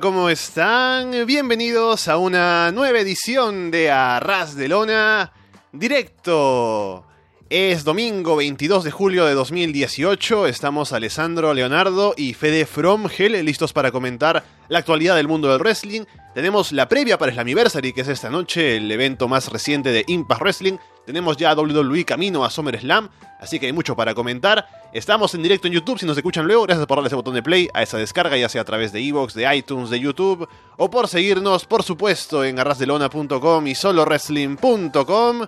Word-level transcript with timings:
¿cómo 0.00 0.28
están? 0.28 1.26
Bienvenidos 1.26 2.08
a 2.08 2.18
una 2.18 2.70
nueva 2.70 2.98
edición 2.98 3.70
de 3.70 3.90
Arras 3.90 4.54
de 4.54 4.68
Lona 4.68 5.32
Directo. 5.72 7.06
Es 7.48 7.84
domingo 7.84 8.36
22 8.36 8.84
de 8.84 8.90
julio 8.90 9.24
de 9.24 9.34
2018, 9.34 10.48
estamos 10.48 10.92
Alessandro, 10.92 11.54
Leonardo 11.54 12.12
y 12.16 12.34
Fede 12.34 12.66
From 12.66 13.08
Hell 13.16 13.44
listos 13.44 13.72
para 13.72 13.90
comentar 13.90 14.44
la 14.68 14.80
actualidad 14.80 15.16
del 15.16 15.28
mundo 15.28 15.48
del 15.50 15.60
wrestling. 15.60 16.02
Tenemos 16.34 16.72
la 16.72 16.88
previa 16.88 17.16
para 17.16 17.32
Slammiversary, 17.32 17.92
que 17.92 18.02
es 18.02 18.08
esta 18.08 18.28
noche, 18.28 18.76
el 18.76 18.90
evento 18.90 19.28
más 19.28 19.48
reciente 19.50 19.90
de 19.92 20.04
Impact 20.08 20.42
Wrestling. 20.42 20.78
Tenemos 21.06 21.36
ya 21.36 21.54
WWE 21.54 22.04
camino 22.04 22.44
a 22.44 22.50
SummerSlam, 22.50 23.08
así 23.38 23.58
que 23.58 23.66
hay 23.66 23.72
mucho 23.72 23.96
para 23.96 24.14
comentar. 24.14 24.66
Estamos 24.92 25.34
en 25.34 25.42
directo 25.42 25.66
en 25.66 25.74
YouTube, 25.74 25.98
si 25.98 26.06
nos 26.06 26.16
escuchan 26.16 26.46
luego, 26.46 26.62
gracias 26.62 26.86
por 26.86 26.96
darle 26.96 27.08
ese 27.08 27.16
botón 27.16 27.34
de 27.34 27.42
play 27.42 27.68
a 27.74 27.82
esa 27.82 27.98
descarga, 27.98 28.36
ya 28.36 28.48
sea 28.48 28.62
a 28.62 28.64
través 28.64 28.92
de 28.92 29.00
Evox, 29.00 29.34
de 29.34 29.56
iTunes, 29.56 29.90
de 29.90 30.00
YouTube, 30.00 30.48
o 30.76 30.90
por 30.90 31.08
seguirnos, 31.08 31.64
por 31.66 31.82
supuesto, 31.82 32.44
en 32.44 32.58
arrasdelona.com 32.58 33.66
y 33.66 33.74
solowrestling.com. 33.74 35.46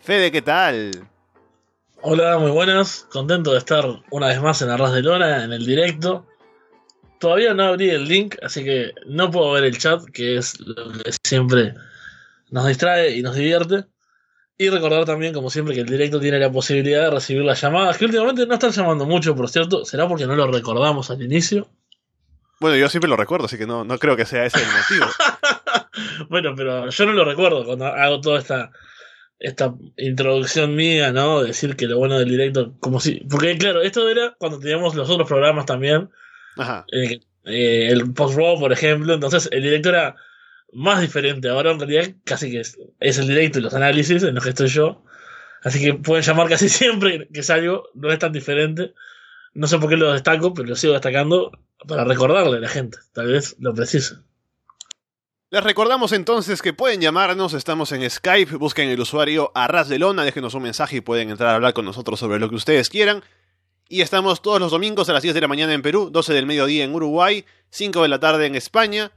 Fede, 0.00 0.30
¿qué 0.30 0.42
tal? 0.42 1.08
Hola, 2.02 2.38
muy 2.38 2.52
buenas. 2.52 3.06
Contento 3.10 3.52
de 3.52 3.58
estar 3.58 3.84
una 4.10 4.28
vez 4.28 4.40
más 4.40 4.62
en 4.62 4.70
Arras 4.70 4.92
de 4.92 5.02
Lona, 5.02 5.42
en 5.42 5.52
el 5.52 5.66
directo. 5.66 6.24
Todavía 7.18 7.54
no 7.54 7.64
abrí 7.64 7.90
el 7.90 8.06
link, 8.06 8.36
así 8.42 8.62
que 8.62 8.92
no 9.06 9.30
puedo 9.30 9.52
ver 9.52 9.64
el 9.64 9.78
chat, 9.78 10.04
que 10.12 10.36
es 10.36 10.60
lo 10.60 10.92
que 10.92 11.10
siempre 11.24 11.74
nos 12.50 12.66
distrae 12.66 13.16
y 13.16 13.22
nos 13.22 13.34
divierte. 13.34 13.86
Y 14.58 14.70
recordar 14.70 15.04
también, 15.04 15.34
como 15.34 15.50
siempre, 15.50 15.74
que 15.74 15.82
el 15.82 15.86
directo 15.86 16.18
tiene 16.18 16.38
la 16.38 16.50
posibilidad 16.50 17.02
de 17.02 17.10
recibir 17.10 17.44
las 17.44 17.60
llamadas, 17.60 17.98
que 17.98 18.06
últimamente 18.06 18.46
no 18.46 18.54
están 18.54 18.70
llamando 18.70 19.04
mucho, 19.04 19.36
por 19.36 19.50
cierto. 19.50 19.84
¿Será 19.84 20.08
porque 20.08 20.26
no 20.26 20.34
lo 20.34 20.50
recordamos 20.50 21.10
al 21.10 21.22
inicio? 21.22 21.68
Bueno, 22.58 22.76
yo 22.76 22.88
siempre 22.88 23.10
lo 23.10 23.16
recuerdo, 23.16 23.46
así 23.46 23.58
que 23.58 23.66
no, 23.66 23.84
no 23.84 23.98
creo 23.98 24.16
que 24.16 24.24
sea 24.24 24.46
ese 24.46 24.60
el 24.60 24.66
motivo. 24.66 25.12
bueno, 26.30 26.54
pero 26.56 26.88
yo 26.88 27.06
no 27.06 27.12
lo 27.12 27.24
recuerdo 27.24 27.66
cuando 27.66 27.86
hago 27.86 28.20
toda 28.20 28.38
esta 28.38 28.70
esta 29.38 29.74
introducción 29.96 30.74
mía, 30.74 31.12
¿no? 31.12 31.42
Decir 31.42 31.76
que 31.76 31.86
lo 31.86 31.98
bueno 31.98 32.18
del 32.18 32.30
directo, 32.30 32.74
como 32.80 33.00
si. 33.00 33.20
Porque, 33.30 33.56
claro, 33.58 33.82
esto 33.82 34.08
era 34.08 34.34
cuando 34.38 34.58
teníamos 34.58 34.94
los 34.94 35.10
otros 35.10 35.28
programas 35.28 35.66
también. 35.66 36.10
Ajá. 36.56 36.86
Eh, 36.92 37.20
eh, 37.44 37.88
el 37.90 38.12
post-row, 38.12 38.58
por 38.58 38.72
ejemplo. 38.72 39.14
Entonces, 39.14 39.48
el 39.52 39.62
directo 39.62 39.90
era 39.90 40.16
más 40.72 41.00
diferente. 41.00 41.48
Ahora, 41.48 41.72
en 41.72 41.80
realidad, 41.80 42.14
casi 42.24 42.50
que 42.50 42.60
es, 42.60 42.76
el 43.18 43.28
directo 43.28 43.58
y 43.58 43.62
los 43.62 43.74
análisis 43.74 44.22
en 44.22 44.34
los 44.34 44.44
que 44.44 44.50
estoy 44.50 44.68
yo. 44.68 45.02
Así 45.62 45.80
que 45.80 45.94
pueden 45.94 46.24
llamar 46.24 46.48
casi 46.48 46.68
siempre 46.70 47.28
que 47.32 47.42
salgo. 47.42 47.88
No 47.94 48.10
es 48.10 48.18
tan 48.18 48.32
diferente. 48.32 48.94
No 49.54 49.66
sé 49.66 49.78
por 49.78 49.88
qué 49.88 49.96
lo 49.96 50.12
destaco, 50.12 50.52
pero 50.52 50.68
lo 50.68 50.76
sigo 50.76 50.92
destacando 50.92 51.50
para 51.88 52.04
recordarle 52.04 52.58
a 52.58 52.60
la 52.60 52.68
gente. 52.68 52.98
Tal 53.12 53.28
vez 53.28 53.56
lo 53.58 53.74
precise. 53.74 54.16
Les 55.48 55.62
recordamos 55.62 56.10
entonces 56.10 56.60
que 56.60 56.72
pueden 56.72 57.00
llamarnos, 57.00 57.54
estamos 57.54 57.92
en 57.92 58.10
Skype, 58.10 58.56
busquen 58.56 58.88
el 58.88 59.00
usuario 59.00 59.52
Arras 59.54 59.88
de 59.88 60.00
Lona, 60.00 60.24
déjenos 60.24 60.54
un 60.54 60.64
mensaje 60.64 60.96
y 60.96 61.00
pueden 61.00 61.30
entrar 61.30 61.50
a 61.50 61.54
hablar 61.54 61.72
con 61.72 61.84
nosotros 61.84 62.18
sobre 62.18 62.40
lo 62.40 62.48
que 62.50 62.56
ustedes 62.56 62.90
quieran. 62.90 63.22
Y 63.88 64.00
estamos 64.00 64.42
todos 64.42 64.58
los 64.58 64.72
domingos 64.72 65.08
a 65.08 65.12
las 65.12 65.22
10 65.22 65.36
de 65.36 65.40
la 65.40 65.46
mañana 65.46 65.72
en 65.72 65.82
Perú, 65.82 66.10
12 66.10 66.34
del 66.34 66.46
mediodía 66.46 66.82
en 66.82 66.92
Uruguay, 66.92 67.44
5 67.70 68.02
de 68.02 68.08
la 68.08 68.18
tarde 68.18 68.46
en 68.46 68.56
España. 68.56 69.12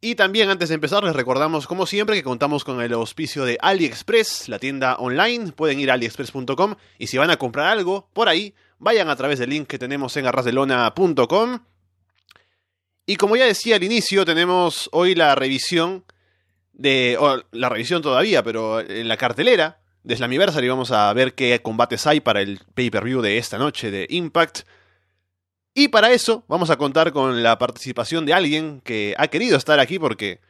Y 0.00 0.14
también 0.14 0.48
antes 0.48 0.70
de 0.70 0.76
empezar 0.76 1.04
les 1.04 1.14
recordamos 1.14 1.66
como 1.66 1.84
siempre 1.86 2.16
que 2.16 2.22
contamos 2.22 2.64
con 2.64 2.80
el 2.80 2.92
auspicio 2.94 3.44
de 3.44 3.58
AliExpress, 3.60 4.48
la 4.48 4.58
tienda 4.58 4.96
online, 4.96 5.52
pueden 5.52 5.78
ir 5.78 5.90
a 5.90 5.94
aliexpress.com 5.94 6.76
y 6.98 7.06
si 7.08 7.18
van 7.18 7.30
a 7.30 7.36
comprar 7.36 7.66
algo 7.66 8.08
por 8.14 8.28
ahí, 8.28 8.54
vayan 8.78 9.10
a 9.10 9.16
través 9.16 9.38
del 9.38 9.50
link 9.50 9.66
que 9.66 9.78
tenemos 9.78 10.16
en 10.16 10.26
arrasdelona.com 10.26 11.60
y 13.10 13.16
como 13.16 13.34
ya 13.34 13.44
decía 13.44 13.74
al 13.74 13.82
inicio, 13.82 14.24
tenemos 14.24 14.88
hoy 14.92 15.16
la 15.16 15.34
revisión 15.34 16.04
de. 16.72 17.16
O 17.18 17.42
la 17.50 17.68
revisión 17.68 18.02
todavía, 18.02 18.44
pero 18.44 18.78
en 18.78 19.08
la 19.08 19.16
cartelera 19.16 19.80
de 20.04 20.16
Slammiversary 20.16 20.68
vamos 20.68 20.92
a 20.92 21.12
ver 21.12 21.34
qué 21.34 21.60
combates 21.60 22.06
hay 22.06 22.20
para 22.20 22.40
el 22.40 22.60
pay-per-view 22.72 23.20
de 23.20 23.38
esta 23.38 23.58
noche 23.58 23.90
de 23.90 24.06
Impact. 24.10 24.60
Y 25.74 25.88
para 25.88 26.10
eso 26.12 26.44
vamos 26.48 26.70
a 26.70 26.76
contar 26.76 27.12
con 27.12 27.42
la 27.42 27.58
participación 27.58 28.26
de 28.26 28.34
alguien 28.34 28.80
que 28.80 29.14
ha 29.18 29.28
querido 29.28 29.56
estar 29.56 29.78
aquí 29.78 29.98
porque 29.98 30.40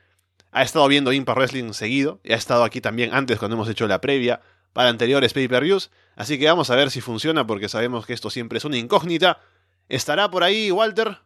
ha 0.51 0.63
estado 0.63 0.89
viendo 0.89 1.13
Impact 1.13 1.37
Wrestling 1.39 1.73
seguido 1.75 2.21
y 2.25 2.33
ha 2.33 2.37
estado 2.37 2.65
aquí 2.65 2.81
también 2.81 3.13
antes 3.15 3.39
cuando 3.39 3.55
hemos 3.57 3.69
hecho 3.69 3.87
la 3.87 4.01
previa 4.01 4.41
para 4.73 4.89
anteriores 4.89 5.33
pay-per-views. 5.33 5.91
Así 6.17 6.39
que 6.39 6.47
vamos 6.47 6.71
a 6.71 6.75
ver 6.77 6.91
si 6.91 7.01
funciona 7.01 7.47
porque 7.47 7.69
sabemos 7.69 8.07
que 8.07 8.13
esto 8.15 8.31
siempre 8.31 8.59
es 8.59 8.65
una 8.65 8.79
incógnita. 8.79 9.41
¿Estará 9.89 10.31
por 10.31 10.43
ahí 10.43 10.71
Walter? 10.71 11.19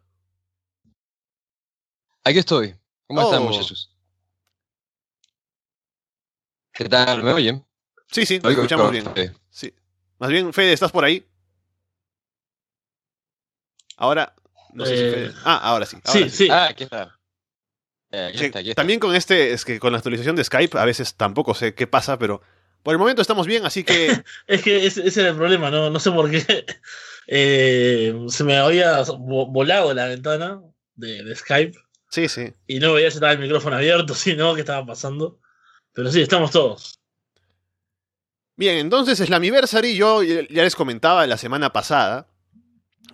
Aquí 2.24 2.38
estoy. 2.38 2.74
¿Cómo 3.06 3.22
están, 3.22 3.42
Oh. 3.42 3.44
muchachos? 3.50 3.94
¿Qué 6.72 6.88
tal? 6.88 7.22
¿Me 7.22 7.32
oyen? 7.32 7.64
Sí, 8.10 8.26
sí, 8.26 8.40
lo 8.40 8.50
escuchamos 8.50 8.90
bien. 8.90 9.04
Sí. 9.50 9.72
Más 10.18 10.30
bien, 10.30 10.52
Fede, 10.52 10.72
¿estás 10.72 10.90
por 10.90 11.04
ahí? 11.04 11.24
Ahora. 13.96 14.34
No 14.72 14.84
sé 14.86 14.96
si 14.96 15.02
Eh, 15.04 15.32
Ah, 15.44 15.58
ahora 15.62 15.86
sí. 15.86 15.96
ahora 16.04 16.20
Sí, 16.20 16.30
sí. 16.30 16.48
Ah, 16.50 16.66
aquí 16.70 16.84
está. 16.84 17.18
Eh, 18.10 18.26
aquí 18.34 18.44
está, 18.44 18.58
aquí 18.60 18.70
está. 18.70 18.80
También 18.80 19.00
con 19.00 19.14
este, 19.14 19.52
es 19.52 19.64
que 19.64 19.78
con 19.78 19.92
la 19.92 19.98
actualización 19.98 20.36
de 20.36 20.44
Skype, 20.44 20.78
a 20.78 20.84
veces 20.84 21.14
tampoco 21.14 21.54
sé 21.54 21.74
qué 21.74 21.86
pasa, 21.86 22.18
pero 22.18 22.42
por 22.82 22.92
el 22.92 22.98
momento 22.98 23.22
estamos 23.22 23.46
bien, 23.46 23.64
así 23.64 23.84
que. 23.84 24.22
Es 24.46 24.62
que 24.62 24.84
ese, 24.86 25.06
ese 25.06 25.20
era 25.20 25.30
el 25.30 25.36
problema, 25.36 25.70
no, 25.70 25.90
no 25.90 26.00
sé 26.00 26.10
por 26.10 26.30
qué. 26.30 26.64
Eh, 27.26 28.14
se 28.28 28.44
me 28.44 28.58
había 28.58 29.00
vo- 29.04 29.50
volado 29.50 29.94
la 29.94 30.04
ventana 30.08 30.60
de, 30.94 31.24
de 31.24 31.34
Skype 31.34 31.72
sí, 32.10 32.28
sí. 32.28 32.52
y 32.66 32.80
no 32.80 32.92
veía 32.92 33.10
si 33.10 33.16
estaba 33.16 33.32
el 33.32 33.38
micrófono 33.38 33.76
abierto, 33.76 34.14
si 34.14 34.36
no, 34.36 34.54
qué 34.54 34.60
estaba 34.60 34.84
pasando. 34.84 35.40
Pero 35.94 36.10
sí, 36.12 36.20
estamos 36.20 36.50
todos. 36.50 37.00
Bien, 38.56 38.76
entonces 38.76 39.18
Slammiversary, 39.18 39.96
yo 39.96 40.22
ya 40.22 40.42
les 40.62 40.76
comentaba 40.76 41.26
la 41.26 41.38
semana 41.38 41.72
pasada 41.72 42.28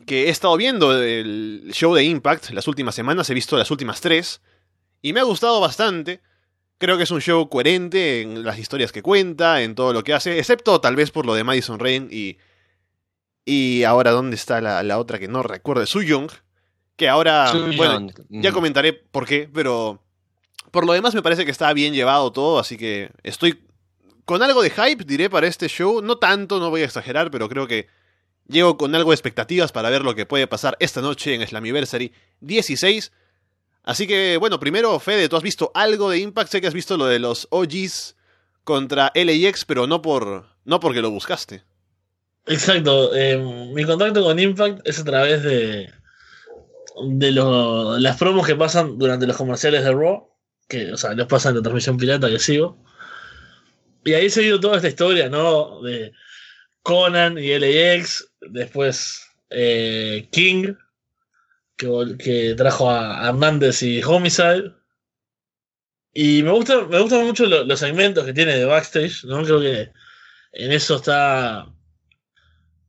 que 0.07 0.27
he 0.27 0.29
estado 0.31 0.57
viendo 0.57 1.01
el 1.03 1.71
show 1.73 1.95
de 1.95 2.05
Impact 2.05 2.51
las 2.51 2.67
últimas 2.69 2.95
semanas, 2.95 3.29
he 3.31 3.35
visto 3.35 3.57
las 3.57 3.71
últimas 3.71 4.01
tres, 4.01 4.41
y 5.03 5.13
me 5.13 5.21
ha 5.21 5.25
gustado 5.25 5.61
bastante. 5.61 6.21
Creo 6.79 6.97
que 6.97 7.03
es 7.05 7.11
un 7.11 7.21
show 7.21 7.49
coherente 7.49 8.23
en 8.23 8.43
las 8.43 8.59
historias 8.59 8.91
que 8.93 9.03
cuenta, 9.03 9.63
en 9.63 9.75
todo 9.75 9.93
lo 9.93 10.03
que 10.03 10.15
hace, 10.15 10.39
excepto 10.39 10.81
tal 10.81 10.97
vez 10.97 11.11
por 11.11 11.27
lo 11.27 11.35
de 11.35 11.45
Madison 11.45 11.79
Rain 11.79 12.09
y. 12.11 12.39
Y 13.45 13.85
ahora, 13.85 14.11
¿dónde 14.13 14.37
está 14.37 14.61
la, 14.61 14.83
la 14.83 14.99
otra 14.99 15.19
que 15.19 15.27
no 15.29 15.43
recuerdo? 15.43 15.85
Su 15.87 16.03
Young. 16.03 16.31
Que 16.97 17.09
ahora. 17.09 17.49
Su 17.49 17.59
bueno, 17.77 18.01
Young. 18.01 18.13
ya 18.29 18.51
Mm. 18.51 18.55
comentaré 18.55 18.93
por 18.93 19.27
qué, 19.27 19.49
pero. 19.53 20.03
Por 20.71 20.87
lo 20.87 20.93
demás, 20.93 21.15
me 21.15 21.23
parece 21.23 21.45
que 21.45 21.51
está 21.51 21.73
bien 21.73 21.93
llevado 21.95 22.31
todo, 22.33 22.59
así 22.61 22.77
que 22.77 23.11
estoy 23.25 23.61
con 24.25 24.43
algo 24.43 24.63
de 24.63 24.71
hype, 24.71 25.05
diré, 25.05 25.29
para 25.29 25.49
este 25.49 25.69
show. 25.69 26.01
No 26.01 26.17
tanto, 26.19 26.61
no 26.61 26.71
voy 26.71 26.83
a 26.83 26.85
exagerar, 26.85 27.31
pero 27.31 27.49
creo 27.49 27.67
que 27.67 27.89
llego 28.51 28.77
con 28.77 28.95
algo 28.95 29.11
de 29.11 29.15
expectativas 29.15 29.73
para 29.73 29.91
ver 29.91 30.03
lo 30.03 30.15
que 30.15 30.27
puede 30.27 30.47
pasar 30.47 30.77
esta 30.81 31.01
noche 31.01 31.35
en 31.35 31.47
Slammiversary 31.47 32.13
16. 32.41 33.13
Así 33.83 34.07
que, 34.07 34.37
bueno, 34.37 34.61
primero, 34.61 34.99
Fede, 35.01 35.29
tú 35.29 35.37
has 35.37 35.43
visto 35.43 35.71
algo 35.75 36.11
de 36.11 36.19
Impact. 36.19 36.51
Sé 36.51 36.61
que 36.61 36.67
has 36.67 36.75
visto 36.75 36.97
lo 36.97 37.07
de 37.07 37.19
los 37.19 37.49
OGs 37.51 38.17
contra 38.65 39.13
LAX, 39.15 39.65
pero 39.65 39.87
no, 39.87 40.03
por, 40.03 40.47
no 40.65 40.81
porque 40.81 41.01
lo 41.01 41.11
buscaste. 41.11 41.63
Exacto. 42.47 43.15
eh, 43.15 43.39
mi 43.39 43.85
contacto 43.85 44.23
con 44.23 44.39
Impact 44.39 44.87
es 44.87 44.99
a 44.99 45.05
través 45.05 45.43
de, 45.43 45.91
de 47.05 47.33
las 47.33 48.17
promos 48.19 48.47
que 48.47 48.57
pasan 48.57 48.99
durante 48.99 49.27
los 49.27 49.37
comerciales 49.37 49.85
de 49.85 49.93
Raw, 49.93 50.29
que, 50.69 50.93
o 50.93 50.97
sea, 50.97 51.15
los 51.15 51.27
pasan 51.27 51.53
en 51.53 51.57
la 51.57 51.63
transmisión 51.63 51.97
pirata 51.97 52.29
que 52.29 52.39
sigo. 52.39 52.77
Y 54.05 54.15
ahí 54.15 54.27
he 54.27 54.31
seguido 54.31 54.61
toda 54.61 54.77
esta 54.77 54.89
historia, 54.89 55.29
¿no? 55.29 55.83
De 55.83 56.13
Conan 56.83 57.39
y 57.39 57.59
LAX, 57.59 58.31
después 58.41 59.27
eh, 59.51 60.29
King, 60.33 60.75
que, 61.77 62.17
que 62.19 62.55
trajo 62.57 62.91
a 62.91 63.29
Hernández 63.29 63.83
y 63.83 64.03
Homicide. 64.03 64.73
Y 66.13 66.43
me 66.43 66.51
gusta, 66.51 66.85
me 66.87 67.01
gustan 67.01 67.25
mucho 67.27 67.47
lo- 67.47 67.65
los 67.65 67.79
segmentos 67.81 68.25
que 68.25 68.33
tiene 68.33 68.57
de 68.57 68.65
backstage, 68.65 69.25
¿no? 69.25 69.43
Creo 69.45 69.61
que 69.61 69.93
en 70.53 70.73
eso 70.73 70.97
está 70.97 71.67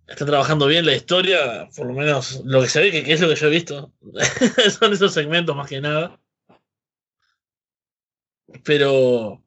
está 0.07 0.25
trabajando 0.25 0.67
bien 0.67 0.85
la 0.85 0.93
historia, 0.95 1.69
por 1.75 1.87
lo 1.87 1.93
menos 1.93 2.41
lo 2.43 2.61
que 2.61 2.67
se 2.67 2.81
ve, 2.81 2.91
que, 2.91 3.03
que 3.03 3.13
es 3.13 3.21
lo 3.21 3.29
que 3.29 3.35
yo 3.35 3.47
he 3.47 3.49
visto. 3.51 3.93
Son 4.79 4.91
esos 4.91 5.13
segmentos 5.13 5.55
más 5.55 5.69
que 5.69 5.79
nada. 5.79 6.19
Pero 8.63 9.43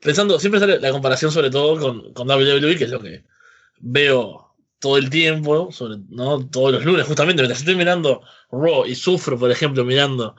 pensando, 0.00 0.38
siempre 0.38 0.60
sale 0.60 0.80
la 0.80 0.90
comparación 0.90 1.30
sobre 1.30 1.50
todo 1.50 1.78
con, 1.78 2.12
con 2.12 2.28
WWE, 2.28 2.76
que 2.76 2.84
es 2.84 2.90
lo 2.90 3.00
que 3.00 3.24
veo 3.80 4.54
todo 4.80 4.96
el 4.96 5.10
tiempo, 5.10 5.70
sobre, 5.72 5.96
¿no? 6.08 6.46
todos 6.48 6.72
los 6.72 6.84
lunes, 6.84 7.06
justamente, 7.06 7.42
mientras 7.42 7.60
estoy 7.60 7.74
mirando 7.76 8.22
Raw 8.50 8.86
y 8.86 8.94
sufro, 8.94 9.38
por 9.38 9.50
ejemplo, 9.50 9.84
mirando 9.84 10.36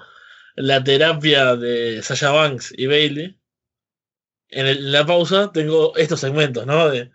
la 0.56 0.84
terapia 0.84 1.56
de 1.56 2.02
Sasha 2.04 2.32
Banks 2.32 2.74
y 2.78 2.88
Bailey. 2.88 3.38
En, 4.50 4.66
el- 4.68 4.78
en 4.80 4.92
la 4.92 5.06
pausa 5.06 5.52
tengo 5.52 5.96
estos 5.96 6.20
segmentos, 6.22 6.66
¿no? 6.66 6.90
De, 6.90 7.12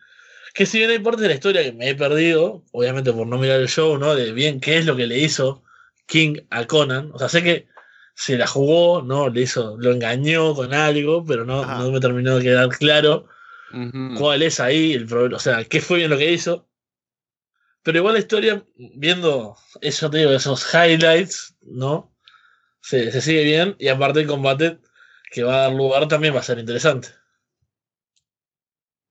que 0.54 0.66
si 0.66 0.78
bien 0.78 0.90
hay 0.90 0.98
partes 1.00 1.22
de 1.22 1.28
la 1.28 1.34
historia 1.34 1.62
que 1.64 1.72
me 1.72 1.88
he 1.88 1.94
perdido, 1.96 2.64
obviamente 2.72 3.12
por 3.12 3.26
no 3.26 3.38
mirar 3.38 3.60
el 3.60 3.68
show, 3.68 3.98
¿no? 3.98 4.14
De 4.14 4.32
bien 4.32 4.60
qué 4.60 4.78
es 4.78 4.86
lo 4.86 4.94
que 4.96 5.06
le 5.06 5.18
hizo 5.18 5.64
King 6.06 6.36
a 6.50 6.66
Conan. 6.66 7.10
O 7.12 7.18
sea, 7.18 7.28
sé 7.28 7.42
que 7.42 7.66
se 8.14 8.38
la 8.38 8.46
jugó, 8.46 9.02
¿no? 9.02 9.28
Le 9.30 9.42
hizo, 9.42 9.76
lo 9.78 9.90
engañó 9.90 10.54
con 10.54 10.72
algo, 10.72 11.24
pero 11.24 11.44
no, 11.44 11.62
Ajá. 11.62 11.78
no 11.78 11.90
me 11.90 11.98
terminó 12.00 12.36
de 12.36 12.44
quedar 12.44 12.68
claro 12.68 13.26
Cuál 14.16 14.42
es 14.42 14.60
ahí 14.60 14.92
el 14.92 15.06
problema, 15.06 15.36
o 15.36 15.40
sea, 15.40 15.64
qué 15.64 15.80
fue 15.80 15.98
bien 15.98 16.10
lo 16.10 16.18
que 16.18 16.32
hizo. 16.32 16.68
Pero 17.82 17.98
igual 17.98 18.14
la 18.14 18.20
historia, 18.20 18.64
viendo 18.76 19.56
eso, 19.80 20.10
te 20.10 20.18
digo, 20.18 20.32
esos 20.32 20.66
highlights, 20.72 21.56
¿no? 21.60 22.16
Se, 22.80 23.10
se 23.12 23.20
sigue 23.20 23.44
bien 23.44 23.76
y 23.78 23.88
aparte 23.88 24.20
el 24.20 24.26
combate 24.26 24.78
que 25.30 25.42
va 25.42 25.54
a 25.54 25.62
dar 25.62 25.72
lugar 25.72 26.06
también 26.08 26.34
va 26.34 26.40
a 26.40 26.44
ser 26.44 26.58
interesante. 26.58 27.08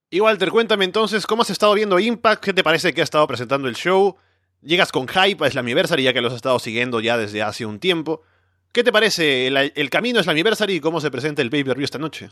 Y 0.09 0.19
Walter, 0.19 0.49
cuéntame 0.51 0.85
entonces, 0.85 1.25
¿cómo 1.25 1.41
has 1.41 1.49
estado 1.49 1.73
viendo 1.73 1.99
Impact? 1.99 2.43
¿Qué 2.43 2.53
te 2.53 2.63
parece 2.63 2.93
que 2.93 3.01
ha 3.01 3.03
estado 3.03 3.27
presentando 3.27 3.67
el 3.67 3.75
show? 3.75 4.15
Llegas 4.61 4.91
con 4.91 5.07
hype 5.07 5.45
a 5.45 5.49
Slammiversary 5.49 6.03
ya 6.03 6.13
que 6.13 6.21
los 6.21 6.31
has 6.31 6.37
estado 6.37 6.59
siguiendo 6.59 6.99
ya 6.99 7.17
desde 7.17 7.41
hace 7.41 7.65
un 7.65 7.79
tiempo. 7.79 8.21
¿Qué 8.71 8.83
te 8.83 8.91
parece 8.91 9.47
el, 9.47 9.57
el 9.75 9.89
camino 9.89 10.19
a 10.19 10.23
Slammiversary 10.23 10.75
y 10.75 10.79
cómo 10.79 11.01
se 11.01 11.11
presenta 11.11 11.41
el 11.41 11.49
pay-per-view 11.49 11.83
esta 11.83 11.97
noche? 11.97 12.29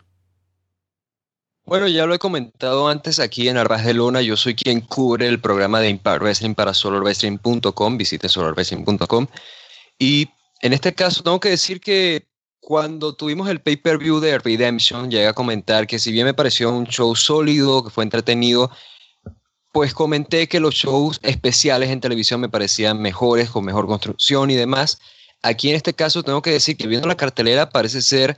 Bueno, 1.71 1.87
ya 1.87 2.05
lo 2.05 2.13
he 2.13 2.19
comentado 2.19 2.89
antes 2.89 3.17
aquí 3.21 3.47
en 3.47 3.55
Arras 3.55 3.85
de 3.85 3.93
Lona. 3.93 4.21
Yo 4.21 4.35
soy 4.35 4.55
quien 4.55 4.81
cubre 4.81 5.25
el 5.29 5.39
programa 5.39 5.79
de 5.79 5.87
Impact 5.87 6.21
Wrestling 6.21 6.53
para 6.53 6.73
solarwrestling.com. 6.73 7.97
Visite 7.97 8.27
solarwrestling.com. 8.27 9.27
Y 9.97 10.27
en 10.61 10.73
este 10.73 10.93
caso 10.93 11.23
tengo 11.23 11.39
que 11.39 11.51
decir 11.51 11.79
que 11.79 12.27
cuando 12.59 13.15
tuvimos 13.15 13.47
el 13.47 13.61
pay-per-view 13.61 14.19
de 14.19 14.37
Redemption, 14.39 15.09
llegué 15.09 15.27
a 15.27 15.33
comentar 15.33 15.87
que 15.87 15.97
si 15.97 16.11
bien 16.11 16.25
me 16.25 16.33
pareció 16.33 16.69
un 16.73 16.87
show 16.87 17.15
sólido, 17.15 17.85
que 17.85 17.89
fue 17.89 18.03
entretenido, 18.03 18.69
pues 19.71 19.93
comenté 19.93 20.49
que 20.49 20.59
los 20.59 20.75
shows 20.75 21.21
especiales 21.23 21.89
en 21.89 22.01
televisión 22.01 22.41
me 22.41 22.49
parecían 22.49 23.01
mejores, 23.01 23.49
con 23.49 23.63
mejor 23.63 23.87
construcción 23.87 24.51
y 24.51 24.55
demás. 24.55 24.99
Aquí 25.41 25.69
en 25.69 25.77
este 25.77 25.93
caso 25.93 26.21
tengo 26.21 26.41
que 26.41 26.51
decir 26.51 26.75
que 26.75 26.87
viendo 26.87 27.07
la 27.07 27.15
cartelera 27.15 27.69
parece 27.69 28.01
ser 28.01 28.37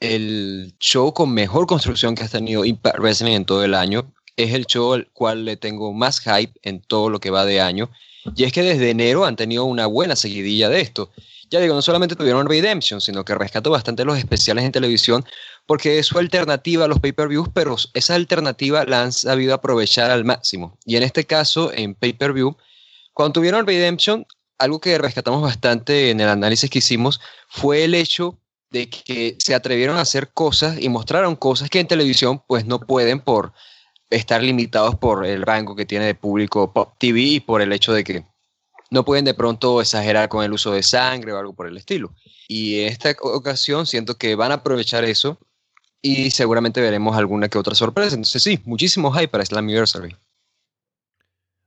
el 0.00 0.74
show 0.80 1.12
con 1.12 1.32
mejor 1.32 1.66
construcción 1.66 2.14
que 2.14 2.24
ha 2.24 2.28
tenido 2.28 2.64
Impact 2.64 2.98
Wrestling 2.98 3.32
en 3.32 3.44
todo 3.44 3.64
el 3.64 3.74
año. 3.74 4.12
Es 4.36 4.52
el 4.52 4.66
show 4.66 4.94
al 4.94 5.08
cual 5.12 5.44
le 5.44 5.56
tengo 5.56 5.92
más 5.92 6.20
hype 6.20 6.52
en 6.62 6.80
todo 6.80 7.08
lo 7.08 7.20
que 7.20 7.30
va 7.30 7.44
de 7.44 7.60
año. 7.60 7.90
Y 8.36 8.44
es 8.44 8.52
que 8.52 8.62
desde 8.62 8.90
enero 8.90 9.24
han 9.24 9.36
tenido 9.36 9.64
una 9.64 9.86
buena 9.86 10.16
seguidilla 10.16 10.68
de 10.68 10.80
esto. 10.80 11.10
Ya 11.50 11.60
digo, 11.60 11.74
no 11.74 11.82
solamente 11.82 12.16
tuvieron 12.16 12.48
Redemption, 12.48 13.00
sino 13.00 13.24
que 13.24 13.34
rescato 13.34 13.70
bastante 13.70 14.04
los 14.04 14.18
especiales 14.18 14.64
en 14.64 14.72
televisión 14.72 15.24
porque 15.66 15.98
es 15.98 16.06
su 16.06 16.18
alternativa 16.18 16.84
a 16.84 16.88
los 16.88 17.00
pay-per-views, 17.00 17.48
pero 17.54 17.76
esa 17.94 18.14
alternativa 18.14 18.84
la 18.84 19.02
han 19.02 19.12
sabido 19.12 19.54
aprovechar 19.54 20.10
al 20.10 20.24
máximo. 20.24 20.78
Y 20.84 20.96
en 20.96 21.02
este 21.02 21.24
caso, 21.24 21.72
en 21.72 21.94
pay-per-view, 21.94 22.56
cuando 23.12 23.34
tuvieron 23.34 23.66
Redemption, 23.66 24.26
algo 24.58 24.80
que 24.80 24.98
rescatamos 24.98 25.42
bastante 25.42 26.10
en 26.10 26.20
el 26.20 26.28
análisis 26.28 26.70
que 26.70 26.78
hicimos 26.78 27.20
fue 27.48 27.84
el 27.84 27.94
hecho 27.94 28.38
de 28.74 28.90
que 28.90 29.36
se 29.38 29.54
atrevieron 29.54 29.96
a 29.96 30.00
hacer 30.00 30.32
cosas 30.32 30.82
y 30.82 30.88
mostraron 30.88 31.36
cosas 31.36 31.70
que 31.70 31.78
en 31.78 31.86
televisión 31.86 32.42
pues 32.48 32.66
no 32.66 32.80
pueden 32.80 33.20
por 33.20 33.52
estar 34.10 34.42
limitados 34.42 34.96
por 34.96 35.24
el 35.24 35.42
rango 35.42 35.76
que 35.76 35.86
tiene 35.86 36.06
de 36.06 36.16
público 36.16 36.72
Pop 36.72 36.96
TV 36.98 37.20
y 37.20 37.40
por 37.40 37.62
el 37.62 37.72
hecho 37.72 37.92
de 37.92 38.02
que 38.02 38.24
no 38.90 39.04
pueden 39.04 39.24
de 39.24 39.34
pronto 39.34 39.80
exagerar 39.80 40.28
con 40.28 40.44
el 40.44 40.52
uso 40.52 40.72
de 40.72 40.82
sangre 40.82 41.32
o 41.32 41.38
algo 41.38 41.54
por 41.54 41.68
el 41.68 41.76
estilo. 41.76 42.16
Y 42.48 42.80
en 42.80 42.88
esta 42.88 43.14
ocasión 43.22 43.86
siento 43.86 44.16
que 44.16 44.34
van 44.34 44.50
a 44.50 44.56
aprovechar 44.56 45.04
eso 45.04 45.38
y 46.02 46.32
seguramente 46.32 46.80
veremos 46.80 47.16
alguna 47.16 47.48
que 47.48 47.58
otra 47.58 47.76
sorpresa. 47.76 48.16
Entonces 48.16 48.42
sí, 48.42 48.60
muchísimo 48.64 49.12
hype 49.12 49.28
para 49.28 49.44
Slammiversary. 49.44 50.16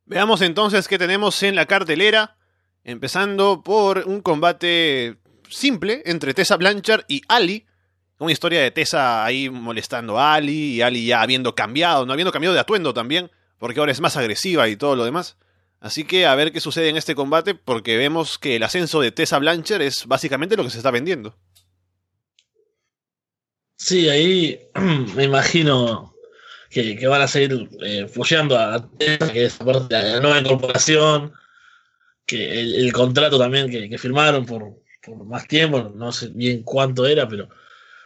Veamos 0.05 0.41
entonces 0.41 0.89
qué 0.89 0.97
tenemos 0.97 1.41
en 1.41 1.55
la 1.55 1.67
cartelera, 1.67 2.35
empezando 2.83 3.63
por 3.63 3.99
un 4.07 4.21
combate 4.21 5.17
simple 5.49 6.01
entre 6.05 6.33
Tessa 6.33 6.57
Blanchard 6.57 7.05
y 7.07 7.21
Ali. 7.27 7.65
Una 8.19 8.31
historia 8.31 8.61
de 8.61 8.71
Tessa 8.71 9.23
ahí 9.23 9.49
molestando 9.49 10.17
a 10.17 10.33
Ali 10.33 10.75
y 10.75 10.81
Ali 10.81 11.05
ya 11.05 11.21
habiendo 11.21 11.53
cambiado, 11.53 12.05
no 12.05 12.13
habiendo 12.13 12.31
cambiado 12.31 12.53
de 12.53 12.59
atuendo 12.59 12.93
también, 12.93 13.29
porque 13.59 13.79
ahora 13.79 13.91
es 13.91 14.01
más 14.01 14.17
agresiva 14.17 14.67
y 14.67 14.75
todo 14.75 14.95
lo 14.95 15.05
demás. 15.05 15.37
Así 15.79 16.03
que 16.03 16.25
a 16.25 16.33
ver 16.33 16.51
qué 16.51 16.59
sucede 16.59 16.89
en 16.89 16.97
este 16.97 17.13
combate, 17.13 17.53
porque 17.53 17.97
vemos 17.97 18.39
que 18.39 18.55
el 18.55 18.63
ascenso 18.63 19.01
de 19.01 19.11
Tessa 19.11 19.37
Blanchard 19.37 19.83
es 19.83 20.05
básicamente 20.07 20.57
lo 20.57 20.63
que 20.63 20.71
se 20.71 20.77
está 20.77 20.89
vendiendo. 20.89 21.37
Sí, 23.75 24.09
ahí 24.09 24.59
me 25.15 25.25
imagino 25.25 26.15
que, 26.71 27.07
van 27.07 27.21
a 27.21 27.27
seguir 27.27 27.69
eh, 27.83 28.07
a 28.57 28.89
Tessa, 28.97 29.31
que 29.31 29.45
es 29.45 29.53
parte 29.57 29.95
de 29.95 30.13
la 30.13 30.19
nueva 30.19 30.39
incorporación, 30.39 31.33
que 32.25 32.59
el, 32.59 32.75
el 32.75 32.91
contrato 32.91 33.37
también 33.37 33.69
que, 33.69 33.87
que 33.87 33.97
firmaron 33.99 34.45
por, 34.45 34.81
por 35.15 35.25
más 35.25 35.47
tiempo, 35.47 35.91
no 35.95 36.11
sé 36.11 36.29
bien 36.29 36.63
cuánto 36.63 37.05
era, 37.05 37.27
pero 37.27 37.49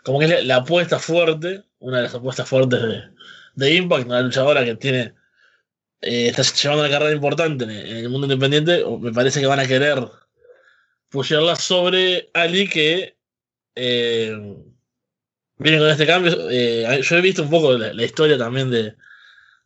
como 0.03 0.19
que 0.19 0.25
es 0.25 0.45
la, 0.45 0.57
apuesta 0.57 0.99
fuerte, 0.99 1.63
una 1.79 1.97
de 1.97 2.03
las 2.03 2.15
apuestas 2.15 2.47
fuertes 2.47 2.81
de, 2.81 3.03
de 3.55 3.75
Impact, 3.75 4.05
una 4.05 4.21
luchadora 4.21 4.65
que 4.65 4.75
tiene 4.75 5.13
eh, 6.01 6.29
está 6.29 6.41
llevando 6.43 6.83
una 6.83 6.91
carrera 6.91 7.13
importante 7.13 7.63
en 7.65 7.71
el, 7.71 8.09
mundo 8.09 8.25
independiente, 8.25 8.83
me 8.99 9.11
parece 9.13 9.39
que 9.39 9.45
van 9.45 9.59
a 9.59 9.67
querer 9.67 10.07
pushearla 11.09 11.55
sobre 11.55 12.29
Ali 12.33 12.67
que 12.67 13.17
eh, 13.75 14.55
viene 15.57 15.77
con 15.79 15.89
este 15.89 16.07
cambio. 16.07 16.49
Eh, 16.49 17.01
yo 17.03 17.17
he 17.17 17.21
visto 17.21 17.43
un 17.43 17.49
poco 17.49 17.77
la, 17.77 17.93
la, 17.93 18.03
historia 18.03 18.37
también 18.37 18.71
de 18.71 18.95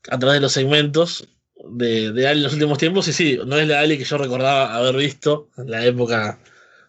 a 0.10 0.20
través 0.20 0.36
de 0.36 0.42
los 0.42 0.52
segmentos 0.52 1.28
de, 1.72 2.12
de 2.12 2.28
Ali 2.28 2.40
en 2.40 2.44
los 2.44 2.54
últimos 2.54 2.78
tiempos, 2.78 3.08
y 3.08 3.14
sí, 3.14 3.40
no 3.46 3.58
es 3.58 3.68
la 3.68 3.80
Ali 3.80 3.98
que 3.98 4.04
yo 4.04 4.18
recordaba 4.18 4.76
haber 4.76 4.96
visto 4.98 5.50
en 5.58 5.72
la 5.72 5.86
época 5.86 6.40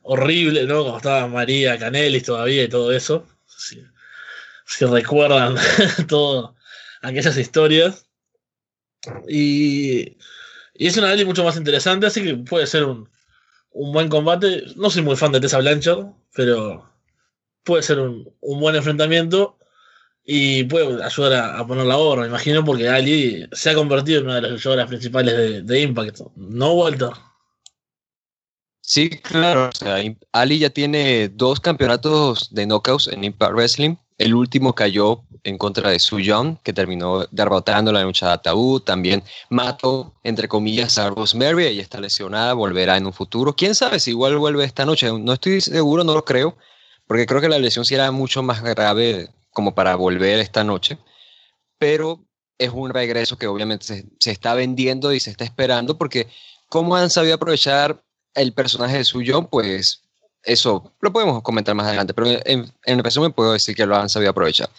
horrible, 0.06 0.64
¿no? 0.66 0.84
Como 0.84 0.96
estaba 0.96 1.26
María 1.26 1.78
Canelis 1.78 2.24
todavía 2.24 2.64
y 2.64 2.68
todo 2.68 2.92
eso. 2.92 3.26
Si, 3.46 4.84
recuerdan 4.86 5.56
todas 6.08 6.54
aquellas 7.02 7.36
historias. 7.36 8.06
Y, 9.28 10.16
y, 10.74 10.86
es 10.86 10.96
una 10.96 11.10
Ali 11.10 11.24
mucho 11.24 11.44
más 11.44 11.56
interesante, 11.56 12.06
así 12.06 12.22
que 12.22 12.34
puede 12.36 12.66
ser 12.66 12.84
un, 12.84 13.08
un, 13.70 13.92
buen 13.92 14.08
combate. 14.08 14.64
No 14.76 14.90
soy 14.90 15.02
muy 15.02 15.16
fan 15.16 15.32
de 15.32 15.40
Tessa 15.40 15.58
Blanchard, 15.58 16.06
pero 16.34 16.90
puede 17.64 17.82
ser 17.82 18.00
un, 18.00 18.32
un 18.40 18.60
buen 18.60 18.76
enfrentamiento 18.76 19.58
y 20.24 20.64
puede 20.64 21.02
ayudar 21.04 21.32
a, 21.34 21.58
a, 21.58 21.66
poner 21.66 21.86
la 21.86 21.98
obra, 21.98 22.22
me 22.22 22.28
imagino, 22.28 22.64
porque 22.64 22.88
Ali 22.88 23.48
se 23.52 23.70
ha 23.70 23.74
convertido 23.74 24.20
en 24.20 24.26
una 24.26 24.36
de 24.36 24.42
las 24.42 24.50
luchadoras 24.52 24.88
principales 24.88 25.36
de, 25.36 25.62
de 25.62 25.80
Impact. 25.80 26.20
¿No, 26.36 26.72
Walter? 26.74 27.10
Sí, 28.88 29.10
claro. 29.10 29.68
O 29.68 29.72
sea, 29.72 29.96
Ali 30.30 30.60
ya 30.60 30.70
tiene 30.70 31.28
dos 31.28 31.58
campeonatos 31.58 32.54
de 32.54 32.66
knockouts 32.66 33.08
en 33.08 33.24
Impact 33.24 33.52
Wrestling. 33.52 33.96
El 34.16 34.32
último 34.32 34.76
cayó 34.76 35.24
en 35.42 35.58
contra 35.58 35.90
de 35.90 35.98
Su 35.98 36.20
Young, 36.20 36.58
que 36.62 36.72
terminó 36.72 37.26
derrotando 37.32 37.90
la 37.90 38.04
lucha 38.04 38.28
de 38.28 38.32
ataúd. 38.34 38.82
También 38.82 39.24
mató, 39.50 40.14
entre 40.22 40.46
comillas, 40.46 40.98
a 40.98 41.10
Rosemary. 41.10 41.66
Ella 41.66 41.82
está 41.82 42.00
lesionada, 42.00 42.52
volverá 42.52 42.96
en 42.96 43.06
un 43.06 43.12
futuro. 43.12 43.56
Quién 43.56 43.74
sabe 43.74 43.98
si 43.98 44.12
igual 44.12 44.38
vuelve 44.38 44.62
esta 44.62 44.86
noche. 44.86 45.10
No 45.18 45.32
estoy 45.32 45.60
seguro, 45.60 46.04
no 46.04 46.14
lo 46.14 46.24
creo, 46.24 46.56
porque 47.08 47.26
creo 47.26 47.40
que 47.40 47.48
la 47.48 47.58
lesión 47.58 47.84
sí 47.84 47.94
era 47.96 48.12
mucho 48.12 48.44
más 48.44 48.62
grave 48.62 49.30
como 49.50 49.74
para 49.74 49.96
volver 49.96 50.38
esta 50.38 50.62
noche. 50.62 50.96
Pero 51.78 52.24
es 52.56 52.70
un 52.72 52.94
regreso 52.94 53.36
que 53.36 53.48
obviamente 53.48 53.84
se, 53.84 54.06
se 54.20 54.30
está 54.30 54.54
vendiendo 54.54 55.12
y 55.12 55.18
se 55.18 55.30
está 55.30 55.42
esperando, 55.42 55.98
porque 55.98 56.28
como 56.68 56.94
han 56.94 57.10
sabido 57.10 57.34
aprovechar 57.34 58.05
el 58.36 58.52
personaje 58.52 58.98
de 58.98 59.04
Su 59.04 59.22
Young, 59.22 59.48
pues 59.50 60.02
eso 60.44 60.92
lo 61.00 61.12
podemos 61.12 61.42
comentar 61.42 61.74
más 61.74 61.88
adelante, 61.88 62.14
pero 62.14 62.28
en, 62.44 62.72
en, 62.84 63.04
resumen 63.04 63.32
puedo 63.32 63.52
decir 63.52 63.74
que 63.74 63.84
lo 63.84 63.96
han 63.96 64.08
sabido 64.08 64.30
aprovechar. 64.30 64.70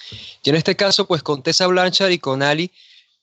Y 0.42 0.50
en 0.50 0.56
este 0.56 0.76
caso, 0.76 1.06
pues 1.06 1.22
con 1.22 1.44
Tessa 1.44 1.68
Blanchard 1.68 2.12
y 2.12 2.20
con 2.20 2.42
Ali, 2.42 2.72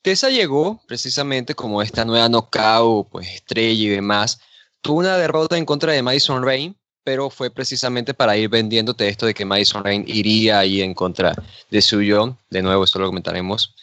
Tessa 0.03 0.29
llegó 0.29 0.83
precisamente 0.87 1.55
como 1.55 1.81
esta 1.81 2.05
nueva 2.05 2.29
knockout, 2.29 3.09
pues 3.09 3.26
estrella 3.29 3.85
y 3.85 3.88
demás. 3.88 4.38
Tuvo 4.83 4.99
una 4.99 5.17
derrota 5.17 5.57
en 5.57 5.64
contra 5.64 5.93
de 5.93 6.03
Madison 6.03 6.45
Rain, 6.45 6.76
pero 7.03 7.31
fue 7.31 7.50
precisamente 7.50 8.12
para 8.12 8.37
ir 8.37 8.50
vendiéndote 8.50 9.09
esto 9.09 9.25
de 9.25 9.33
que 9.33 9.47
Madison 9.47 9.83
Rain 9.83 10.05
iría 10.07 10.59
ahí 10.59 10.83
en 10.83 10.93
contra 10.93 11.35
de 11.71 11.81
Su 11.81 12.03
Young. 12.03 12.35
De 12.50 12.61
nuevo, 12.61 12.85
esto 12.85 12.99
lo 12.99 13.07
comentaremos. 13.07 13.75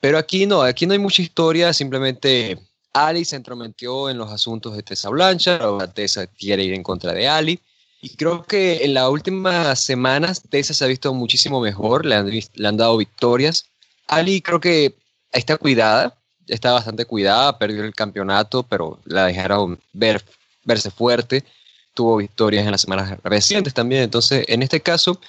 Pero 0.00 0.16
aquí 0.16 0.46
no, 0.46 0.62
aquí 0.62 0.86
no 0.86 0.94
hay 0.94 0.98
mucha 0.98 1.20
historia, 1.20 1.74
simplemente 1.74 2.58
Ali 2.96 3.26
se 3.26 3.36
entrometió 3.36 4.08
en 4.08 4.16
los 4.16 4.32
asuntos 4.32 4.74
de 4.74 4.82
Tessa 4.82 5.10
Blanchard, 5.10 5.60
ahora 5.60 5.92
Tessa 5.92 6.26
quiere 6.26 6.64
ir 6.64 6.72
en 6.72 6.82
contra 6.82 7.12
de 7.12 7.28
Ali. 7.28 7.60
Y 8.00 8.16
creo 8.16 8.44
que 8.44 8.84
en 8.84 8.94
las 8.94 9.10
últimas 9.10 9.84
semanas 9.84 10.42
Tessa 10.48 10.72
se 10.72 10.82
ha 10.82 10.88
visto 10.88 11.12
muchísimo 11.12 11.60
mejor, 11.60 12.06
le 12.06 12.14
han, 12.14 12.76
dado 12.78 12.96
victorias. 12.96 13.66
Ali 14.06 14.40
creo 14.40 14.60
que 14.60 14.94
está 15.30 15.58
cuidada, 15.58 16.16
está 16.46 16.72
bastante 16.72 17.04
cuidada, 17.04 17.58
perdió 17.58 17.84
el 17.84 17.94
campeonato, 17.94 18.62
pero 18.62 18.98
la 19.04 19.26
dejaron 19.26 19.78
ver, 19.92 20.24
verse 20.64 20.90
fuerte. 20.90 21.44
Tuvo 21.92 22.16
victorias 22.16 22.64
en 22.64 22.70
las 22.70 22.80
semanas 22.80 23.18
recientes 23.22 23.74
también. 23.74 24.04
Entonces, 24.04 24.46
en 24.48 24.62
este 24.62 24.80
caso, 24.80 25.20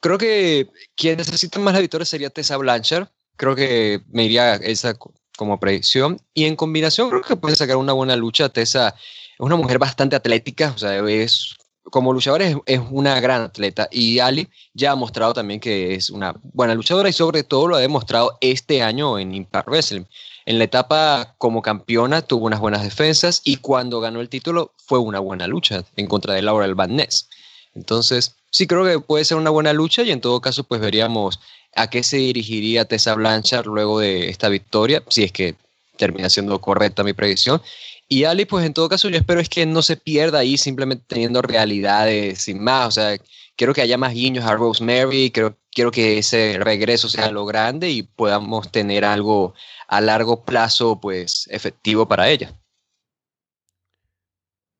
creo 0.00 0.18
que 0.18 0.68
quien 0.96 1.18
necesita 1.18 1.60
más 1.60 1.74
la 1.74 1.80
victoria 1.80 2.04
sería 2.04 2.30
Tessa 2.30 2.56
Blanchard. 2.56 3.06
Creo 3.36 3.54
que 3.54 4.00
me 4.10 4.24
iría 4.24 4.56
esa 4.56 4.94
como 5.36 5.60
predicción. 5.60 6.20
Y 6.34 6.44
en 6.44 6.56
combinación, 6.56 7.10
creo 7.10 7.22
que 7.22 7.36
puede 7.36 7.56
sacar 7.56 7.76
una 7.76 7.92
buena 7.92 8.16
lucha. 8.16 8.48
Tessa 8.48 8.88
es 8.98 9.40
una 9.40 9.56
mujer 9.56 9.78
bastante 9.78 10.16
atlética, 10.16 10.72
o 10.74 10.78
sea, 10.78 10.96
es 11.08 11.56
como 11.90 12.12
luchadora 12.12 12.46
es, 12.66 12.80
una 12.90 13.20
gran 13.20 13.42
atleta 13.42 13.88
y 13.90 14.18
Ali 14.18 14.48
ya 14.72 14.92
ha 14.92 14.96
mostrado 14.96 15.34
también 15.34 15.60
que 15.60 15.94
es 15.94 16.10
una 16.10 16.34
buena 16.42 16.74
luchadora 16.74 17.08
y 17.08 17.12
sobre 17.12 17.42
todo 17.42 17.68
lo 17.68 17.76
ha 17.76 17.80
demostrado 17.80 18.38
este 18.40 18.82
año 18.82 19.18
en 19.18 19.34
Impact 19.34 19.68
Wrestling. 19.68 20.04
En 20.46 20.58
la 20.58 20.64
etapa 20.64 21.34
como 21.38 21.62
campeona 21.62 22.22
tuvo 22.22 22.46
unas 22.46 22.60
buenas 22.60 22.82
defensas 22.82 23.40
y 23.44 23.56
cuando 23.56 24.00
ganó 24.00 24.20
el 24.20 24.28
título 24.28 24.72
fue 24.76 24.98
una 24.98 25.20
buena 25.20 25.46
lucha 25.46 25.84
en 25.96 26.06
contra 26.06 26.34
de 26.34 26.42
Laurel 26.42 26.74
Van 26.74 26.96
Ness. 26.96 27.28
Entonces, 27.74 28.36
sí 28.50 28.66
creo 28.66 28.84
que 28.84 29.00
puede 29.00 29.24
ser 29.24 29.36
una 29.36 29.50
buena 29.50 29.72
lucha 29.72 30.02
y 30.02 30.10
en 30.10 30.20
todo 30.20 30.40
caso 30.40 30.64
pues 30.64 30.80
veríamos 30.80 31.40
a 31.76 31.88
qué 31.88 32.02
se 32.02 32.16
dirigiría 32.16 32.84
Tessa 32.84 33.14
Blanchard 33.14 33.66
luego 33.66 34.00
de 34.00 34.28
esta 34.28 34.48
victoria, 34.48 35.02
si 35.08 35.24
es 35.24 35.32
que 35.32 35.56
termina 35.96 36.30
siendo 36.30 36.60
correcta 36.60 37.04
mi 37.04 37.12
predicción. 37.12 37.60
Y 38.08 38.24
Ali, 38.24 38.44
pues 38.44 38.66
en 38.66 38.74
todo 38.74 38.88
caso, 38.88 39.08
yo 39.08 39.16
espero 39.16 39.40
es 39.40 39.48
que 39.48 39.66
no 39.66 39.82
se 39.82 39.96
pierda 39.96 40.40
ahí 40.40 40.58
simplemente 40.58 41.04
teniendo 41.06 41.40
realidades 41.42 42.42
sin 42.42 42.62
más. 42.62 42.88
O 42.88 42.90
sea, 42.90 43.16
quiero 43.56 43.72
que 43.72 43.80
haya 43.80 43.96
más 43.96 44.12
guiños 44.12 44.44
a 44.44 44.54
Rosemary, 44.54 45.30
quiero, 45.30 45.56
quiero 45.72 45.90
que 45.90 46.18
ese 46.18 46.58
regreso 46.60 47.08
sea 47.08 47.30
lo 47.30 47.46
grande 47.46 47.90
y 47.90 48.02
podamos 48.02 48.70
tener 48.70 49.04
algo 49.04 49.54
a 49.88 50.00
largo 50.00 50.44
plazo, 50.44 51.00
pues, 51.00 51.46
efectivo 51.50 52.06
para 52.06 52.28
ella. 52.28 52.52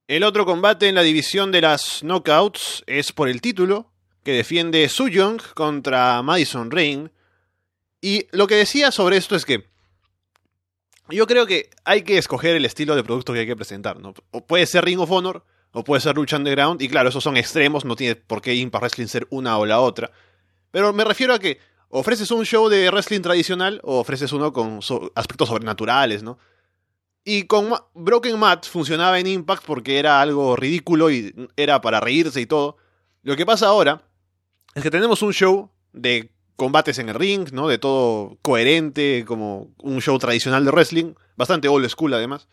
El 0.06 0.22
otro 0.22 0.44
combate 0.44 0.88
en 0.88 0.96
la 0.96 1.02
división 1.02 1.50
de 1.50 1.62
las 1.62 2.02
knockouts 2.02 2.84
es 2.86 3.12
por 3.12 3.30
el 3.30 3.40
título, 3.40 3.93
que 4.24 4.32
defiende 4.32 4.88
Su 4.88 5.08
Young 5.08 5.40
contra 5.54 6.22
Madison 6.22 6.70
Rain. 6.70 7.12
Y 8.00 8.26
lo 8.32 8.46
que 8.46 8.56
decía 8.56 8.90
sobre 8.90 9.16
esto 9.18 9.36
es 9.36 9.44
que 9.44 9.68
yo 11.10 11.26
creo 11.26 11.46
que 11.46 11.70
hay 11.84 12.02
que 12.02 12.16
escoger 12.16 12.56
el 12.56 12.64
estilo 12.64 12.96
de 12.96 13.04
producto 13.04 13.32
que 13.32 13.40
hay 13.40 13.46
que 13.46 13.56
presentar. 13.56 14.00
¿no? 14.00 14.14
O 14.30 14.46
puede 14.46 14.66
ser 14.66 14.84
Ring 14.84 14.98
of 14.98 15.10
Honor, 15.10 15.44
o 15.72 15.84
puede 15.84 16.00
ser 16.00 16.16
Lucha 16.16 16.38
Underground. 16.38 16.80
Y 16.80 16.88
claro, 16.88 17.10
esos 17.10 17.22
son 17.22 17.36
extremos, 17.36 17.84
no 17.84 17.96
tiene 17.96 18.16
por 18.16 18.40
qué 18.40 18.54
Impact 18.54 18.82
Wrestling 18.82 19.06
ser 19.06 19.26
una 19.30 19.58
o 19.58 19.66
la 19.66 19.80
otra. 19.80 20.10
Pero 20.70 20.92
me 20.92 21.04
refiero 21.04 21.34
a 21.34 21.38
que 21.38 21.58
ofreces 21.90 22.30
un 22.30 22.44
show 22.44 22.68
de 22.68 22.90
wrestling 22.90 23.20
tradicional 23.20 23.80
o 23.84 24.00
ofreces 24.00 24.32
uno 24.32 24.52
con 24.52 24.80
aspectos 25.14 25.48
sobrenaturales, 25.48 26.22
¿no? 26.22 26.38
Y 27.24 27.44
con 27.44 27.72
Broken 27.94 28.38
Mat 28.38 28.66
funcionaba 28.66 29.18
en 29.18 29.26
Impact 29.26 29.64
porque 29.64 29.98
era 29.98 30.20
algo 30.20 30.56
ridículo 30.56 31.10
y 31.10 31.34
era 31.56 31.80
para 31.80 32.00
reírse 32.00 32.40
y 32.40 32.46
todo. 32.46 32.76
Lo 33.22 33.36
que 33.36 33.46
pasa 33.46 33.68
ahora 33.68 34.02
es 34.74 34.82
que 34.82 34.90
tenemos 34.90 35.22
un 35.22 35.32
show 35.32 35.70
de 35.92 36.30
combates 36.56 36.98
en 36.98 37.08
el 37.08 37.14
ring, 37.14 37.50
¿no? 37.52 37.68
De 37.68 37.78
todo 37.78 38.38
coherente, 38.42 39.24
como 39.26 39.72
un 39.78 40.00
show 40.00 40.18
tradicional 40.18 40.64
de 40.64 40.70
wrestling, 40.70 41.14
bastante 41.36 41.68
old 41.68 41.88
school 41.88 42.14
además. 42.14 42.48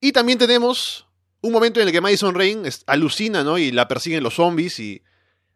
Y 0.00 0.12
también 0.12 0.38
tenemos 0.38 1.06
un 1.42 1.52
momento 1.52 1.80
en 1.80 1.86
el 1.86 1.92
que 1.92 2.00
Madison 2.00 2.34
Rain 2.34 2.62
alucina, 2.86 3.44
¿no? 3.44 3.58
Y 3.58 3.70
la 3.70 3.88
persiguen 3.88 4.22
los 4.22 4.34
zombies 4.34 4.78
y 4.80 5.02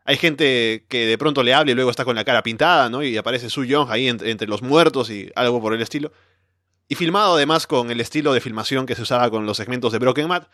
hay 0.04 0.16
gente 0.16 0.84
que 0.88 1.06
de 1.06 1.16
pronto 1.16 1.42
le 1.42 1.54
habla 1.54 1.72
y 1.72 1.74
luego 1.74 1.90
está 1.90 2.04
con 2.04 2.16
la 2.16 2.24
cara 2.24 2.42
pintada, 2.42 2.90
¿no? 2.90 3.02
Y 3.02 3.16
aparece 3.16 3.48
Su 3.48 3.64
Young 3.64 3.90
ahí 3.90 4.08
entre, 4.08 4.30
entre 4.30 4.48
los 4.48 4.62
muertos 4.62 5.10
y 5.10 5.30
algo 5.34 5.60
por 5.60 5.74
el 5.74 5.80
estilo. 5.80 6.12
Y 6.88 6.94
filmado 6.96 7.34
además 7.34 7.66
con 7.66 7.90
el 7.90 8.00
estilo 8.00 8.34
de 8.34 8.42
filmación 8.42 8.84
que 8.84 8.94
se 8.94 9.02
usaba 9.02 9.30
con 9.30 9.46
los 9.46 9.56
segmentos 9.56 9.92
de 9.92 9.98
Broken 9.98 10.28
Mat. 10.28 10.48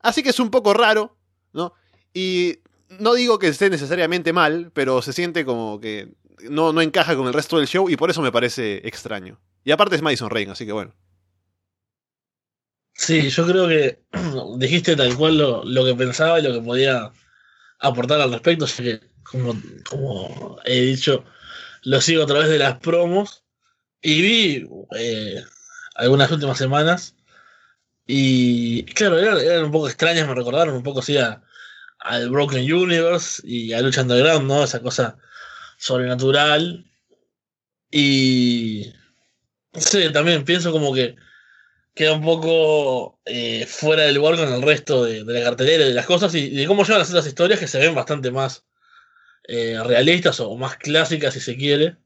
Así 0.00 0.24
que 0.24 0.30
es 0.30 0.40
un 0.40 0.50
poco 0.50 0.74
raro, 0.74 1.16
¿no? 1.52 1.72
Y 2.12 2.58
no 2.88 3.14
digo 3.14 3.38
que 3.38 3.48
esté 3.48 3.70
necesariamente 3.70 4.32
mal, 4.32 4.70
pero 4.72 5.02
se 5.02 5.12
siente 5.12 5.44
como 5.44 5.80
que 5.80 6.14
no, 6.50 6.72
no 6.72 6.80
encaja 6.80 7.16
con 7.16 7.26
el 7.26 7.34
resto 7.34 7.58
del 7.58 7.66
show 7.66 7.88
y 7.88 7.96
por 7.96 8.10
eso 8.10 8.22
me 8.22 8.32
parece 8.32 8.86
extraño. 8.86 9.40
Y 9.64 9.72
aparte 9.72 9.96
es 9.96 10.02
Madison 10.02 10.30
Rain, 10.30 10.50
así 10.50 10.66
que 10.66 10.72
bueno. 10.72 10.94
Sí, 12.94 13.28
yo 13.28 13.46
creo 13.46 13.68
que 13.68 14.00
dijiste 14.58 14.96
tal 14.96 15.16
cual 15.16 15.38
lo, 15.38 15.64
lo, 15.64 15.84
que 15.84 15.94
pensaba 15.94 16.38
y 16.38 16.42
lo 16.42 16.52
que 16.52 16.60
podía 16.60 17.12
aportar 17.78 18.20
al 18.20 18.32
respecto, 18.32 18.64
así 18.64 18.82
que 18.82 19.00
como, 19.22 19.54
como 19.88 20.58
he 20.64 20.80
dicho, 20.80 21.24
lo 21.82 22.00
sigo 22.00 22.22
a 22.22 22.26
través 22.26 22.48
de 22.48 22.58
las 22.58 22.78
promos 22.78 23.44
y 24.00 24.22
vi 24.22 24.68
eh, 24.98 25.44
algunas 25.96 26.30
últimas 26.30 26.58
semanas 26.58 27.14
y 28.06 28.84
claro, 28.84 29.18
eran, 29.18 29.38
eran, 29.38 29.64
un 29.64 29.72
poco 29.72 29.88
extrañas, 29.88 30.28
me 30.28 30.34
recordaron 30.34 30.76
un 30.76 30.82
poco 30.82 31.00
así 31.00 31.18
a, 31.18 31.42
al 32.00 32.30
Broken 32.30 32.72
Universe 32.72 33.42
y 33.44 33.72
a 33.72 33.80
Lucha 33.80 34.02
Underground, 34.02 34.46
¿no? 34.46 34.64
Esa 34.64 34.80
cosa 34.80 35.16
sobrenatural. 35.78 36.84
Y. 37.90 38.92
No 39.72 39.80
sé, 39.80 40.10
también 40.10 40.44
pienso 40.44 40.72
como 40.72 40.94
que 40.94 41.16
queda 41.94 42.12
un 42.12 42.22
poco 42.22 43.20
eh, 43.24 43.66
fuera 43.66 44.04
del 44.04 44.16
lugar 44.16 44.36
con 44.36 44.52
el 44.52 44.62
resto 44.62 45.04
de, 45.04 45.24
la 45.24 45.42
cartelera 45.42 45.84
y 45.84 45.88
de 45.88 45.94
las 45.94 46.06
cosas 46.06 46.34
y, 46.34 46.50
de 46.50 46.66
cómo 46.66 46.84
llevan 46.84 47.00
las 47.00 47.08
otras 47.08 47.26
historias 47.26 47.58
que 47.58 47.66
se 47.66 47.78
ven 47.78 47.94
bastante 47.94 48.30
más 48.30 48.64
eh, 49.48 49.78
realistas 49.82 50.40
o 50.40 50.54
más 50.56 50.76
clásicas, 50.76 51.34
si 51.34 51.40
se 51.40 51.56
quiere. 51.56 51.96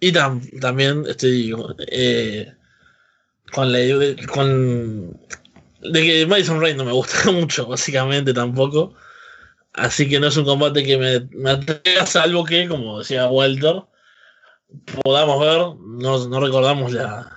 Y 0.00 0.12
tam, 0.12 0.40
también, 0.60 1.04
estoy 1.06 1.54
eh, 1.88 2.54
con 3.52 3.72
la 3.72 3.78
con 4.26 5.20
de 5.84 6.02
que 6.02 6.26
Madison 6.26 6.60
Rain 6.60 6.76
no 6.76 6.84
me 6.84 6.92
gusta 6.92 7.30
mucho, 7.32 7.66
básicamente 7.66 8.32
tampoco. 8.32 8.94
Así 9.74 10.08
que 10.08 10.20
no 10.20 10.28
es 10.28 10.36
un 10.36 10.44
combate 10.44 10.84
que 10.84 10.96
me, 10.96 11.20
me 11.32 11.50
atraiga, 11.50 12.06
salvo 12.06 12.44
que, 12.44 12.68
como 12.68 13.00
decía 13.00 13.26
Walter, 13.26 13.82
podamos 15.02 15.40
ver, 15.40 15.58
no, 15.80 16.28
no 16.28 16.40
recordamos 16.40 16.92
la, 16.92 17.30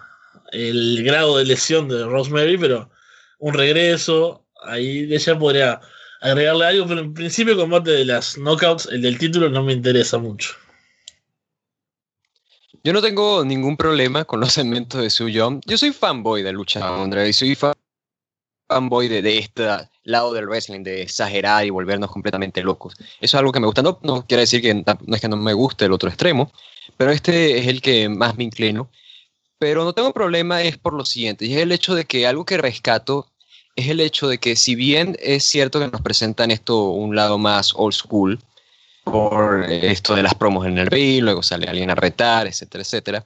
el 0.51 1.04
grado 1.04 1.38
de 1.38 1.46
lesión 1.46 1.88
de 1.88 2.04
Rosemary, 2.04 2.58
pero 2.58 2.92
un 3.39 3.54
regreso, 3.56 4.46
ahí 4.63 5.12
ella 5.12 5.38
podría 5.38 5.82
agregarle 6.22 6.66
algo, 6.66 6.88
pero 6.88 7.01
en 7.01 7.13
principio 7.13 7.54
el 7.54 7.60
combate 7.60 7.92
de 7.92 8.06
las 8.06 8.38
knockouts, 8.38 8.88
el 8.92 9.01
del 9.01 9.18
título, 9.18 9.50
no 9.50 9.63
me 9.63 9.74
interesa 9.74 10.20
mucho. 10.20 10.54
Yo 12.84 12.94
no 12.94 13.01
tengo 13.01 13.44
ningún 13.44 13.75
problema 13.75 14.25
con 14.25 14.39
los 14.39 14.54
segmentos 14.54 15.01
de 15.01 15.10
Su 15.10 15.27
Young. 15.27 15.62
Yo 15.66 15.77
soy 15.77 15.92
fanboy 15.92 16.44
de 16.44 16.54
lucha 16.54 16.88
André, 16.88 17.27
y 17.30 17.34
soy 17.34 17.56
fan 17.56 17.74
fanboy 18.67 19.07
de, 19.07 19.21
de 19.21 19.38
este 19.38 19.67
lado 20.03 20.33
del 20.33 20.47
wrestling, 20.47 20.83
de 20.83 21.01
exagerar 21.01 21.65
y 21.65 21.69
volvernos 21.69 22.12
completamente 22.12 22.62
locos. 22.62 22.95
Eso 23.00 23.07
es 23.21 23.36
algo 23.36 23.51
que 23.51 23.59
me 23.59 23.67
gusta. 23.67 23.81
No, 23.81 24.00
no 24.03 24.25
quiere 24.25 24.41
decir 24.41 24.62
que 24.62 24.74
no 24.74 25.15
es 25.15 25.21
que 25.21 25.29
no 25.29 25.38
me 25.38 25.53
guste 25.53 25.86
el 25.86 25.91
otro 25.91 26.09
extremo, 26.09 26.51
pero 26.97 27.12
este 27.12 27.59
es 27.59 27.67
el 27.67 27.81
que 27.81 28.09
más 28.09 28.38
me 28.38 28.43
inclino. 28.43 28.89
Pero 29.59 29.83
no 29.83 29.93
tengo 29.93 30.13
problema, 30.13 30.62
es 30.62 30.77
por 30.77 30.93
lo 30.93 31.03
siguiente, 31.03 31.45
y 31.45 31.53
es 31.55 31.62
el 31.62 31.71
hecho 31.71 31.95
de 31.95 32.05
que 32.05 32.27
algo 32.27 32.45
que 32.45 32.57
rescato 32.57 33.27
es 33.75 33.89
el 33.89 34.00
hecho 34.01 34.27
de 34.27 34.38
que 34.38 34.55
si 34.55 34.75
bien 34.75 35.15
es 35.19 35.45
cierto 35.45 35.79
que 35.79 35.88
nos 35.88 36.01
presentan 36.01 36.51
esto 36.51 36.89
un 36.89 37.15
lado 37.15 37.38
más 37.38 37.74
old 37.75 37.93
school, 37.93 38.39
por 39.03 39.63
esto 39.63 40.15
de 40.15 40.24
las 40.24 40.36
promos 40.36 40.65
en 40.67 40.77
el 40.77 40.88
ring, 40.88 41.24
luego 41.24 41.41
sale 41.41 41.67
alguien 41.67 41.89
a 41.89 41.95
retar, 41.95 42.45
etcétera, 42.45 42.81
etcétera, 42.83 43.25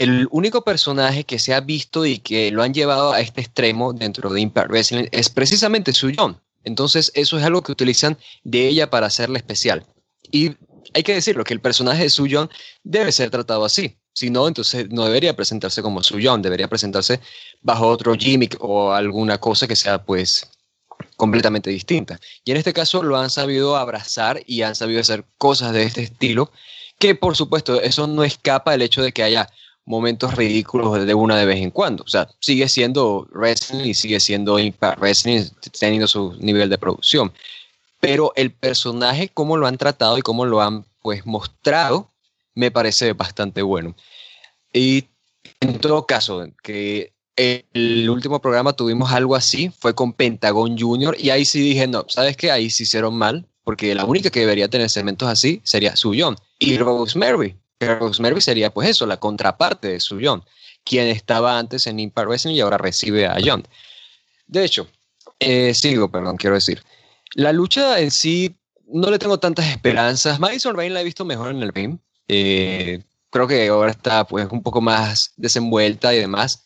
el 0.00 0.26
único 0.30 0.62
personaje 0.62 1.24
que 1.24 1.38
se 1.38 1.54
ha 1.54 1.60
visto 1.60 2.04
y 2.04 2.18
que 2.18 2.50
lo 2.50 2.62
han 2.62 2.74
llevado 2.74 3.12
a 3.12 3.20
este 3.20 3.40
extremo 3.40 3.92
dentro 3.92 4.30
de 4.30 4.40
Impact 4.40 4.68
Wrestling 4.68 5.06
es 5.12 5.28
precisamente 5.28 5.92
Suyon. 5.92 6.40
Entonces, 6.64 7.12
eso 7.14 7.38
es 7.38 7.44
algo 7.44 7.62
que 7.62 7.72
utilizan 7.72 8.18
de 8.42 8.66
ella 8.66 8.90
para 8.90 9.06
hacerla 9.06 9.38
especial. 9.38 9.86
Y 10.32 10.52
hay 10.94 11.02
que 11.02 11.14
decirlo, 11.14 11.44
que 11.44 11.54
el 11.54 11.60
personaje 11.60 12.02
de 12.02 12.10
Suyon 12.10 12.50
debe 12.82 13.12
ser 13.12 13.30
tratado 13.30 13.64
así. 13.64 13.96
Si 14.12 14.30
no, 14.30 14.48
entonces 14.48 14.88
no 14.90 15.04
debería 15.04 15.36
presentarse 15.36 15.82
como 15.82 16.02
Suyon, 16.02 16.42
debería 16.42 16.68
presentarse 16.68 17.20
bajo 17.62 17.86
otro 17.86 18.14
gimmick 18.14 18.56
o 18.60 18.92
alguna 18.92 19.38
cosa 19.38 19.68
que 19.68 19.76
sea, 19.76 20.02
pues, 20.04 20.48
completamente 21.16 21.70
distinta. 21.70 22.18
Y 22.44 22.50
en 22.50 22.56
este 22.56 22.72
caso 22.72 23.02
lo 23.02 23.16
han 23.16 23.30
sabido 23.30 23.76
abrazar 23.76 24.42
y 24.46 24.62
han 24.62 24.74
sabido 24.74 25.00
hacer 25.00 25.24
cosas 25.38 25.72
de 25.72 25.84
este 25.84 26.02
estilo, 26.02 26.50
que 26.98 27.14
por 27.14 27.36
supuesto, 27.36 27.80
eso 27.80 28.06
no 28.06 28.24
escapa 28.24 28.72
del 28.72 28.82
hecho 28.82 29.02
de 29.02 29.12
que 29.12 29.22
haya 29.22 29.48
momentos 29.86 30.34
ridículos 30.34 31.06
de 31.06 31.14
una 31.14 31.36
de 31.36 31.46
vez 31.46 31.58
en 31.60 31.70
cuando. 31.70 32.04
O 32.04 32.08
sea, 32.08 32.28
sigue 32.40 32.68
siendo 32.68 33.28
wrestling 33.32 33.84
y 33.84 33.94
sigue 33.94 34.20
siendo 34.20 34.58
Impact 34.58 34.98
Wrestling 34.98 35.44
teniendo 35.78 36.06
su 36.06 36.34
nivel 36.38 36.70
de 36.70 36.78
producción. 36.78 37.32
Pero 38.00 38.32
el 38.36 38.52
personaje, 38.52 39.30
cómo 39.32 39.56
lo 39.56 39.66
han 39.66 39.78
tratado 39.78 40.18
y 40.18 40.22
cómo 40.22 40.44
lo 40.46 40.60
han 40.60 40.84
pues 41.00 41.26
mostrado, 41.26 42.10
me 42.54 42.70
parece 42.70 43.12
bastante 43.12 43.62
bueno. 43.62 43.94
Y 44.72 45.04
en 45.60 45.78
todo 45.78 46.06
caso, 46.06 46.46
que 46.62 47.12
el 47.36 48.08
último 48.08 48.40
programa 48.40 48.72
tuvimos 48.72 49.12
algo 49.12 49.34
así, 49.34 49.70
fue 49.78 49.94
con 49.94 50.12
Pentagon 50.12 50.78
Junior, 50.78 51.16
y 51.18 51.30
ahí 51.30 51.44
sí 51.44 51.60
dije, 51.60 51.86
no, 51.86 52.04
¿sabes 52.08 52.36
qué? 52.36 52.50
Ahí 52.50 52.70
sí 52.70 52.84
hicieron 52.84 53.16
mal, 53.16 53.46
porque 53.64 53.94
la 53.94 54.04
única 54.04 54.30
que 54.30 54.40
debería 54.40 54.68
tener 54.68 54.90
segmentos 54.90 55.28
así 55.28 55.60
sería 55.64 55.96
Suyon 55.96 56.36
y 56.58 56.76
Rosemary. 56.78 57.56
Rosemary 57.80 58.40
sería 58.40 58.72
pues 58.72 58.88
eso, 58.88 59.06
la 59.06 59.18
contraparte 59.18 59.88
de 59.88 60.00
su 60.00 60.18
John, 60.22 60.44
quien 60.84 61.06
estaba 61.08 61.58
antes 61.58 61.86
en 61.86 61.98
Impact 62.00 62.28
Wrestling 62.28 62.54
y 62.54 62.60
ahora 62.60 62.78
recibe 62.78 63.26
a 63.26 63.36
John. 63.44 63.66
De 64.46 64.64
hecho, 64.64 64.86
eh, 65.40 65.74
sigo, 65.74 66.10
perdón, 66.10 66.36
quiero 66.36 66.54
decir. 66.54 66.82
La 67.34 67.52
lucha 67.52 68.00
en 68.00 68.10
sí 68.10 68.56
no 68.86 69.10
le 69.10 69.18
tengo 69.18 69.38
tantas 69.38 69.66
esperanzas. 69.66 70.38
Madison 70.38 70.76
Rain 70.76 70.94
la 70.94 71.00
he 71.00 71.04
visto 71.04 71.24
mejor 71.24 71.50
en 71.50 71.62
el 71.62 71.72
ring. 71.72 71.98
Eh, 72.28 73.02
creo 73.30 73.48
que 73.48 73.68
ahora 73.68 73.90
está 73.90 74.26
pues 74.26 74.46
un 74.50 74.62
poco 74.62 74.80
más 74.80 75.32
desenvuelta 75.36 76.14
y 76.14 76.18
demás. 76.18 76.62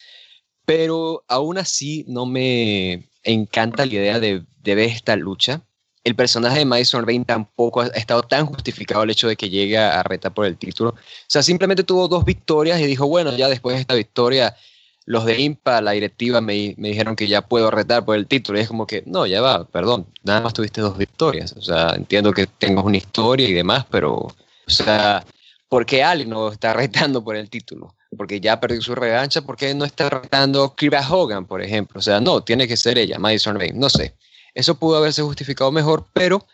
Pero 0.64 1.24
aún 1.28 1.56
así 1.56 2.04
no 2.08 2.26
me 2.26 3.08
encanta 3.22 3.86
la 3.86 3.94
idea 3.94 4.20
de, 4.20 4.44
de 4.58 4.74
ver 4.74 4.90
esta 4.90 5.16
lucha. 5.16 5.62
El 6.08 6.16
personaje 6.16 6.58
de 6.58 6.64
Madison 6.64 7.06
Rain 7.06 7.24
tampoco 7.24 7.82
ha 7.82 7.86
estado 7.88 8.22
tan 8.22 8.46
justificado 8.46 9.02
el 9.02 9.10
hecho 9.10 9.28
de 9.28 9.36
que 9.36 9.50
llegue 9.50 9.78
a 9.78 10.02
retar 10.02 10.32
por 10.32 10.46
el 10.46 10.56
título. 10.56 10.90
O 10.90 10.96
sea, 11.26 11.42
simplemente 11.42 11.84
tuvo 11.84 12.08
dos 12.08 12.24
victorias 12.24 12.80
y 12.80 12.86
dijo, 12.86 13.06
bueno, 13.06 13.36
ya 13.36 13.48
después 13.48 13.76
de 13.76 13.82
esta 13.82 13.94
victoria, 13.94 14.56
los 15.04 15.24
de 15.24 15.40
IMPA, 15.40 15.80
la 15.80 15.92
directiva, 15.92 16.40
me, 16.40 16.74
me 16.76 16.88
dijeron 16.88 17.16
que 17.16 17.28
ya 17.28 17.42
puedo 17.42 17.70
retar 17.70 18.04
por 18.04 18.16
el 18.16 18.26
título. 18.26 18.58
Y 18.58 18.62
es 18.62 18.68
como 18.68 18.86
que, 18.86 19.02
no, 19.06 19.26
ya 19.26 19.40
va, 19.40 19.64
perdón, 19.64 20.06
nada 20.22 20.40
más 20.40 20.54
tuviste 20.54 20.80
dos 20.80 20.98
victorias. 20.98 21.54
O 21.56 21.62
sea, 21.62 21.90
entiendo 21.94 22.32
que 22.32 22.46
tengas 22.46 22.84
una 22.84 22.96
historia 22.96 23.48
y 23.48 23.52
demás, 23.52 23.86
pero, 23.90 24.14
o 24.14 24.34
sea, 24.66 25.24
¿por 25.68 25.86
qué 25.86 26.02
Ali 26.02 26.26
no 26.26 26.50
está 26.50 26.72
retando 26.74 27.22
por 27.22 27.36
el 27.36 27.48
título? 27.50 27.94
Porque 28.16 28.40
ya 28.40 28.58
perdió 28.58 28.80
su 28.80 28.94
revancha, 28.94 29.42
¿por 29.42 29.56
qué 29.56 29.74
no 29.74 29.84
está 29.84 30.08
retando 30.08 30.74
Kira 30.74 31.06
Hogan, 31.06 31.46
por 31.46 31.62
ejemplo? 31.62 31.98
O 31.98 32.02
sea, 32.02 32.20
no, 32.20 32.42
tiene 32.42 32.66
que 32.66 32.76
ser 32.76 32.98
ella, 32.98 33.18
Madison 33.18 33.58
Rain, 33.58 33.78
no 33.78 33.90
sé. 33.90 34.14
Eso 34.54 34.76
pudo 34.76 34.96
haberse 34.96 35.22
justificado 35.22 35.70
mejor, 35.70 36.06
pero 36.12 36.46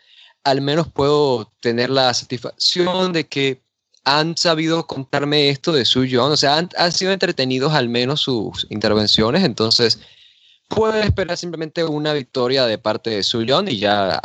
al 0.43 0.61
menos 0.61 0.87
puedo 0.87 1.51
tener 1.59 1.89
la 1.89 2.13
satisfacción 2.13 3.13
de 3.13 3.27
que 3.27 3.61
han 4.05 4.37
sabido 4.37 4.85
contarme 4.85 5.49
esto 5.49 5.71
de 5.71 5.83
Su 5.83 6.05
John, 6.09 6.31
o 6.31 6.37
sea, 6.37 6.57
han, 6.57 6.91
sido 6.91 7.11
entretenidos 7.11 7.73
al 7.73 7.89
menos 7.89 8.21
sus 8.21 8.67
intervenciones, 8.69 9.43
entonces 9.43 9.99
puedo 10.67 10.93
esperar 11.01 11.37
simplemente 11.37 11.83
una 11.83 12.13
victoria 12.13 12.67
de 12.67 12.77
parte 12.77 13.09
de 13.09 13.23
Su 13.23 13.43
John 13.47 13.67
y 13.67 13.79
ya 13.79 14.21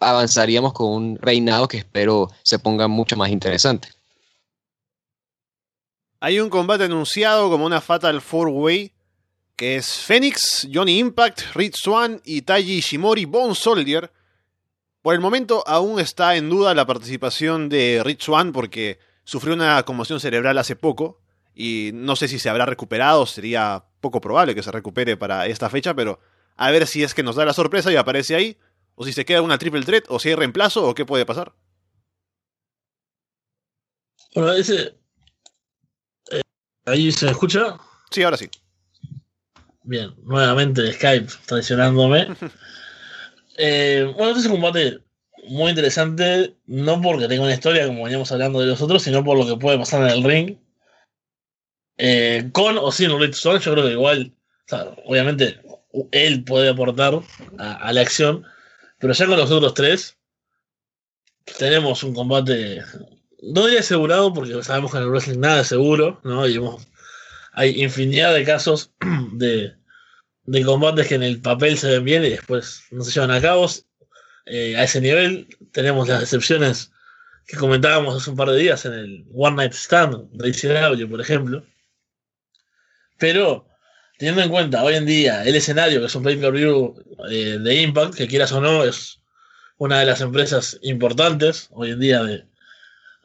avanzaríamos 0.00 0.72
con 0.72 0.88
un 0.88 1.18
reinado 1.18 1.68
que 1.68 1.78
espero 1.78 2.30
se 2.42 2.58
ponga 2.58 2.88
mucho 2.88 3.16
más 3.16 3.30
interesante. 3.30 3.88
Hay 6.18 6.40
un 6.40 6.50
combate 6.50 6.84
anunciado 6.84 7.48
como 7.48 7.66
una 7.66 7.80
Fatal 7.80 8.20
Four 8.20 8.48
Way 8.48 8.92
que 9.56 9.76
es 9.76 10.00
Phoenix, 10.00 10.68
Johnny 10.72 10.98
Impact, 10.98 11.54
Rich 11.54 11.76
Swan 11.76 12.20
y 12.24 12.42
Taiji 12.42 12.78
Ishimori 12.78 13.24
Bone 13.24 13.54
Soldier. 13.54 14.12
Por 15.00 15.14
el 15.14 15.20
momento 15.20 15.64
aún 15.66 15.98
está 15.98 16.36
en 16.36 16.50
duda 16.50 16.74
la 16.74 16.86
participación 16.86 17.68
de 17.68 18.02
Rich 18.04 18.24
Swan 18.24 18.52
porque 18.52 18.98
sufrió 19.24 19.54
una 19.54 19.82
conmoción 19.84 20.20
cerebral 20.20 20.58
hace 20.58 20.76
poco 20.76 21.20
y 21.54 21.90
no 21.94 22.16
sé 22.16 22.28
si 22.28 22.38
se 22.38 22.50
habrá 22.50 22.66
recuperado, 22.66 23.24
sería 23.24 23.86
poco 24.00 24.20
probable 24.20 24.54
que 24.54 24.62
se 24.62 24.70
recupere 24.70 25.16
para 25.16 25.46
esta 25.46 25.70
fecha, 25.70 25.94
pero 25.94 26.20
a 26.56 26.70
ver 26.70 26.86
si 26.86 27.02
es 27.02 27.14
que 27.14 27.22
nos 27.22 27.36
da 27.36 27.46
la 27.46 27.54
sorpresa 27.54 27.90
y 27.90 27.96
aparece 27.96 28.34
ahí, 28.34 28.58
o 28.94 29.06
si 29.06 29.12
se 29.14 29.24
queda 29.24 29.40
una 29.40 29.56
triple 29.56 29.82
threat, 29.82 30.04
o 30.08 30.18
si 30.18 30.28
hay 30.28 30.34
reemplazo, 30.34 30.86
o 30.86 30.94
qué 30.94 31.06
puede 31.06 31.24
pasar. 31.24 31.54
Bueno, 34.34 34.52
ese... 34.52 34.98
Eh, 36.30 36.42
¿Ahí 36.84 37.10
se 37.10 37.30
escucha? 37.30 37.78
Sí, 38.10 38.22
ahora 38.22 38.36
sí. 38.36 38.50
Bien, 39.86 40.12
nuevamente 40.24 40.92
Skype 40.92 41.32
traicionándome. 41.46 42.26
eh, 43.56 44.12
bueno, 44.16 44.30
este 44.30 44.40
es 44.40 44.46
un 44.46 44.60
combate 44.60 44.98
muy 45.48 45.70
interesante, 45.70 46.56
no 46.66 47.00
porque 47.00 47.28
tenga 47.28 47.44
una 47.44 47.54
historia 47.54 47.86
como 47.86 48.02
veníamos 48.02 48.32
hablando 48.32 48.58
de 48.58 48.66
los 48.66 48.82
otros, 48.82 49.04
sino 49.04 49.22
por 49.22 49.38
lo 49.38 49.46
que 49.46 49.56
puede 49.56 49.78
pasar 49.78 50.02
en 50.02 50.08
el 50.08 50.24
ring. 50.24 50.58
Eh, 51.98 52.50
con 52.52 52.76
o 52.78 52.90
sin 52.90 53.16
Rich 53.16 53.34
Swan, 53.34 53.60
yo 53.60 53.72
creo 53.74 53.84
que 53.84 53.92
igual, 53.92 54.34
obviamente 55.04 55.60
él 56.10 56.42
puede 56.42 56.70
aportar 56.70 57.20
a, 57.58 57.92
la 57.92 58.00
acción, 58.00 58.44
pero 58.98 59.12
ya 59.12 59.26
con 59.26 59.38
los 59.38 59.52
otros 59.52 59.74
tres 59.74 60.18
tenemos 61.58 62.02
un 62.02 62.12
combate, 62.12 62.82
no 63.40 63.66
diría 63.66 63.80
asegurado, 63.80 64.34
porque 64.34 64.60
sabemos 64.64 64.90
que 64.90 64.96
en 64.98 65.04
el 65.04 65.10
wrestling 65.10 65.38
nada 65.38 65.60
es 65.60 65.68
seguro, 65.68 66.20
¿no? 66.24 66.46
Y 66.48 66.56
hemos 66.56 66.88
hay 67.56 67.82
infinidad 67.82 68.34
de 68.34 68.44
casos 68.44 68.92
de, 69.32 69.74
combates 70.64 71.08
que 71.08 71.16
en 71.16 71.22
el 71.22 71.40
papel 71.40 71.76
se 71.76 71.90
ven 71.90 72.04
bien 72.04 72.24
y 72.24 72.30
después 72.30 72.82
no 72.90 73.02
se 73.02 73.10
llevan 73.10 73.32
a 73.32 73.40
cabo. 73.40 73.66
Eh, 74.44 74.76
a 74.76 74.84
ese 74.84 75.00
nivel 75.00 75.48
tenemos 75.72 76.06
las 76.06 76.22
excepciones 76.22 76.92
que 77.46 77.56
comentábamos 77.56 78.14
hace 78.14 78.30
un 78.30 78.36
par 78.36 78.50
de 78.50 78.58
días 78.58 78.84
en 78.84 78.92
el 78.92 79.24
One 79.34 79.56
Night 79.56 79.72
Stand 79.72 80.30
de 80.32 80.48
ICW, 80.50 81.10
por 81.10 81.20
ejemplo. 81.20 81.66
Pero 83.18 83.66
teniendo 84.18 84.42
en 84.42 84.50
cuenta 84.50 84.84
hoy 84.84 84.94
en 84.94 85.06
día 85.06 85.42
el 85.44 85.56
escenario, 85.56 86.00
que 86.00 86.06
es 86.06 86.14
un 86.14 86.24
pay-per-view 86.24 86.94
eh, 87.30 87.58
de 87.58 87.74
Impact, 87.82 88.14
que 88.14 88.28
quieras 88.28 88.52
o 88.52 88.60
no, 88.60 88.84
es 88.84 89.20
una 89.78 90.00
de 90.00 90.06
las 90.06 90.20
empresas 90.20 90.78
importantes 90.82 91.68
hoy 91.72 91.92
en 91.92 92.00
día 92.00 92.22
de, 92.22 92.44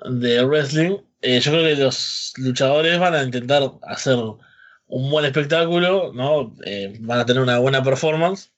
de 0.06 0.46
wrestling, 0.46 1.00
eh, 1.22 1.40
yo 1.40 1.52
creo 1.52 1.64
que 1.64 1.82
los 1.82 2.34
luchadores 2.38 3.00
van 3.00 3.16
a 3.16 3.24
intentar 3.24 3.64
hacer 3.84 4.18
un 4.88 5.10
buen 5.10 5.26
espectáculo, 5.26 6.12
¿no? 6.14 6.56
Eh, 6.66 6.98
van 7.02 7.20
a 7.20 7.26
tener 7.26 7.42
una 7.42 7.60
buena 7.60 7.84
performance. 7.84 8.52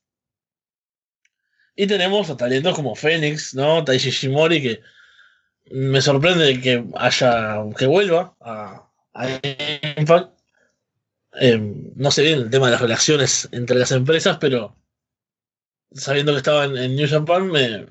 Y 1.75 1.87
tenemos 1.87 2.29
a 2.29 2.37
talentos 2.37 2.75
como 2.75 2.95
Fénix, 2.95 3.53
¿no? 3.55 3.83
Taishi 3.83 4.11
Shimori, 4.11 4.61
que 4.61 4.81
me 5.71 6.01
sorprende 6.01 6.61
que 6.61 6.85
haya 6.95 7.57
que 7.77 7.85
vuelva 7.85 8.35
a, 8.41 8.89
Impact. 9.97 10.31
Eh, 11.39 11.57
no 11.95 12.11
sé 12.11 12.23
bien 12.23 12.39
el 12.39 12.49
tema 12.49 12.67
de 12.67 12.73
las 12.73 12.81
relaciones 12.81 13.49
entre 13.51 13.77
las 13.77 13.91
empresas, 13.91 14.37
pero 14.39 14.75
sabiendo 15.91 16.31
que 16.31 16.39
estaba 16.39 16.65
en, 16.65 16.95
New 16.95 17.09
Japan, 17.09 17.47
me, 17.51 17.87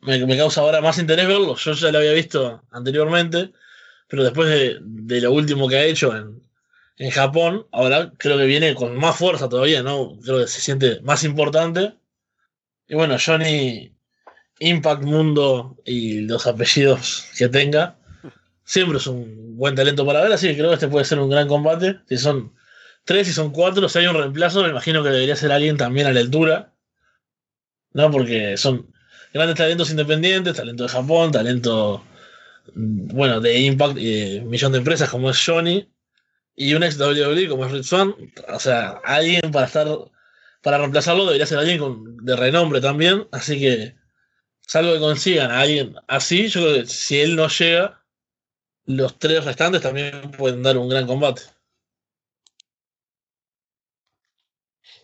me, 0.00 0.26
me, 0.26 0.36
causa 0.36 0.60
ahora 0.60 0.80
más 0.80 0.98
interés 0.98 1.26
verlo. 1.26 1.56
Yo 1.56 1.72
ya 1.72 1.92
lo 1.92 1.98
había 1.98 2.12
visto 2.12 2.62
anteriormente 2.70 3.52
pero 4.08 4.24
después 4.24 4.48
de, 4.48 5.20
lo 5.20 5.32
último 5.32 5.68
que 5.68 5.76
ha 5.76 5.84
hecho 5.84 6.14
en, 6.16 6.42
Japón, 7.10 7.66
ahora 7.72 8.12
creo 8.16 8.38
que 8.38 8.46
viene 8.46 8.74
con 8.74 8.96
más 8.96 9.16
fuerza 9.16 9.48
todavía, 9.48 9.82
¿no? 9.82 10.16
Creo 10.22 10.38
que 10.38 10.46
se 10.46 10.60
siente 10.60 11.00
más 11.02 11.24
importante. 11.24 11.94
Y 12.86 12.94
bueno, 12.94 13.16
Johnny, 13.18 13.92
Impact 14.60 15.02
Mundo 15.02 15.76
y 15.84 16.20
los 16.20 16.46
apellidos 16.46 17.26
que 17.36 17.48
tenga, 17.48 17.96
siempre 18.64 18.98
es 18.98 19.06
un 19.08 19.56
buen 19.56 19.74
talento 19.74 20.06
para 20.06 20.22
ver, 20.22 20.32
así 20.32 20.48
que 20.48 20.56
creo 20.56 20.68
que 20.68 20.74
este 20.74 20.88
puede 20.88 21.04
ser 21.04 21.18
un 21.18 21.30
gran 21.30 21.48
combate. 21.48 22.00
Si 22.08 22.16
son 22.16 22.54
tres, 23.04 23.26
si 23.26 23.32
son 23.32 23.50
cuatro, 23.50 23.88
si 23.88 23.98
hay 23.98 24.06
un 24.06 24.14
reemplazo, 24.14 24.62
me 24.62 24.68
imagino 24.68 25.02
que 25.02 25.10
debería 25.10 25.36
ser 25.36 25.50
alguien 25.52 25.76
también 25.76 26.06
a 26.06 26.12
la 26.12 26.20
altura, 26.20 26.72
¿no? 27.92 28.10
Porque 28.10 28.56
son 28.56 28.92
grandes 29.32 29.56
talentos 29.56 29.90
independientes, 29.90 30.54
talento 30.54 30.84
de 30.84 30.88
Japón, 30.90 31.32
talento 31.32 32.04
bueno, 32.74 33.40
de 33.40 33.58
Impact 33.60 33.98
y 33.98 34.40
millón 34.40 34.72
de 34.72 34.78
empresas 34.78 35.10
como 35.10 35.30
es 35.30 35.42
Johnny 35.44 35.88
y 36.56 36.74
un 36.74 36.82
ex 36.82 36.98
WWE 36.98 37.48
como 37.48 37.66
es 37.66 37.72
Rich 37.72 37.84
Swan, 37.84 38.14
o 38.48 38.58
sea, 38.58 39.00
alguien 39.04 39.50
para 39.52 39.66
estar 39.66 39.86
para 40.62 40.78
reemplazarlo 40.78 41.26
debería 41.26 41.46
ser 41.46 41.58
alguien 41.58 42.16
de 42.24 42.36
renombre 42.36 42.80
también, 42.80 43.28
así 43.32 43.60
que 43.60 43.94
salvo 44.60 44.94
que 44.94 45.00
consigan 45.00 45.50
a 45.50 45.60
alguien 45.60 45.94
así, 46.08 46.48
yo 46.48 46.62
creo 46.62 46.74
que 46.74 46.86
si 46.86 47.20
él 47.20 47.36
no 47.36 47.48
llega, 47.48 48.02
los 48.86 49.18
tres 49.18 49.44
restantes 49.44 49.82
también 49.82 50.30
pueden 50.32 50.62
dar 50.62 50.78
un 50.78 50.88
gran 50.88 51.06
combate. 51.06 51.42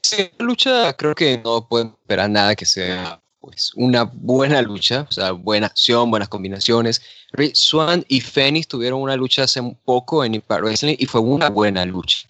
Sí, 0.03 0.31
lucha 0.38 0.94
creo 0.94 1.14
que 1.14 1.38
no 1.38 1.68
pueden 1.68 1.88
esperar 1.88 2.31
nada 2.31 2.57
que 2.57 2.64
sea 2.64 3.23
pues 3.40 3.72
una 3.74 4.05
buena 4.05 4.61
lucha, 4.61 5.07
o 5.09 5.12
sea, 5.12 5.33
buena 5.33 5.66
acción, 5.66 6.11
buenas 6.11 6.29
combinaciones. 6.29 7.00
Rich 7.33 7.57
Swan 7.57 8.05
y 8.09 8.20
Phoenix 8.20 8.68
tuvieron 8.68 9.00
una 9.00 9.16
lucha 9.16 9.44
hace 9.44 9.61
un 9.61 9.74
poco 9.74 10.24
en 10.24 10.35
Impact 10.35 10.62
Wrestling 10.62 10.96
y 10.98 11.07
fue 11.07 11.20
una 11.20 11.48
buena 11.48 11.85
lucha. 11.87 12.29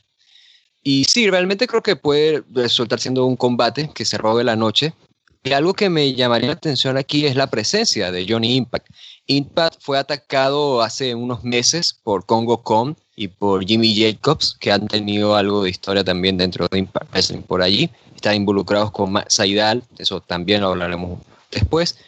Y 0.83 1.05
sí, 1.05 1.29
realmente 1.29 1.67
creo 1.67 1.83
que 1.83 1.97
puede 1.97 2.43
resultar 2.53 3.01
siendo 3.01 3.27
un 3.27 3.37
combate 3.37 3.91
que 3.95 4.05
se 4.05 4.19
robe 4.19 4.45
la 4.45 4.57
noche. 4.57 4.95
Y 5.43 5.53
algo 5.53 5.75
que 5.75 5.91
me 5.91 6.15
llamaría 6.15 6.49
la 6.49 6.55
atención 6.55 6.97
aquí 6.97 7.27
es 7.27 7.35
la 7.35 7.49
presencia 7.49 8.13
de 8.13 8.27
Johnny 8.29 8.57
Impact. 8.57 8.87
Impact 9.27 9.81
fue 9.81 9.99
atacado 9.99 10.83
hace 10.83 11.15
unos 11.15 11.45
meses 11.45 11.99
por 12.03 12.27
Congo 12.27 12.63
Kong 12.63 12.95
y 13.17 13.29
por 13.29 13.65
Jimmy 13.65 13.95
Jacobs, 13.95 14.57
que 14.59 14.71
han 14.71 14.87
tenido 14.87 15.37
algo 15.37 15.63
de 15.63 15.71
historia 15.71 16.05
también 16.05 16.37
dentro 16.37 16.69
de 16.71 16.79
Impact 16.79 17.11
Wrestling 17.13 17.43
por 17.43 17.63
allí 17.63 17.91
están 18.21 18.37
involucrados 18.37 18.91
con 18.91 19.15
Saidal, 19.29 19.83
eso 19.99 20.21
también 20.21 20.61
lo 20.61 20.69
hablaremos 20.69 21.21
después. 21.51 21.99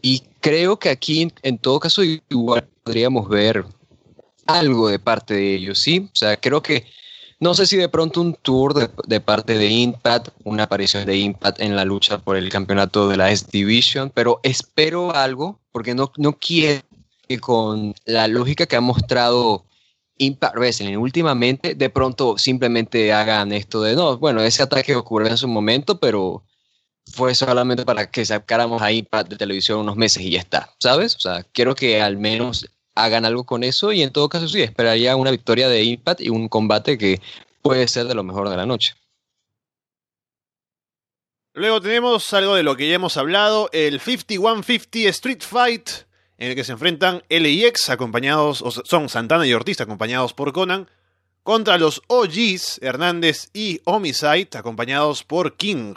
Y 0.00 0.22
creo 0.40 0.78
que 0.78 0.88
aquí, 0.88 1.32
en 1.42 1.58
todo 1.58 1.80
caso, 1.80 2.02
igual 2.04 2.66
podríamos 2.84 3.28
ver 3.28 3.64
algo 4.46 4.88
de 4.88 4.98
parte 4.98 5.34
de 5.34 5.54
ellos, 5.56 5.80
¿sí? 5.80 6.08
O 6.12 6.16
sea, 6.16 6.36
creo 6.36 6.62
que, 6.62 6.86
no 7.40 7.54
sé 7.54 7.66
si 7.66 7.76
de 7.76 7.88
pronto 7.88 8.20
un 8.20 8.34
tour 8.34 8.74
de, 9.06 9.20
parte 9.20 9.58
de 9.58 9.66
Impact, 9.66 10.28
una 10.44 10.64
aparición 10.64 11.04
de 11.04 11.16
Impact 11.18 11.60
en 11.60 11.76
la 11.76 11.84
lucha 11.84 12.18
por 12.18 12.36
el 12.36 12.48
campeonato 12.48 13.08
de 13.08 13.16
la 13.16 13.30
S 13.30 13.46
Division, 13.50 14.10
pero 14.14 14.40
espero 14.42 15.14
algo, 15.14 15.58
porque 15.72 15.94
no, 15.94 16.12
no 16.16 16.34
quiero 16.34 16.82
que 17.28 17.38
con 17.38 17.94
la 18.06 18.28
lógica 18.28 18.66
que 18.66 18.76
ha 18.76 18.80
mostrado 18.80 19.64
Impact 20.18 20.56
Wrestling 20.56 20.96
últimamente 20.96 21.74
de 21.74 21.90
pronto 21.90 22.36
simplemente 22.38 23.12
hagan 23.12 23.52
esto 23.52 23.82
de 23.82 23.94
no, 23.94 24.18
bueno, 24.18 24.42
ese 24.42 24.62
ataque 24.62 24.94
ocurrió 24.94 25.28
en 25.28 25.36
su 25.36 25.48
momento, 25.48 25.98
pero 25.98 26.44
fue 27.12 27.34
solamente 27.34 27.84
para 27.84 28.10
que 28.10 28.24
sacáramos 28.24 28.82
a 28.82 28.92
Impact 28.92 29.30
de 29.30 29.36
televisión 29.36 29.80
unos 29.80 29.96
meses 29.96 30.22
y 30.22 30.30
ya 30.30 30.40
está, 30.40 30.74
¿sabes? 30.78 31.16
O 31.16 31.20
sea, 31.20 31.44
quiero 31.52 31.74
que 31.74 32.00
al 32.02 32.16
menos 32.16 32.66
hagan 32.94 33.24
algo 33.24 33.44
con 33.44 33.62
eso 33.62 33.92
y 33.92 34.02
en 34.02 34.12
todo 34.12 34.28
caso 34.28 34.48
sí, 34.48 34.60
esperaría 34.60 35.16
una 35.16 35.30
victoria 35.30 35.68
de 35.68 35.84
Impact 35.84 36.20
y 36.20 36.30
un 36.30 36.48
combate 36.48 36.98
que 36.98 37.20
puede 37.62 37.88
ser 37.88 38.06
de 38.06 38.14
lo 38.14 38.24
mejor 38.24 38.48
de 38.50 38.56
la 38.56 38.66
noche. 38.66 38.94
Luego 41.54 41.80
tenemos 41.80 42.32
algo 42.34 42.54
de 42.54 42.62
lo 42.62 42.76
que 42.76 42.88
ya 42.88 42.94
hemos 42.94 43.16
hablado, 43.16 43.68
el 43.72 44.00
5150 44.00 45.08
Street 45.08 45.42
Fight, 45.42 45.90
en 46.38 46.50
el 46.50 46.54
que 46.54 46.64
se 46.64 46.72
enfrentan 46.72 47.22
LIX, 47.28 47.90
acompañados, 47.90 48.64
son 48.84 49.08
Santana 49.08 49.46
y 49.46 49.52
Ortiz, 49.52 49.80
acompañados 49.80 50.32
por 50.34 50.52
Conan, 50.52 50.88
contra 51.42 51.78
los 51.78 52.02
OGs, 52.06 52.78
Hernández 52.82 53.50
y 53.52 53.80
Homicide, 53.84 54.48
acompañados 54.54 55.24
por 55.24 55.56
King. 55.56 55.94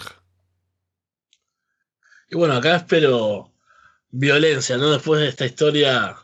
Y 2.30 2.36
bueno, 2.36 2.56
acá 2.56 2.77
espero 2.77 3.51
violencia, 4.10 4.77
¿no? 4.77 4.91
Después 4.91 5.21
de 5.21 5.27
esta 5.27 5.45
historia 5.45 6.17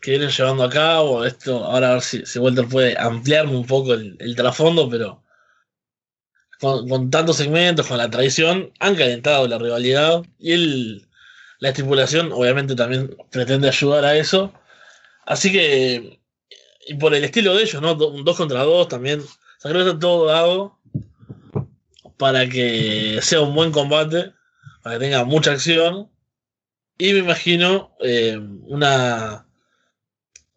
que 0.00 0.12
vienen 0.12 0.30
llevando 0.30 0.64
a 0.64 0.70
cabo, 0.70 1.24
esto, 1.24 1.64
ahora 1.64 1.90
a 1.90 1.92
ver 1.94 2.02
si, 2.02 2.26
si 2.26 2.38
Walter 2.38 2.66
puede 2.66 2.98
ampliarme 2.98 3.56
un 3.56 3.66
poco 3.66 3.94
el, 3.94 4.16
el 4.18 4.34
trasfondo, 4.34 4.90
pero 4.90 5.22
con, 6.62 7.10
tantos 7.10 7.36
segmentos, 7.36 7.86
con 7.86 7.98
la 7.98 8.10
traición, 8.10 8.72
han 8.78 8.94
calentado 8.94 9.48
la 9.48 9.58
rivalidad 9.58 10.22
y 10.38 10.52
el, 10.52 11.08
la 11.62 11.68
estipulación 11.68 12.32
obviamente 12.32 12.74
también 12.74 13.16
pretende 13.30 13.68
ayudar 13.68 14.04
a 14.04 14.16
eso. 14.16 14.52
Así 15.24 15.52
que, 15.52 16.20
y 16.88 16.94
por 16.94 17.14
el 17.14 17.22
estilo 17.22 17.54
de 17.54 17.62
ellos, 17.62 17.80
¿no? 17.80 17.94
Dos 17.94 18.36
contra 18.36 18.64
dos 18.64 18.88
también, 18.88 19.20
o 19.20 19.60
sea, 19.60 19.70
está 19.70 19.96
todo 19.96 20.26
dado 20.26 20.80
para 22.16 22.48
que 22.48 23.20
sea 23.22 23.42
un 23.42 23.54
buen 23.54 23.70
combate, 23.70 24.32
para 24.82 24.96
que 24.96 25.04
tenga 25.04 25.24
mucha 25.24 25.52
acción. 25.52 26.10
Y 26.98 27.12
me 27.12 27.20
imagino 27.20 27.96
eh, 28.00 28.40
una 28.64 29.46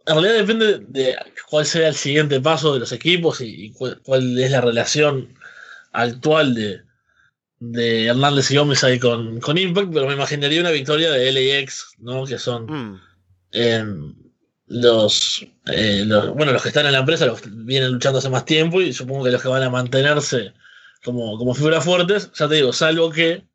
en 0.07 0.13
realidad 0.15 0.39
depende 0.39 0.79
de 0.87 1.15
cuál 1.51 1.67
sea 1.67 1.87
el 1.87 1.95
siguiente 1.95 2.41
paso 2.41 2.73
de 2.73 2.79
los 2.79 2.91
equipos 2.91 3.41
y, 3.41 3.71
cuál, 3.73 4.39
es 4.39 4.49
la 4.49 4.61
relación 4.61 5.37
actual 5.91 6.55
de, 6.55 6.81
de 7.71 8.06
Hernández 8.06 8.51
y 8.51 8.58
Gómez 8.58 8.84
ahí 8.84 8.99
con, 8.99 9.39
con, 9.39 9.58
Impact, 9.58 9.91
pero 9.93 10.08
me 10.08 10.13
imaginaría 10.13 10.62
una 10.62 10.71
victoria 10.71 11.12
de 11.12 11.32
LAX, 11.32 11.95
¿no? 11.99 12.25
Que 12.25 12.38
son 12.38 12.65
mm. 12.65 13.01
eh, 13.51 13.86
los, 14.67 15.45
eh, 15.67 16.04
los, 16.06 16.34
bueno, 16.34 16.51
los 16.51 16.62
que 16.62 16.69
están 16.69 16.86
en 16.86 16.93
la 16.93 16.99
empresa, 16.99 17.25
los 17.25 17.41
que 17.41 17.49
vienen 17.51 17.91
luchando 17.91 18.19
hace 18.19 18.30
más 18.30 18.45
tiempo 18.45 18.82
y 18.82 18.93
supongo 18.93 19.25
que 19.25 19.32
los 19.32 19.41
que 19.41 19.47
van 19.47 19.63
a 19.63 19.69
mantenerse 19.69 20.54
como, 21.04 21.38
como 21.38 21.54
figuras 21.54 21.84
fuertes, 21.84 22.32
ya 22.34 22.47
te 22.47 22.56
digo, 22.56 22.73
salvo 22.73 23.12
que 23.12 23.45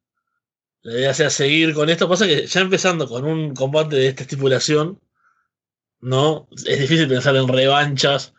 la 0.83 0.93
idea 0.93 1.15
sea 1.15 1.31
seguir 1.31 1.75
con 1.75 1.91
esto, 1.91 2.09
pasa 2.09 2.27
que 2.27 2.47
ya 2.47 2.61
empezando 2.61 3.07
con 3.07 3.25
un 3.25 3.55
combate 3.55 3.97
de 3.97 4.09
esta 4.09 4.23
estipulación, 4.23 5.01
¿no? 6.01 6.49
Es 6.67 6.81
difícil 6.81 7.09
pensar 7.09 7.37
en 7.37 7.49
revanchas 7.49 8.33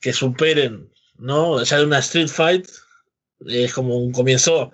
que 0.00 0.12
superen, 0.12 0.92
¿no? 1.16 1.62
Ya 1.62 1.78
de 1.78 1.84
una 1.84 1.98
Street 1.98 2.28
Fight 2.28 2.66
es 3.46 3.72
como 3.72 3.98
un 3.98 4.12
comienzo, 4.12 4.72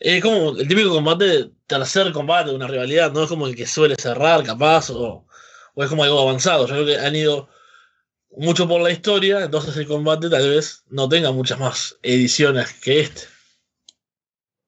es 0.00 0.22
como 0.22 0.56
el 0.58 0.66
típico 0.66 0.90
combate, 0.90 1.50
tercer 1.66 2.10
combate 2.12 2.50
de 2.50 2.56
una 2.56 2.66
rivalidad, 2.66 3.12
no 3.12 3.22
es 3.22 3.28
como 3.28 3.46
el 3.46 3.54
que 3.54 3.66
suele 3.66 3.94
cerrar, 3.96 4.42
capaz, 4.42 4.90
o, 4.90 5.26
o 5.74 5.84
es 5.84 5.88
como 5.88 6.02
algo 6.04 6.20
avanzado. 6.20 6.66
Yo 6.66 6.74
creo 6.74 6.86
que 6.86 6.98
han 6.98 7.14
ido 7.14 7.48
mucho 8.36 8.66
por 8.66 8.80
la 8.80 8.90
historia, 8.90 9.44
entonces 9.44 9.76
el 9.76 9.86
combate 9.86 10.28
tal 10.30 10.48
vez 10.48 10.84
no 10.88 11.08
tenga 11.08 11.30
muchas 11.32 11.58
más 11.58 11.96
ediciones 12.02 12.72
que 12.80 13.00
este. 13.00 13.22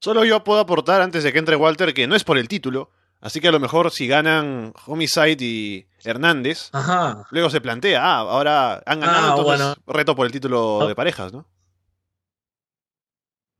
Solo 0.01 0.25
yo 0.25 0.43
puedo 0.45 0.61
aportar 0.61 1.01
antes 1.01 1.23
de 1.25 1.33
que 1.33 1.39
entre 1.39 1.57
Walter 1.57 1.95
que 1.95 2.07
no 2.07 2.15
es 2.17 2.25
por 2.25 2.39
el 2.39 2.49
título, 2.49 2.91
Así 3.21 3.41
que 3.41 3.47
a 3.47 3.53
lo 3.53 3.61
mejor 3.61 3.93
si 3.93 4.09
ganan 4.09 4.75
Homicide 4.87 5.37
y 5.45 5.87
Hernández, 6.03 6.71
Ajá. 6.73 7.25
luego 7.31 7.51
se 7.51 7.61
plantea, 7.61 8.03
ah, 8.05 8.19
ahora 8.19 8.83
han 8.85 8.99
ganado, 8.99 9.27
Ah, 9.27 9.37
entonces 9.39 9.45
bueno. 9.65 9.75
reto 9.87 10.17
por 10.17 10.27
el 10.27 10.33
título 10.33 10.89
de 10.89 10.97
parejas, 10.97 11.33
¿no? 11.33 11.47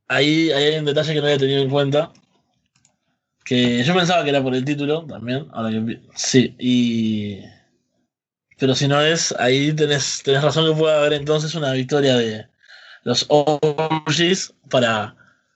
Ahí, 0.07 0.51
hay 0.51 0.77
un 0.77 0.85
detalle 0.85 1.13
que 1.13 1.19
no 1.19 1.25
había 1.25 1.37
tenido 1.37 1.61
en 1.61 1.69
cuenta. 1.69 2.11
Que 3.43 3.83
yo 3.83 3.93
pensaba 3.93 4.23
que 4.23 4.29
era 4.29 4.41
por 4.41 4.55
el 4.55 4.65
título 4.65 5.05
también. 5.05 5.47
Ahora 5.51 5.71
que 5.71 5.99
sí, 6.15 6.55
y. 6.59 7.39
Pero 8.57 8.75
si 8.75 8.87
no 8.87 9.01
es, 9.01 9.33
ahí 9.39 9.73
tenés, 9.73 10.21
tenés 10.23 10.43
razón 10.43 10.71
que 10.71 10.79
puede 10.79 10.95
haber 10.95 11.13
entonces 11.13 11.53
una 11.55 11.73
victoria 11.73 12.15
de 12.15 12.47
los 13.03 13.25
OGs 13.29 14.53
para 14.69 15.15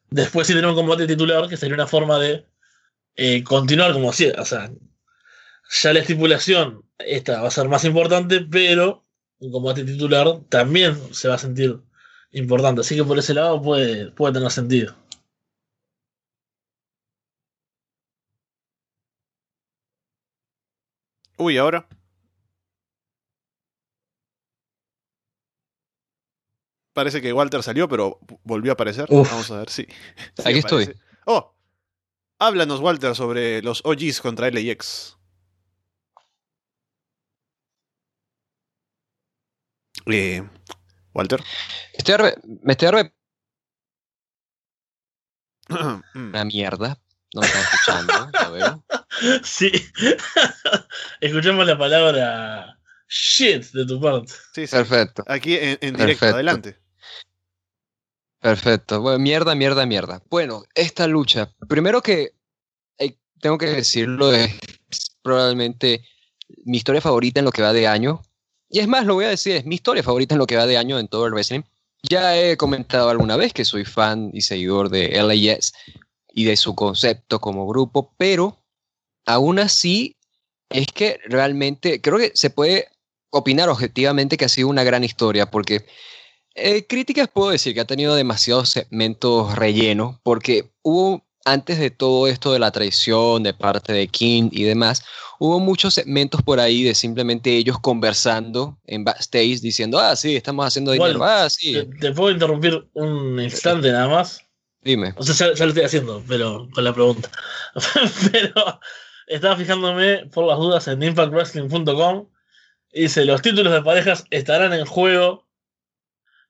después 0.10 0.48
sí 0.48 0.54
tener 0.54 0.70
un 0.70 0.76
combate 0.76 1.08
titular, 1.08 1.48
que 1.48 1.58
sería 1.58 1.76
una 1.76 1.88
forma 1.88 2.20
de 2.20 2.46
eh, 3.16 3.44
continuar 3.44 3.94
como 3.94 4.12
si, 4.14 4.28
o 4.28 4.46
sea, 4.46 4.70
ya 5.82 5.94
la 5.94 6.00
estipulación 6.00 6.84
esta 7.00 7.42
va 7.42 7.48
a 7.48 7.52
ser 7.52 7.68
más 7.70 7.84
importante, 7.86 8.42
pero 8.42 9.06
un 9.40 9.52
combate 9.52 9.84
titular 9.84 10.40
también 10.50 10.98
se 11.14 11.28
va 11.28 11.36
a 11.36 11.40
sentir 11.40 11.80
importante. 12.32 12.82
Así 12.82 12.96
que 12.96 13.04
por 13.04 13.18
ese 13.20 13.34
lado 13.34 13.62
puede, 13.62 14.12
puede 14.12 14.34
tener 14.34 14.52
sentido. 14.52 14.96
Uy, 21.38 21.58
ahora. 21.58 21.88
Parece 26.94 27.22
que 27.22 27.32
Walter 27.32 27.62
salió, 27.62 27.88
pero 27.88 28.20
volvió 28.44 28.72
a 28.72 28.74
aparecer. 28.74 29.06
Uf. 29.10 29.30
Vamos 29.30 29.52
a 29.52 29.60
ver, 29.60 29.70
sí. 29.70 29.86
Sí, 30.36 30.44
Aquí 30.44 30.58
estoy. 30.58 30.96
Oh, 31.26 31.54
háblanos, 32.40 32.80
Walter, 32.80 33.16
sobre 33.16 33.62
los 33.62 33.82
OGs 33.86 34.20
contra 34.20 34.50
LAX. 34.50 35.16
Eh, 40.08 40.42
Walter. 41.18 41.44
Estoy 41.94 42.14
arre- 42.16 42.38
me 42.64 42.74
estoy 42.74 42.88
arre 42.90 43.14
Mm. 45.70 46.30
una 46.30 46.46
mierda. 46.46 47.02
No 47.34 47.42
me 47.42 47.48
están 47.48 47.62
escuchando, 47.64 48.32
ya 48.32 48.50
veo. 48.50 48.86
Sí. 49.44 49.72
Escuchamos 51.20 51.66
la 51.66 51.78
palabra 51.78 52.80
shit 53.10 53.64
de 53.72 53.86
tu 53.86 54.00
parte. 54.00 54.32
Sí, 54.54 54.66
sí. 54.68 54.76
Perfecto, 54.76 55.24
Aquí 55.28 55.56
en, 55.56 55.78
en 55.82 55.96
directo, 55.96 55.98
Perfecto. 56.06 56.36
adelante. 56.36 56.80
perfecto. 58.40 59.02
Bueno, 59.02 59.20
mierda, 59.20 59.56
mierda, 59.56 59.86
mierda. 59.86 60.22
Bueno, 60.30 60.64
esta 60.76 61.08
lucha, 61.08 61.52
primero 61.68 62.02
que 62.02 62.32
eh, 63.00 63.18
tengo 63.42 63.58
que 63.58 63.66
decirlo, 63.68 64.32
es 64.34 64.56
probablemente 65.22 66.06
mi 66.64 66.78
historia 66.78 67.02
favorita 67.02 67.40
en 67.40 67.46
lo 67.46 67.52
que 67.52 67.62
va 67.64 67.74
de 67.74 67.88
año. 67.88 68.22
Y 68.70 68.80
es 68.80 68.88
más, 68.88 69.06
lo 69.06 69.16
voy 69.16 69.26
a 69.26 69.30
decir, 69.30 69.56
es 69.56 69.66
mi 69.66 69.76
historia 69.76 70.04
favorita 70.04 70.36
en 70.36 70.40
lo 70.40 70.48
que 70.48 70.58
va 70.58 70.66
de 70.66 70.78
año 70.78 71.00
en 71.00 71.08
todo 71.08 71.26
el 71.26 71.34
wrestling. 71.34 71.62
Ya 72.04 72.38
he 72.38 72.58
comentado 72.58 73.10
alguna 73.10 73.38
vez 73.38 73.54
que 73.54 73.66
soy 73.66 73.86
fan 73.86 74.30
y 74.34 74.42
seguidor 74.42 74.90
de 74.90 75.10
LAX 75.10 75.74
y 76.34 76.46
de 76.46 76.56
su 76.56 76.76
concepto 76.76 77.40
como 77.40 77.68
grupo, 77.68 78.14
pero 78.18 78.64
aún 79.26 79.60
así 79.60 80.18
es 80.70 80.88
que 80.88 81.20
realmente 81.26 82.02
creo 82.02 82.18
que 82.18 82.32
se 82.34 82.50
puede 82.50 82.90
opinar 83.30 83.70
objetivamente 83.70 84.38
que 84.38 84.46
ha 84.46 84.50
sido 84.50 84.68
una 84.68 84.84
gran 84.84 85.04
historia, 85.04 85.50
porque 85.50 85.86
eh, 86.56 86.86
críticas 86.88 87.28
puedo 87.28 87.52
decir 87.52 87.74
que 87.74 87.82
ha 87.82 87.86
tenido 87.86 88.16
demasiados 88.16 88.70
segmentos 88.70 89.56
rellenos, 89.56 90.18
porque 90.24 90.72
hubo, 90.82 91.27
antes 91.48 91.80
de 91.80 91.90
todo 91.90 92.28
esto 92.28 92.52
de 92.52 92.60
la 92.60 92.72
traición 92.72 93.44
de 93.44 93.54
parte 93.54 93.94
de 93.94 94.08
King 94.08 94.50
y 94.52 94.64
demás, 94.64 95.04
hubo 95.40 95.60
muchos 95.60 95.94
segmentos 95.94 96.42
por 96.42 96.60
ahí 96.60 96.84
de 96.84 96.94
simplemente 96.94 97.56
ellos 97.56 97.80
conversando 97.80 98.78
en 98.86 99.06
backstage 99.06 99.62
diciendo, 99.62 99.98
ah, 99.98 100.16
sí, 100.16 100.36
estamos 100.36 100.66
haciendo 100.66 100.92
dinero, 100.92 101.24
ah, 101.24 101.50
sí, 101.50 101.74
¿Te, 101.74 101.86
te 101.86 102.12
puedo 102.12 102.32
interrumpir 102.32 102.88
un 102.94 103.40
instante 103.40 103.92
nada 103.92 104.10
más? 104.10 104.42
dime. 104.82 105.14
O 105.18 105.24
sea, 105.24 105.36
ya, 105.36 105.54
ya 105.54 105.66
lo 105.66 105.70
estoy 105.70 105.84
haciendo, 105.86 106.24
pero 106.28 106.68
con 106.74 106.84
la 106.84 106.94
pregunta. 106.94 107.30
pero 108.32 108.80
estaba 109.28 109.56
fijándome 109.58 110.26
por 110.28 110.48
las 110.48 110.58
dudas 110.58 110.88
en 110.88 111.04
impactwrestling.com. 111.04 112.28
y 112.94 113.02
Dice, 113.02 113.26
los 113.26 113.42
títulos 113.42 113.74
de 113.74 113.82
parejas 113.82 114.24
estarán 114.32 114.74
en 114.74 114.86
juego 114.86 115.48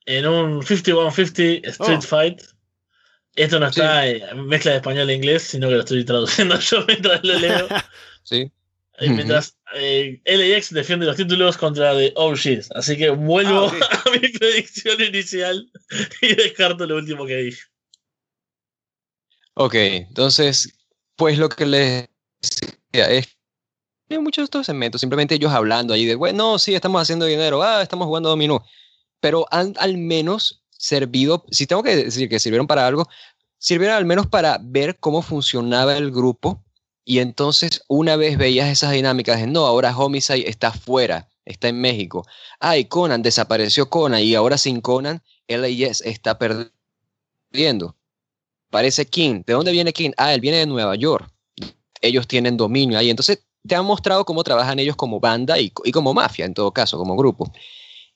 en 0.05 0.27
un 0.27 0.63
5150 0.63 1.67
Street 1.69 1.99
Oh. 1.99 2.01
Fight. 2.01 2.41
Esto 3.37 3.59
no 3.59 3.67
está 3.67 4.07
en 4.07 4.47
mezcla 4.47 4.71
de 4.71 4.77
español 4.77 5.07
e 5.11 5.13
inglés, 5.13 5.43
sino 5.43 5.69
que 5.69 5.75
lo 5.75 5.79
estoy 5.81 6.03
traduciendo 6.03 6.59
yo 6.59 6.83
mientras 6.87 7.23
lo 7.23 7.39
leo. 7.39 7.67
Sí, 8.23 8.51
Y 8.99 9.09
mientras 9.09 9.55
eh, 9.75 10.19
LAX 10.25 10.73
defiende 10.73 11.05
los 11.05 11.15
títulos 11.15 11.55
contra 11.55 11.95
The 11.95 12.11
OGs. 12.17 12.71
Así 12.75 12.97
que 12.97 13.09
vuelvo 13.09 13.67
Ah, 13.67 13.67
ok. 13.67 13.75
a 14.05 14.09
mi 14.09 14.27
predicción 14.27 14.99
inicial 14.99 15.71
y 16.21 16.35
descarto 16.35 16.85
lo 16.85 16.97
último 16.97 17.25
que 17.25 17.37
dije. 17.37 17.61
Ok, 19.53 19.75
entonces, 19.75 20.73
pues 21.15 21.37
lo 21.37 21.47
que 21.47 21.65
les 21.65 22.09
decía 22.41 23.09
es 23.11 23.37
que 24.09 24.19
muchos 24.19 24.41
de 24.41 24.45
estos 24.45 24.65
segmentos, 24.65 24.99
simplemente 24.99 25.35
ellos 25.35 25.53
hablando 25.53 25.93
ahí 25.93 26.05
de, 26.05 26.15
bueno, 26.15 26.59
sí, 26.59 26.75
estamos 26.75 27.01
haciendo 27.01 27.25
dinero, 27.25 27.63
ah, 27.63 27.81
estamos 27.81 28.07
jugando 28.07 28.27
dominó, 28.27 28.65
pero 29.21 29.45
han 29.51 29.73
al 29.77 29.97
menos 29.97 30.63
servido, 30.87 31.43
si 31.51 31.67
tengo 31.67 31.83
que 31.83 31.95
decir 31.95 32.29
que 32.29 32.39
sirvieron 32.39 32.65
para 32.65 32.87
algo, 32.87 33.09
sirvieron 33.57 33.97
al 33.97 34.05
menos 34.05 34.27
para 34.27 34.57
ver 34.61 34.97
cómo 34.99 35.21
funcionaba 35.21 35.97
el 35.97 36.11
grupo 36.11 36.63
y 37.03 37.19
entonces 37.19 37.81
una 37.89 38.15
vez 38.15 38.37
veías 38.37 38.69
esas 38.69 38.93
dinámicas 38.93 39.45
no, 39.47 39.65
ahora 39.65 39.95
Homicide 39.97 40.49
está 40.49 40.71
fuera, 40.71 41.27
está 41.43 41.67
en 41.67 41.81
México, 41.81 42.25
ay, 42.61 42.85
Conan, 42.85 43.21
desapareció 43.21 43.89
Conan 43.89 44.21
y 44.21 44.33
ahora 44.35 44.57
sin 44.57 44.79
Conan, 44.79 45.21
LAS 45.47 46.01
está 46.01 46.37
perdiendo. 46.37 47.95
Parece 48.69 49.05
King. 49.05 49.43
¿De 49.45 49.53
dónde 49.53 49.71
viene 49.71 49.93
King? 49.93 50.11
Ah, 50.17 50.33
él 50.33 50.41
viene 50.41 50.57
de 50.57 50.65
Nueva 50.65 50.95
York. 50.95 51.31
Ellos 52.01 52.27
tienen 52.27 52.57
dominio 52.57 52.99
ahí. 52.99 53.09
Entonces 53.09 53.45
te 53.65 53.75
han 53.75 53.85
mostrado 53.85 54.25
cómo 54.25 54.43
trabajan 54.43 54.77
ellos 54.79 54.97
como 54.97 55.21
banda 55.21 55.57
y 55.57 55.69
como 55.69 56.13
mafia, 56.13 56.43
en 56.43 56.53
todo 56.53 56.73
caso, 56.73 56.97
como 56.97 57.15
grupo. 57.15 57.49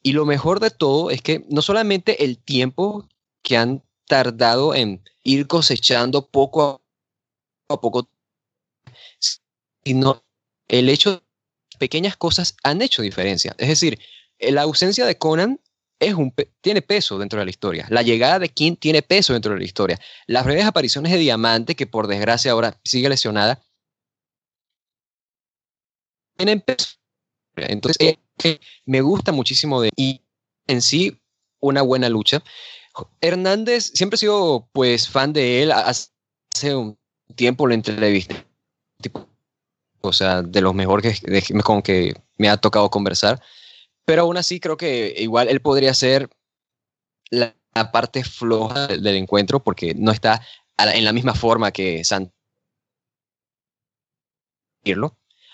Y 0.04 0.14
lo 0.14 0.26
mejor 0.26 0.60
de 0.60 0.72
todo 0.72 1.12
es 1.12 1.22
que 1.22 1.46
no 1.50 1.62
solamente 1.62 2.24
el 2.24 2.38
tiempo 2.38 3.08
que 3.44 3.58
han 3.58 3.84
tardado 4.08 4.74
en 4.76 5.04
ir 5.24 5.48
cosechando 5.48 6.28
poco 6.28 6.82
a 7.70 7.80
poco, 7.80 8.10
sino 9.84 10.24
el 10.68 10.90
hecho 10.90 11.12
de 11.12 11.18
que 11.70 11.78
pequeñas 11.78 12.18
cosas 12.18 12.56
han 12.64 12.82
hecho 12.82 13.02
diferencia. 13.02 13.56
Es 13.58 13.68
decir, 13.68 14.00
la 14.40 14.64
ausencia 14.64 15.06
de 15.06 15.18
Conan 15.18 15.60
es 16.00 16.16
un 16.16 16.34
tiene 16.62 16.82
peso 16.82 17.20
dentro 17.20 17.40
de 17.40 17.46
la 17.46 17.52
historia. 17.52 17.86
La 17.90 18.02
llegada 18.02 18.40
de 18.40 18.50
King 18.50 18.76
tiene 18.76 19.04
peso 19.04 19.34
dentro 19.34 19.54
de 19.54 19.60
la 19.60 19.66
historia. 19.66 20.00
Las 20.26 20.46
breves 20.46 20.66
apariciones 20.66 21.12
de 21.12 21.20
Diamante, 21.20 21.76
que 21.76 21.86
por 21.86 22.08
desgracia 22.08 22.52
ahora 22.52 22.80
sigue 22.84 23.08
lesionada, 23.08 23.62
tienen 26.36 26.62
peso. 26.62 26.96
Entonces, 27.56 28.16
me 28.86 29.02
gusta 29.02 29.32
muchísimo 29.32 29.82
de 29.82 29.90
y 29.96 30.22
en 30.68 30.82
sí 30.82 31.20
una 31.60 31.82
buena 31.82 32.10
lucha. 32.10 32.44
Hernández 33.22 33.92
siempre 33.94 34.16
he 34.16 34.20
sido 34.20 34.68
pues 34.74 35.08
fan 35.08 35.34
de 35.34 35.64
él. 35.64 35.72
Hace 35.72 36.76
un 36.76 36.98
tiempo 37.36 37.68
lo 37.68 37.74
entrevisté. 37.74 38.46
O 40.02 40.14
sea, 40.14 40.42
de 40.42 40.62
los 40.62 40.74
mejores 40.74 41.22
con 41.64 41.82
que 41.82 42.16
me 42.38 42.50
ha 42.50 42.58
tocado 42.58 42.90
conversar. 42.90 43.42
Pero 44.06 44.24
aún 44.24 44.38
así 44.38 44.60
creo 44.60 44.78
que 44.78 45.14
igual 45.18 45.48
él 45.48 45.62
podría 45.62 45.94
ser 45.94 46.30
la, 47.30 47.56
parte 47.94 48.24
floja 48.24 48.88
del, 48.88 49.16
encuentro 49.16 49.64
porque 49.64 49.94
no 49.96 50.12
está 50.12 50.46
en 50.78 51.06
la 51.06 51.14
misma 51.14 51.34
forma 51.34 51.72
que 51.72 52.04
San 52.04 52.34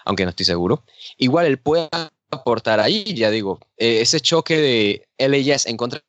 aunque 0.06 0.24
no 0.24 0.30
estoy 0.30 0.46
seguro. 0.46 0.84
Igual 1.18 1.48
él 1.48 1.60
puede 1.60 1.90
aportar 2.32 2.80
ahí, 2.80 3.04
ya 3.14 3.30
digo, 3.30 3.60
eh, 3.78 4.02
ese 4.02 4.20
choque 4.20 4.58
de 4.58 5.08
LAS 5.18 5.66
en 5.66 5.78
contra 5.78 6.04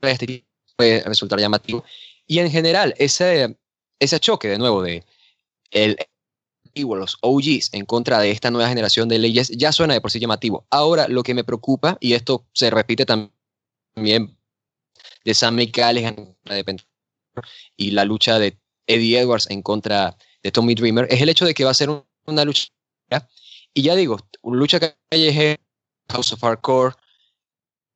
de 0.00 0.10
este 0.10 0.44
puede 0.76 1.02
resultar 1.04 1.38
llamativo. 1.40 1.84
Y 2.26 2.38
en 2.38 2.50
general, 2.50 2.94
ese, 2.98 3.58
ese 3.98 4.20
choque 4.20 4.48
de 4.48 4.58
nuevo 4.58 4.82
de 4.82 5.04
el 5.70 5.96
los 6.74 7.18
OGs 7.20 7.70
en 7.74 7.84
contra 7.84 8.20
de 8.20 8.30
esta 8.30 8.50
nueva 8.50 8.68
generación 8.68 9.08
de 9.08 9.18
leyes 9.18 9.48
ya 9.50 9.72
suena 9.72 9.94
de 9.94 10.00
por 10.00 10.10
sí 10.10 10.18
llamativo. 10.18 10.66
Ahora, 10.70 11.08
lo 11.08 11.22
que 11.22 11.34
me 11.34 11.44
preocupa, 11.44 11.96
y 12.00 12.14
esto 12.14 12.46
se 12.52 12.70
repite 12.70 13.04
también 13.04 14.36
de 15.24 15.34
Sam 15.34 15.56
McCallaghan 15.56 16.36
y 17.76 17.90
la 17.90 18.04
lucha 18.04 18.38
de 18.38 18.58
Eddie 18.86 19.20
Edwards 19.20 19.50
en 19.50 19.62
contra 19.62 20.16
de 20.42 20.52
Tommy 20.52 20.74
Dreamer, 20.74 21.06
es 21.10 21.20
el 21.20 21.28
hecho 21.28 21.44
de 21.44 21.54
que 21.54 21.64
va 21.64 21.70
a 21.70 21.74
ser 21.74 21.90
una 22.26 22.44
lucha. 22.44 22.68
Y 23.74 23.82
ya 23.82 23.94
digo, 23.94 24.18
lucha 24.42 24.80
callejera, 24.80 25.60
House 26.10 26.32
of 26.32 26.42
Hardcore, 26.42 26.94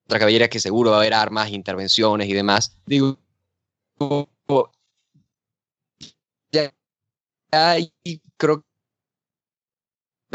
otra 0.07 0.19
cabellera 0.19 0.49
que 0.49 0.61
seguro 0.61 0.91
va 0.91 0.97
a 0.97 1.01
haber 1.01 1.15
armas, 1.15 1.51
intervenciones 1.51 2.29
y 2.29 2.33
demás. 2.33 2.77
Digo, 2.87 3.19
ya, 6.53 6.73
y 8.03 8.21
creo 8.37 8.65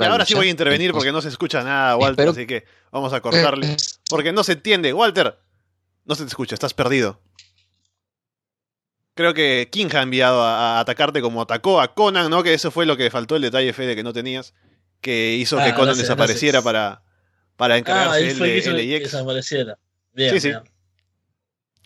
ahora 0.07 0.25
sí 0.25 0.33
voy 0.33 0.47
a 0.47 0.51
intervenir 0.51 0.93
porque 0.93 1.11
no 1.11 1.21
se 1.21 1.29
escucha 1.29 1.63
nada, 1.63 1.95
Walter, 1.97 2.29
así 2.29 2.47
que 2.47 2.65
vamos 2.91 3.13
a 3.13 3.21
cortarle. 3.21 3.75
Porque 4.09 4.31
no 4.31 4.43
se 4.43 4.53
entiende. 4.53 4.93
Walter, 4.93 5.39
no 6.05 6.15
se 6.15 6.23
te 6.23 6.29
escucha, 6.29 6.55
estás 6.55 6.73
perdido. 6.73 7.21
Creo 9.15 9.33
que 9.33 9.67
King 9.69 9.89
ha 9.93 10.01
enviado 10.01 10.41
a, 10.41 10.79
atacarte 10.79 11.21
como 11.21 11.41
atacó 11.41 11.81
a 11.81 11.93
Conan, 11.93 12.29
¿no? 12.29 12.41
Que 12.41 12.53
eso 12.53 12.71
fue 12.71 12.85
lo 12.85 12.95
que 12.95 13.11
faltó 13.11 13.35
el 13.35 13.41
detalle, 13.41 13.73
Fede, 13.73 13.95
que 13.95 14.03
no 14.03 14.13
tenías. 14.13 14.53
Que 15.01 15.35
hizo 15.35 15.57
que 15.57 15.73
Conan 15.73 15.97
desapareciera 15.97 16.61
para, 16.61 17.01
para 17.55 17.77
encargarse 17.77 18.17
ah, 18.17 18.19
él 18.19 18.39
de 18.39 18.85
LAX. 18.85 19.11
desapareciera. 19.11 19.77
Bien, 20.13 20.31
sí, 20.31 20.39
sí. 20.39 20.51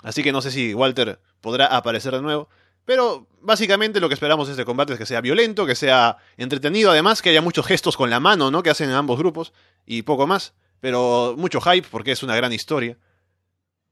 Así 0.01 0.23
que 0.23 0.31
no 0.31 0.41
sé 0.41 0.51
si 0.51 0.73
Walter 0.73 1.19
podrá 1.41 1.67
aparecer 1.67 2.13
de 2.13 2.21
nuevo. 2.21 2.49
Pero 2.85 3.27
básicamente 3.41 3.99
lo 3.99 4.09
que 4.09 4.13
esperamos 4.13 4.47
de 4.47 4.53
este 4.53 4.65
combate 4.65 4.93
es 4.93 4.99
que 4.99 5.05
sea 5.05 5.21
violento, 5.21 5.65
que 5.65 5.75
sea 5.75 6.17
entretenido, 6.37 6.91
además 6.91 7.21
que 7.21 7.29
haya 7.29 7.41
muchos 7.41 7.65
gestos 7.65 7.95
con 7.95 8.09
la 8.09 8.19
mano, 8.19 8.51
¿no? 8.51 8.61
Que 8.61 8.69
hacen 8.69 8.89
ambos 8.89 9.17
grupos 9.17 9.53
y 9.85 10.01
poco 10.01 10.27
más. 10.27 10.53
Pero 10.81 11.35
mucho 11.37 11.61
hype 11.61 11.87
porque 11.89 12.11
es 12.11 12.23
una 12.23 12.35
gran 12.35 12.51
historia. 12.51 12.97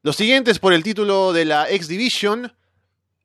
Los 0.04 0.18
siguientes 0.18 0.60
por 0.60 0.74
el 0.74 0.84
título 0.84 1.32
de 1.32 1.46
la 1.46 1.70
X 1.70 1.88
Division, 1.88 2.54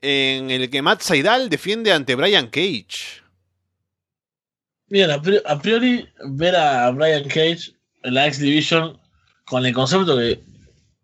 en 0.02 0.50
el 0.50 0.70
que 0.70 0.82
Matt 0.82 1.00
Saidal 1.00 1.48
defiende 1.48 1.92
ante 1.92 2.14
Brian 2.14 2.48
Cage. 2.48 3.22
Bien, 4.88 5.10
a 5.10 5.58
priori 5.58 6.08
ver 6.24 6.54
a 6.54 6.90
Brian 6.90 7.24
Cage 7.24 7.72
en 8.02 8.14
la 8.14 8.26
X 8.26 8.40
Division 8.40 9.00
con 9.44 9.66
el 9.66 9.74
concepto 9.74 10.16
que 10.16 10.40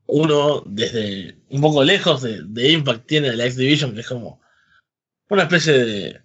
uno 0.07 0.63
desde 0.67 1.37
un 1.49 1.61
poco 1.61 1.83
lejos 1.83 2.23
de, 2.23 2.43
de 2.45 2.71
Impact 2.71 3.07
tiene 3.07 3.33
la 3.35 3.45
X 3.47 3.57
Division, 3.57 3.95
que 3.95 4.01
es 4.01 4.09
como 4.09 4.41
una 5.29 5.45
especie 5.45 5.73
de 5.73 6.21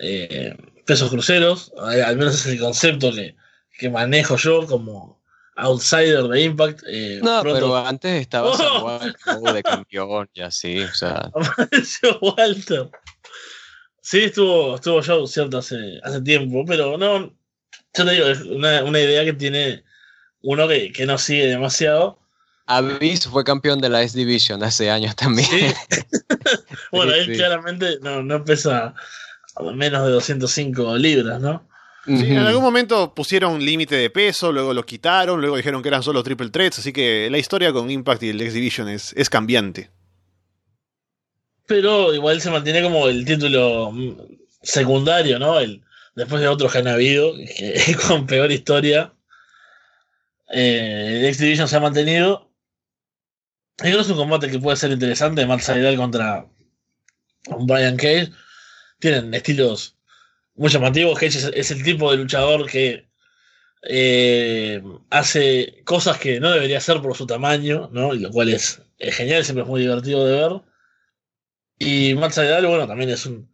eh, 0.00 0.56
pesos 0.86 1.10
cruceros, 1.10 1.72
al 1.78 2.16
menos 2.16 2.34
es 2.34 2.46
el 2.46 2.60
concepto 2.60 3.12
que, 3.12 3.36
que 3.78 3.90
manejo 3.90 4.36
yo 4.36 4.66
como 4.66 5.18
outsider 5.56 6.24
de 6.28 6.42
Impact. 6.42 6.82
Eh, 6.88 7.20
no, 7.22 7.42
pero 7.42 7.76
antes 7.76 8.20
estaba 8.20 8.50
¡Oh! 9.36 9.52
de 9.52 9.62
campeón 9.62 10.28
y 10.32 10.42
así, 10.42 10.80
o 10.80 10.94
sea. 10.94 11.30
Apareció 11.34 12.18
Walter. 12.20 12.90
Sí, 14.08 14.20
estuvo, 14.20 14.76
estuvo 14.76 15.02
yo 15.02 15.26
cierto 15.26 15.58
hace, 15.58 16.00
hace 16.02 16.22
tiempo, 16.22 16.64
pero 16.66 16.96
no, 16.96 17.26
yo 17.26 17.30
te 17.92 18.10
digo, 18.10 18.26
es 18.28 18.40
una, 18.40 18.82
una 18.82 19.00
idea 19.00 19.22
que 19.22 19.34
tiene 19.34 19.84
uno 20.40 20.66
que, 20.66 20.90
que 20.92 21.04
no 21.04 21.18
sigue 21.18 21.48
demasiado. 21.48 22.18
Avis 22.64 23.26
fue 23.26 23.44
campeón 23.44 23.82
de 23.82 23.90
la 23.90 24.00
S 24.00 24.16
Division 24.16 24.62
hace 24.62 24.90
años 24.90 25.14
también. 25.14 25.46
bueno, 26.90 27.12
él 27.12 27.36
claramente 27.36 27.98
no, 28.00 28.22
no 28.22 28.42
pesa 28.46 28.94
menos 29.74 30.06
de 30.06 30.12
205 30.12 30.96
libras, 30.96 31.38
¿no? 31.42 31.68
Sí, 32.06 32.30
en 32.30 32.38
algún 32.38 32.62
momento 32.62 33.12
pusieron 33.14 33.62
límite 33.62 33.96
de 33.96 34.08
peso, 34.08 34.52
luego 34.52 34.72
lo 34.72 34.86
quitaron, 34.86 35.38
luego 35.38 35.58
dijeron 35.58 35.82
que 35.82 35.88
eran 35.88 36.02
solo 36.02 36.22
triple 36.22 36.48
threats, 36.48 36.78
así 36.78 36.94
que 36.94 37.28
la 37.30 37.36
historia 37.36 37.74
con 37.74 37.90
Impact 37.90 38.22
y 38.22 38.30
el 38.30 38.40
X 38.40 38.54
Division 38.54 38.88
es, 38.88 39.12
es 39.18 39.28
cambiante. 39.28 39.90
Pero 41.68 42.12
igual 42.12 42.40
se 42.40 42.50
mantiene 42.50 42.82
como 42.82 43.06
el 43.06 43.24
título 43.24 43.92
secundario, 44.62 45.38
¿no? 45.38 45.60
El, 45.60 45.82
después 46.16 46.40
de 46.40 46.48
otros 46.48 46.72
que 46.72 46.78
han 46.78 46.88
habido, 46.88 47.34
que, 47.36 47.96
con 48.08 48.26
peor 48.26 48.50
historia. 48.50 49.12
Eh, 50.50 51.18
el 51.20 51.26
X 51.26 51.38
Division 51.38 51.68
se 51.68 51.76
ha 51.76 51.80
mantenido 51.80 52.48
creo 53.78 53.96
que 53.96 54.02
es 54.02 54.10
un 54.10 54.16
combate 54.16 54.50
que 54.50 54.58
puede 54.58 54.76
ser 54.76 54.90
interesante. 54.90 55.46
Matt 55.46 55.60
Seidel 55.60 55.96
contra 55.96 56.46
Brian 57.60 57.96
Cage. 57.96 58.30
Tienen 58.98 59.32
estilos 59.34 59.96
muy 60.56 60.68
llamativos. 60.68 61.18
Cage 61.18 61.50
es, 61.54 61.70
el 61.70 61.82
tipo 61.84 62.10
de 62.10 62.18
luchador 62.18 62.66
que 62.66 63.08
eh, 63.84 64.82
hace 65.10 65.82
cosas 65.84 66.18
que 66.18 66.40
no 66.40 66.50
debería 66.50 66.78
hacer 66.78 67.00
por 67.00 67.16
su 67.16 67.26
tamaño, 67.26 67.88
¿no? 67.92 68.14
Y 68.14 68.18
lo 68.18 68.30
cual 68.30 68.48
es, 68.48 68.82
genial, 68.98 69.44
siempre 69.44 69.62
es 69.62 69.68
muy 69.68 69.80
divertido 69.82 70.26
de 70.26 70.32
ver. 70.32 70.60
Y 71.78 72.14
Matt 72.14 72.32
Seidel, 72.32 72.66
bueno, 72.66 72.86
también 72.86 73.10
es 73.10 73.24
un 73.26 73.48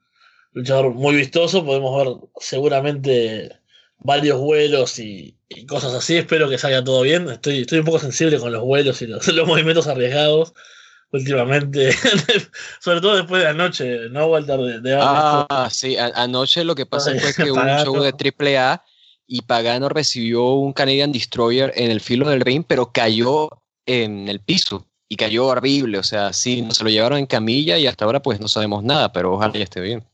luchador 0.53 0.93
muy 0.95 1.17
vistoso. 1.17 1.65
Podemos 1.65 2.05
ver 2.05 2.29
seguramente 2.41 3.61
varios 3.99 4.39
vuelos 4.39 4.99
y, 4.99 5.37
cosas 5.69 5.95
así. 5.95 6.17
Espero 6.17 6.49
que 6.49 6.59
salga 6.59 6.83
todo 6.83 7.03
bien. 7.03 7.29
Estoy, 7.29 7.61
estoy 7.61 7.81
un 7.81 7.85
poco 7.85 7.99
sensible 7.99 8.39
con 8.39 8.53
los 8.53 8.63
vuelos 8.63 9.03
y 9.03 9.07
los, 9.07 9.27
movimientos 9.47 9.87
arriesgados 9.87 10.55
últimamente. 11.11 11.93
Sobre 12.81 13.01
todo 13.01 13.17
después 13.17 13.43
de 13.43 13.49
anoche, 13.49 14.09
¿no, 14.11 14.27
Walter? 14.27 14.59
De, 14.81 14.99
ah, 14.99 15.69
sí. 15.71 15.97
anoche 15.99 16.65
lo 16.65 16.75
que 16.75 16.87
pasa 16.87 17.13
fue 17.19 17.35
que 17.45 17.51
hubo 17.51 17.61
un 17.61 17.85
show 17.85 18.03
de 18.03 18.59
AAA 18.59 18.83
y 19.27 19.43
Pagano 19.43 19.89
recibió 19.89 20.53
un 20.53 20.73
Canadian 20.73 21.13
Destroyer 21.13 21.73
en 21.77 21.91
el 21.91 22.01
filo 22.01 22.29
del 22.29 22.41
ring, 22.41 22.65
pero 22.67 22.93
cayó 22.93 23.49
en 23.87 24.29
el 24.29 24.41
piso 24.41 24.87
y 25.15 25.17
cayó 25.17 25.47
horrible. 25.47 25.99
O 25.99 26.03
sea, 26.03 26.33
sí, 26.33 26.67
se 26.73 26.83
lo 26.83 26.91
llevaron 26.91 27.19
en 27.19 27.27
camilla 27.27 27.79
y 27.79 27.87
hasta 27.87 28.05
ahora 28.05 28.21
pues 28.21 28.41
no 28.41 28.49
sabemos 28.49 28.83
nada, 28.83 29.13
pero 29.13 29.33
ojalá 29.35 29.55
ya 29.55 29.63
esté 29.63 29.81
bien. 29.81 30.05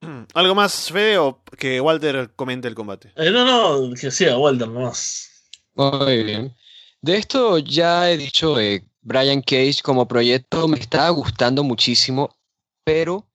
¿Algo 0.34 0.54
más, 0.54 0.92
Fede, 0.92 1.18
o 1.18 1.42
que 1.58 1.80
Walter 1.80 2.30
comente 2.36 2.68
el 2.68 2.76
combate? 2.76 3.12
Eh, 3.16 3.32
no, 3.32 3.44
no, 3.88 3.94
que 3.94 4.12
sea 4.12 4.38
Walter 4.38 4.68
nomás. 4.68 5.28
Muy 5.74 6.22
bien. 6.22 6.54
De 7.02 7.16
esto 7.16 7.58
ya 7.58 8.08
he 8.10 8.16
dicho, 8.16 8.60
eh, 8.60 8.84
Brian 9.00 9.42
Cage 9.42 9.80
como 9.82 10.06
proyecto 10.06 10.68
me 10.68 10.78
está 10.78 11.08
gustando 11.08 11.64
muchísimo, 11.64 12.36
pero 12.84 13.26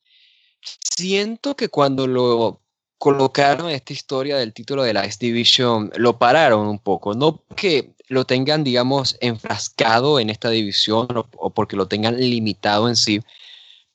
siento 0.62 1.58
que 1.58 1.68
cuando 1.68 2.08
lo 2.08 2.62
colocaron 3.06 3.70
esta 3.70 3.94
historia 3.94 4.38
del 4.38 4.52
título 4.52 4.82
de 4.82 4.92
la 4.92 5.06
X 5.06 5.20
Division, 5.20 5.92
lo 5.96 6.18
pararon 6.18 6.66
un 6.66 6.80
poco. 6.80 7.14
No 7.14 7.44
que 7.56 7.94
lo 8.08 8.26
tengan, 8.26 8.64
digamos, 8.64 9.16
enfrascado 9.22 10.20
en 10.20 10.32
esta 10.32 10.50
división 10.50 11.08
o, 11.12 11.50
porque 11.52 11.76
lo 11.76 11.88
tengan 11.88 12.20
limitado 12.20 12.90
en 12.90 12.96
sí. 12.96 13.22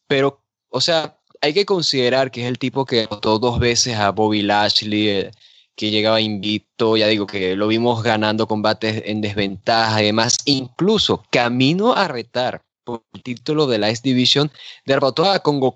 Pero, 0.07 0.45
o 0.69 0.81
sea, 0.81 1.19
hay 1.41 1.53
que 1.53 1.67
considerar 1.67 2.31
que 2.31 2.43
es 2.43 2.47
el 2.47 2.61
tipo 2.61 2.85
que 2.85 3.09
votó 3.09 3.41
dos 3.41 3.59
veces 3.59 3.97
a 3.97 4.13
Bobby 4.13 4.43
Lashley, 4.43 5.09
eh, 5.09 5.33
que 5.75 5.91
llegaba 5.91 6.21
invicto, 6.21 6.97
ya 6.97 7.09
digo 7.09 7.27
que 7.27 7.57
lo 7.57 7.67
vimos 7.67 8.05
ganando 8.05 8.47
combates 8.47 9.03
en 9.07 9.21
desventaja, 9.23 9.97
además, 9.97 10.37
incluso 10.45 11.25
camino 11.31 11.95
a 11.95 12.07
retar 12.07 12.63
por 12.85 13.03
el 13.13 13.25
título 13.25 13.67
de 13.67 13.79
la 13.79 13.89
X 13.89 14.03
Division, 14.03 14.53
derrotó 14.87 15.29
a 15.29 15.41
Congo 15.41 15.75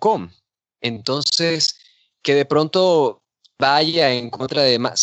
Entonces, 0.80 1.80
que 2.22 2.36
de 2.36 2.44
pronto 2.44 3.23
vaya 3.64 4.12
en 4.12 4.28
contra 4.28 4.62
de 4.62 4.78
Matt 4.78 4.98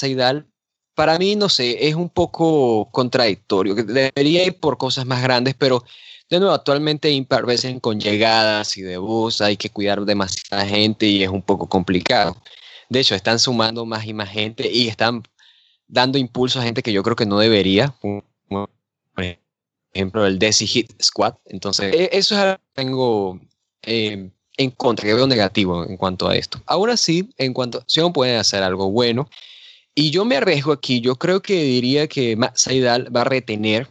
para 0.93 1.17
mí, 1.17 1.35
no 1.35 1.49
sé, 1.49 1.87
es 1.87 1.95
un 1.95 2.09
poco 2.09 2.89
contradictorio. 2.91 3.73
Debería 3.73 4.45
ir 4.45 4.59
por 4.59 4.77
cosas 4.77 5.05
más 5.05 5.23
grandes, 5.23 5.55
pero 5.57 5.83
de 6.29 6.39
nuevo, 6.39 6.53
actualmente 6.53 7.09
Impact 7.09 7.43
Wrestling 7.43 7.79
con 7.79 7.99
llegadas 7.99 8.77
y 8.77 8.83
debuts 8.83 9.41
hay 9.41 9.57
que 9.57 9.69
cuidar 9.69 10.05
demasiada 10.05 10.65
gente 10.65 11.07
y 11.07 11.23
es 11.23 11.29
un 11.29 11.41
poco 11.41 11.67
complicado. 11.67 12.37
De 12.89 12.99
hecho, 12.99 13.15
están 13.15 13.39
sumando 13.39 13.85
más 13.85 14.05
y 14.05 14.13
más 14.13 14.29
gente 14.29 14.69
y 14.71 14.89
están 14.89 15.23
dando 15.87 16.19
impulso 16.19 16.59
a 16.59 16.63
gente 16.63 16.83
que 16.83 16.93
yo 16.93 17.01
creo 17.01 17.15
que 17.15 17.25
no 17.25 17.39
debería. 17.39 17.95
Por 17.99 18.69
ejemplo, 19.93 20.25
el 20.27 20.37
Desi 20.37 20.67
Hit 20.67 21.01
Squad. 21.01 21.35
Entonces, 21.45 21.95
e, 21.95 22.09
eso 22.13 22.35
es 22.35 22.41
algo 22.41 22.57
que 22.57 22.81
tengo 22.81 23.39
eh, 23.81 24.29
en 24.57 24.71
contra, 24.71 25.05
que 25.05 25.13
veo 25.13 25.27
negativo 25.27 25.85
en 25.85 25.97
cuanto 25.97 26.27
a 26.27 26.35
esto. 26.35 26.61
Aún 26.65 26.89
así, 26.89 27.29
en 27.37 27.53
cuanto 27.53 27.77
a 27.77 27.81
acción, 27.81 28.13
pueden 28.13 28.37
hacer 28.37 28.63
algo 28.63 28.91
bueno. 28.91 29.29
Y 29.93 30.09
yo 30.11 30.23
me 30.23 30.37
arriesgo 30.37 30.71
aquí, 30.71 31.01
yo 31.01 31.15
creo 31.15 31.41
que 31.41 31.63
diría 31.63 32.07
que 32.07 32.37
Seidel 32.55 33.13
va 33.15 33.21
a 33.21 33.25
retener, 33.25 33.87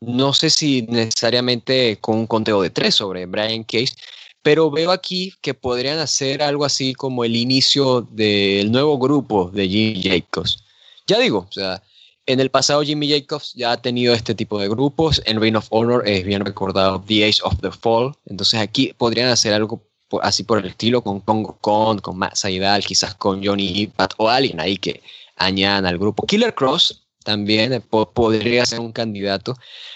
no 0.00 0.32
sé 0.32 0.50
si 0.50 0.82
necesariamente 0.82 1.98
con 2.00 2.18
un 2.18 2.26
conteo 2.26 2.60
de 2.62 2.70
tres 2.70 2.94
sobre 2.94 3.26
Brian 3.26 3.64
Case, 3.64 3.94
pero 4.42 4.70
veo 4.70 4.90
aquí 4.90 5.32
que 5.40 5.54
podrían 5.54 5.98
hacer 5.98 6.42
algo 6.42 6.64
así 6.64 6.94
como 6.94 7.24
el 7.24 7.34
inicio 7.34 8.02
del 8.10 8.70
nuevo 8.70 8.98
grupo 8.98 9.50
de 9.50 9.68
Jimmy 9.68 10.02
Jacobs. 10.02 10.62
Ya 11.06 11.18
digo, 11.18 11.46
o 11.48 11.52
sea, 11.52 11.82
en 12.26 12.40
el 12.40 12.50
pasado 12.50 12.82
Jimmy 12.82 13.08
Jacobs 13.08 13.54
ya 13.54 13.72
ha 13.72 13.80
tenido 13.80 14.12
este 14.12 14.34
tipo 14.34 14.58
de 14.58 14.68
grupos, 14.68 15.22
en 15.24 15.40
Reign 15.40 15.56
of 15.56 15.66
Honor 15.70 16.06
es 16.06 16.24
bien 16.24 16.44
recordado 16.44 17.02
The 17.06 17.24
Age 17.24 17.40
of 17.42 17.60
the 17.62 17.70
Fall, 17.70 18.14
entonces 18.26 18.60
aquí 18.60 18.92
podrían 18.96 19.30
hacer 19.30 19.54
algo 19.54 19.82
así 20.22 20.44
por 20.44 20.58
el 20.58 20.66
estilo 20.66 21.02
con 21.02 21.20
Congo 21.20 21.58
Con, 21.60 21.98
con 21.98 22.18
Matt 22.18 22.36
Seidel, 22.36 22.84
quizás 22.84 23.14
con 23.14 23.44
Johnny 23.44 23.82
Impact 23.82 24.14
o 24.18 24.28
alguien 24.28 24.60
ahí 24.60 24.78
que 24.78 25.02
añadan 25.36 25.86
al 25.86 25.98
grupo. 25.98 26.26
Killer 26.26 26.54
Cross 26.54 27.06
también 27.24 27.72
eh, 27.72 27.80
podría 27.80 28.64
ser 28.64 28.80
un 28.80 28.92
candidato. 28.92 29.54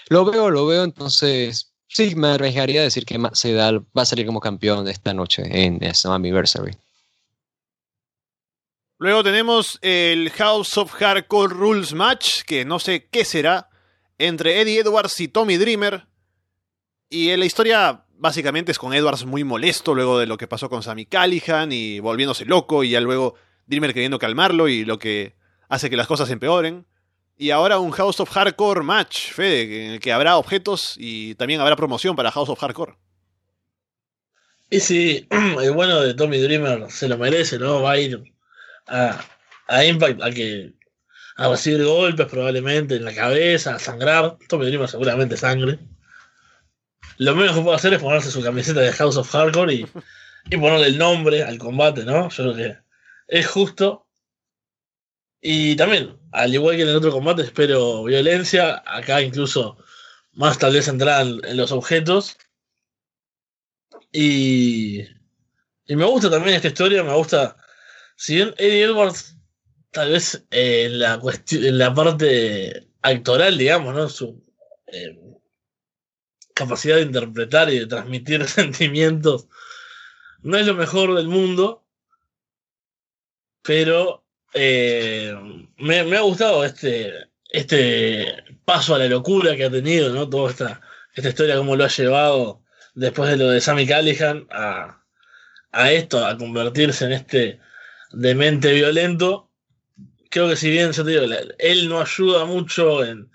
Lo 0.09 0.25
veo, 0.25 0.49
lo 0.49 0.65
veo, 0.65 0.83
entonces 0.83 1.73
sí, 1.87 2.15
me 2.15 2.29
arriesgaría 2.29 2.81
a 2.81 2.83
decir 2.83 3.05
que 3.05 3.19
Sedal 3.33 3.85
va 3.97 4.03
a 4.03 4.05
salir 4.05 4.25
como 4.25 4.39
campeón 4.39 4.87
esta 4.87 5.13
noche 5.13 5.43
en 5.49 5.79
Anniversary. 6.05 6.77
Luego 8.99 9.23
tenemos 9.23 9.79
el 9.81 10.29
House 10.31 10.77
of 10.77 10.91
Hardcore 10.93 11.53
Rules 11.53 11.93
Match, 11.93 12.43
que 12.45 12.63
no 12.63 12.79
sé 12.79 13.07
qué 13.11 13.25
será, 13.25 13.69
entre 14.17 14.61
Eddie 14.61 14.79
Edwards 14.79 15.19
y 15.19 15.27
Tommy 15.27 15.57
Dreamer. 15.57 16.07
Y 17.09 17.35
la 17.35 17.45
historia 17.45 18.05
básicamente 18.23 18.71
es 18.71 18.79
con 18.79 18.93
Edwards 18.93 19.25
muy 19.25 19.43
molesto 19.43 19.93
luego 19.93 20.17
de 20.17 20.25
lo 20.25 20.37
que 20.37 20.47
pasó 20.47 20.69
con 20.69 20.81
Sammy 20.81 21.05
Callihan 21.05 21.73
y 21.73 21.99
volviéndose 21.99 22.45
loco 22.45 22.85
y 22.85 22.91
ya 22.91 23.01
luego 23.01 23.35
Dreamer 23.65 23.93
queriendo 23.93 24.17
calmarlo 24.17 24.69
y 24.69 24.85
lo 24.85 24.97
que 24.97 25.35
hace 25.67 25.89
que 25.89 25.97
las 25.97 26.07
cosas 26.07 26.29
empeoren. 26.29 26.85
Y 27.37 27.49
ahora 27.49 27.79
un 27.79 27.91
House 27.91 28.21
of 28.21 28.29
Hardcore 28.29 28.81
match, 28.81 29.33
Fede, 29.33 29.87
en 29.87 29.91
el 29.91 29.99
que 29.99 30.13
habrá 30.13 30.37
objetos 30.37 30.95
y 30.97 31.35
también 31.35 31.59
habrá 31.59 31.75
promoción 31.75 32.15
para 32.15 32.31
House 32.31 32.47
of 32.47 32.59
Hardcore. 32.59 32.95
Y 34.69 34.79
sí, 34.79 35.27
el 35.61 35.73
bueno 35.73 35.99
de 35.99 36.13
Tommy 36.13 36.37
Dreamer 36.37 36.89
se 36.89 37.09
lo 37.09 37.17
merece, 37.17 37.59
¿no? 37.59 37.81
Va 37.81 37.91
a 37.91 37.99
ir 37.99 38.23
a, 38.87 39.19
Impact 39.83 40.23
a 40.23 40.31
que 40.31 40.71
a 41.35 41.49
recibir 41.49 41.83
golpes 41.83 42.27
probablemente 42.27 42.95
en 42.95 43.03
la 43.03 43.13
cabeza, 43.13 43.75
a 43.75 43.79
sangrar. 43.79 44.37
Tommy 44.47 44.67
Dreamer 44.67 44.87
seguramente 44.87 45.35
sangre. 45.35 45.77
Lo 47.17 47.35
menos 47.35 47.55
que 47.55 47.61
puede 47.61 47.75
hacer 47.75 47.93
es 47.93 48.01
ponerse 48.01 48.31
su 48.31 48.41
camiseta 48.41 48.79
de 48.81 48.91
House 48.93 49.17
of 49.17 49.29
Hardcore 49.29 49.73
y, 49.73 49.85
y 50.49 50.57
ponerle 50.57 50.87
el 50.87 50.97
nombre 50.97 51.43
al 51.43 51.57
combate, 51.57 52.05
¿no? 52.05 52.29
Yo 52.29 52.43
creo 52.43 52.55
que 52.55 52.77
es 53.27 53.47
justo. 53.47 54.07
Y 55.41 55.75
también, 55.75 56.17
al 56.31 56.53
igual 56.53 56.75
que 56.75 56.83
en 56.83 56.89
el 56.89 56.95
otro 56.95 57.11
combate, 57.11 57.41
espero 57.41 58.03
violencia. 58.03 58.81
Acá 58.85 59.21
incluso 59.21 59.77
más 60.33 60.57
tal 60.57 60.73
vez 60.73 60.87
entrar 60.87 61.25
en, 61.25 61.57
los 61.57 61.71
objetos. 61.71 62.37
Y, 64.11 65.01
y 65.85 65.95
me 65.95 66.05
gusta 66.05 66.29
también 66.29 66.55
esta 66.55 66.67
historia, 66.69 67.03
me 67.03 67.13
gusta. 67.13 67.57
Si 68.15 68.35
bien 68.35 68.53
Eddie 68.57 68.83
Edwards, 68.83 69.35
tal 69.91 70.11
vez 70.11 70.45
eh, 70.51 70.85
en, 70.85 70.99
la 70.99 71.19
en 71.51 71.77
la 71.77 71.93
parte 71.93 72.87
actoral, 73.01 73.57
digamos, 73.57 73.95
¿no? 73.95 74.09
Su 74.09 74.43
eh, 74.87 75.19
capacidad 76.53 76.97
de 76.97 77.03
interpretar 77.03 77.69
y 77.69 77.79
de 77.79 77.87
transmitir 77.87 78.47
sentimientos 78.47 79.47
no 80.41 80.57
es 80.57 80.65
lo 80.65 80.73
mejor 80.75 81.15
del 81.15 81.27
mundo 81.27 81.83
pero 83.63 84.23
eh, 84.53 85.35
me, 85.77 85.99
ha 85.99 86.21
gustado 86.21 86.63
este, 86.63 87.29
este 87.49 88.43
paso 88.65 88.93
a 88.93 88.99
la 88.99 89.07
locura 89.07 89.55
que 89.55 89.65
ha 89.65 89.71
tenido, 89.71 90.13
¿no? 90.13 90.29
Toda 90.29 90.51
esta, 90.51 90.81
esta 91.15 91.29
historia, 91.29 91.57
cómo 91.57 91.75
lo 91.75 91.85
ha 91.85 91.89
llevado 91.89 92.61
después 92.93 93.31
de 93.31 93.37
lo 93.37 93.49
de 93.49 93.61
Sammy 93.61 93.87
Callihan 93.87 94.47
a, 94.51 95.01
a 95.71 95.91
esto, 95.91 96.23
a 96.25 96.37
convertirse 96.37 97.05
en 97.05 97.13
este 97.13 97.59
demente 98.11 98.71
violento. 98.73 99.49
Creo 100.29 100.49
que 100.49 100.55
si 100.55 100.69
bien 100.69 100.91
él 101.57 101.89
no 101.89 102.01
ayuda 102.01 102.45
mucho 102.45 103.03
en 103.03 103.31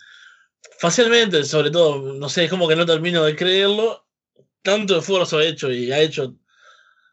facialmente, 0.79 1.45
sobre 1.45 1.71
todo, 1.71 2.15
no 2.15 2.29
sé, 2.29 2.45
es 2.45 2.51
como 2.51 2.69
que 2.69 2.77
no 2.77 2.87
termino 2.87 3.25
de 3.25 3.37
creerlo. 3.37 4.07
Tanto 4.63 4.99
esfuerzo 4.99 5.39
ha 5.39 5.45
hecho 5.45 5.71
y 5.71 5.93
ha 5.93 6.01
hecho 6.01 6.35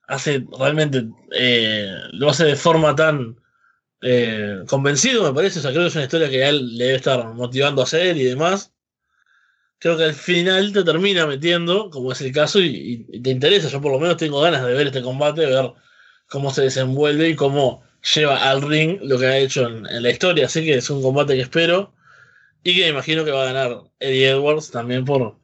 hace 0.08 0.46
realmente, 0.58 1.06
eh, 1.32 1.90
lo 2.14 2.30
hace 2.30 2.46
de 2.46 2.56
forma 2.56 2.96
tan 2.96 3.38
eh, 4.02 4.64
convencido, 4.68 5.24
me 5.24 5.34
parece. 5.34 5.60
O 5.60 5.62
sea, 5.62 5.72
creo 5.72 5.84
que 5.84 5.88
es 5.88 5.96
una 5.96 6.04
historia 6.06 6.30
que 6.30 6.48
él 6.48 6.78
le 6.78 6.86
debe 6.86 6.98
estar 6.98 7.34
motivando 7.34 7.82
a 7.82 7.86
hacer 7.86 8.18
y 8.18 8.24
demás. 8.24 8.72
Creo 9.80 9.98
que 9.98 10.06
al 10.06 10.14
final 10.14 10.72
te 10.74 10.84
termina 10.84 11.26
metiendo, 11.28 11.90
como 11.90 12.12
es 12.12 12.22
el 12.22 12.32
caso, 12.32 12.60
y, 12.62 13.06
te 13.22 13.30
interesa. 13.32 13.70
Yo 13.70 13.82
por 13.82 13.92
lo 13.92 14.00
menos 14.00 14.18
tengo 14.18 14.42
ganas 14.42 14.64
de 14.66 14.74
ver 14.74 14.88
este 14.88 15.02
combate, 15.02 15.46
ver 15.46 15.74
cómo 16.28 16.52
se 16.52 16.64
desenvuelve 16.64 17.30
y 17.30 17.36
cómo 17.36 17.84
lleva 18.14 18.50
al 18.50 18.62
ring 18.62 19.00
lo 19.02 19.20
que 19.20 19.28
ha 19.28 19.38
hecho 19.38 19.68
en, 19.68 20.04
la 20.04 20.10
historia. 20.10 20.46
Así 20.46 20.64
que 20.66 20.76
es 20.76 20.90
un 20.90 21.02
combate 21.02 21.36
que 21.36 21.42
espero 21.42 21.94
y 22.66 22.76
que 22.76 22.90
imagino 22.90 23.24
que 23.24 23.32
va 23.32 23.44
a 23.44 23.54
ganar 23.54 23.84
Eddie 24.00 24.32
Edwards 24.32 24.72
también 24.72 25.06
por, 25.06 25.38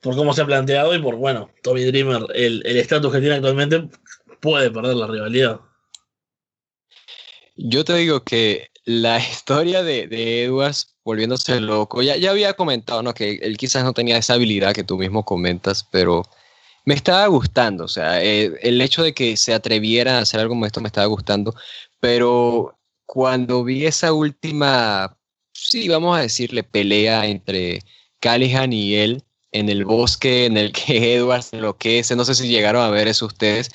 por 0.00 0.14
cómo 0.14 0.32
se 0.34 0.42
ha 0.42 0.46
planteado 0.46 0.94
y 0.94 1.00
por, 1.00 1.16
bueno, 1.16 1.50
Tommy 1.62 1.84
Dreamer, 1.84 2.26
el 2.34 2.62
estatus 2.64 3.12
que 3.12 3.20
tiene 3.20 3.36
actualmente, 3.36 3.88
puede 4.40 4.70
perder 4.70 4.94
la 4.94 5.06
rivalidad. 5.08 5.60
Yo 7.56 7.84
te 7.84 7.94
digo 7.94 8.24
que 8.24 8.70
la 8.84 9.18
historia 9.30 9.82
de, 9.82 10.44
Edwards 10.44 10.96
volviéndose 11.04 11.60
loco, 11.60 12.02
ya, 12.02 12.16
ya 12.16 12.30
había 12.30 12.52
comentado, 12.52 13.02
¿no? 13.02 13.14
Que 13.14 13.40
él 13.42 13.56
quizás 13.56 13.82
no 13.82 13.94
tenía 13.94 14.18
esa 14.18 14.34
habilidad 14.34 14.74
que 14.74 14.84
tú 14.84 14.98
mismo 14.98 15.24
comentas, 15.24 15.86
pero 15.90 16.22
me 16.84 16.94
estaba 16.94 17.26
gustando, 17.26 17.84
o 17.84 17.88
sea, 17.88 18.22
eh, 18.22 18.52
el 18.62 18.80
hecho 18.80 19.02
de 19.02 19.14
que 19.14 19.36
se 19.36 19.54
atreviera 19.54 20.18
a 20.18 20.22
hacer 20.22 20.40
algo 20.40 20.52
como 20.52 20.66
esto 20.66 20.80
me 20.80 20.88
estaba 20.88 21.06
gustando, 21.06 21.54
pero 22.00 22.78
cuando 23.06 23.64
vi 23.64 23.86
esa 23.86 24.12
última, 24.12 25.18
sí, 25.68 25.88
vamos 25.88 26.16
a 26.16 26.22
decirle, 26.22 26.62
pelea 26.62 27.26
entre 27.26 27.80
Callihan 28.18 28.72
y 28.72 28.96
él, 28.96 29.22
en 29.52 29.68
el 29.68 29.84
bosque 29.84 30.46
en 30.46 30.56
el 30.56 30.72
que 30.72 31.14
Edward 31.16 31.42
se 31.42 31.56
enloquece, 31.56 32.16
no 32.16 32.24
sé 32.24 32.34
si 32.34 32.48
llegaron 32.48 32.82
a 32.82 32.90
ver 32.90 33.08
eso 33.08 33.26
ustedes. 33.26 33.70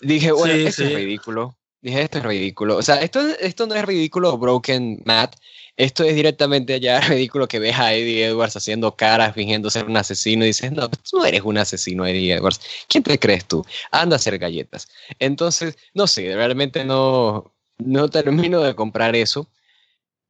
Dije, 0.00 0.32
bueno, 0.32 0.54
esto 0.54 0.84
es 0.84 0.94
ridículo. 0.94 1.56
Dije, 1.80 2.02
esto 2.02 2.18
es 2.18 2.24
ridículo. 2.24 2.76
O 2.76 2.82
sea, 2.82 2.96
esto, 2.96 3.20
esto 3.40 3.66
no 3.66 3.74
es 3.74 3.84
ridículo 3.84 4.36
Broken 4.36 5.02
Matt. 5.04 5.36
Esto 5.76 6.02
es 6.02 6.14
directamente 6.14 6.80
ya 6.80 7.00
ridículo 7.08 7.46
que 7.46 7.60
ves 7.60 7.76
a 7.78 7.94
Eddie 7.94 8.26
Edwards 8.26 8.56
haciendo 8.56 8.96
caras, 8.96 9.34
fingiendo 9.34 9.70
ser 9.70 9.86
un 9.86 9.96
asesino 9.96 10.44
y 10.44 10.48
dices, 10.48 10.72
no, 10.72 10.88
tú 10.88 11.18
no 11.18 11.24
eres 11.24 11.42
un 11.42 11.58
asesino, 11.58 12.04
Eddie 12.04 12.34
Edwards. 12.34 12.60
¿Quién 12.88 13.04
te 13.04 13.18
crees 13.18 13.44
tú? 13.46 13.64
Anda 13.92 14.16
a 14.16 14.18
hacer 14.18 14.38
galletas. 14.38 14.88
Entonces, 15.18 15.76
no 15.94 16.06
sé, 16.06 16.34
realmente 16.34 16.84
no, 16.84 17.52
no 17.78 18.08
termino 18.08 18.60
de 18.60 18.74
comprar 18.74 19.14
eso 19.16 19.48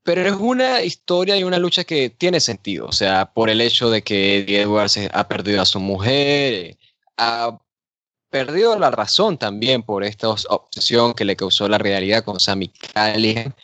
pero 0.08 0.26
es 0.26 0.32
una 0.32 0.82
historia 0.82 1.36
y 1.36 1.44
una 1.44 1.58
lucha 1.58 1.84
que 1.84 2.08
tiene 2.08 2.40
sentido, 2.40 2.86
o 2.86 2.92
sea, 2.92 3.30
por 3.30 3.50
el 3.50 3.60
hecho 3.60 3.90
de 3.90 4.00
que 4.00 4.38
Eddie 4.38 4.62
Edwards 4.62 4.98
ha 5.12 5.28
perdido 5.28 5.60
a 5.60 5.66
su 5.66 5.80
mujer, 5.80 6.54
eh, 6.54 6.76
ha 7.18 7.58
perdido 8.30 8.78
la 8.78 8.90
razón 8.90 9.36
también 9.36 9.82
por 9.82 10.04
esta 10.04 10.30
obsesión 10.30 11.12
que 11.12 11.26
le 11.26 11.36
causó 11.36 11.68
la 11.68 11.76
realidad 11.76 12.24
con 12.24 12.40
Sammy 12.40 12.68
Callihan, 12.68 13.54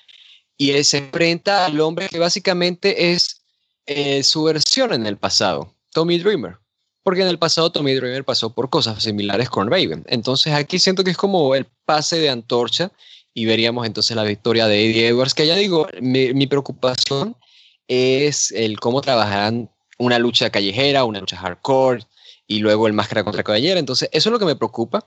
y 0.59 0.72
él 0.72 0.84
se 0.84 0.99
enfrenta 0.99 1.64
al 1.64 1.80
hombre 1.80 2.11
que 2.11 2.18
básicamente 2.18 3.12
es 3.12 3.40
eh, 3.86 4.22
su 4.22 4.45
versión 4.45 4.92
en 4.92 5.07
el 5.07 5.16
pasado, 5.16 5.72
Tommy 5.95 6.18
Dreamer. 6.18 6.59
Porque 7.03 7.22
en 7.22 7.28
el 7.28 7.38
pasado 7.38 7.72
Tommy 7.72 7.95
Dreamer 7.95 8.22
pasó 8.22 8.51
por 8.51 8.68
cosas 8.68 9.03
similares 9.03 9.49
con 9.49 9.70
Raven. 9.70 10.05
Entonces 10.09 10.53
aquí 10.53 10.78
siento 10.78 11.05
que 11.05 11.12
es 11.12 11.16
como 11.16 11.55
el 11.55 11.66
pase 11.86 12.18
de 12.18 12.28
antorcha 12.28 12.92
y 13.35 13.47
veríamos 13.47 13.85
entonces 13.85 14.16
la 14.16 14.22
victoria 14.22 14.68
de 14.68 14.87
Eddie 14.87 15.09
Edwards, 15.09 15.35
que 15.35 15.47
ya 15.47 15.57
digo, 15.57 15.89
mi, 16.01 16.47
preocupación 16.47 17.37
es 17.89 18.53
el 18.53 18.78
cómo 18.78 19.01
trabajarán 19.01 19.70
una 19.99 20.18
lucha 20.20 20.51
callejera, 20.51 21.05
una 21.05 21.20
lucha 21.20 21.37
hardcore 21.37 22.05
y 22.47 22.61
luego 22.61 22.87
el 22.87 22.93
máscara 22.93 23.24
contra 23.24 23.43
caballera. 23.43 23.80
Entonces 23.80 24.09
eso 24.12 24.28
es 24.28 24.32
lo 24.32 24.39
que 24.39 24.45
me 24.45 24.57
preocupa. 24.57 25.05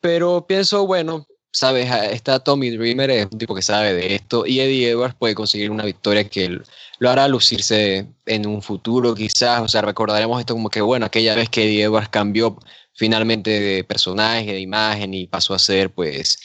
Pero 0.00 0.46
pienso, 0.46 0.86
bueno, 0.86 1.26
sabes, 1.50 1.90
está 2.12 2.40
Tommy 2.40 2.70
Dreamer, 2.70 3.10
es 3.10 3.28
un 3.30 3.38
tipo 3.38 3.54
que 3.54 3.62
sabe 3.62 3.94
de 3.94 4.14
esto, 4.16 4.46
y 4.46 4.60
Eddie 4.60 4.90
Edwards 4.90 5.14
puede 5.18 5.34
conseguir 5.34 5.70
una 5.70 5.84
victoria 5.84 6.28
que 6.28 6.60
lo 6.98 7.10
hará 7.10 7.28
lucirse 7.28 8.06
en 8.26 8.46
un 8.46 8.62
futuro 8.62 9.14
quizás, 9.14 9.60
o 9.60 9.68
sea, 9.68 9.82
recordaremos 9.82 10.40
esto 10.40 10.54
como 10.54 10.70
que, 10.70 10.80
bueno, 10.80 11.06
aquella 11.06 11.34
vez 11.34 11.48
que 11.50 11.64
Eddie 11.64 11.84
Edwards 11.84 12.08
cambió 12.08 12.58
finalmente 12.94 13.50
de 13.60 13.84
personaje, 13.84 14.52
de 14.52 14.60
imagen 14.60 15.14
y 15.14 15.26
pasó 15.26 15.54
a 15.54 15.58
ser 15.58 15.90
pues 15.90 16.38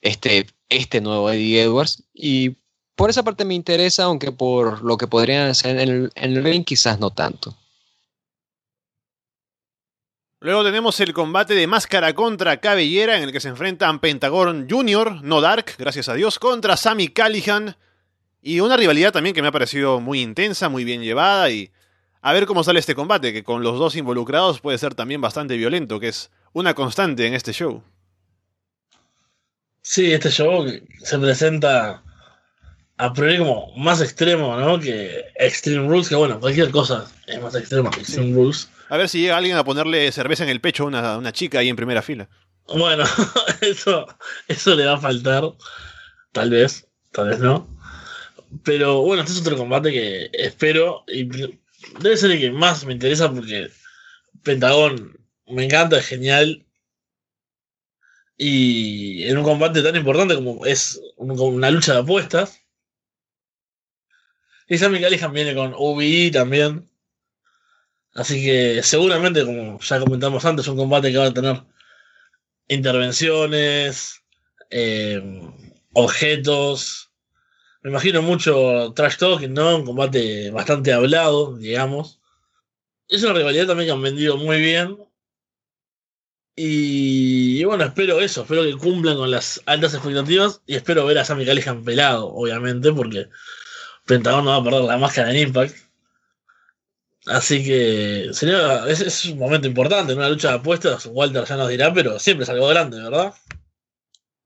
este, 0.00 0.46
este 0.68 1.00
nuevo 1.00 1.30
Eddie 1.30 1.62
Edwards, 1.62 2.04
y 2.12 2.56
por 2.96 3.10
esa 3.10 3.22
parte 3.22 3.44
me 3.44 3.54
interesa, 3.54 4.04
aunque 4.04 4.32
por 4.32 4.82
lo 4.82 4.96
que 4.96 5.06
podrían 5.06 5.48
hacer 5.48 5.78
en 5.78 6.10
el, 6.14 6.44
ring 6.44 6.64
quizás 6.64 6.98
no 6.98 7.10
tanto. 7.10 7.56
Luego 10.40 10.64
tenemos 10.64 10.98
el 11.00 11.12
combate 11.12 11.54
de 11.54 11.66
máscara 11.66 12.14
contra 12.14 12.60
cabellera 12.60 13.16
en 13.16 13.24
el 13.24 13.32
que 13.32 13.40
se 13.40 13.48
enfrentan 13.48 14.00
Pentagon 14.00 14.66
Jr., 14.68 15.22
no 15.22 15.40
Dark, 15.40 15.74
gracias 15.78 16.08
a 16.08 16.14
Dios, 16.14 16.38
contra 16.38 16.76
Sammy 16.76 17.08
Callihan. 17.08 17.76
Y 18.42 18.60
una 18.60 18.76
rivalidad 18.76 19.12
también 19.12 19.34
que 19.34 19.42
me 19.42 19.48
ha 19.48 19.52
parecido 19.52 20.00
muy 20.00 20.20
intensa, 20.20 20.68
muy 20.68 20.84
bien 20.84 21.02
llevada 21.02 21.50
y 21.50 21.70
a 22.22 22.32
ver 22.32 22.46
cómo 22.46 22.64
sale 22.64 22.78
este 22.78 22.94
combate, 22.94 23.32
que 23.32 23.44
con 23.44 23.62
los 23.62 23.78
dos 23.78 23.96
involucrados 23.96 24.60
puede 24.60 24.78
ser 24.78 24.94
también 24.94 25.20
bastante 25.20 25.56
violento, 25.56 26.00
que 26.00 26.08
es 26.08 26.30
una 26.52 26.74
constante 26.74 27.26
en 27.26 27.34
este 27.34 27.52
show. 27.52 27.82
Sí, 29.88 30.12
este 30.12 30.32
show 30.32 30.66
se 31.04 31.18
presenta 31.20 32.02
a 32.96 33.12
priori 33.12 33.38
como 33.38 33.72
más 33.76 34.02
extremo, 34.02 34.56
¿no? 34.56 34.80
Que 34.80 35.26
Extreme 35.36 35.86
Rules, 35.86 36.08
que 36.08 36.16
bueno, 36.16 36.40
cualquier 36.40 36.72
cosa 36.72 37.08
es 37.28 37.40
más 37.40 37.54
extrema 37.54 37.92
que 37.92 38.00
Extreme 38.00 38.34
Rules. 38.34 38.68
A 38.88 38.96
ver 38.96 39.08
si 39.08 39.20
llega 39.20 39.36
alguien 39.36 39.56
a 39.56 39.64
ponerle 39.64 40.10
cerveza 40.10 40.42
en 40.42 40.50
el 40.50 40.60
pecho 40.60 40.82
a 40.82 40.86
una, 40.86 41.18
una 41.18 41.30
chica 41.30 41.60
ahí 41.60 41.68
en 41.68 41.76
primera 41.76 42.02
fila. 42.02 42.28
Bueno, 42.66 43.04
eso, 43.60 44.08
eso 44.48 44.74
le 44.74 44.86
va 44.86 44.94
a 44.94 45.00
faltar. 45.00 45.44
Tal 46.32 46.50
vez, 46.50 46.88
tal 47.12 47.28
vez 47.28 47.38
no. 47.38 47.68
Pero 48.64 49.02
bueno, 49.02 49.22
este 49.22 49.34
es 49.34 49.40
otro 49.40 49.56
combate 49.56 49.92
que 49.92 50.30
espero. 50.32 51.04
Y 51.06 51.28
debe 52.00 52.16
ser 52.16 52.32
el 52.32 52.40
que 52.40 52.50
más 52.50 52.84
me 52.84 52.92
interesa 52.92 53.32
porque 53.32 53.70
Pentagón 54.42 55.16
me 55.46 55.64
encanta, 55.64 55.98
es 55.98 56.06
genial. 56.08 56.65
Y 58.36 59.24
en 59.24 59.38
un 59.38 59.44
combate 59.44 59.82
tan 59.82 59.96
importante 59.96 60.34
como 60.34 60.66
es 60.66 61.00
una 61.16 61.70
lucha 61.70 61.94
de 61.94 62.00
apuestas. 62.00 62.60
Y 64.68 64.78
Sammy 64.78 65.00
Callihan 65.00 65.32
viene 65.32 65.54
con 65.54 65.74
UBI 65.76 66.30
también. 66.30 66.90
Así 68.14 68.44
que 68.44 68.82
seguramente, 68.82 69.44
como 69.44 69.78
ya 69.80 70.00
comentamos 70.00 70.44
antes, 70.44 70.68
un 70.68 70.76
combate 70.76 71.12
que 71.12 71.18
va 71.18 71.26
a 71.26 71.34
tener 71.34 71.62
intervenciones, 72.68 74.22
eh, 74.70 75.22
objetos. 75.92 77.10
Me 77.82 77.90
imagino 77.90 78.22
mucho 78.22 78.92
trash 78.94 79.18
talking, 79.18 79.54
¿no? 79.54 79.76
Un 79.76 79.86
combate 79.86 80.50
bastante 80.50 80.92
hablado, 80.92 81.56
digamos. 81.56 82.20
Es 83.08 83.22
una 83.22 83.34
rivalidad 83.34 83.66
también 83.66 83.88
que 83.88 83.92
han 83.92 84.02
vendido 84.02 84.36
muy 84.36 84.60
bien. 84.60 84.96
Y, 86.58 87.62
bueno, 87.64 87.84
espero 87.84 88.18
eso, 88.20 88.42
espero 88.42 88.62
que 88.64 88.76
cumplan 88.76 89.16
con 89.18 89.30
las 89.30 89.62
altas 89.66 89.92
expectativas 89.92 90.62
y 90.66 90.74
espero 90.76 91.04
ver 91.04 91.18
a 91.18 91.24
Sammy 91.24 91.44
Callihan 91.44 91.84
pelado, 91.84 92.28
obviamente, 92.28 92.92
porque 92.94 93.28
Pentagon 94.06 94.44
no 94.44 94.52
va 94.52 94.56
a 94.56 94.64
perder 94.64 94.84
la 94.84 94.96
máscara 94.96 95.30
en 95.30 95.48
Impact. 95.48 95.76
Así 97.26 97.62
que 97.62 98.28
sería, 98.32 98.86
es, 98.88 99.00
es, 99.00 99.24
un 99.26 99.38
momento 99.38 99.68
importante 99.68 100.12
en 100.12 100.18
una 100.18 100.30
lucha 100.30 100.48
de 100.48 100.54
apuestas. 100.54 101.06
Walter 101.06 101.44
ya 101.44 101.56
nos 101.56 101.68
dirá, 101.68 101.92
pero 101.92 102.18
siempre 102.18 102.46
salgo 102.46 102.68
grande, 102.68 103.02
¿verdad? 103.02 103.34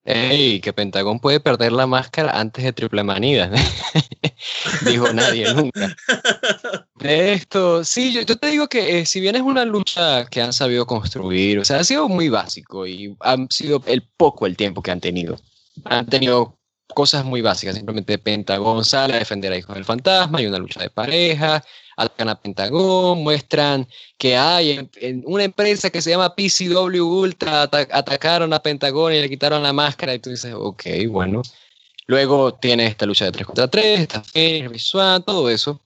Ey, 0.04 0.61
que 0.61 0.72
Pentagón 0.72 1.20
puede 1.20 1.40
perder 1.40 1.72
la 1.72 1.86
máscara 1.86 2.40
antes 2.40 2.64
de 2.64 2.72
Triple 2.72 3.04
Manida. 3.04 3.52
Dijo 4.84 5.12
nadie 5.12 5.52
nunca. 5.54 5.94
De 7.01 7.32
esto, 7.32 7.82
sí, 7.82 8.12
yo, 8.12 8.20
yo 8.22 8.36
te 8.36 8.48
digo 8.48 8.68
que 8.68 9.01
eh, 9.01 9.07
si 9.07 9.20
bien 9.20 9.34
es 9.34 9.42
una 9.42 9.64
lucha 9.64 10.26
que 10.26 10.42
han 10.42 10.53
sabido 10.53 10.86
construir, 10.86 11.59
o 11.59 11.64
sea, 11.64 11.78
ha 11.80 11.84
sido 11.84 12.09
muy 12.09 12.28
básico 12.28 12.86
y 12.86 13.16
ha 13.20 13.36
sido 13.48 13.82
el 13.86 14.03
poco 14.03 14.46
el 14.46 14.57
tiempo 14.57 14.82
que 14.82 14.90
han 14.90 15.01
tenido. 15.01 15.36
Han 15.84 16.07
tenido 16.07 16.59
cosas 16.94 17.24
muy 17.24 17.40
básicas, 17.40 17.76
simplemente 17.76 18.18
Pentagón 18.18 18.84
sale 18.84 19.14
a 19.14 19.18
defender 19.18 19.53
a 19.53 19.57
Hijos 19.57 19.74
del 19.74 19.84
Fantasma 19.84 20.42
y 20.42 20.46
una 20.46 20.59
lucha 20.59 20.82
de 20.82 20.90
pareja, 20.90 21.64
atacan 21.96 22.28
a 22.28 22.40
Pentagón, 22.40 23.22
muestran 23.22 23.88
que 24.18 24.36
hay 24.36 24.72
en, 24.72 24.90
en 24.96 25.22
una 25.26 25.44
empresa 25.44 25.88
que 25.88 26.03
se 26.03 26.11
llama 26.11 26.34
PCW 26.34 27.03
Ultra, 27.03 27.62
atacaron 27.62 28.53
a 28.53 28.62
Pentagón 28.62 29.14
y 29.14 29.20
le 29.20 29.28
quitaron 29.30 29.62
la 29.62 29.72
máscara 29.72 30.14
y 30.14 30.18
tú 30.18 30.30
dices, 30.30 30.53
ok, 30.55 30.84
bueno. 31.09 31.40
Luego 32.07 32.55
tiene 32.55 32.86
esta 32.86 33.07
lucha 33.07 33.26
de 33.26 33.32
3 33.32 33.46
contra 33.46 33.68
3, 33.68 34.01
esta 34.01 34.22
visual, 34.68 35.24
todo 35.24 35.48
eso. 35.48 35.80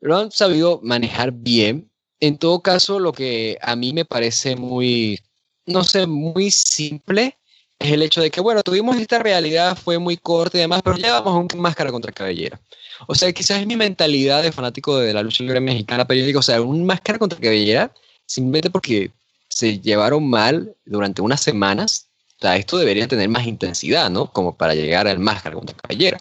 Lo 0.00 0.16
han 0.16 0.30
sabido 0.30 0.80
manejar 0.82 1.32
bien. 1.32 1.90
En 2.20 2.38
todo 2.38 2.60
caso, 2.60 2.98
lo 2.98 3.12
que 3.12 3.58
a 3.62 3.76
mí 3.76 3.92
me 3.92 4.04
parece 4.04 4.56
muy, 4.56 5.18
no 5.66 5.84
sé, 5.84 6.06
muy 6.06 6.50
simple 6.50 7.38
es 7.78 7.92
el 7.92 8.02
hecho 8.02 8.20
de 8.20 8.30
que, 8.30 8.40
bueno, 8.42 8.62
tuvimos 8.62 8.96
esta 8.96 9.18
realidad, 9.18 9.76
fue 9.76 9.98
muy 9.98 10.18
corta 10.18 10.58
y 10.58 10.60
demás, 10.60 10.82
pero 10.84 10.98
ya 10.98 11.18
vamos 11.20 11.34
a 11.34 11.56
un 11.56 11.62
máscara 11.62 11.90
contra 11.90 12.12
cabellera. 12.12 12.60
O 13.08 13.14
sea, 13.14 13.32
quizás 13.32 13.60
es 13.60 13.66
mi 13.66 13.76
mentalidad 13.76 14.42
de 14.42 14.52
fanático 14.52 14.98
de 14.98 15.14
la 15.14 15.22
lucha 15.22 15.42
libre 15.42 15.60
mexicana, 15.60 16.06
pero 16.06 16.20
yo 16.20 16.26
digo, 16.26 16.40
o 16.40 16.42
sea, 16.42 16.60
un 16.60 16.84
máscara 16.84 17.18
contra 17.18 17.40
cabellera, 17.40 17.92
simplemente 18.26 18.68
porque 18.68 19.10
se 19.48 19.80
llevaron 19.80 20.28
mal 20.28 20.76
durante 20.84 21.22
unas 21.22 21.40
semanas, 21.40 22.08
o 22.38 22.42
sea, 22.42 22.56
esto 22.56 22.76
debería 22.76 23.08
tener 23.08 23.28
más 23.30 23.46
intensidad, 23.46 24.10
¿no? 24.10 24.30
Como 24.30 24.56
para 24.56 24.74
llegar 24.74 25.08
al 25.08 25.18
máscara 25.18 25.56
contra 25.56 25.76
cabellera. 25.76 26.18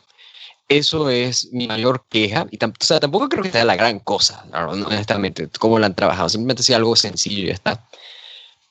Eso 0.69 1.09
es 1.09 1.49
mi 1.51 1.67
mayor 1.67 2.05
queja. 2.09 2.47
Y 2.51 2.57
tampoco 2.57 3.27
creo 3.27 3.43
que 3.43 3.51
sea 3.51 3.65
la 3.65 3.75
gran 3.75 3.99
cosa, 3.99 4.45
honestamente, 4.53 5.49
cómo 5.59 5.79
lo 5.79 5.85
han 5.85 5.95
trabajado. 5.95 6.29
Simplemente 6.29 6.63
sea 6.63 6.77
algo 6.77 6.95
sencillo 6.95 7.43
y 7.43 7.47
ya 7.47 7.53
está. 7.53 7.85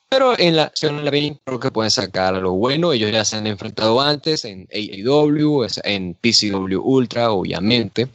Pero 0.07 0.39
en 0.39 0.55
la 0.55 0.63
acción 0.63 1.05
la 1.05 1.11
creo 1.11 1.59
que 1.59 1.71
pueden 1.71 1.91
sacar 1.91 2.33
lo 2.33 2.53
bueno. 2.53 2.93
Ellos 2.93 3.11
ya 3.11 3.23
se 3.23 3.35
han 3.35 3.45
enfrentado 3.45 4.01
antes 4.01 4.43
en 4.45 4.67
AEW, 4.71 5.67
en 5.83 6.15
PCW 6.15 6.79
Ultra, 6.81 7.31
obviamente. 7.31 8.07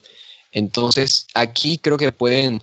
Entonces, 0.51 1.27
aquí 1.35 1.79
creo 1.79 1.97
que 1.97 2.11
pueden 2.11 2.63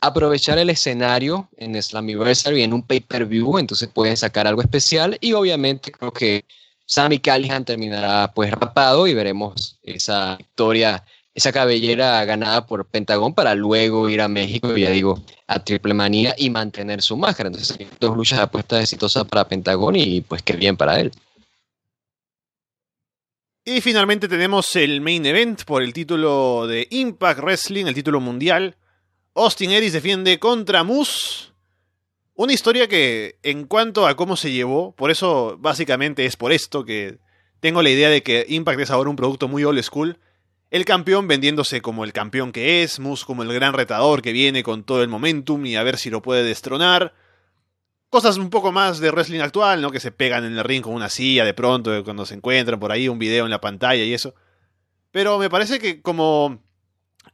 aprovechar 0.00 0.58
el 0.58 0.70
escenario 0.70 1.48
en 1.56 1.80
Slammiversary 1.80 2.62
en 2.62 2.72
un 2.74 2.82
pay-per-view, 2.82 3.58
entonces 3.58 3.88
pueden 3.88 4.16
sacar 4.16 4.46
algo 4.46 4.60
especial 4.60 5.16
y 5.20 5.32
obviamente 5.32 5.90
creo 5.90 6.12
que 6.12 6.44
Sammy 6.86 7.18
Callihan 7.18 7.64
terminará 7.64 8.32
pues 8.32 8.50
rapado 8.50 9.06
y 9.06 9.14
veremos 9.14 9.78
esa 9.82 10.36
victoria 10.36 11.04
esa 11.36 11.52
cabellera 11.52 12.24
ganada 12.24 12.66
por 12.66 12.86
Pentagón 12.86 13.34
para 13.34 13.54
luego 13.54 14.08
ir 14.08 14.22
a 14.22 14.26
México, 14.26 14.74
ya 14.74 14.88
digo, 14.88 15.22
a 15.46 15.62
Triple 15.62 15.92
Manía 15.92 16.34
y 16.38 16.48
mantener 16.48 17.02
su 17.02 17.14
máscara. 17.14 17.48
Entonces, 17.48 17.76
dos 18.00 18.16
luchas 18.16 18.38
de 18.38 18.44
apuestas 18.44 18.82
exitosas 18.82 19.26
para 19.26 19.46
Pentagón 19.46 19.96
y 19.96 20.22
pues 20.22 20.42
qué 20.42 20.54
bien 20.54 20.78
para 20.78 20.98
él. 20.98 21.12
Y 23.66 23.82
finalmente 23.82 24.28
tenemos 24.28 24.74
el 24.76 25.02
main 25.02 25.26
event 25.26 25.64
por 25.64 25.82
el 25.82 25.92
título 25.92 26.66
de 26.66 26.86
Impact 26.90 27.40
Wrestling, 27.40 27.84
el 27.84 27.94
título 27.94 28.18
mundial. 28.18 28.74
Austin 29.34 29.72
Aries 29.72 29.92
defiende 29.92 30.38
contra 30.38 30.84
Moose. 30.84 31.50
Una 32.36 32.52
historia 32.52 32.86
que, 32.86 33.38
en 33.42 33.66
cuanto 33.66 34.06
a 34.06 34.14
cómo 34.14 34.36
se 34.36 34.52
llevó, 34.52 34.94
por 34.94 35.10
eso 35.10 35.56
básicamente 35.58 36.24
es 36.24 36.36
por 36.36 36.52
esto 36.52 36.84
que 36.84 37.18
tengo 37.60 37.82
la 37.82 37.90
idea 37.90 38.08
de 38.08 38.22
que 38.22 38.46
Impact 38.48 38.80
es 38.80 38.90
ahora 38.90 39.10
un 39.10 39.16
producto 39.16 39.48
muy 39.48 39.64
old 39.64 39.82
school 39.82 40.18
el 40.70 40.84
campeón 40.84 41.28
vendiéndose 41.28 41.80
como 41.80 42.04
el 42.04 42.12
campeón 42.12 42.52
que 42.52 42.82
es, 42.82 42.98
Moose 42.98 43.24
como 43.24 43.42
el 43.42 43.52
gran 43.52 43.72
retador 43.72 44.20
que 44.20 44.32
viene 44.32 44.62
con 44.62 44.84
todo 44.84 45.02
el 45.02 45.08
momentum 45.08 45.64
y 45.64 45.76
a 45.76 45.82
ver 45.82 45.96
si 45.96 46.10
lo 46.10 46.22
puede 46.22 46.42
destronar. 46.42 47.14
Cosas 48.10 48.36
un 48.36 48.50
poco 48.50 48.72
más 48.72 48.98
de 48.98 49.10
wrestling 49.10 49.40
actual, 49.40 49.80
¿no? 49.80 49.90
Que 49.90 50.00
se 50.00 50.12
pegan 50.12 50.44
en 50.44 50.56
el 50.56 50.64
ring 50.64 50.82
con 50.82 50.94
una 50.94 51.08
silla 51.08 51.44
de 51.44 51.54
pronto 51.54 52.04
cuando 52.04 52.26
se 52.26 52.34
encuentran 52.34 52.80
por 52.80 52.90
ahí, 52.90 53.08
un 53.08 53.18
video 53.18 53.44
en 53.44 53.50
la 53.50 53.60
pantalla 53.60 54.02
y 54.02 54.12
eso. 54.12 54.34
Pero 55.10 55.38
me 55.38 55.50
parece 55.50 55.78
que 55.78 56.02
como... 56.02 56.62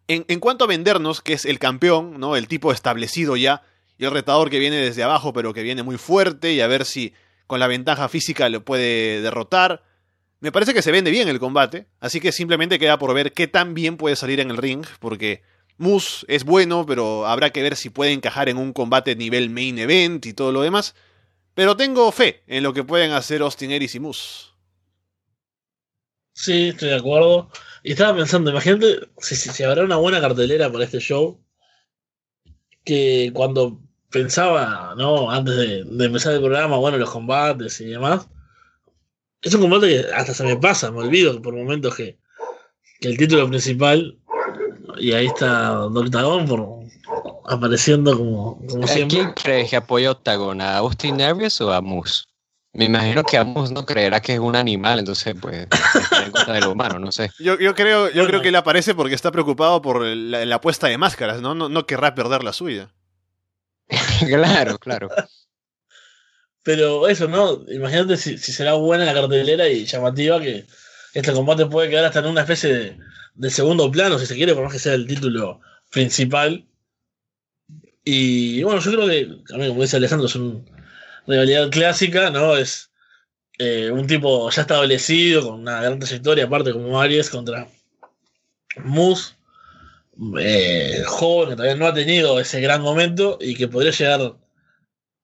En, 0.09 0.25
en 0.29 0.41
cuanto 0.41 0.65
a 0.65 0.69
vendernos, 0.69 1.21
que 1.21 1.35
es 1.35 1.45
el 1.45 1.59
campeón, 1.59 2.19
¿no? 2.19 2.37
El 2.37 2.49
tipo 2.49 2.73
establecido 2.73 3.37
ya, 3.37 3.63
y 3.99 4.05
el 4.05 4.11
retador 4.11 4.51
que 4.51 4.59
viene 4.59 4.77
desde 4.77 5.03
abajo 5.03 5.33
pero 5.33 5.53
que 5.53 5.63
viene 5.63 5.83
muy 5.83 5.99
fuerte 5.99 6.53
y 6.53 6.61
a 6.61 6.67
ver 6.67 6.85
si 6.85 7.15
con 7.47 7.61
la 7.61 7.67
ventaja 7.67 8.09
física 8.09 8.49
lo 8.49 8.65
puede 8.65 9.21
derrotar 9.23 9.83
me 10.43 10.51
parece 10.51 10.75
que 10.75 10.83
se 10.83 10.91
vende 10.91 11.13
bien 11.13 11.29
el 11.29 11.39
combate, 11.39 11.87
así 12.01 12.19
que 12.19 12.33
simplemente 12.33 12.81
queda 12.81 12.99
por 12.99 13.15
ver 13.15 13.31
qué 13.31 13.47
tan 13.47 13.75
bien 13.75 13.97
puede 13.97 14.17
salir 14.17 14.41
en 14.41 14.51
el 14.51 14.57
ring, 14.57 14.85
porque 14.99 15.41
Moose 15.79 16.27
es 16.27 16.43
bueno, 16.43 16.85
pero 16.85 17.29
habrá 17.29 17.51
que 17.51 17.63
ver 17.63 17.77
si 17.77 17.91
puede 17.91 18.11
encajar 18.11 18.49
en 18.49 18.57
un 18.57 18.73
combate 18.73 19.15
nivel 19.15 19.51
main 19.51 19.79
event 19.79 20.27
y 20.27 20.33
todo 20.33 20.51
lo 20.51 20.63
demás. 20.63 20.97
Pero 21.55 21.77
tengo 21.77 22.11
fe 22.11 22.43
en 22.49 22.65
lo 22.65 22.73
que 22.73 22.83
pueden 22.83 23.13
hacer 23.13 23.41
Austin 23.41 23.73
Aries 23.73 23.95
y 23.95 24.01
Moose. 24.01 24.49
Sí, 26.35 26.71
estoy 26.71 26.89
de 26.89 26.97
acuerdo. 26.97 27.49
Y 27.85 27.93
estaba 27.93 28.17
pensando, 28.17 28.51
imagínate 28.51 28.99
si, 29.19 29.37
si, 29.37 29.51
si 29.51 29.63
habrá 29.63 29.85
una 29.85 29.97
buena 29.97 30.21
cartelera 30.21 30.73
para 30.73 30.83
este 30.83 30.99
show. 30.99 31.41
Que 32.85 33.31
cuando 33.35 33.81
pensaba, 34.11 34.95
¿no? 34.97 35.31
Antes 35.31 35.57
de, 35.57 35.85
de 35.85 36.05
empezar 36.05 36.35
el 36.35 36.41
programa, 36.41 36.77
bueno, 36.77 36.99
los 36.99 37.11
combates 37.11 37.81
y 37.81 37.87
demás. 37.87 38.29
Es 39.41 39.55
un 39.55 39.63
combate 39.63 39.89
que 39.89 40.13
hasta 40.15 40.35
se 40.35 40.45
me 40.45 40.57
pasa, 40.57 40.91
me 40.93 41.01
olvido 41.01 41.41
por 41.43 41.55
momentos 41.55 41.97
que, 41.97 42.17
que 43.01 43.09
el 43.09 43.17
título 43.17 43.49
principal, 43.49 44.17
y 44.99 45.13
ahí 45.13 45.27
está 45.27 45.71
Doctagon 45.91 46.47
por, 46.47 46.69
apareciendo 47.49 48.17
como, 48.17 48.65
como 48.69 48.85
¿A 48.85 48.87
siempre. 48.87 49.19
quién 49.19 49.33
crees 49.33 49.71
que 49.71 49.77
apoya 49.77 50.09
a 50.09 50.13
Octagon? 50.13 50.61
¿A 50.61 50.77
Austin 50.79 51.21
Aries 51.21 51.61
o 51.61 51.73
a 51.73 51.81
Moose? 51.81 52.25
Me 52.75 52.87
imagino 52.87 53.23
que 53.23 53.37
a 53.37 53.45
Moose 53.45 53.75
no 53.75 53.85
creerá 53.85 54.21
que 54.21 54.33
es 54.35 54.39
un 54.39 54.57
animal, 54.57 54.99
entonces 54.99 55.35
pues 55.39 55.67
en 56.25 56.31
contra 56.31 56.55
de 56.55 56.61
lo 56.63 56.73
humano, 56.73 56.99
no 56.99 57.13
sé. 57.13 57.31
Yo, 57.39 57.59
yo 57.59 57.75
creo, 57.75 58.09
yo 58.09 58.15
Bueno. 58.15 58.29
creo 58.29 58.43
que 58.43 58.49
él 58.49 58.57
aparece 58.57 58.95
porque 58.95 59.15
está 59.15 59.31
preocupado 59.31 59.83
por 59.83 60.03
la, 60.03 60.45
la 60.47 60.57
apuesta 60.57 60.87
de 60.87 60.97
máscaras, 60.97 61.43
¿no? 61.43 61.55
¿no? 61.55 61.69
No 61.69 61.85
querrá 61.87 62.15
perder 62.15 62.43
la 62.43 62.55
suya. 62.55 62.91
claro, 64.27 64.79
claro. 64.79 65.09
Pero 66.63 67.09
eso, 67.09 67.29
¿no? 67.29 67.65
Imagínate 67.71 68.17
si, 68.17 68.39
si 68.39 68.53
será 68.53 68.75
buena 68.75 69.05
la 69.05 69.13
cartelera 69.15 69.69
y 69.69 69.85
llamativa 69.85 70.41
que 70.41 70.65
este 71.13 71.33
combate 71.33 71.67
puede 71.67 71.91
quedar 71.91 72.05
hasta 72.07 72.21
en 72.21 72.27
una 72.27 72.43
especie 72.43 72.73
de, 72.73 72.99
de 73.35 73.51
segundo 73.51 73.91
plano, 73.91 74.19
si 74.19 74.27
se 74.27 74.35
quiere, 74.37 74.55
por 74.55 74.65
más 74.65 74.73
que 74.73 74.79
sea 74.79 74.95
el 74.95 75.07
título 75.07 75.61
principal. 75.91 76.67
Y 78.05 78.63
bueno, 78.63 78.81
yo 78.81 78.91
creo 78.93 79.07
que, 79.09 79.43
también 79.49 79.71
como 79.71 79.83
dice 79.83 79.97
Alejandro, 79.97 80.27
es 80.27 80.35
una 80.37 80.61
rivalidad 81.27 81.71
clásica, 81.71 82.31
¿no? 82.31 82.57
Es 82.57 82.91
eh, 83.59 83.91
un 83.91 84.07
tipo 84.07 84.51
ya 84.51 84.63
establecido, 84.63 85.43
con 85.43 85.61
una 85.61 85.83
gran 85.83 85.99
trayectoria, 85.99 86.45
aparte 86.45 86.73
como 86.73 87.01
Aries, 87.01 87.31
contra 87.31 87.69
Moose, 88.85 89.35
eh, 90.39 91.03
joven, 91.07 91.51
que 91.51 91.57
todavía 91.57 91.77
no 91.77 91.87
ha 91.87 91.95
tenido 91.95 92.41
ese 92.41 92.61
gran 92.61 92.83
momento 92.83 93.39
y 93.41 93.55
que 93.55 93.69
podría 93.69 93.93
llegar 93.93 94.35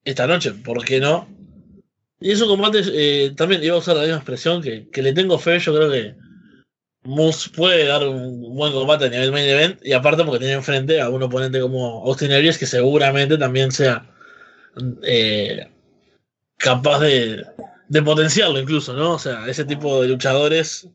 esta 0.04 0.26
noche, 0.26 0.52
¿por 0.52 0.84
qué 0.84 1.00
no? 1.00 1.28
Y 2.20 2.32
es 2.32 2.40
un 2.40 2.48
combate, 2.48 2.82
eh, 2.92 3.30
también 3.36 3.62
iba 3.62 3.76
a 3.76 3.78
usar 3.78 3.96
la 3.96 4.02
misma 4.02 4.16
expresión, 4.16 4.62
que, 4.62 4.88
que 4.90 5.02
le 5.02 5.12
tengo 5.12 5.38
fe, 5.38 5.58
yo 5.58 5.74
creo 5.74 5.90
que 5.90 6.14
Moose 7.02 7.50
puede 7.50 7.86
dar 7.86 8.06
un 8.06 8.54
buen 8.54 8.72
combate 8.72 9.06
a 9.06 9.08
nivel 9.08 9.32
main 9.32 9.48
event, 9.48 9.80
y 9.84 9.92
aparte 9.92 10.24
porque 10.24 10.40
tiene 10.40 10.54
enfrente 10.54 11.00
a 11.00 11.08
un 11.08 11.22
oponente 11.22 11.60
como 11.60 12.04
Austin 12.06 12.32
Aries, 12.32 12.58
que 12.58 12.66
seguramente 12.66 13.38
también 13.38 13.70
sea 13.70 14.10
eh, 15.02 15.68
capaz 16.58 17.00
de, 17.00 17.46
de 17.88 18.02
potenciarlo 18.02 18.60
incluso, 18.60 18.92
¿no? 18.92 19.12
O 19.12 19.18
sea, 19.18 19.46
ese 19.48 19.64
tipo 19.64 20.02
de 20.02 20.08
luchadores 20.08 20.88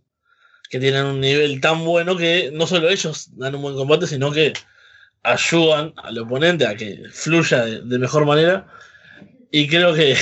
que 0.69 0.79
tienen 0.79 1.05
un 1.05 1.19
nivel 1.19 1.59
tan 1.61 1.83
bueno 1.85 2.17
que 2.17 2.51
no 2.53 2.67
solo 2.67 2.89
ellos 2.89 3.29
dan 3.37 3.55
un 3.55 3.61
buen 3.61 3.75
combate, 3.75 4.07
sino 4.07 4.31
que 4.31 4.53
ayudan 5.23 5.93
al 5.97 6.17
oponente 6.17 6.67
a 6.67 6.75
que 6.75 7.03
fluya 7.11 7.65
de, 7.65 7.81
de 7.81 7.99
mejor 7.99 8.25
manera. 8.25 8.67
Y 9.51 9.67
creo 9.67 9.93
que 9.93 10.17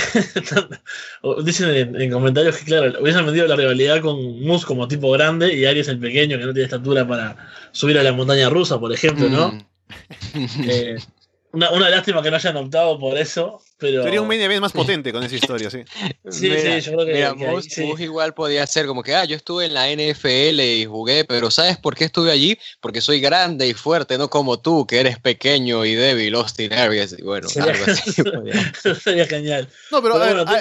dicen 1.44 1.70
en, 1.70 2.00
en, 2.00 2.10
comentarios 2.10 2.58
que, 2.58 2.66
claro, 2.66 3.00
hubiesen 3.00 3.24
vendido 3.24 3.46
la 3.46 3.56
rivalidad 3.56 4.02
con 4.02 4.42
Moose 4.42 4.66
como 4.66 4.88
tipo 4.88 5.10
grande 5.10 5.54
y 5.54 5.64
Aries 5.64 5.88
el 5.88 5.98
pequeño 5.98 6.36
que 6.36 6.44
no 6.44 6.52
tiene 6.52 6.64
estatura 6.64 7.08
para 7.08 7.36
subir 7.72 7.98
a 7.98 8.02
la 8.02 8.12
montaña 8.12 8.50
rusa, 8.50 8.78
por 8.78 8.92
ejemplo, 8.92 9.30
¿no? 9.30 9.52
Mm. 9.52 10.68
Eh, 10.68 10.96
una, 11.52 11.70
una, 11.70 11.88
lástima 11.88 12.22
que 12.22 12.30
no 12.30 12.36
hayan 12.36 12.56
optado 12.56 12.98
por 12.98 13.16
eso, 13.16 13.62
pero... 13.82 14.02
Sería 14.04 14.22
un 14.22 14.28
main 14.28 14.40
event 14.40 14.62
más 14.62 14.72
potente 14.72 15.12
con 15.12 15.22
esa 15.22 15.34
historia, 15.34 15.68
sí. 15.68 15.82
sí, 16.30 16.48
mira, 16.48 16.80
sí, 16.80 16.90
yo 16.90 16.92
creo 16.92 17.06
que... 17.06 17.12
Mira, 17.12 17.34
que 17.34 17.44
ahí 17.46 17.50
Moose, 17.50 17.68
sí. 17.70 17.84
Moose 17.84 18.04
igual 18.04 18.32
podía 18.32 18.66
ser 18.66 18.86
como 18.86 19.02
que, 19.02 19.14
ah, 19.14 19.24
yo 19.24 19.36
estuve 19.36 19.66
en 19.66 19.74
la 19.74 19.90
NFL 19.90 20.60
y 20.60 20.86
jugué, 20.86 21.24
pero 21.24 21.50
¿sabes 21.50 21.76
por 21.76 21.94
qué 21.94 22.04
estuve 22.04 22.30
allí? 22.30 22.56
Porque 22.80 23.00
soy 23.00 23.20
grande 23.20 23.66
y 23.66 23.74
fuerte, 23.74 24.16
no 24.16 24.30
como 24.30 24.60
tú, 24.60 24.86
que 24.86 25.00
eres 25.00 25.18
pequeño 25.18 25.84
y 25.84 25.94
débil, 25.94 26.34
Austin 26.36 26.72
Aries, 26.72 27.16
y 27.18 27.22
bueno, 27.22 27.48
Sería- 27.48 27.72
algo 27.72 27.84
así. 27.92 28.12
Sería 29.02 29.26
genial. 29.26 29.68
No, 29.90 30.00
pero, 30.00 30.14
Pero 30.14 30.44
bueno, 30.44 30.52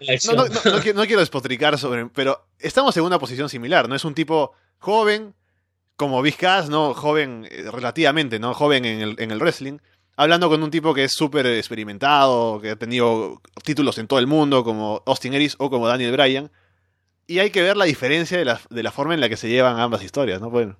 eh, 0.00 0.18
no, 0.24 0.32
no, 0.32 0.46
no, 0.46 0.70
no 0.76 0.80
quiero, 0.80 0.98
no 0.98 1.06
quiero 1.06 1.20
despotricar 1.20 1.76
sobre, 1.78 2.06
pero 2.06 2.46
estamos 2.58 2.96
en 2.96 3.02
una 3.02 3.18
posición 3.18 3.48
similar, 3.48 3.88
¿no? 3.88 3.94
Es 3.94 4.04
un 4.04 4.14
tipo 4.14 4.52
joven, 4.78 5.34
como 5.96 6.22
Vizcas, 6.22 6.68
¿no? 6.68 6.94
Joven 6.94 7.46
eh, 7.50 7.64
relativamente, 7.72 8.38
¿no? 8.38 8.54
Joven 8.54 8.84
en 8.84 9.00
el, 9.00 9.16
en 9.18 9.30
el 9.32 9.40
wrestling. 9.40 9.78
Hablando 10.20 10.48
con 10.48 10.60
un 10.64 10.70
tipo 10.72 10.92
que 10.94 11.04
es 11.04 11.12
súper 11.12 11.46
experimentado, 11.46 12.60
que 12.60 12.70
ha 12.70 12.76
tenido 12.76 13.40
títulos 13.62 13.98
en 13.98 14.08
todo 14.08 14.18
el 14.18 14.26
mundo, 14.26 14.64
como 14.64 15.00
Austin 15.06 15.32
Aries 15.32 15.54
o 15.58 15.70
como 15.70 15.86
Daniel 15.86 16.10
Bryan. 16.10 16.50
Y 17.28 17.38
hay 17.38 17.50
que 17.50 17.62
ver 17.62 17.76
la 17.76 17.84
diferencia 17.84 18.36
de 18.36 18.44
la, 18.44 18.60
de 18.68 18.82
la 18.82 18.90
forma 18.90 19.14
en 19.14 19.20
la 19.20 19.28
que 19.28 19.36
se 19.36 19.48
llevan 19.48 19.78
ambas 19.78 20.02
historias, 20.02 20.40
¿no? 20.40 20.50
Bueno, 20.50 20.76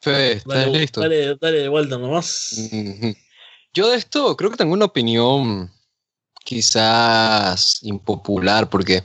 Fede, 0.00 0.32
¿estás 0.32 0.66
Dale, 0.66 0.78
listo? 0.78 1.00
dale, 1.02 1.34
dale, 1.36 1.68
Walter, 1.68 1.98
nomás. 1.98 2.70
Yo 3.74 3.90
de 3.90 3.98
esto 3.98 4.34
creo 4.34 4.50
que 4.50 4.56
tengo 4.56 4.72
una 4.72 4.86
opinión 4.86 5.70
quizás 6.42 7.80
impopular 7.82 8.70
porque 8.70 9.02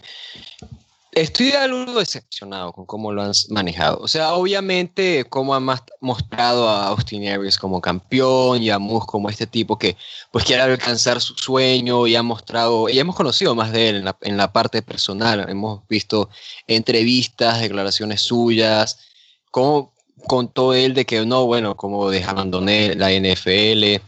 estoy 1.11 1.51
algo 1.51 1.99
decepcionado 1.99 2.71
con 2.71 2.85
cómo 2.85 3.11
lo 3.11 3.23
han 3.23 3.31
manejado. 3.49 3.99
O 3.99 4.07
sea, 4.07 4.33
obviamente 4.33 5.25
cómo 5.29 5.55
han 5.55 5.65
mostrado 6.01 6.69
a 6.69 6.87
Austin 6.87 7.27
Aries 7.27 7.57
como 7.57 7.81
campeón 7.81 8.61
y 8.61 8.69
a 8.69 8.79
Moose 8.79 9.07
como 9.07 9.29
este 9.29 9.47
tipo 9.47 9.77
que 9.77 9.97
pues 10.31 10.45
quiere 10.45 10.61
alcanzar 10.63 11.21
su 11.21 11.33
sueño 11.35 12.07
y 12.07 12.15
ha 12.15 12.23
mostrado, 12.23 12.89
y 12.89 12.99
hemos 12.99 13.15
conocido 13.15 13.55
más 13.55 13.71
de 13.71 13.89
él 13.89 14.05
en 14.21 14.37
la, 14.37 14.53
parte 14.53 14.81
personal. 14.81 15.49
Hemos 15.49 15.87
visto 15.87 16.29
entrevistas, 16.67 17.61
declaraciones 17.61 18.21
suyas, 18.21 18.99
cómo 19.51 19.93
contó 20.27 20.73
él 20.73 20.93
de 20.93 21.05
que 21.05 21.25
no, 21.25 21.45
bueno, 21.45 21.75
como 21.75 22.09
abandoné 22.09 22.95
la 22.95 23.11
NFL, 23.11 24.03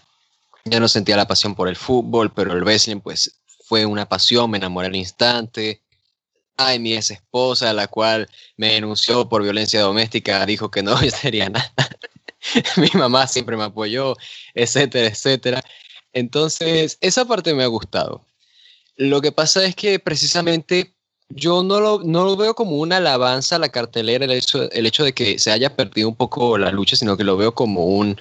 ya 0.65 0.79
no 0.79 0.87
sentía 0.87 1.17
la 1.17 1.27
pasión 1.27 1.55
por 1.55 1.67
el 1.67 1.75
fútbol, 1.75 2.31
pero 2.33 2.53
el 2.53 2.63
wrestling 2.63 2.99
pues 2.99 3.39
fue 3.65 3.85
una 3.85 4.07
pasión, 4.07 4.51
me 4.51 4.57
enamoré 4.57 4.87
al 4.87 4.95
instante. 4.95 5.81
Ay, 6.57 6.79
mi 6.79 6.93
ex 6.93 7.11
esposa, 7.11 7.73
la 7.73 7.87
cual 7.87 8.29
me 8.57 8.73
denunció 8.73 9.27
por 9.27 9.43
violencia 9.43 9.81
doméstica, 9.81 10.45
dijo 10.45 10.69
que 10.69 10.83
no 10.83 10.97
sería 11.09 11.49
nada. 11.49 11.73
mi 12.77 12.89
mamá 12.93 13.27
siempre 13.27 13.57
me 13.57 13.63
apoyó, 13.63 14.15
etcétera, 14.53 15.07
etcétera. 15.07 15.63
Entonces, 16.13 16.97
esa 17.01 17.25
parte 17.25 17.53
me 17.53 17.63
ha 17.63 17.67
gustado. 17.67 18.25
Lo 18.97 19.21
que 19.21 19.31
pasa 19.31 19.63
es 19.65 19.75
que 19.75 19.99
precisamente 19.99 20.93
yo 21.29 21.63
no 21.63 21.79
lo, 21.79 22.01
no 22.03 22.25
lo 22.25 22.35
veo 22.35 22.53
como 22.55 22.77
una 22.77 22.97
alabanza 22.97 23.55
a 23.55 23.59
la 23.59 23.69
cartelera, 23.69 24.25
el 24.25 24.31
hecho, 24.31 24.69
el 24.71 24.85
hecho 24.85 25.03
de 25.03 25.13
que 25.13 25.39
se 25.39 25.51
haya 25.51 25.75
perdido 25.75 26.09
un 26.09 26.15
poco 26.15 26.57
la 26.57 26.71
lucha, 26.71 26.95
sino 26.95 27.15
que 27.17 27.23
lo 27.23 27.37
veo 27.37 27.53
como 27.53 27.85
un, 27.85 28.19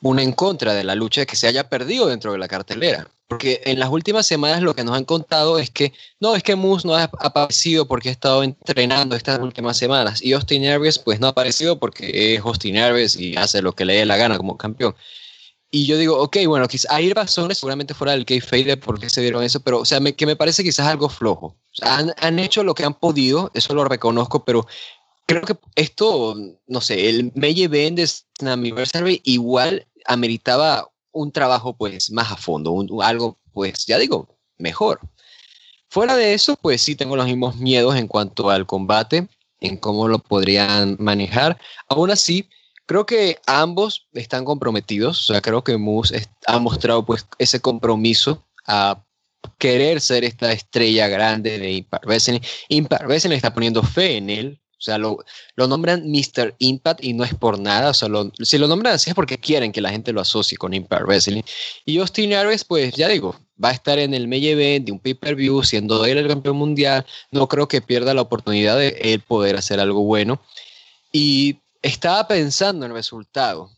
una 0.00 0.22
en 0.22 0.32
contra 0.32 0.74
de 0.74 0.84
la 0.84 0.94
lucha 0.94 1.26
que 1.26 1.36
se 1.36 1.46
haya 1.46 1.68
perdido 1.68 2.06
dentro 2.06 2.32
de 2.32 2.38
la 2.38 2.48
cartelera. 2.48 3.08
Porque 3.28 3.60
en 3.66 3.78
las 3.78 3.90
últimas 3.90 4.26
semanas 4.26 4.62
lo 4.62 4.74
que 4.74 4.84
nos 4.84 4.96
han 4.96 5.04
contado 5.04 5.58
es 5.58 5.70
que 5.70 5.92
no, 6.18 6.34
es 6.34 6.42
que 6.42 6.56
Moose 6.56 6.88
no 6.88 6.96
ha 6.96 7.04
aparecido 7.04 7.86
porque 7.86 8.08
ha 8.08 8.12
estado 8.12 8.42
entrenando 8.42 9.14
estas 9.14 9.38
últimas 9.38 9.76
semanas 9.76 10.22
y 10.22 10.32
Austin 10.32 10.66
Aries 10.66 10.98
pues 10.98 11.20
no 11.20 11.26
ha 11.26 11.30
aparecido 11.30 11.78
porque 11.78 12.34
es 12.34 12.40
Austin 12.40 12.78
Aries 12.78 13.16
y 13.16 13.36
hace 13.36 13.60
lo 13.60 13.74
que 13.74 13.84
le 13.84 13.94
dé 13.94 14.06
la 14.06 14.16
gana 14.16 14.38
como 14.38 14.56
campeón. 14.56 14.94
Y 15.70 15.84
yo 15.84 15.98
digo, 15.98 16.18
ok, 16.18 16.38
bueno, 16.46 16.66
quizás 16.66 16.90
hay 16.90 17.12
razones, 17.12 17.58
seguramente 17.58 17.92
fuera 17.92 18.12
del 18.12 18.24
kayfabe 18.24 18.78
por 18.78 18.98
qué 18.98 19.10
se 19.10 19.20
dieron 19.20 19.42
eso, 19.42 19.60
pero 19.60 19.80
o 19.80 19.84
sea, 19.84 20.00
me, 20.00 20.14
que 20.14 20.24
me 20.24 20.34
parece 20.34 20.62
quizás 20.62 20.86
algo 20.86 21.10
flojo. 21.10 21.48
O 21.48 21.74
sea, 21.74 21.98
han, 21.98 22.14
han 22.16 22.38
hecho 22.38 22.64
lo 22.64 22.74
que 22.74 22.84
han 22.84 22.94
podido, 22.94 23.50
eso 23.52 23.74
lo 23.74 23.84
reconozco, 23.84 24.46
pero 24.46 24.66
creo 25.26 25.42
que 25.42 25.58
esto, 25.74 26.34
no 26.66 26.80
sé, 26.80 27.10
el 27.10 27.32
May 27.34 27.62
Event 27.62 27.98
de 27.98 28.50
Anniversary 28.50 29.20
igual 29.24 29.86
ameritaba 30.06 30.88
un 31.12 31.32
trabajo 31.32 31.76
pues 31.76 32.10
más 32.10 32.32
a 32.32 32.36
fondo, 32.36 32.72
un, 32.72 33.02
algo 33.02 33.38
pues 33.52 33.86
ya 33.86 33.98
digo, 33.98 34.36
mejor. 34.58 35.00
Fuera 35.88 36.16
de 36.16 36.34
eso, 36.34 36.56
pues 36.60 36.82
sí 36.82 36.94
tengo 36.94 37.16
los 37.16 37.26
mismos 37.26 37.56
miedos 37.56 37.96
en 37.96 38.08
cuanto 38.08 38.50
al 38.50 38.66
combate, 38.66 39.28
en 39.60 39.76
cómo 39.78 40.06
lo 40.06 40.18
podrían 40.18 40.96
manejar. 40.98 41.58
Aún 41.88 42.10
así, 42.10 42.48
creo 42.86 43.06
que 43.06 43.38
ambos 43.46 44.06
están 44.12 44.44
comprometidos, 44.44 45.30
o 45.30 45.32
sea, 45.32 45.40
creo 45.40 45.64
que 45.64 45.76
Moose 45.76 46.28
ha 46.46 46.58
mostrado 46.58 47.04
pues 47.04 47.26
ese 47.38 47.60
compromiso 47.60 48.44
a 48.66 49.02
querer 49.58 50.00
ser 50.00 50.24
esta 50.24 50.52
estrella 50.52 51.08
grande 51.08 51.58
de 51.58 51.72
Impact 51.72 52.04
Wrestling. 52.06 52.40
Impact 52.68 53.10
está 53.10 53.54
poniendo 53.54 53.82
fe 53.82 54.16
en 54.16 54.30
él, 54.30 54.60
O 54.78 54.80
sea, 54.80 54.96
lo, 54.96 55.18
lo 55.56 55.66
nombran 55.66 56.04
Mr. 56.08 56.54
Impact 56.58 57.02
y 57.02 57.12
no 57.12 57.24
es 57.24 57.34
por 57.34 57.58
nada. 57.58 57.90
O 57.90 57.94
sea, 57.94 58.08
si 58.42 58.58
lo 58.58 58.68
nombran 58.68 58.94
así 58.94 59.10
es 59.10 59.14
porque 59.14 59.38
quieren 59.38 59.72
que 59.72 59.80
la 59.80 59.90
gente 59.90 60.12
lo 60.12 60.20
asocie 60.20 60.56
con 60.56 60.72
Impact 60.72 61.02
Wrestling. 61.04 61.42
Y 61.84 61.98
Austin 61.98 62.32
Aries, 62.32 62.64
pues 62.64 62.94
ya 62.94 63.08
digo, 63.08 63.34
va 63.62 63.70
a 63.70 63.72
estar 63.72 63.98
en 63.98 64.14
el 64.14 64.28
main 64.28 64.44
event 64.44 64.86
de 64.86 64.92
un 64.92 65.00
pay-per-view, 65.00 65.64
siendo 65.64 66.04
él 66.04 66.18
el 66.18 66.28
campeón 66.28 66.56
mundial. 66.56 67.04
No 67.32 67.48
creo 67.48 67.66
que 67.66 67.82
pierda 67.82 68.14
la 68.14 68.22
oportunidad 68.22 68.78
de 68.78 68.96
él 69.02 69.20
poder 69.20 69.56
hacer 69.56 69.80
algo 69.80 70.02
bueno. 70.02 70.40
Y 71.10 71.58
estaba 71.82 72.28
pensando 72.28 72.86
en 72.86 72.92
el 72.92 72.96
resultado. 72.96 73.70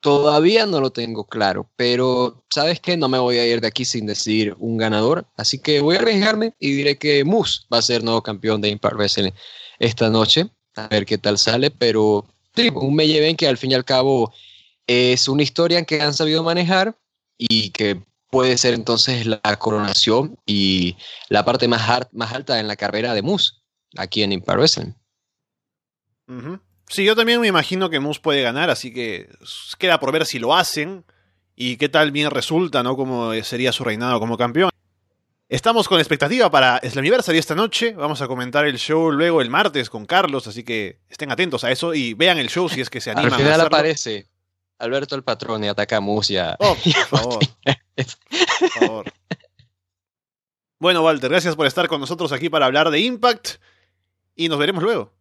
Todavía 0.00 0.64
no 0.64 0.80
lo 0.80 0.90
tengo 0.90 1.26
claro, 1.26 1.70
pero 1.74 2.44
sabes 2.50 2.78
que 2.78 2.96
no 2.96 3.08
me 3.08 3.18
voy 3.18 3.38
a 3.38 3.46
ir 3.46 3.60
de 3.60 3.66
aquí 3.66 3.84
sin 3.84 4.06
decir 4.06 4.54
un 4.58 4.76
ganador, 4.76 5.26
así 5.36 5.58
que 5.58 5.80
voy 5.80 5.96
a 5.96 5.98
arriesgarme 5.98 6.54
y 6.60 6.72
diré 6.72 6.98
que 6.98 7.24
Moose 7.24 7.62
va 7.72 7.78
a 7.78 7.82
ser 7.82 8.04
nuevo 8.04 8.22
campeón 8.22 8.60
de 8.60 8.68
Impact 8.68 8.94
Wrestling 8.94 9.32
esta 9.80 10.08
noche, 10.08 10.50
a 10.76 10.86
ver 10.86 11.04
qué 11.04 11.18
tal 11.18 11.36
sale, 11.36 11.72
pero 11.72 12.26
sí, 12.54 12.70
un 12.72 12.94
main 12.94 13.10
event 13.10 13.38
que 13.38 13.48
al 13.48 13.58
fin 13.58 13.72
y 13.72 13.74
al 13.74 13.84
cabo 13.84 14.32
es 14.86 15.26
una 15.26 15.42
historia 15.42 15.84
que 15.84 16.00
han 16.00 16.14
sabido 16.14 16.44
manejar 16.44 16.96
y 17.36 17.70
que 17.70 18.00
puede 18.30 18.56
ser 18.56 18.74
entonces 18.74 19.26
la 19.26 19.56
coronación 19.58 20.38
y 20.46 20.96
la 21.28 21.44
parte 21.44 21.66
más, 21.66 22.06
más 22.12 22.32
alta 22.32 22.60
en 22.60 22.68
la 22.68 22.76
carrera 22.76 23.14
de 23.14 23.22
Moose 23.22 23.52
aquí 23.96 24.22
en 24.22 24.32
Impact 24.32 24.58
Wrestling. 24.58 24.92
Ujú. 26.28 26.60
Sí, 26.88 27.04
yo 27.04 27.14
también 27.14 27.40
me 27.40 27.46
imagino 27.48 27.90
que 27.90 28.00
Moose 28.00 28.20
puede 28.20 28.42
ganar, 28.42 28.70
así 28.70 28.92
que 28.92 29.28
queda 29.78 30.00
por 30.00 30.10
ver 30.12 30.24
si 30.26 30.38
lo 30.38 30.54
hacen 30.54 31.04
y 31.54 31.76
qué 31.76 31.88
tal 31.88 32.10
bien 32.12 32.30
resulta, 32.30 32.82
¿no? 32.82 32.96
Cómo 32.96 33.32
sería 33.42 33.72
su 33.72 33.84
reinado 33.84 34.18
como 34.20 34.36
campeón. 34.38 34.70
Estamos 35.50 35.88
con 35.88 35.98
expectativa 35.98 36.50
para 36.50 36.78
Slammiversary 36.82 37.38
esta 37.38 37.54
noche. 37.54 37.92
Vamos 37.94 38.20
a 38.20 38.26
comentar 38.28 38.66
el 38.66 38.78
show 38.78 39.10
luego 39.10 39.40
el 39.40 39.48
martes 39.50 39.88
con 39.90 40.04
Carlos, 40.06 40.46
así 40.46 40.62
que 40.62 41.00
estén 41.08 41.30
atentos 41.32 41.64
a 41.64 41.70
eso 41.70 41.94
y 41.94 42.14
vean 42.14 42.36
el 42.38 42.48
show 42.50 42.68
si 42.68 42.80
es 42.82 42.90
que 42.90 43.00
se 43.00 43.10
animan 43.10 43.32
Al 43.32 43.38
final 43.38 43.60
aparece 43.62 44.26
Alberto 44.78 45.14
el 45.14 45.24
patrón 45.24 45.64
y 45.64 45.68
ataca 45.68 45.96
a 45.96 46.00
Moose 46.00 46.34
y 46.34 46.36
a- 46.36 46.56
Oh, 46.58 46.76
por 46.84 47.18
favor. 47.20 47.38
Por 48.60 48.70
favor. 48.70 49.12
Bueno, 50.78 51.02
Walter, 51.02 51.30
gracias 51.30 51.56
por 51.56 51.66
estar 51.66 51.88
con 51.88 52.00
nosotros 52.00 52.30
aquí 52.32 52.48
para 52.48 52.66
hablar 52.66 52.90
de 52.90 53.00
Impact 53.00 53.56
y 54.36 54.48
nos 54.48 54.58
veremos 54.58 54.82
luego. 54.82 55.12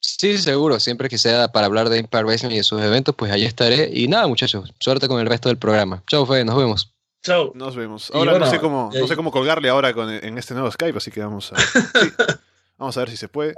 Sí, 0.00 0.38
seguro. 0.38 0.80
Siempre 0.80 1.08
que 1.08 1.18
sea 1.18 1.48
para 1.48 1.66
hablar 1.66 1.88
de 1.90 1.98
Impact 1.98 2.24
Wrestling 2.26 2.50
y 2.52 2.56
de 2.58 2.62
sus 2.64 2.80
eventos, 2.80 3.14
pues 3.14 3.30
ahí 3.30 3.44
estaré. 3.44 3.90
Y 3.92 4.08
nada, 4.08 4.26
muchachos, 4.26 4.72
suerte 4.80 5.08
con 5.08 5.20
el 5.20 5.26
resto 5.26 5.48
del 5.48 5.58
programa. 5.58 6.02
Chao, 6.06 6.24
Fede, 6.26 6.44
nos 6.44 6.56
vemos. 6.56 6.94
Chau. 7.22 7.52
Nos 7.54 7.76
vemos. 7.76 8.10
Ahora 8.14 8.30
bueno, 8.32 8.46
no 8.46 8.50
sé 8.50 8.58
cómo, 8.60 8.90
ahí- 8.94 9.00
no 9.00 9.06
sé 9.06 9.14
cómo 9.14 9.30
colgarle 9.30 9.68
ahora 9.68 9.92
con, 9.92 10.08
en 10.10 10.38
este 10.38 10.54
nuevo 10.54 10.70
Skype, 10.70 10.96
así 10.96 11.10
que 11.10 11.20
vamos 11.20 11.52
a, 11.52 11.56
sí. 11.58 11.78
vamos 12.78 12.96
a 12.96 13.00
ver 13.00 13.10
si 13.10 13.18
se 13.18 13.28
puede. 13.28 13.54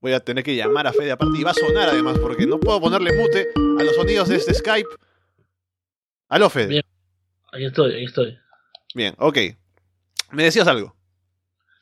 Voy 0.00 0.12
a 0.12 0.20
tener 0.20 0.44
que 0.44 0.54
llamar 0.54 0.86
a 0.86 0.92
Fede 0.92 1.10
aparte 1.12 1.38
y 1.38 1.42
va 1.42 1.52
a 1.52 1.54
sonar 1.54 1.88
además 1.88 2.18
porque 2.18 2.46
no 2.46 2.60
puedo 2.60 2.78
ponerle 2.80 3.12
mute 3.16 3.48
a 3.56 3.82
los 3.82 3.96
sonidos 3.96 4.28
de 4.28 4.36
este 4.36 4.52
Skype. 4.54 4.88
Aló, 6.28 6.50
Fede. 6.50 6.66
Bien. 6.68 6.82
Aquí 7.52 7.64
estoy, 7.64 7.94
aquí 7.94 8.04
estoy. 8.04 8.38
Bien, 8.94 9.14
ok. 9.18 9.38
Me 10.32 10.44
decías 10.44 10.68
algo. 10.68 10.94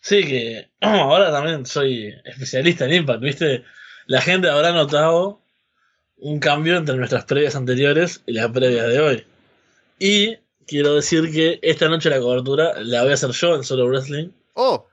Sí, 0.06 0.24
que 0.24 0.70
ahora 0.82 1.32
también 1.32 1.66
soy 1.66 2.14
especialista 2.24 2.84
en 2.84 2.92
Impact, 2.92 3.20
¿viste? 3.20 3.64
La 4.06 4.20
gente 4.20 4.48
habrá 4.48 4.70
notado 4.70 5.42
un 6.18 6.38
cambio 6.38 6.76
entre 6.76 6.96
nuestras 6.96 7.24
previas 7.24 7.56
anteriores 7.56 8.22
y 8.24 8.34
las 8.34 8.48
previas 8.52 8.86
de 8.86 9.00
hoy. 9.00 9.26
Y 9.98 10.36
quiero 10.64 10.94
decir 10.94 11.32
que 11.32 11.58
esta 11.60 11.88
noche 11.88 12.08
la 12.08 12.20
cobertura 12.20 12.74
la 12.84 13.02
voy 13.02 13.10
a 13.10 13.14
hacer 13.14 13.30
yo 13.30 13.56
en 13.56 13.64
Solo 13.64 13.88
Wrestling. 13.88 14.28
Oh, 14.54 14.86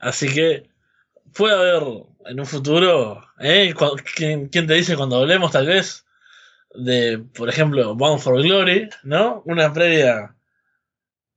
Así 0.00 0.28
que 0.34 0.68
puede 1.32 1.54
haber 1.54 2.06
en 2.26 2.40
un 2.40 2.46
futuro, 2.46 3.24
¿eh? 3.38 3.72
¿Quién, 4.16 4.48
quién 4.48 4.66
te 4.66 4.74
dice 4.74 4.96
cuando 4.96 5.18
hablemos 5.18 5.52
tal 5.52 5.68
vez 5.68 6.04
de, 6.74 7.24
por 7.32 7.48
ejemplo, 7.48 7.94
Bound 7.94 8.20
for 8.20 8.42
Glory, 8.42 8.88
¿no? 9.04 9.42
Una 9.46 9.72
previa 9.72 10.33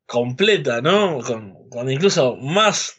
completa, 0.07 0.81
¿no? 0.81 1.19
Con, 1.19 1.69
con 1.69 1.91
incluso 1.91 2.35
más 2.37 2.95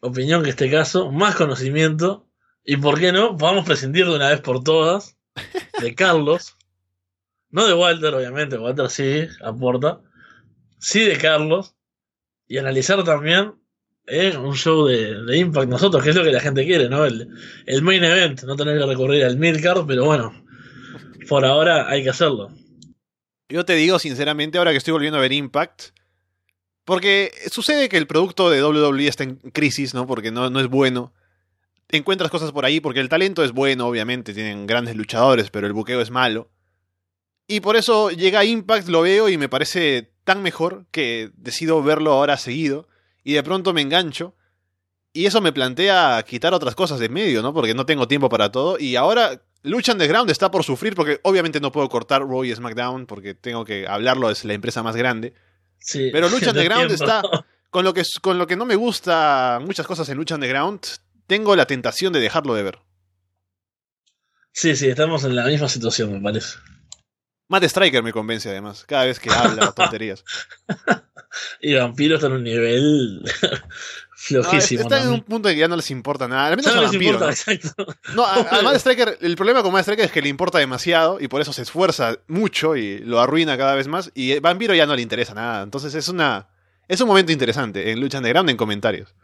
opinión 0.00 0.42
que 0.42 0.50
este 0.50 0.70
caso, 0.70 1.12
más 1.12 1.34
conocimiento, 1.34 2.28
y 2.64 2.76
por 2.78 2.98
qué 2.98 3.12
no, 3.12 3.36
podamos 3.36 3.66
prescindir 3.66 4.06
de 4.06 4.16
una 4.16 4.30
vez 4.30 4.40
por 4.40 4.62
todas 4.62 5.16
de 5.80 5.94
Carlos, 5.94 6.56
no 7.50 7.66
de 7.66 7.74
Walter, 7.74 8.14
obviamente, 8.14 8.56
Walter 8.56 8.88
sí 8.88 9.26
aporta, 9.42 10.00
sí 10.78 11.00
de 11.00 11.18
Carlos, 11.18 11.74
y 12.48 12.58
analizar 12.58 13.02
también 13.04 13.54
eh, 14.06 14.36
un 14.36 14.54
show 14.54 14.86
de, 14.86 15.24
de 15.24 15.38
Impact 15.38 15.68
nosotros, 15.68 16.02
que 16.02 16.10
es 16.10 16.16
lo 16.16 16.24
que 16.24 16.32
la 16.32 16.40
gente 16.40 16.64
quiere, 16.64 16.88
¿no? 16.88 17.04
El, 17.04 17.28
el 17.66 17.82
main 17.82 18.04
event, 18.04 18.42
no 18.44 18.56
tener 18.56 18.78
que 18.78 18.86
recurrir 18.86 19.24
al 19.24 19.36
midcard, 19.36 19.84
pero 19.86 20.04
bueno, 20.04 20.44
por 21.28 21.44
ahora 21.44 21.88
hay 21.88 22.04
que 22.04 22.10
hacerlo. 22.10 22.52
Yo 23.48 23.64
te 23.64 23.74
digo 23.74 23.98
sinceramente 23.98 24.58
ahora 24.58 24.72
que 24.72 24.78
estoy 24.78 24.92
volviendo 24.92 25.18
a 25.18 25.22
ver 25.22 25.32
Impact. 25.32 25.90
Porque 26.84 27.32
sucede 27.50 27.88
que 27.88 27.96
el 27.96 28.06
producto 28.06 28.48
de 28.48 28.62
WWE 28.62 29.08
está 29.08 29.24
en 29.24 29.36
crisis, 29.36 29.92
¿no? 29.92 30.06
Porque 30.06 30.30
no, 30.30 30.50
no 30.50 30.60
es 30.60 30.68
bueno. 30.68 31.12
Encuentras 31.88 32.30
cosas 32.30 32.52
por 32.52 32.64
ahí 32.64 32.80
porque 32.80 33.00
el 33.00 33.08
talento 33.08 33.42
es 33.42 33.52
bueno, 33.52 33.86
obviamente, 33.86 34.32
tienen 34.34 34.66
grandes 34.66 34.94
luchadores, 34.94 35.50
pero 35.50 35.66
el 35.66 35.72
buqueo 35.72 36.00
es 36.00 36.10
malo. 36.10 36.48
Y 37.48 37.60
por 37.60 37.76
eso 37.76 38.10
llega 38.10 38.44
Impact, 38.44 38.88
lo 38.88 39.02
veo 39.02 39.28
y 39.28 39.36
me 39.36 39.48
parece 39.48 40.12
tan 40.24 40.42
mejor 40.42 40.86
que 40.90 41.30
decido 41.36 41.82
verlo 41.82 42.12
ahora 42.12 42.36
seguido. 42.36 42.88
Y 43.22 43.34
de 43.34 43.42
pronto 43.42 43.72
me 43.72 43.80
engancho. 43.80 44.36
Y 45.16 45.26
eso 45.26 45.40
me 45.40 45.52
plantea 45.52 46.22
quitar 46.28 46.52
otras 46.52 46.74
cosas 46.74 46.98
de 46.98 47.08
medio, 47.08 47.40
¿no? 47.42 47.54
Porque 47.54 47.72
no 47.74 47.86
tengo 47.86 48.06
tiempo 48.06 48.28
para 48.28 48.52
todo. 48.52 48.78
Y 48.78 48.96
ahora 48.96 49.40
Lucha 49.62 49.92
Underground 49.92 50.30
está 50.30 50.50
por 50.50 50.62
sufrir 50.62 50.94
porque 50.94 51.20
obviamente 51.22 51.58
no 51.60 51.72
puedo 51.72 51.88
cortar 51.88 52.22
Raw 52.22 52.44
y 52.44 52.54
SmackDown 52.54 53.06
porque 53.06 53.34
tengo 53.34 53.64
que 53.64 53.86
hablarlo, 53.88 54.30
es 54.30 54.44
la 54.44 54.52
empresa 54.52 54.82
más 54.82 54.94
grande. 54.94 55.32
Sí, 55.78 56.10
Pero 56.12 56.28
Lucha 56.30 56.50
Underground 56.50 56.92
está- 56.92 57.22
Con 57.70 57.84
lo, 57.84 57.92
que, 57.94 58.02
con 58.22 58.38
lo 58.38 58.46
que 58.46 58.56
no 58.56 58.64
me 58.64 58.74
gusta 58.76 59.58
muchas 59.64 59.86
cosas 59.86 60.08
en 60.08 60.16
Lucha 60.18 60.34
Underground, 60.36 60.80
tengo 61.26 61.56
la 61.56 61.66
tentación 61.66 62.12
de 62.12 62.20
dejarlo 62.20 62.54
de 62.54 62.62
ver. 62.62 62.78
Sí, 64.52 64.76
sí, 64.76 64.88
estamos 64.88 65.24
en 65.24 65.36
la 65.36 65.44
misma 65.46 65.68
situación, 65.68 66.12
me 66.12 66.20
parece. 66.20 66.56
Matt 67.48 67.64
Striker 67.64 68.02
me 68.02 68.12
convence 68.12 68.48
además, 68.48 68.84
cada 68.86 69.04
vez 69.04 69.20
que 69.20 69.30
habla 69.30 69.72
tonterías. 69.72 70.24
Y 71.60 71.74
Vampiro 71.74 72.14
está 72.14 72.28
en 72.28 72.32
un 72.34 72.44
nivel 72.44 73.20
No, 74.30 74.42
flojísimo. 74.42 74.82
está 74.82 74.96
en 74.96 75.02
también. 75.02 75.20
un 75.20 75.26
punto 75.26 75.48
de 75.48 75.54
que 75.54 75.60
ya 75.60 75.68
no 75.68 75.76
les 75.76 75.90
importa 75.90 76.26
nada. 76.26 76.46
Al 76.48 76.56
menos 76.56 76.74
no 76.74 76.82
Vampiro, 76.82 77.04
importa, 77.04 77.26
¿no? 77.26 77.30
exacto. 77.30 77.86
No, 78.14 78.24
a, 78.24 78.36
a 78.58 78.62
Matt 78.62 78.76
Striker, 78.76 79.18
el 79.20 79.36
problema 79.36 79.62
con 79.62 79.70
Matt 79.72 79.82
Striker 79.82 80.06
es 80.06 80.10
que 80.12 80.22
le 80.22 80.30
importa 80.30 80.58
demasiado 80.58 81.20
y 81.20 81.28
por 81.28 81.42
eso 81.42 81.52
se 81.52 81.60
esfuerza 81.62 82.16
mucho 82.26 82.74
y 82.76 83.00
lo 83.00 83.20
arruina 83.20 83.58
cada 83.58 83.74
vez 83.74 83.86
más. 83.86 84.10
Y 84.14 84.38
Vampiro 84.38 84.74
ya 84.74 84.86
no 84.86 84.96
le 84.96 85.02
interesa 85.02 85.34
nada. 85.34 85.62
Entonces 85.62 85.94
es 85.94 86.08
una 86.08 86.48
es 86.88 87.00
un 87.02 87.08
momento 87.08 87.32
interesante 87.32 87.90
en 87.90 88.00
Lucha 88.00 88.16
Underground 88.18 88.48
en 88.48 88.56
comentarios. 88.56 89.14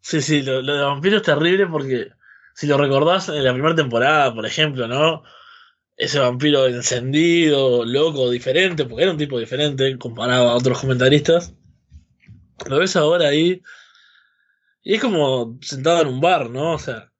Sí, 0.00 0.22
sí, 0.22 0.42
lo, 0.42 0.62
lo 0.62 0.74
de 0.74 0.84
Vampiro 0.84 1.16
es 1.16 1.22
terrible 1.24 1.66
porque 1.66 2.10
si 2.54 2.68
lo 2.68 2.78
recordás 2.78 3.28
en 3.28 3.42
la 3.42 3.52
primera 3.52 3.74
temporada, 3.74 4.32
por 4.32 4.46
ejemplo, 4.46 4.86
¿no? 4.86 5.24
Ese 5.96 6.18
vampiro 6.18 6.66
encendido, 6.66 7.84
loco, 7.84 8.30
diferente, 8.30 8.84
porque 8.84 9.04
era 9.04 9.12
un 9.12 9.18
tipo 9.18 9.38
diferente 9.38 9.96
comparado 9.98 10.50
a 10.50 10.54
otros 10.54 10.80
comentaristas. 10.80 11.54
Lo 12.68 12.78
ves 12.78 12.96
ahora 12.96 13.28
ahí 13.28 13.62
y 14.86 14.94
es 14.94 15.00
como 15.00 15.58
sentado 15.62 16.02
en 16.02 16.06
un 16.06 16.20
bar, 16.20 16.48
¿no? 16.48 16.74
O 16.74 16.78
sea, 16.78 17.12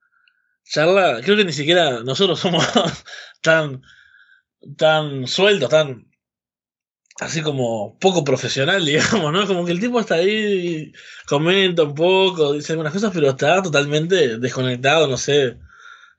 charla, 0.63 1.19
creo 1.21 1.35
que 1.35 1.43
ni 1.43 1.51
siquiera 1.51 2.01
nosotros 2.01 2.39
somos 2.41 2.65
tan, 3.41 3.81
tan 4.77 5.27
sueltos, 5.27 5.69
tan 5.69 6.07
así 7.19 7.41
como 7.41 7.97
poco 7.99 8.23
profesional, 8.23 8.85
digamos, 8.85 9.33
¿no? 9.33 9.45
Como 9.47 9.65
que 9.65 9.73
el 9.73 9.81
tipo 9.81 9.99
está 9.99 10.15
ahí, 10.15 10.93
comenta 11.27 11.83
un 11.83 11.93
poco, 11.93 12.53
dice 12.53 12.71
algunas 12.71 12.93
cosas, 12.93 13.11
pero 13.13 13.31
está 13.31 13.61
totalmente 13.61 14.37
desconectado, 14.37 15.07
no 15.07 15.17
sé. 15.17 15.57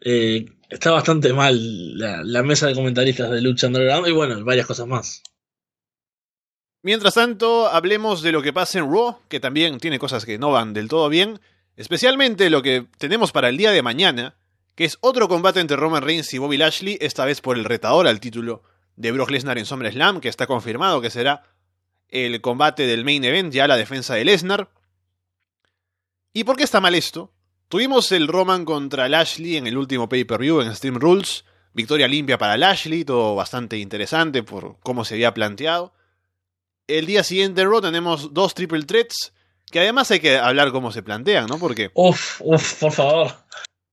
Eh, 0.02 0.44
está 0.68 0.90
bastante 0.90 1.32
mal 1.32 1.98
la, 1.98 2.42
mesa 2.42 2.66
de 2.66 2.74
comentaristas 2.74 3.30
de 3.30 3.40
Lucha 3.40 3.66
Underground 3.66 4.08
y 4.08 4.12
bueno, 4.12 4.44
varias 4.44 4.66
cosas 4.66 4.86
más. 4.86 5.22
Mientras 6.82 7.14
tanto, 7.14 7.68
hablemos 7.68 8.22
de 8.22 8.32
lo 8.32 8.42
que 8.42 8.52
pasa 8.52 8.78
en 8.78 8.90
Raw, 8.90 9.18
que 9.28 9.40
también 9.40 9.78
tiene 9.78 9.98
cosas 9.98 10.24
que 10.24 10.38
no 10.38 10.52
van 10.52 10.74
del 10.74 10.88
todo 10.88 11.08
bien, 11.08 11.40
especialmente 11.76 12.50
lo 12.50 12.62
que 12.62 12.86
tenemos 12.98 13.32
para 13.32 13.48
el 13.48 13.56
día 13.56 13.72
de 13.72 13.82
mañana, 13.82 14.36
que 14.74 14.84
es 14.84 14.96
otro 15.00 15.28
combate 15.28 15.60
entre 15.60 15.76
Roman 15.76 16.02
Reigns 16.02 16.32
y 16.34 16.38
Bobby 16.38 16.56
Lashley, 16.56 16.98
esta 17.00 17.24
vez 17.24 17.40
por 17.40 17.56
el 17.56 17.64
retador 17.64 18.06
al 18.06 18.20
título 18.20 18.62
de 18.96 19.10
Brock 19.12 19.30
Lesnar 19.30 19.58
en 19.58 19.66
SummerSlam, 19.66 20.20
que 20.20 20.28
está 20.28 20.46
confirmado 20.46 21.00
que 21.00 21.10
será 21.10 21.42
el 22.08 22.40
combate 22.40 22.86
del 22.86 23.04
main 23.04 23.24
event, 23.24 23.52
ya 23.52 23.66
la 23.66 23.76
defensa 23.76 24.14
de 24.14 24.24
Lesnar. 24.24 24.70
¿Y 26.32 26.44
por 26.44 26.56
qué 26.56 26.62
está 26.62 26.80
mal 26.80 26.94
esto? 26.94 27.32
Tuvimos 27.68 28.12
el 28.12 28.28
Roman 28.28 28.64
contra 28.64 29.08
Lashley 29.08 29.56
en 29.56 29.66
el 29.66 29.76
último 29.76 30.08
pay-per-view 30.08 30.62
en 30.62 30.74
Stream 30.74 30.96
Rules, 30.96 31.44
victoria 31.74 32.08
limpia 32.08 32.38
para 32.38 32.56
Lashley, 32.56 33.04
todo 33.04 33.34
bastante 33.34 33.76
interesante 33.76 34.42
por 34.42 34.78
cómo 34.80 35.04
se 35.04 35.14
había 35.14 35.34
planteado. 35.34 35.92
El 36.86 37.04
día 37.04 37.22
siguiente 37.22 37.60
en 37.60 37.70
Raw 37.70 37.82
tenemos 37.82 38.32
dos 38.32 38.54
triple 38.54 38.82
threats 38.84 39.34
Que 39.70 39.80
además 39.80 40.10
hay 40.10 40.20
que 40.20 40.38
hablar 40.38 40.72
cómo 40.72 40.92
se 40.92 41.02
plantean, 41.02 41.46
¿no? 41.46 41.58
Porque 41.58 41.90
Uf, 41.92 42.40
uf, 42.42 42.80
por 42.80 42.92
favor. 42.92 43.34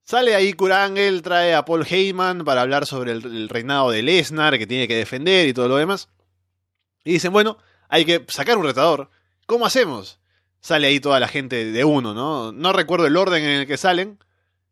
sale 0.05 0.33
ahí 0.35 0.53
Kurangel, 0.53 1.21
trae 1.21 1.53
a 1.53 1.65
Paul 1.65 1.85
Heyman 1.85 2.45
para 2.45 2.61
hablar 2.61 2.85
sobre 2.85 3.11
el, 3.11 3.25
el 3.25 3.49
reinado 3.49 3.91
de 3.91 4.03
Lesnar, 4.03 4.57
que 4.57 4.67
tiene 4.67 4.87
que 4.87 4.95
defender 4.95 5.49
y 5.49 5.53
todo 5.53 5.67
lo 5.67 5.75
demás. 5.75 6.07
Y 7.03 7.11
dicen, 7.11 7.33
bueno, 7.33 7.57
hay 7.89 8.05
que 8.05 8.25
sacar 8.29 8.57
un 8.57 8.63
retador. 8.63 9.09
¿Cómo 9.45 9.65
hacemos? 9.65 10.17
Sale 10.65 10.87
ahí 10.87 10.99
toda 10.99 11.19
la 11.19 11.27
gente 11.27 11.63
de 11.71 11.83
uno, 11.83 12.15
¿no? 12.15 12.51
No 12.51 12.73
recuerdo 12.73 13.05
el 13.05 13.17
orden 13.17 13.43
en 13.43 13.51
el 13.51 13.67
que 13.67 13.77
salen. 13.77 14.17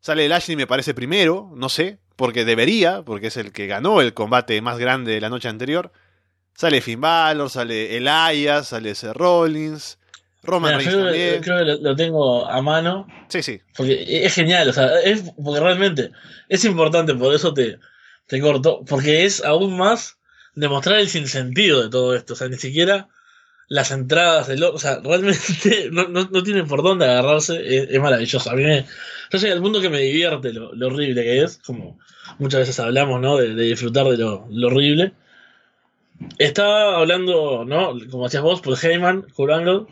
Sale 0.00 0.28
Lashley, 0.28 0.56
me 0.56 0.66
parece 0.66 0.92
primero, 0.92 1.52
no 1.54 1.68
sé, 1.68 2.00
porque 2.16 2.44
debería, 2.44 3.02
porque 3.02 3.28
es 3.28 3.36
el 3.36 3.52
que 3.52 3.68
ganó 3.68 4.00
el 4.00 4.12
combate 4.12 4.60
más 4.60 4.76
grande 4.76 5.12
de 5.12 5.20
la 5.20 5.28
noche 5.28 5.46
anterior. 5.46 5.92
Sale 6.52 6.80
Finn 6.80 7.00
Balor, 7.00 7.48
sale 7.48 7.96
Elias, 7.96 8.66
sale 8.66 8.92
Seth 8.96 9.12
Rollins, 9.12 10.00
Roman 10.42 10.80
Reigns 10.80 11.44
creo 11.44 11.58
que 11.58 11.64
lo, 11.64 11.76
lo 11.76 11.94
tengo 11.94 12.44
a 12.44 12.60
mano. 12.60 13.06
Sí, 13.28 13.44
sí. 13.44 13.60
Porque 13.76 14.04
es 14.26 14.34
genial, 14.34 14.70
o 14.70 14.72
sea, 14.72 14.98
es 15.00 15.22
porque 15.40 15.60
realmente 15.60 16.10
es 16.48 16.64
importante, 16.64 17.14
por 17.14 17.32
eso 17.32 17.54
te, 17.54 17.78
te 18.26 18.40
corto, 18.40 18.84
porque 18.84 19.24
es 19.24 19.44
aún 19.44 19.76
más 19.76 20.18
demostrar 20.56 20.98
el 20.98 21.08
sinsentido 21.08 21.84
de 21.84 21.88
todo 21.88 22.16
esto, 22.16 22.32
o 22.32 22.36
sea, 22.36 22.48
ni 22.48 22.56
siquiera 22.56 23.06
las 23.68 23.90
entradas 23.90 24.48
del 24.48 24.62
o 24.64 24.78
sea, 24.78 25.00
realmente 25.02 25.88
no, 25.92 26.08
no, 26.08 26.28
no 26.30 26.42
tienen 26.42 26.66
por 26.66 26.82
dónde 26.82 27.06
agarrarse, 27.06 27.56
es, 27.56 27.90
es 27.90 28.00
maravilloso. 28.00 28.50
A 28.50 28.54
mí 28.54 28.62
me, 28.64 28.86
yo 29.30 29.38
soy 29.38 29.50
el 29.50 29.60
mundo 29.60 29.80
que 29.80 29.90
me 29.90 29.98
divierte 30.00 30.52
lo, 30.52 30.70
horrible 30.86 31.22
que 31.22 31.42
es, 31.42 31.58
como 31.58 31.98
muchas 32.38 32.60
veces 32.60 32.78
hablamos, 32.80 33.20
¿no? 33.20 33.36
De, 33.36 33.54
disfrutar 33.54 34.06
de 34.06 34.16
lo, 34.18 34.46
horrible. 34.66 35.12
Estaba 36.38 36.98
hablando, 36.98 37.64
¿no? 37.64 37.94
Como 38.10 38.24
decías 38.24 38.42
vos, 38.42 38.60
por 38.60 38.78
Heyman, 38.78 39.22
Kurt 39.34 39.52
Angle, 39.52 39.86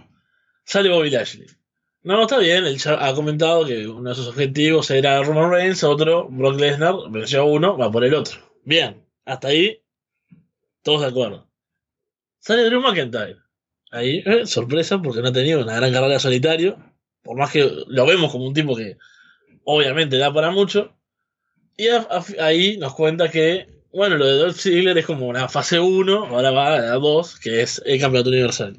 sale 0.64 0.90
Bobby 0.90 1.10
Lashley. 1.10 1.46
No, 2.04 2.22
está 2.22 2.38
bien, 2.38 2.66
él 2.66 2.78
ya 2.78 3.04
ha 3.04 3.14
comentado 3.14 3.64
que 3.64 3.86
uno 3.88 4.10
de 4.10 4.16
sus 4.16 4.28
objetivos 4.28 4.90
era 4.90 5.22
Roman 5.22 5.50
Reigns, 5.50 5.84
otro 5.84 6.28
Brock 6.28 6.58
Lesnar, 6.58 6.94
venció 7.10 7.44
uno, 7.44 7.76
va 7.76 7.90
por 7.90 8.04
el 8.04 8.14
otro. 8.14 8.38
Bien, 8.64 9.04
hasta 9.24 9.48
ahí, 9.48 9.82
todos 10.82 11.02
de 11.02 11.08
acuerdo. 11.08 11.48
Sale 12.38 12.64
Drew 12.64 12.80
McIntyre. 12.80 13.41
Ahí, 13.93 14.22
eh, 14.24 14.47
sorpresa, 14.47 15.01
porque 15.03 15.20
no 15.20 15.28
ha 15.28 15.32
tenido 15.32 15.62
una 15.62 15.76
gran 15.76 15.93
carrera 15.93 16.18
solitario, 16.18 16.78
por 17.22 17.36
más 17.36 17.53
que 17.53 17.70
lo 17.86 18.07
vemos 18.07 18.32
como 18.32 18.47
un 18.47 18.55
tipo 18.55 18.74
que 18.74 18.97
obviamente 19.64 20.16
da 20.16 20.32
para 20.32 20.51
mucho. 20.51 20.97
Y 21.76 21.88
ahí 22.40 22.78
nos 22.78 22.95
cuenta 22.95 23.30
que, 23.30 23.68
bueno, 23.93 24.16
lo 24.16 24.26
de 24.26 24.38
Dolph 24.38 24.57
Ziggler 24.57 24.97
es 24.97 25.05
como 25.07 25.28
una 25.28 25.47
fase 25.49 25.78
1, 25.78 26.26
ahora 26.26 26.51
va 26.51 26.74
a 26.74 26.80
la 26.80 26.95
2, 26.95 27.38
que 27.38 27.61
es 27.61 27.82
el 27.84 28.01
campeonato 28.01 28.30
universal. 28.30 28.76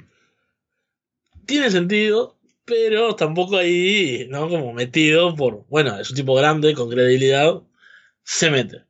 Tiene 1.46 1.70
sentido, 1.70 2.40
pero 2.66 3.16
tampoco 3.16 3.58
ahí, 3.58 4.26
¿no? 4.30 4.50
Como 4.50 4.74
metido 4.74 5.36
por, 5.36 5.66
bueno, 5.70 6.00
es 6.00 6.10
un 6.10 6.16
tipo 6.16 6.34
grande, 6.34 6.74
con 6.74 6.90
credibilidad, 6.90 7.62
se 8.24 8.50
mete. 8.50 8.84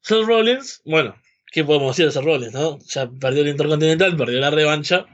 Seth 0.00 0.26
Rollins, 0.26 0.82
bueno, 0.84 1.14
¿qué 1.54 1.62
podemos 1.62 1.94
decir 1.94 2.06
de 2.06 2.10
Seth 2.10 2.24
Rollins, 2.24 2.52
no? 2.52 2.80
Ya 2.80 3.08
perdió 3.08 3.42
el 3.42 3.48
Intercontinental, 3.48 4.16
perdió 4.16 4.40
la 4.40 4.50
revancha. 4.50 5.06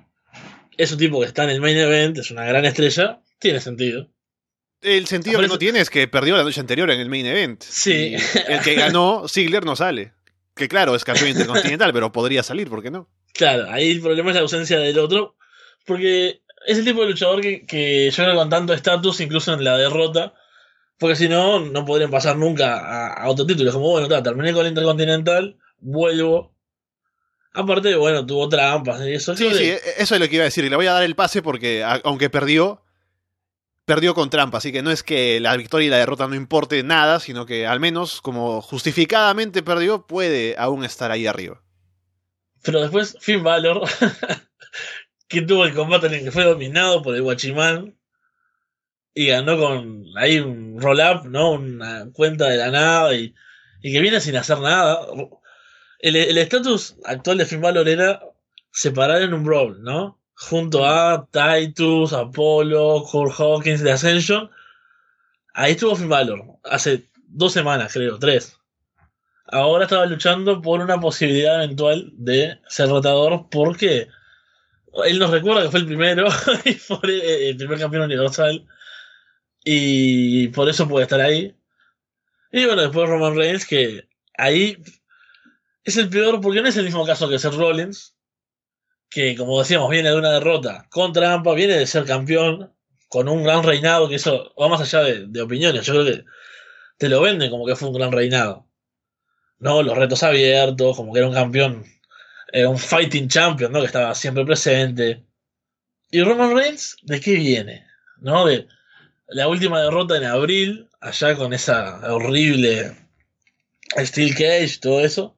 Es 0.78 0.90
un 0.90 0.96
tipo 0.96 1.20
que 1.20 1.26
está 1.26 1.44
en 1.44 1.50
el 1.50 1.60
main 1.60 1.76
event, 1.76 2.16
es 2.16 2.30
una 2.30 2.46
gran 2.46 2.64
estrella, 2.64 3.20
tiene 3.38 3.60
sentido. 3.60 4.08
El 4.80 5.06
sentido 5.06 5.38
que 5.38 5.48
no 5.48 5.58
tiene 5.58 5.80
es 5.80 5.90
que 5.90 6.08
perdió 6.08 6.38
la 6.38 6.42
noche 6.42 6.58
anterior 6.58 6.90
en 6.90 6.98
el 6.98 7.10
main 7.10 7.26
event. 7.26 7.62
Sí. 7.62 8.16
El 8.48 8.60
que 8.60 8.74
ganó, 8.74 9.28
Ziggler, 9.28 9.66
no 9.66 9.76
sale. 9.76 10.14
Que 10.56 10.66
claro, 10.66 10.94
es 10.94 11.04
campeón 11.04 11.28
intercontinental, 11.28 11.92
pero 11.92 12.10
podría 12.10 12.42
salir, 12.42 12.70
¿por 12.70 12.82
qué 12.82 12.90
no? 12.90 13.10
Claro, 13.34 13.70
ahí 13.70 13.90
el 13.90 14.00
problema 14.00 14.30
es 14.30 14.36
la 14.36 14.40
ausencia 14.40 14.78
del 14.78 14.98
otro, 14.98 15.36
porque 15.84 16.40
es 16.66 16.78
el 16.78 16.86
tipo 16.86 17.02
de 17.02 17.08
luchador 17.08 17.42
que, 17.42 17.66
que 17.66 18.10
llega 18.10 18.34
con 18.34 18.48
tanto 18.48 18.72
estatus, 18.72 19.20
incluso 19.20 19.52
en 19.52 19.62
la 19.62 19.76
derrota, 19.76 20.32
porque 20.98 21.16
si 21.16 21.28
no, 21.28 21.60
no 21.60 21.84
podrían 21.84 22.10
pasar 22.10 22.38
nunca 22.38 22.78
a, 22.78 23.12
a 23.12 23.28
otro 23.28 23.44
título. 23.44 23.68
Es 23.68 23.74
como, 23.74 23.90
bueno, 23.90 24.22
terminé 24.22 24.54
con 24.54 24.62
el 24.62 24.70
Intercontinental, 24.70 25.58
vuelvo. 25.80 26.54
Aparte, 27.52 27.96
bueno, 27.96 28.24
tuvo 28.24 28.48
trampas 28.48 29.00
y 29.04 29.12
eso. 29.14 29.36
Sí, 29.36 29.52
sí, 29.52 29.64
e- 29.64 29.80
eso 29.98 30.14
es 30.14 30.20
lo 30.20 30.28
que 30.28 30.36
iba 30.36 30.42
a 30.42 30.44
decir. 30.44 30.64
Y 30.64 30.70
le 30.70 30.76
voy 30.76 30.86
a 30.86 30.92
dar 30.92 31.02
el 31.02 31.16
pase 31.16 31.42
porque, 31.42 31.82
a- 31.82 32.00
aunque 32.04 32.30
perdió, 32.30 32.84
perdió 33.84 34.14
con 34.14 34.30
trampa. 34.30 34.58
Así 34.58 34.70
que 34.70 34.82
no 34.82 34.90
es 34.92 35.02
que 35.02 35.40
la 35.40 35.56
victoria 35.56 35.86
y 35.88 35.90
la 35.90 35.96
derrota 35.98 36.28
no 36.28 36.36
importe 36.36 36.82
nada, 36.84 37.18
sino 37.18 37.46
que 37.46 37.66
al 37.66 37.80
menos, 37.80 38.20
como 38.20 38.62
justificadamente 38.62 39.62
perdió, 39.64 40.06
puede 40.06 40.54
aún 40.58 40.84
estar 40.84 41.10
ahí 41.10 41.26
arriba. 41.26 41.60
Pero 42.62 42.82
después, 42.82 43.16
Finn 43.20 43.42
Balor, 43.42 43.82
que 45.28 45.42
tuvo 45.42 45.64
el 45.64 45.74
combate 45.74 46.06
en 46.06 46.14
el 46.14 46.24
que 46.24 46.30
fue 46.30 46.44
dominado 46.44 47.02
por 47.02 47.14
el 47.16 47.22
Guachimán 47.22 47.96
y 49.12 49.26
ganó 49.26 49.58
con 49.58 50.04
ahí 50.16 50.38
un 50.38 50.80
roll-up, 50.80 51.24
¿no? 51.28 51.52
Una 51.52 52.06
cuenta 52.12 52.46
de 52.48 52.56
la 52.58 52.70
nada 52.70 53.14
y, 53.14 53.34
y 53.82 53.92
que 53.92 54.00
viene 54.00 54.20
sin 54.20 54.36
hacer 54.36 54.58
nada. 54.60 55.00
El 56.02 56.38
estatus 56.38 56.96
actual 57.04 57.38
de 57.38 57.46
Finn 57.46 57.60
Balor 57.60 57.88
era 57.88 58.22
separar 58.72 59.22
en 59.22 59.34
un 59.34 59.44
brawl, 59.44 59.82
¿no? 59.82 60.18
Junto 60.34 60.86
a 60.86 61.28
Titus, 61.30 62.14
Apollo, 62.14 63.04
Kurt 63.04 63.34
Hawkins 63.38 63.82
de 63.82 63.92
Ascension. 63.92 64.50
Ahí 65.52 65.72
estuvo 65.72 65.96
Finn 65.96 66.08
Balor, 66.08 66.58
hace 66.64 67.10
dos 67.26 67.52
semanas, 67.52 67.92
creo, 67.92 68.18
tres. 68.18 68.56
Ahora 69.46 69.84
estaba 69.84 70.06
luchando 70.06 70.62
por 70.62 70.80
una 70.80 70.98
posibilidad 71.00 71.62
eventual 71.62 72.10
de 72.14 72.58
ser 72.68 72.88
rotador 72.88 73.48
porque 73.50 74.08
él 75.04 75.18
nos 75.18 75.30
recuerda 75.30 75.62
que 75.62 75.70
fue 75.70 75.80
el 75.80 75.86
primero 75.86 76.28
y 76.64 76.72
fue 76.74 77.48
el 77.50 77.56
primer 77.56 77.78
campeón 77.78 78.04
universal 78.04 78.66
y 79.64 80.48
por 80.48 80.68
eso 80.68 80.88
puede 80.88 81.04
estar 81.04 81.20
ahí. 81.20 81.54
Y 82.52 82.64
bueno, 82.64 82.82
después 82.82 83.08
Roman 83.08 83.36
Reigns 83.36 83.66
que 83.66 84.08
ahí 84.38 84.78
es 85.84 85.96
el 85.96 86.08
peor 86.08 86.40
porque 86.40 86.62
no 86.62 86.68
es 86.68 86.76
el 86.76 86.84
mismo 86.84 87.06
caso 87.06 87.28
que 87.28 87.38
Seth 87.38 87.54
Rollins, 87.54 88.14
que 89.08 89.36
como 89.36 89.58
decíamos 89.58 89.90
viene 89.90 90.10
de 90.10 90.16
una 90.16 90.32
derrota 90.32 90.86
con 90.90 91.12
trampa, 91.12 91.54
viene 91.54 91.76
de 91.76 91.86
ser 91.86 92.04
campeón 92.04 92.72
con 93.08 93.28
un 93.28 93.42
gran 93.42 93.62
reinado, 93.62 94.08
que 94.08 94.16
eso 94.16 94.54
va 94.60 94.68
más 94.68 94.80
allá 94.80 95.02
de, 95.02 95.26
de 95.26 95.42
opiniones, 95.42 95.84
yo 95.84 95.94
creo 95.94 96.04
que 96.04 96.24
te 96.98 97.08
lo 97.08 97.20
venden 97.20 97.50
como 97.50 97.66
que 97.66 97.76
fue 97.76 97.88
un 97.88 97.94
gran 97.94 98.12
reinado. 98.12 98.70
¿no? 99.60 99.82
Los 99.82 99.96
retos 99.96 100.22
abiertos, 100.22 100.96
como 100.96 101.12
que 101.12 101.20
era 101.20 101.28
un 101.28 101.34
campeón, 101.34 101.84
eh, 102.52 102.66
un 102.66 102.78
fighting 102.78 103.28
champion, 103.28 103.70
¿no? 103.70 103.80
Que 103.80 103.86
estaba 103.86 104.14
siempre 104.14 104.44
presente. 104.44 105.22
¿Y 106.10 106.22
Roman 106.22 106.56
Reigns 106.56 106.96
de 107.02 107.20
qué 107.20 107.34
viene? 107.34 107.86
¿No? 108.18 108.46
De 108.46 108.66
la 109.28 109.46
última 109.46 109.80
derrota 109.80 110.16
en 110.16 110.24
abril, 110.24 110.88
allá 111.00 111.36
con 111.36 111.52
esa 111.52 112.12
horrible 112.12 112.96
Steel 113.96 114.34
Cage, 114.34 114.78
todo 114.80 115.00
eso. 115.04 115.36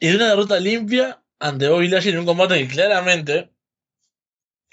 Y 0.00 0.08
de 0.08 0.16
una 0.16 0.28
derrota 0.28 0.60
limpia 0.60 1.22
ante 1.40 1.68
Bobby 1.68 1.88
Lashley 1.88 2.12
en 2.12 2.20
un 2.20 2.26
combate 2.26 2.58
que 2.58 2.68
claramente, 2.68 3.50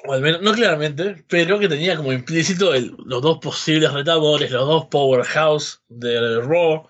o 0.05 0.13
al 0.13 0.21
menos, 0.21 0.41
no 0.41 0.53
claramente, 0.53 1.25
pero 1.27 1.59
que 1.59 1.67
tenía 1.67 1.95
como 1.95 2.13
implícito 2.13 2.71
los 3.05 3.21
dos 3.21 3.39
posibles 3.39 3.91
retadores, 3.91 4.51
los 4.51 4.67
dos 4.67 4.85
powerhouse 4.85 5.81
de 5.87 6.41
Raw, 6.41 6.87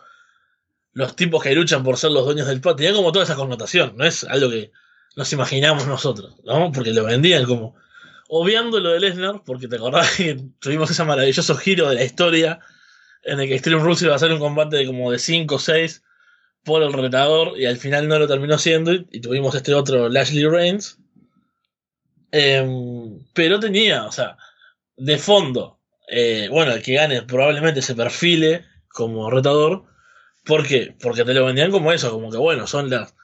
los 0.94 1.16
tipos 1.16 1.44
que 1.44 1.56
luchan 1.56 1.84
por 1.84 1.98
ser 1.98 2.12
los 2.12 2.26
dueños 2.26 2.48
del 2.48 2.62
pato. 2.62 2.78
Tenía 2.78 2.94
como 2.94 3.12
toda 3.12 3.26
esa 3.26 3.36
connotación, 3.36 3.96
no 3.98 4.06
es 4.06 4.24
algo 4.26 4.50
que 4.50 4.72
nos 5.16 5.32
imaginamos 5.32 5.88
nosotros, 5.88 6.36
¿no? 6.44 6.72
Porque 6.72 6.94
lo 6.94 7.04
vendían 7.06 7.46
como. 7.46 7.76
Obviando 8.28 8.80
lo 8.80 8.90
de 8.90 9.00
Lesnar, 9.00 9.44
porque 9.46 9.68
te 9.68 9.76
acordás 9.76 10.16
que 10.16 10.42
tuvimos 10.60 10.90
ese 10.90 11.04
maravilloso 11.04 11.56
giro 11.56 11.90
de 11.90 11.96
la 11.96 12.04
historia 12.04 12.60
en 13.22 13.40
el 13.40 13.48
que 13.48 13.54
Extreme 13.54 13.82
Rules 13.84 14.02
iba 14.02 14.16
a 14.16 14.20
ser 14.20 14.34
un 14.34 14.40
combate 14.40 14.78
de 14.78 14.88
como 14.88 15.12
de 15.12 15.20
5 15.20 15.56
o 15.56 15.60
6 15.60 16.02
por 16.66 16.84
el 16.84 16.92
retador 16.92 17.58
y 17.58 17.66
al 17.66 17.78
final 17.78 18.08
no 18.08 18.20
lo 18.20 18.28
terminó 18.28 18.58
siendo 18.58 18.92
y, 18.92 19.22
tuvimos 19.22 19.56
este 19.56 19.74
otro 19.74 20.10
Lashley 20.10 20.46
Reigns. 20.46 20.98
Em, 22.32 23.20
pero 23.34 23.60
tenía, 23.60 24.06
o 24.06 24.12
sea, 24.12 24.38
de 24.98 25.18
fondo, 25.18 25.80
eh, 26.10 26.50
bueno, 26.52 26.74
el 26.74 26.82
que 26.82 26.96
gane 26.96 27.22
probablemente 27.22 27.82
se 27.82 27.96
perfile 27.96 28.66
como 28.90 29.30
retador. 29.30 29.86
¿Por 30.44 30.68
qué? 30.68 30.96
Porque 31.00 31.24
te 31.24 31.34
lo 31.34 31.46
vendían 31.46 31.72
como 31.72 31.92
eso, 31.92 32.12
como 32.12 32.32
que 32.32 32.38
bueno, 32.38 32.68
son 32.68 32.90
las, 32.90 33.16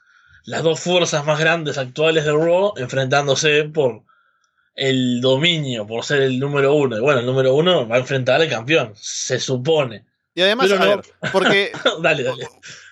las 0.45 0.63
dos 0.63 0.79
fuerzas 0.79 1.25
más 1.25 1.39
grandes 1.39 1.77
actuales 1.77 2.25
de 2.25 2.31
Raw 2.31 2.73
enfrentándose 2.77 3.65
por 3.65 4.03
el 4.75 5.19
dominio, 5.19 5.85
por 5.85 6.05
ser 6.05 6.21
el 6.21 6.39
número 6.39 6.73
uno. 6.75 6.97
Y 6.97 7.01
bueno, 7.01 7.19
el 7.19 7.25
número 7.25 7.55
uno 7.55 7.87
va 7.87 7.97
a 7.97 7.99
enfrentar 7.99 8.41
al 8.41 8.49
campeón, 8.49 8.93
se 8.95 9.39
supone. 9.39 10.05
Y 10.33 10.41
además, 10.41 10.67
Pero 10.69 10.81
a 10.81 10.85
no. 10.85 10.97
ver, 10.97 11.05
porque 11.31 11.71
dale, 12.01 12.23
dale. 12.23 12.47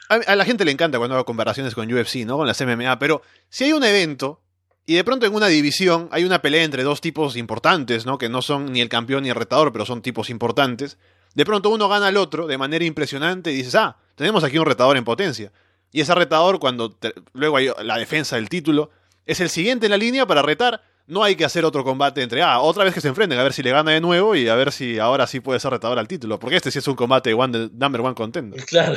A, 0.10 0.36
la 0.36 0.46
gente 0.46 0.66
le 0.66 0.72
encanta 0.72 0.98
cuando 0.98 1.16
hago 1.16 1.26
comparaciones 1.26 1.76
con 1.76 1.92
UFC, 1.92 2.26
¿no? 2.26 2.38
Con 2.38 2.48
las 2.48 2.60
MMA, 2.62 3.00
pero 3.00 3.22
si 3.50 3.66
hay 3.66 3.74
un 3.74 3.84
evento 3.84 4.42
y 4.86 4.96
de 4.96 5.04
pronto 5.04 5.26
en 5.26 5.34
una 5.36 5.48
división 5.48 6.10
hay 6.12 6.24
una 6.24 6.42
pelea 6.42 6.64
entre 6.64 6.84
dos 6.84 7.00
tipos 7.00 7.36
importantes, 7.38 8.06
¿no? 8.06 8.18
Que 8.18 8.28
no 8.30 8.42
son 8.42 8.74
ni 8.74 8.82
el 8.82 8.90
campeón 8.90 9.24
ni 9.24 9.30
el 9.30 9.36
retador, 9.36 9.72
pero 9.72 9.86
son 9.86 10.02
tipos 10.02 10.30
importantes. 10.30 10.98
De 11.36 11.46
pronto 11.46 11.70
uno 11.70 11.88
gana 11.88 12.08
al 12.08 12.18
otro 12.18 12.48
de 12.48 12.58
manera 12.58 12.84
impresionante 12.86 13.52
y 13.52 13.58
dices, 13.58 13.76
ah, 13.76 13.98
tenemos 14.16 14.44
aquí 14.44 14.58
un 14.58 14.66
retador 14.66 14.98
en 14.98 15.04
potencia. 15.06 15.52
Y 15.92 16.02
ese 16.02 16.14
retador, 16.16 16.60
cuando 16.60 16.92
te- 16.92 17.14
luego 17.34 17.58
hay 17.58 17.70
la 17.84 17.98
defensa 17.98 18.36
del 18.36 18.50
título, 18.50 18.90
es 19.26 19.40
el 19.40 19.50
siguiente 19.50 19.86
en 19.86 19.92
la 19.92 19.98
línea 19.98 20.26
para 20.26 20.42
retar 20.42 20.82
no 21.06 21.24
hay 21.24 21.36
que 21.36 21.44
hacer 21.46 21.66
otro 21.66 21.84
combate 21.84 22.22
entre, 22.22 22.44
ah, 22.44 22.60
otra 22.60 22.84
vez 22.84 22.94
que 22.94 23.02
se 23.02 23.08
enfrenten, 23.08 23.40
a 23.40 23.44
ver 23.44 23.54
si 23.54 23.64
le 23.64 23.72
gana 23.72 23.92
de 23.92 24.00
nuevo 24.02 24.36
y 24.36 24.48
a 24.48 24.54
ver 24.56 24.72
si 24.72 25.00
ahora 25.00 25.26
sí 25.26 25.40
puede 25.40 25.60
ser 25.60 25.72
retador 25.72 25.98
al 25.98 26.08
título. 26.08 26.40
Porque 26.40 26.56
este 26.56 26.70
sí 26.72 26.78
es 26.80 26.88
un 26.88 26.96
combate 26.96 27.34
one, 27.34 27.70
number 27.74 28.02
one 28.02 28.16
contender. 28.16 28.64
Claro. 28.68 28.96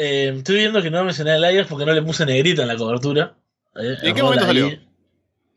Eh, 0.00 0.32
estoy 0.36 0.58
viendo 0.58 0.80
que 0.80 0.92
no 0.92 1.02
mencioné 1.02 1.32
a 1.32 1.36
Elias 1.36 1.66
porque 1.66 1.84
no 1.84 1.92
le 1.92 2.02
puse 2.02 2.24
negrita 2.24 2.62
en 2.62 2.68
la 2.68 2.76
cobertura. 2.76 3.36
Eh, 3.74 3.96
¿Y 4.00 4.08
en 4.10 4.14
qué 4.14 4.22
momento 4.22 4.44
ahí. 4.44 4.60
salió? 4.60 4.80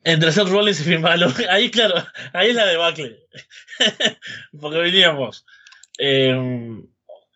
Entre 0.04 0.32
Seth 0.32 0.48
Rollins 0.48 0.82
y 0.82 0.84
Finn 0.84 1.04
Balor. 1.04 1.32
Ahí, 1.52 1.70
claro, 1.70 1.94
ahí 2.34 2.50
es 2.50 2.56
la 2.56 2.66
debacle. 2.66 3.20
porque 4.60 4.80
veníamos 4.80 5.46
eh, 6.00 6.36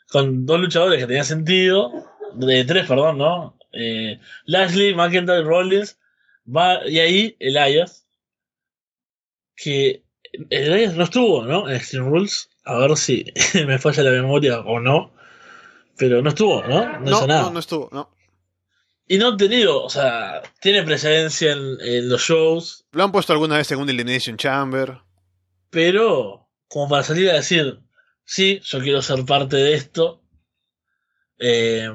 con 0.10 0.48
dos 0.48 0.60
luchadores 0.60 1.00
que 1.00 1.06
tenían 1.06 1.26
sentido. 1.26 1.92
De 2.34 2.66
tres, 2.66 2.88
perdón, 2.88 3.20
¿no? 3.20 3.56
Eh, 3.72 4.20
Lashley, 4.46 4.96
McIntyre, 4.96 5.44
Rollins. 5.44 6.00
Va, 6.48 6.80
y 6.88 6.98
ahí 6.98 7.36
Elias. 7.40 8.08
Que 9.56 10.02
Elias 10.50 10.96
no 10.96 11.04
estuvo, 11.04 11.46
¿no? 11.46 11.70
En 11.70 11.76
Extreme 11.76 12.10
Rules. 12.10 12.50
A 12.64 12.80
ver 12.80 12.98
si 12.98 13.26
me 13.68 13.78
falla 13.78 14.02
la 14.02 14.10
memoria 14.10 14.62
o 14.62 14.80
no. 14.80 15.15
Pero 15.98 16.22
no 16.22 16.30
estuvo, 16.30 16.62
¿no? 16.64 16.86
No, 16.86 17.00
No, 17.00 17.12
hizo 17.12 17.28
nada. 17.28 17.42
no, 17.44 17.52
no 17.52 17.60
estuvo, 17.60 17.90
no. 17.92 18.10
Y 19.08 19.18
no 19.18 19.30
ha 19.30 19.38
tenido, 19.38 19.84
o 19.84 19.90
sea, 19.90 20.42
tiene 20.60 20.82
presencia 20.84 21.52
en, 21.52 21.78
en 21.82 22.10
los 22.10 22.22
shows, 22.22 22.86
Lo 22.92 23.04
han 23.04 23.12
puesto 23.12 23.34
alguna 23.34 23.58
vez 23.58 23.72
en 23.72 23.80
un 23.80 23.90
Elimination 23.90 24.36
Chamber. 24.36 24.98
pero 25.70 26.50
como 26.68 26.90
para 26.90 27.04
salir 27.04 27.30
a 27.30 27.34
decir, 27.36 27.80
sí, 28.24 28.60
yo 28.64 28.80
quiero 28.80 29.02
ser 29.02 29.24
parte 29.26 29.56
de 29.58 29.76
esto, 29.76 30.24
eh, 31.38 31.88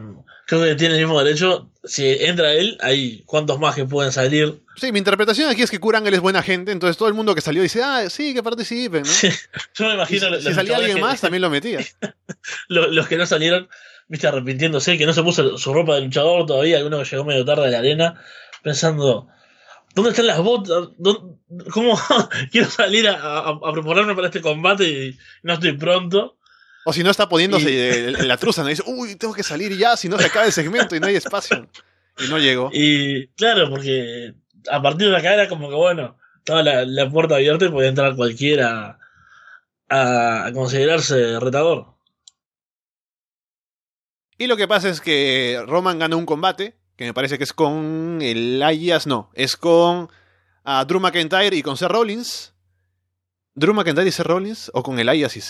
creo 0.47 0.63
que 0.63 0.75
tiene 0.77 0.95
el 0.95 1.01
mismo 1.01 1.23
derecho. 1.23 1.70
Si 1.83 2.07
entra 2.07 2.53
él, 2.53 2.77
hay 2.83 3.23
cuantos 3.25 3.59
más 3.59 3.75
que 3.75 3.87
pueden 3.87 4.13
salir. 4.13 4.63
Sí, 4.77 4.93
mi 4.93 4.99
interpretación 4.99 5.49
aquí 5.49 5.63
es 5.63 5.71
que 5.71 5.79
Kurangel 5.81 6.13
es 6.13 6.21
buena 6.21 6.43
gente, 6.43 6.73
entonces 6.73 6.97
todo 6.99 7.09
el 7.09 7.15
mundo 7.15 7.35
que 7.35 7.41
salió 7.41 7.63
dice, 7.63 7.83
ah, 7.83 8.09
sí, 8.11 8.35
que 8.35 8.43
participen, 8.43 9.03
¿no? 9.03 9.09
yo 9.75 9.85
me 9.87 9.91
Y 9.93 9.95
imagino 9.95 10.21
si, 10.27 10.31
los, 10.31 10.39
si 10.41 10.45
los 10.49 10.55
salía 10.55 10.77
alguien 10.77 11.01
más, 11.01 11.21
también 11.21 11.41
lo 11.43 11.49
metía. 11.51 11.79
lo- 12.69 12.89
los 12.89 13.09
que 13.09 13.17
no 13.17 13.25
salieron, 13.27 13.69
viste, 14.09 14.27
arrepintiéndose, 14.27 14.99
que 14.99 15.07
no 15.07 15.13
se 15.15 15.23
puso 15.23 15.57
su 15.57 15.73
ropa 15.73 15.95
de 15.95 16.03
luchador 16.03 16.45
todavía, 16.47 16.77
alguno 16.79 16.99
que 16.99 17.05
llegó 17.11 17.25
medio 17.25 17.45
tarde 17.47 17.67
a 17.69 17.71
la 17.71 17.79
arena, 17.79 18.23
pensando, 18.63 19.29
¿dónde 19.95 20.11
están 20.11 20.27
las 20.27 20.39
botas? 20.41 20.91
¿Dó- 20.99 21.39
¿Cómo 21.73 21.99
quiero 22.53 22.69
salir 22.71 23.09
a, 23.09 23.15
a- 23.15 23.59
a 23.63 23.73
prepararme 23.73 24.15
para 24.15 24.27
este 24.27 24.43
combate 24.43 24.85
y 24.85 25.19
no 25.45 25.55
estoy 25.55 25.73
pronto? 25.73 26.37
O 26.85 26.93
si 26.93 27.03
no 27.03 27.11
está 27.11 27.29
poniéndose 27.29 27.71
Y- 28.19 28.27
la 28.27 28.37
truza, 28.37 28.63
¿no? 28.63 28.69
dice, 28.69 28.83
uy, 28.87 29.17
tengo 29.17 29.35
que 29.35 29.43
salir 29.43 29.77
ya, 29.77 29.97
si 29.97 30.09
no 30.09 30.19
se 30.19 30.27
acaba 30.27 30.47
el 30.47 30.53
segmento 30.53 30.97
y 30.97 31.01
no 31.01 31.07
hay 31.07 31.17
espacio. 31.17 31.69
Y 32.19 32.29
no 32.29 32.39
llegó. 32.39 32.71
Y 32.73 33.29
claro, 33.29 33.69
porque 33.71 34.35
a 34.71 34.81
partir 34.83 35.11
de 35.11 35.17
acá 35.17 35.35
era 35.35 35.49
como 35.49 35.69
que 35.69 35.75
bueno, 35.75 36.17
estaba 36.39 36.63
la, 36.63 36.85
la 36.85 37.09
puerta 37.11 37.37
abierta 37.37 37.67
y 37.67 37.71
podía 37.71 37.89
entrar 37.91 38.17
cualquiera 38.17 38.99
a, 39.89 40.47
a 40.47 40.53
considerarse 40.53 41.39
retador. 41.41 41.95
Y 44.39 44.47
lo 44.47 44.57
que 44.57 44.69
pasa 44.69 44.89
es 44.89 45.01
que 45.01 45.63
Roman 45.67 45.99
gana 45.99 46.17
un 46.17 46.25
combate, 46.27 46.77
que 46.97 47.05
me 47.05 47.15
parece 47.15 47.37
que 47.37 47.45
es 47.45 47.53
con 47.53 48.21
el 48.23 48.63
Elias, 48.63 49.07
no, 49.07 49.31
es 49.35 49.57
con 49.57 50.09
ah, 50.65 50.85
Drew 50.87 51.01
McIntyre 51.01 51.55
y 51.57 51.63
con 51.63 51.77
Seth 51.77 51.91
Rollins. 51.91 52.55
¿Drew 53.55 53.75
McIntyre 53.75 54.09
y 54.09 54.13
Seth 54.13 54.27
Rollins? 54.27 54.71
¿O 54.73 54.83
con 54.83 54.99
el 54.99 55.09
Elias 55.09 55.37
y, 55.37 55.43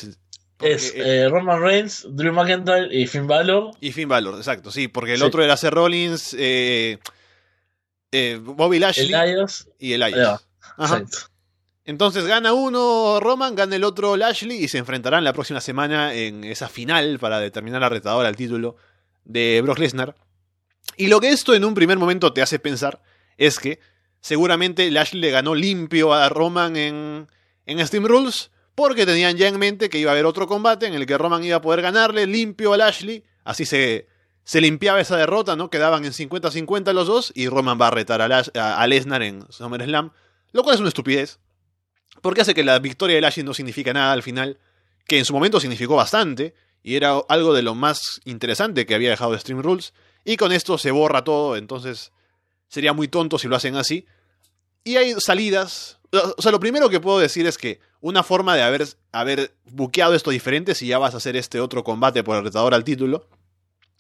Es 0.61 0.93
eh, 0.97 1.29
Roman 1.29 1.61
Reigns, 1.61 2.07
Drew 2.11 2.33
McIntyre 2.33 2.89
y 2.91 3.07
Finn 3.07 3.27
Balor. 3.27 3.71
y 3.81 3.93
Finn 3.93 4.09
Balor? 4.09 4.37
Exacto, 4.37 4.71
sí, 4.71 4.89
porque 4.89 5.13
el 5.15 5.19
Sí. 5.21 5.25
otro 5.25 5.43
era 5.43 5.57
Seth 5.57 5.73
Rollins, 5.73 6.35
eh, 6.39 6.99
eh, 8.13 8.39
Bobby 8.43 8.79
Lashley 8.79 9.13
Elias. 9.13 9.69
y 9.79 9.93
Elias. 9.95 10.47
Ajá. 10.77 11.03
Entonces 11.85 12.27
gana 12.27 12.53
uno 12.53 13.19
Roman, 13.21 13.55
gana 13.55 13.75
el 13.77 13.85
otro 13.85 14.17
Lashley 14.17 14.63
y 14.63 14.69
se 14.69 14.79
enfrentarán 14.79 15.25
la 15.25 15.33
próxima 15.33 15.61
semana 15.61 16.15
en 16.15 16.45
esa 16.45 16.69
final 16.69 17.19
para 17.19 17.41
determinar 17.41 17.81
la 17.81 17.89
retadora 17.89 18.29
al 18.29 18.37
título 18.37 18.77
de 19.25 19.61
Brock 19.63 19.79
Lesnar. 19.79 20.15
Y 20.97 21.09
lo 21.09 21.21
que 21.21 21.31
esto 21.31 21.55
en 21.55 21.65
un 21.65 21.75
primer 21.75 21.99
momento 21.99 22.33
te 22.33 22.43
hace 22.43 22.59
pensar 22.59 23.03
es 23.39 23.59
que 23.59 23.81
seguramente 24.21 24.91
Lashley 24.91 25.21
le 25.21 25.31
ganó 25.31 25.55
limpio 25.55 26.13
a 26.13 26.29
Roman 26.29 26.77
en, 26.77 27.29
en 27.67 27.87
Steam 27.87 28.05
Rules 28.05 28.51
porque 28.81 29.05
tenían 29.05 29.37
ya 29.37 29.47
en 29.47 29.59
mente 29.59 29.91
que 29.91 29.99
iba 29.99 30.11
a 30.11 30.15
haber 30.15 30.25
otro 30.25 30.47
combate 30.47 30.87
en 30.87 30.95
el 30.95 31.05
que 31.05 31.19
Roman 31.19 31.45
iba 31.45 31.57
a 31.57 31.61
poder 31.61 31.83
ganarle 31.83 32.27
limpio 32.27 32.73
a 32.73 32.79
Lashley. 32.79 33.23
Así 33.45 33.67
se, 33.67 34.09
se 34.43 34.63
limpiaba 34.63 35.03
esa 35.03 35.19
derrota, 35.19 35.55
¿no? 35.55 35.69
Quedaban 35.69 36.07
en 36.07 36.13
50-50 36.13 36.95
los 36.95 37.07
dos 37.07 37.31
y 37.35 37.49
Roman 37.49 37.79
va 37.79 37.89
a 37.89 37.91
retar 37.91 38.23
a 38.23 38.87
Lesnar 38.87 39.23
en 39.23 39.45
SummerSlam. 39.53 40.13
Lo 40.53 40.63
cual 40.63 40.77
es 40.77 40.81
una 40.81 40.89
estupidez. 40.89 41.41
Porque 42.23 42.41
hace 42.41 42.55
que 42.55 42.65
la 42.65 42.79
victoria 42.79 43.17
de 43.17 43.21
Lashley 43.21 43.45
no 43.45 43.53
significa 43.53 43.93
nada 43.93 44.13
al 44.13 44.23
final, 44.23 44.59
que 45.07 45.19
en 45.19 45.27
su 45.27 45.35
momento 45.35 45.61
significó 45.61 45.97
bastante, 45.97 46.55
y 46.83 46.97
era 46.97 47.21
algo 47.29 47.53
de 47.53 47.61
lo 47.61 47.75
más 47.75 48.23
interesante 48.25 48.87
que 48.87 48.95
había 48.95 49.11
dejado 49.11 49.39
Stream 49.39 49.61
Rules, 49.61 49.93
y 50.25 50.39
con 50.39 50.53
esto 50.53 50.79
se 50.79 50.91
borra 50.91 51.23
todo, 51.23 51.59
entonces 51.59 52.13
sería 52.69 52.95
muy 52.95 53.09
tonto 53.09 53.39
si 53.39 53.47
lo 53.47 53.57
hacen 53.57 53.77
así. 53.77 54.07
Y 54.85 54.97
hay 54.97 55.15
salidas, 55.21 55.99
o 56.13 56.41
sea, 56.41 56.51
lo 56.51 56.61
primero 56.61 56.89
que 56.89 56.99
puedo 56.99 57.19
decir 57.19 57.47
es 57.47 57.59
que 57.59 57.90
una 58.01 58.23
forma 58.23 58.57
de 58.57 58.63
haber, 58.63 58.87
haber 59.13 59.55
buqueado 59.65 60.15
esto 60.15 60.31
diferente, 60.31 60.75
si 60.75 60.87
ya 60.87 60.99
vas 60.99 61.15
a 61.15 61.19
hacer 61.19 61.37
este 61.37 61.61
otro 61.61 61.85
combate 61.85 62.25
por 62.25 62.37
el 62.37 62.45
retador 62.45 62.75
al 62.75 62.85
título, 62.85 63.27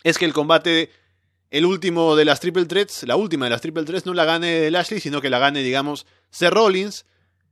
es 0.02 0.18
que 0.18 0.24
el 0.24 0.32
combate, 0.32 0.90
el 1.50 1.66
último 1.66 2.16
de 2.16 2.24
las 2.24 2.40
Triple 2.40 2.64
Threats, 2.64 3.02
la 3.04 3.16
última 3.16 3.46
de 3.46 3.50
las 3.50 3.60
Triple 3.60 3.84
Threats, 3.84 4.06
no 4.06 4.14
la 4.14 4.24
gane 4.24 4.70
Lashley, 4.70 5.00
sino 5.00 5.20
que 5.20 5.30
la 5.30 5.38
gane, 5.38 5.62
digamos, 5.62 6.06
Seth 6.30 6.52
Rollins, 6.52 7.04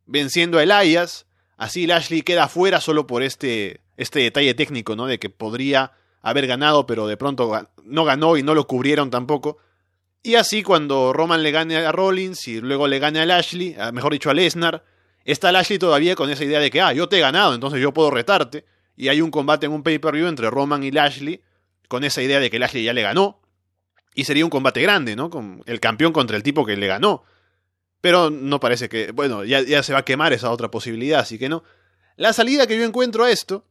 venciendo 0.07 0.59
a 0.59 0.63
Elias. 0.63 1.27
Así 1.57 1.87
Lashley 1.87 2.23
queda 2.23 2.49
fuera 2.49 2.81
solo 2.81 3.07
por 3.07 3.23
este, 3.23 3.81
este 3.97 4.21
detalle 4.21 4.55
técnico, 4.55 4.97
¿no? 4.97 5.07
De 5.07 5.19
que 5.19 5.29
podría 5.29 5.93
haber 6.23 6.47
ganado, 6.47 6.87
pero 6.87 7.07
de 7.07 7.17
pronto 7.17 7.69
no 7.85 8.05
ganó 8.05 8.37
y 8.37 8.43
no 8.43 8.55
lo 8.55 8.67
cubrieron 8.67 9.11
tampoco. 9.11 9.59
Y 10.23 10.35
así 10.37 10.63
cuando 10.63 11.13
Roman 11.13 11.43
le 11.43 11.51
gane 11.51 11.77
a 11.77 11.93
Rollins 11.93 12.49
y 12.49 12.61
luego 12.61 12.89
le 12.89 12.99
gane 12.99 13.21
a 13.21 13.27
Lashley, 13.27 13.77
mejor 13.93 14.13
dicho 14.13 14.31
a 14.31 14.35
Lesnar, 14.35 14.85
está 15.33 15.53
Lashley 15.53 15.79
todavía 15.79 16.15
con 16.15 16.31
esa 16.31 16.45
idea 16.45 16.61
de 16.61 16.71
que, 16.71 16.81
ah, 16.81 16.93
yo 16.93 17.09
te 17.09 17.19
he 17.19 17.21
ganado, 17.21 17.55
entonces 17.55 17.81
yo 17.81 17.93
puedo 17.93 18.11
retarte. 18.11 18.65
Y 18.97 19.09
hay 19.09 19.21
un 19.21 19.31
combate 19.31 19.67
en 19.67 19.73
un 19.73 19.83
pay-per-view 19.83 20.27
entre 20.27 20.51
Roman 20.51 20.83
y 20.83 20.91
Lashley, 20.91 21.43
con 21.87 22.05
esa 22.05 22.23
idea 22.23 22.41
de 22.41 22.51
que 22.51 22.59
Lashley 22.59 22.85
ya 22.85 22.93
le 22.93 23.03
ganó. 23.03 23.41
Y 24.15 24.25
sería 24.25 24.45
un 24.45 24.51
combate 24.51 24.83
grande, 24.83 25.15
¿no? 25.15 25.31
Con 25.31 25.63
el 25.67 25.81
campeón 25.81 26.13
contra 26.13 26.37
el 26.37 26.43
tipo 26.43 26.67
que 26.67 26.77
le 26.77 26.87
ganó. 26.87 27.25
Pero 28.01 28.31
no 28.31 28.59
parece 28.59 28.89
que. 28.89 29.13
Bueno, 29.13 29.45
ya, 29.45 29.61
ya 29.61 29.83
se 29.83 29.93
va 29.93 30.01
a 30.01 30.05
quemar 30.05 30.33
esa 30.33 30.51
otra 30.51 30.71
posibilidad, 30.71 31.21
así 31.21 31.39
que 31.39 31.49
no. 31.49 31.63
La 32.17 32.33
salida 32.33 32.67
que 32.67 32.77
yo 32.77 32.85
encuentro 32.85 33.25
a 33.25 33.31
esto 33.31 33.65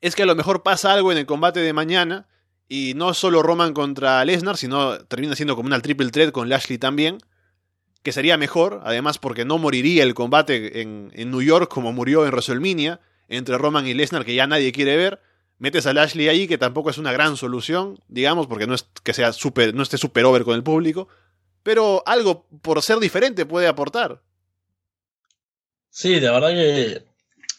es 0.00 0.14
que 0.14 0.22
a 0.22 0.26
lo 0.26 0.36
mejor 0.36 0.62
pasa 0.62 0.92
algo 0.92 1.10
en 1.10 1.18
el 1.18 1.26
combate 1.26 1.60
de 1.60 1.72
mañana. 1.72 2.28
Y 2.68 2.94
no 2.94 3.14
solo 3.14 3.42
Roman 3.42 3.74
contra 3.74 4.24
Lesnar, 4.24 4.56
sino 4.56 4.98
termina 5.06 5.34
siendo 5.36 5.56
como 5.56 5.66
una 5.66 5.80
triple 5.80 6.10
threat 6.10 6.30
con 6.30 6.48
Lashley 6.48 6.78
también. 6.78 7.18
Que 8.04 8.12
sería 8.12 8.36
mejor, 8.36 8.82
además 8.84 9.18
porque 9.18 9.44
no 9.44 9.58
moriría 9.58 10.04
el 10.04 10.14
combate 10.14 10.80
en, 10.82 11.10
en 11.14 11.32
New 11.32 11.42
York 11.42 11.68
como 11.68 11.92
murió 11.92 12.24
en 12.24 12.30
WrestleMania. 12.30 13.00
Entre 13.26 13.58
Roman 13.58 13.86
y 13.86 13.94
Lesnar, 13.94 14.24
que 14.24 14.34
ya 14.36 14.46
nadie 14.46 14.70
quiere 14.70 14.96
ver. 14.96 15.20
Metes 15.58 15.86
a 15.86 15.94
Lashley 15.94 16.28
ahí, 16.28 16.46
que 16.46 16.58
tampoco 16.58 16.90
es 16.90 16.98
una 16.98 17.10
gran 17.12 17.36
solución, 17.36 17.98
digamos, 18.08 18.46
porque 18.46 18.66
no 18.66 18.74
es 18.74 18.86
que 19.02 19.14
sea 19.14 19.32
super, 19.32 19.74
no 19.74 19.82
esté 19.82 19.98
super 19.98 20.24
over 20.26 20.44
con 20.44 20.54
el 20.54 20.62
público. 20.62 21.08
Pero 21.62 22.02
algo 22.06 22.46
por 22.60 22.82
ser 22.82 22.98
diferente 22.98 23.46
puede 23.46 23.66
aportar. 23.66 24.20
Sí, 25.88 26.20
la 26.20 26.32
verdad 26.32 26.50
que 26.50 27.04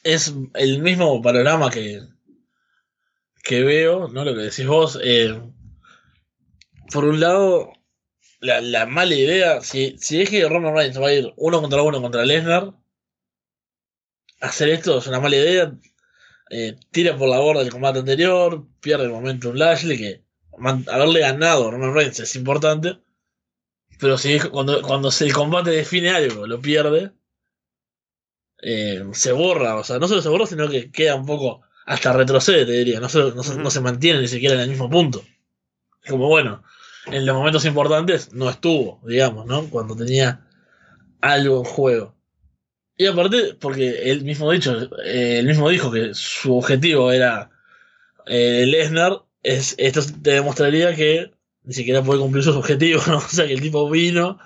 es 0.04 0.34
el 0.54 0.82
mismo 0.84 1.20
panorama 1.24 1.72
que, 1.72 2.02
que 3.44 3.64
veo, 3.64 4.08
¿no? 4.10 4.24
Lo 4.24 4.36
que 4.36 4.42
decís 4.42 4.68
vos. 4.68 5.00
eh, 5.04 5.42
por 6.92 7.06
un 7.06 7.20
lado, 7.20 7.72
la, 8.46 8.62
la 8.62 8.86
mala 8.86 9.16
idea, 9.16 9.62
si, 9.62 9.96
si 10.00 10.22
es 10.22 10.30
que 10.30 10.48
Roman 10.48 10.76
Reigns 10.76 11.02
va 11.02 11.08
a 11.10 11.14
ir 11.14 11.34
uno 11.38 11.62
contra 11.62 11.82
uno 11.84 12.02
contra 12.02 12.26
Lesnar, 12.26 12.74
hacer 14.42 14.70
esto 14.70 14.98
es 14.98 15.08
una 15.08 15.20
mala 15.20 15.36
idea. 15.36 15.74
eh, 16.52 16.78
tira 16.92 17.18
por 17.18 17.30
la 17.30 17.40
borda 17.40 17.62
el 17.64 17.72
combate 17.72 18.00
anterior, 18.00 18.68
pierde 18.82 19.06
el 19.06 19.12
momento 19.12 19.50
un 19.52 19.60
Lashley, 19.60 19.98
que 19.98 20.24
man- 20.60 20.86
haberle 20.92 21.22
ganado 21.22 21.68
a 21.68 21.72
Roman 21.72 21.94
Reigns 21.96 22.20
es 22.22 22.36
importante. 22.36 23.00
Pero 24.00 24.18
si 24.18 24.34
es- 24.36 24.46
cuando, 24.48 24.82
cuando 24.82 25.12
se- 25.12 25.26
el 25.26 25.34
combate 25.34 25.72
define 25.72 26.12
algo, 26.12 26.48
lo 26.48 26.62
pierde, 26.62 27.12
eh, 28.62 29.04
se 29.14 29.32
borra, 29.32 29.76
o 29.78 29.84
sea, 29.84 30.00
no 30.00 30.08
solo 30.08 30.22
se 30.22 30.30
borra, 30.30 30.46
sino 30.46 30.70
que 30.70 30.92
queda 30.92 31.16
un 31.16 31.26
poco, 31.26 31.62
hasta 31.86 32.14
retrocede, 32.14 32.66
te 32.66 32.72
diría, 32.72 33.00
no 33.00 33.10
se, 33.10 33.20
no, 33.20 33.44
se- 33.44 33.58
no 33.58 33.70
se 33.70 33.82
mantiene 33.82 34.22
ni 34.22 34.28
siquiera 34.28 34.56
en 34.56 34.62
el 34.62 34.70
mismo 34.70 34.90
punto. 34.90 35.24
Es 36.04 36.12
como, 36.12 36.28
bueno, 36.30 36.64
en 37.08 37.26
los 37.26 37.36
momentos 37.36 37.66
importantes 37.66 38.34
no 38.34 38.50
estuvo, 38.50 39.00
digamos, 39.06 39.46
¿no? 39.46 39.70
Cuando 39.70 39.96
tenía 39.96 40.46
algo 41.22 41.60
en 41.60 41.66
juego. 41.66 42.16
Y 42.98 43.08
aparte, 43.08 43.56
porque 43.60 44.12
él 44.12 44.24
mismo 44.24 44.52
dicho, 44.52 44.90
eh, 45.04 45.44
mismo 45.44 45.70
dijo 45.70 45.92
que 45.92 46.14
su 46.14 46.58
objetivo 46.58 47.12
era 47.12 47.52
eh, 48.26 48.66
Lesnar, 48.68 49.24
es, 49.44 49.76
esto 49.78 50.02
te 50.22 50.32
demostraría 50.32 50.96
que 50.96 51.32
ni 51.64 51.74
siquiera 51.74 52.04
puede 52.04 52.22
cumplir 52.22 52.44
sus 52.44 52.56
objetivos, 52.56 53.08
¿no? 53.08 53.18
O 53.18 53.22
sea, 53.22 53.48
que 53.48 53.54
el 53.54 53.62
tipo 53.62 53.90
vino 53.90 54.40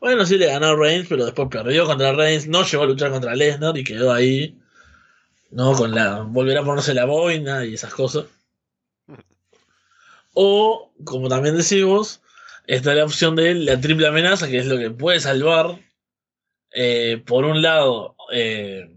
Bueno, 0.00 0.24
sí 0.24 0.38
le 0.38 0.46
ganó 0.46 0.68
a 0.68 0.76
Reigns, 0.76 1.08
pero 1.08 1.24
después 1.26 1.48
perdió 1.50 1.86
contra 1.86 2.12
Reigns, 2.12 2.48
no 2.48 2.64
llegó 2.64 2.84
a 2.84 2.86
luchar 2.86 3.10
contra 3.10 3.34
Lesnar 3.34 3.76
y 3.76 3.84
quedó 3.84 4.12
ahí. 4.12 4.56
¿No? 5.50 5.74
Con 5.74 5.94
la. 5.94 6.22
Volverá 6.22 6.60
a 6.60 6.64
ponerse 6.64 6.94
la 6.94 7.06
boina 7.06 7.64
y 7.66 7.74
esas 7.74 7.92
cosas. 7.92 8.26
O, 10.34 10.92
como 11.04 11.28
también 11.28 11.56
decimos, 11.56 12.22
está 12.66 12.94
la 12.94 13.04
opción 13.04 13.36
de 13.36 13.54
la 13.54 13.80
triple 13.80 14.06
amenaza, 14.06 14.48
que 14.48 14.58
es 14.58 14.66
lo 14.66 14.78
que 14.78 14.90
puede 14.90 15.20
salvar. 15.20 15.78
eh, 16.72 17.22
por 17.26 17.44
un 17.44 17.62
lado, 17.62 18.16
eh, 18.32 18.88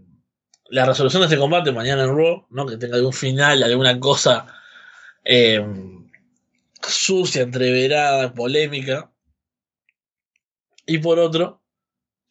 la 0.68 0.86
resolución 0.86 1.22
de 1.22 1.26
este 1.26 1.38
combate 1.38 1.72
mañana 1.72 2.04
en 2.04 2.16
Raw, 2.16 2.46
¿no? 2.50 2.66
Que 2.66 2.76
tenga 2.76 2.96
algún 2.96 3.12
final, 3.12 3.62
alguna 3.62 3.98
cosa 3.98 4.46
eh, 5.24 5.64
sucia, 6.82 7.42
entreverada, 7.42 8.32
polémica. 8.32 9.10
Y 10.86 10.98
por 10.98 11.18
otro, 11.18 11.62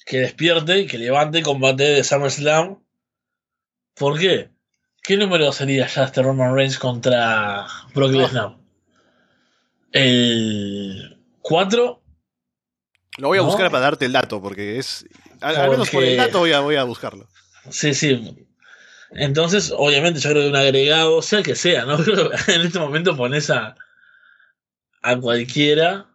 que 0.06 0.20
despierte 0.20 0.80
y 0.80 0.88
que 0.88 0.98
levante 0.98 1.40
el 1.40 1.44
combate 1.44 1.84
de 1.84 2.04
SummerSlam. 2.04 2.84
¿Por 3.96 4.20
qué? 4.20 4.50
¿Qué 5.02 5.18
número 5.18 5.52
sería 5.52 5.88
ya 5.88 6.04
este 6.06 6.22
Roman 6.22 6.56
Reigns 6.56 6.80
contra 6.80 7.68
Brock. 7.94 8.12
Lesnar? 8.12 8.63
¿El 9.94 11.18
4? 11.42 12.04
Lo 13.20 13.28
voy 13.28 13.38
a 13.38 13.42
No. 13.42 13.48
buscar 13.48 13.70
para 13.72 13.84
darte 13.84 14.06
el 14.06 14.12
dato, 14.12 14.42
porque 14.42 14.78
es. 14.80 15.06
Al, 15.40 15.56
al 15.56 15.70
menos 15.70 15.90
por 15.90 16.04
el 16.04 16.18
dato 16.18 16.40
voy 16.40 16.52
a, 16.52 16.60
voy 16.62 16.76
a 16.76 16.84
buscarlo. 16.84 17.28
Sí, 17.70 17.94
sí. 17.94 18.48
Entonces, 19.12 19.72
obviamente, 19.76 20.20
yo 20.20 20.32
creo 20.32 20.42
que 20.44 20.50
un 20.50 20.56
agregado, 20.56 21.22
sea 21.22 21.40
el 21.40 21.46
que 21.46 21.56
sea, 21.56 21.86
¿no? 21.86 21.98
Creo 22.04 22.32
que 22.32 22.52
en 22.54 22.62
este 22.62 22.80
momento 22.80 23.16
pones 23.16 23.50
a, 23.52 23.76
a 25.04 25.20
cualquiera 25.20 26.10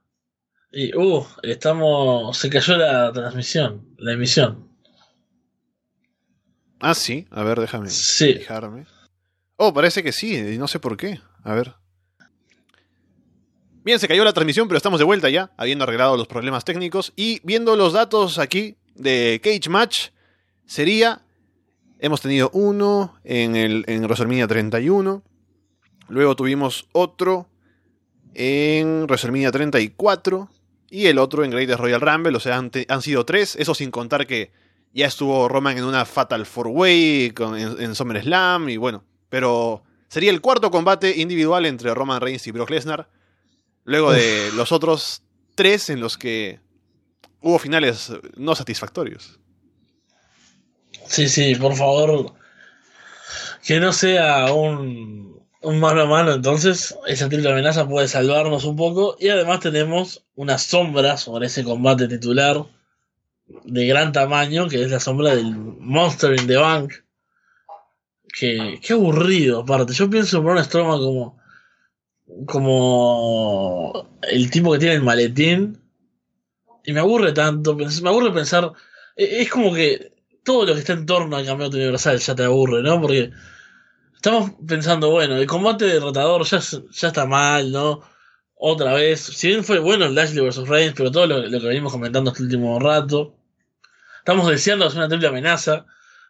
y, 0.72 0.94
uh, 0.96 1.24
estamos. 1.44 2.36
Se 2.36 2.50
cayó 2.50 2.76
la 2.76 3.12
transmisión, 3.12 3.94
la 3.98 4.12
emisión. 4.14 4.68
Ah, 6.80 6.94
sí. 6.94 7.26
A 7.30 7.44
ver, 7.44 7.60
déjame 7.60 7.88
Sí. 7.90 8.34
fijarme. 8.34 8.86
Oh, 9.56 9.72
parece 9.72 10.02
que 10.02 10.12
sí, 10.12 10.36
y 10.36 10.58
no 10.58 10.66
sé 10.68 10.80
por 10.80 10.96
qué. 10.96 11.20
A 11.44 11.54
ver. 11.54 11.74
Bien, 13.84 13.98
se 13.98 14.08
cayó 14.08 14.24
la 14.24 14.32
transmisión, 14.32 14.68
pero 14.68 14.76
estamos 14.76 14.98
de 14.98 15.04
vuelta 15.04 15.30
ya, 15.30 15.52
habiendo 15.56 15.84
arreglado 15.84 16.16
los 16.16 16.26
problemas 16.26 16.64
técnicos. 16.64 17.12
Y 17.16 17.40
viendo 17.44 17.76
los 17.76 17.92
datos 17.92 18.38
aquí 18.38 18.76
de 18.94 19.40
Cage 19.42 19.68
Match, 19.70 20.08
sería. 20.66 21.22
Hemos 22.00 22.20
tenido 22.20 22.48
uno 22.52 23.18
en, 23.24 23.56
el, 23.56 23.84
en 23.88 24.04
WrestleMania 24.04 24.46
31. 24.46 25.22
Luego 26.08 26.36
tuvimos 26.36 26.86
otro 26.92 27.48
en 28.34 29.04
WrestleMania 29.04 29.50
34. 29.50 30.48
Y 30.90 31.06
el 31.06 31.18
otro 31.18 31.44
en 31.44 31.50
Greatest 31.50 31.80
Royal 31.80 32.00
Rumble. 32.00 32.36
O 32.36 32.40
sea, 32.40 32.56
han, 32.56 33.02
sido 33.02 33.24
tres. 33.26 33.56
Eso 33.56 33.74
sin 33.74 33.90
contar 33.90 34.26
que 34.26 34.52
ya 34.92 35.06
estuvo 35.06 35.48
Roman 35.48 35.76
en 35.76 35.84
una 35.84 36.04
Fatal 36.04 36.46
Four 36.46 36.68
Way 36.68 37.34
en, 37.36 37.82
en 37.82 37.94
SummerSlam. 37.94 38.68
Y 38.68 38.76
bueno, 38.76 39.02
pero 39.28 39.82
sería 40.08 40.30
el 40.30 40.40
cuarto 40.40 40.70
combate 40.70 41.16
individual 41.16 41.66
entre 41.66 41.92
Roman 41.94 42.20
Reigns 42.20 42.46
y 42.46 42.52
Brock 42.52 42.70
Lesnar. 42.70 43.08
Luego 43.89 44.12
de 44.12 44.53
los 44.53 44.70
otros 44.70 45.22
tres 45.55 45.89
en 45.89 46.01
los 46.01 46.18
que 46.18 46.61
hubo 47.41 47.59
finales 47.59 48.12
no 48.36 48.55
satisfactorios. 48.55 49.41
Sí, 51.07 51.26
sí, 51.26 51.55
por 51.55 51.74
favor. 51.74 52.34
Que 53.64 53.80
no 53.80 53.95
sea 53.95 54.53
un, 54.53 55.43
un 55.62 55.80
mano 55.80 56.03
a 56.03 56.05
mano, 56.05 56.34
entonces 56.34 56.95
esa 57.07 57.30
triple 57.30 57.51
amenaza 57.51 57.89
puede 57.89 58.09
salvarnos 58.09 58.64
un 58.64 58.76
poco. 58.76 59.16
Y 59.18 59.30
además 59.30 59.61
tenemos 59.61 60.22
una 60.34 60.59
sombra 60.59 61.16
sobre 61.16 61.47
ese 61.47 61.64
combate 61.64 62.09
titular 62.09 62.66
de 63.64 63.86
gran 63.86 64.12
tamaño, 64.12 64.68
que 64.68 64.82
es 64.82 64.91
la 64.91 65.01
sombra 65.01 65.34
del 65.34 65.57
Monster 65.57 66.39
in 66.39 66.47
the 66.47 66.57
Bank. 66.57 66.93
Que, 68.39 68.80
qué 68.82 68.93
aburrido, 68.93 69.61
aparte. 69.61 69.95
Yo 69.95 70.11
pienso 70.11 70.36
en 70.36 70.45
Braun 70.45 70.62
Strowman 70.62 70.99
como, 70.99 71.38
como 72.46 74.08
el 74.22 74.50
tipo 74.50 74.72
que 74.72 74.78
tiene 74.78 74.94
el 74.96 75.02
maletín. 75.02 75.78
Y 76.84 76.92
me 76.92 77.00
aburre 77.00 77.32
tanto, 77.32 77.76
pens- 77.76 78.02
me 78.02 78.08
aburre 78.08 78.32
pensar. 78.32 78.72
e- 79.16 79.42
Es 79.42 79.50
como 79.50 79.72
que 79.74 80.12
todo 80.44 80.64
lo 80.66 80.74
que 80.74 80.80
está 80.80 80.92
en 80.94 81.06
torno 81.06 81.36
al 81.36 81.44
campeonato 81.46 81.76
universal 81.76 82.18
ya 82.18 82.34
te 82.34 82.44
aburre, 82.44 82.82
¿no? 82.82 83.00
Porque 83.00 83.30
estamos 84.14 84.52
pensando, 84.66 85.10
bueno, 85.10 85.36
el 85.36 85.46
combate 85.46 85.86
de 85.86 86.00
rotador 86.00 86.44
ya, 86.44 86.60
ya 86.60 87.08
está 87.08 87.26
mal, 87.26 87.72
¿no? 87.72 88.02
Otra 88.56 88.94
vez, 88.94 89.20
si 89.20 89.48
bien 89.48 89.64
fue 89.64 89.78
bueno 89.78 90.06
el 90.06 90.14
Lashley 90.14 90.44
vs 90.44 90.68
Reigns, 90.68 90.94
pero 90.96 91.10
todo 91.12 91.26
lo, 91.26 91.42
que 91.60 91.66
venimos 91.68 91.92
comentando 91.92 92.30
este 92.30 92.42
último 92.44 92.78
rato, 92.80 93.36
estamos 94.18 94.48
deseando 94.48 94.86
hacer 94.86 94.98
una 94.98 95.08
triple 95.08 95.28
amenaza. 95.28 95.86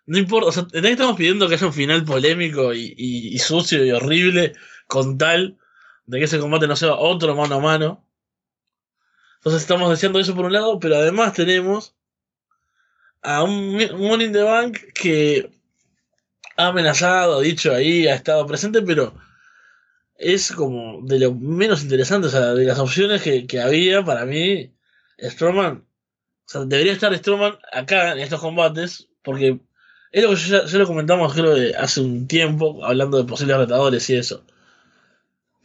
No 0.07 0.19
importa, 0.19 0.49
o 0.49 0.53
sea, 0.53 0.63
¿entendés 0.65 0.91
que 0.91 0.95
estamos 0.95 1.17
pidiendo 1.17 1.49
que 1.49 1.55
haya 1.55 1.67
un 1.67 1.73
final 1.73 2.05
polémico 2.05 2.73
y- 2.75 2.95
y 2.99 3.39
sucio 3.39 3.85
y 3.85 3.91
horrible 3.93 4.55
con 4.87 5.19
tal 5.19 5.59
de 6.09 6.19
que 6.19 6.25
ese 6.25 6.41
combate 6.41 6.67
no 6.67 6.75
sea 6.75 6.95
otro 6.95 7.37
mano 7.37 7.57
a 7.57 7.61
mano. 7.61 8.05
Entonces 9.37 9.63
estamos 9.63 9.91
deseando 9.91 10.19
eso 10.19 10.35
por 10.35 10.47
un 10.47 10.53
lado, 10.55 10.81
pero 10.81 10.97
además 10.97 11.35
tenemos 11.35 11.95
a 13.23 13.45
un, 13.45 13.75
Money 13.75 14.27
in 14.27 14.33
the 14.33 14.43
Bank 14.43 14.79
que 14.95 15.51
ha 16.57 16.69
amenazado, 16.69 17.39
ha 17.39 17.43
dicho 17.43 17.75
ahí, 17.75 18.09
ha 18.09 18.15
estado 18.15 18.47
presente, 18.47 18.81
pero 18.83 19.15
es 20.15 20.51
como 20.51 21.03
de 21.03 21.21
lo 21.21 21.35
menos 21.35 21.83
interesante, 21.83 22.29
o 22.29 22.31
sea, 22.31 22.55
de 22.55 22.65
las 22.65 22.79
opciones 22.79 23.23
que, 23.23 23.47
que 23.47 23.61
había 23.61 24.03
para 24.03 24.25
mí, 24.25 24.75
Strowman, 25.21 25.85
o 26.47 26.49
sea, 26.49 26.65
debería 26.65 26.93
estar 26.95 27.15
Strowman 27.15 27.59
acá 27.71 28.13
en 28.13 28.21
estos 28.21 28.41
combates, 28.41 29.09
porque 29.23 29.61
es 30.11 30.23
lo 30.23 30.31
que 30.31 30.37
ya, 30.37 30.65
ya 30.65 30.79
lo 30.79 30.87
comentamos 30.87 31.35
creo 31.35 31.55
hace 31.79 32.01
un 32.01 32.27
tiempo, 32.27 32.83
hablando 32.85 33.19
de 33.19 33.25
posibles 33.25 33.59
retadores 33.59 34.09
y 34.09 34.17
eso. 34.17 34.43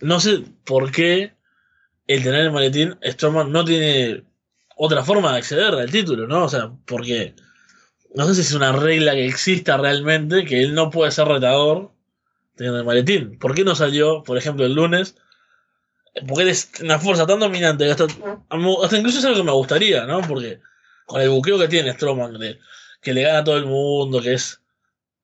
No 0.03 0.19
sé 0.19 0.43
por 0.65 0.91
qué 0.91 1.33
el 2.07 2.23
tener 2.23 2.41
el 2.41 2.51
maletín, 2.51 2.97
Strowman 3.03 3.51
no 3.51 3.63
tiene 3.65 4.23
otra 4.75 5.03
forma 5.03 5.31
de 5.31 5.37
acceder 5.39 5.73
al 5.73 5.91
título, 5.91 6.27
¿no? 6.27 6.43
O 6.45 6.49
sea, 6.49 6.71
porque 6.85 7.35
no 8.15 8.25
sé 8.25 8.35
si 8.35 8.41
es 8.41 8.53
una 8.53 8.71
regla 8.73 9.13
que 9.13 9.25
exista 9.25 9.77
realmente, 9.77 10.45
que 10.45 10.61
él 10.63 10.73
no 10.75 10.89
puede 10.89 11.11
ser 11.11 11.27
retador 11.27 11.91
teniendo 12.55 12.79
el 12.79 12.85
maletín. 12.85 13.39
¿Por 13.39 13.55
qué 13.55 13.63
no 13.63 13.75
salió, 13.75 14.23
por 14.23 14.37
ejemplo, 14.37 14.65
el 14.65 14.73
lunes? 14.73 15.15
Porque 16.27 16.49
es 16.49 16.71
una 16.81 16.99
fuerza 16.99 17.25
tan 17.25 17.39
dominante 17.39 17.85
que 17.85 17.91
hasta, 17.91 18.05
hasta 18.05 18.97
incluso 18.97 19.19
es 19.19 19.25
algo 19.25 19.37
que 19.37 19.43
me 19.43 19.51
gustaría, 19.51 20.05
¿no? 20.05 20.21
Porque 20.21 20.59
con 21.05 21.21
el 21.21 21.29
buqueo 21.29 21.57
que 21.57 21.67
tiene 21.67 21.93
Strowman, 21.93 22.37
de- 22.39 22.59
que 23.01 23.13
le 23.13 23.23
gana 23.23 23.39
a 23.39 23.43
todo 23.43 23.57
el 23.57 23.65
mundo, 23.65 24.21
que 24.21 24.33
es. 24.33 24.61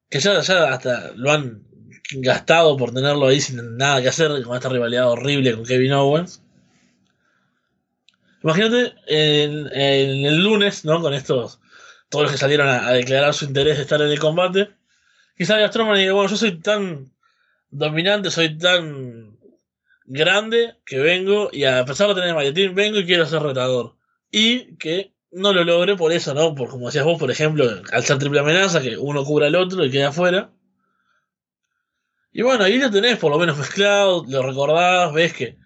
que 0.10 0.20
ya, 0.20 0.42
ya 0.42 0.74
hasta 0.74 1.12
lo 1.16 1.32
han 1.32 1.64
gastado 2.12 2.76
por 2.78 2.94
tenerlo 2.94 3.28
ahí 3.28 3.42
sin 3.42 3.78
nada 3.78 4.02
que 4.02 4.10
hacer, 4.10 4.42
con 4.44 4.56
esta 4.56 4.70
rivalidad 4.70 5.10
horrible 5.10 5.54
con 5.54 5.66
Kevin 5.66 5.94
Owens. 5.94 6.42
Imagínate 8.44 8.94
en, 9.08 9.68
el 10.26 10.38
lunes, 10.38 10.86
¿no? 10.86 11.02
Con 11.02 11.14
estos. 11.14 11.60
Todos 12.10 12.24
los 12.24 12.32
que 12.32 12.38
salieron 12.38 12.68
a, 12.68 12.92
declarar 12.92 13.34
su 13.34 13.46
interés 13.46 13.78
de 13.78 13.84
estar 13.84 14.02
en 14.02 14.10
el 14.10 14.20
combate. 14.20 14.70
Y 15.38 15.46
salga 15.46 15.68
Strowman 15.68 15.98
y 15.98 16.02
diga, 16.02 16.14
bueno, 16.14 16.30
yo 16.30 16.38
soy 16.38 16.60
tan 16.60 17.12
dominante, 17.70 18.32
soy 18.32 18.58
tan 18.58 19.38
grande 20.06 20.76
que 20.86 21.00
vengo 21.00 21.50
y 21.54 21.66
a 21.66 21.86
pesar 21.86 22.10
de 22.10 22.16
tener 22.16 22.34
maletín, 22.34 22.74
vengo 22.74 23.00
y 23.00 23.06
quiero 23.06 23.26
ser 23.26 23.44
retador. 23.44 23.96
Y 24.32 24.76
que 24.78 25.14
no 25.32 25.54
lo 25.54 25.64
logre 25.64 25.96
por 25.96 26.12
eso, 26.12 26.34
¿no? 26.34 26.56
Por 26.56 26.70
como 26.70 26.88
decías 26.88 27.06
vos, 27.06 27.20
por 27.20 27.30
ejemplo, 27.30 27.66
al 27.92 28.04
ser 28.04 28.18
triple 28.18 28.40
amenaza, 28.40 28.82
que 28.82 28.98
uno 28.98 29.24
cubra 29.24 29.48
al 29.48 29.56
otro 29.56 29.86
y 29.86 29.92
queda 29.92 30.10
afuera. 30.10 30.52
Y 32.32 32.42
bueno, 32.42 32.64
ahí 32.64 32.78
lo 32.78 32.92
tenés 32.92 33.18
por 33.18 33.32
lo 33.32 33.40
menos 33.40 33.58
mezclado, 33.60 34.26
lo 34.28 34.44
recordás, 34.44 35.14
ves 35.14 35.34
que 35.34 35.58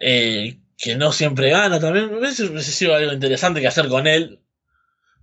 eh, 0.00 0.58
que 0.76 0.96
no 0.96 1.12
siempre 1.12 1.50
gana 1.50 1.80
también. 1.80 2.20
Ves 2.20 2.40
hubiese 2.40 2.72
sido 2.72 2.94
algo 2.94 3.12
interesante 3.12 3.60
que 3.60 3.68
hacer 3.68 3.88
con 3.88 4.06
él. 4.06 4.40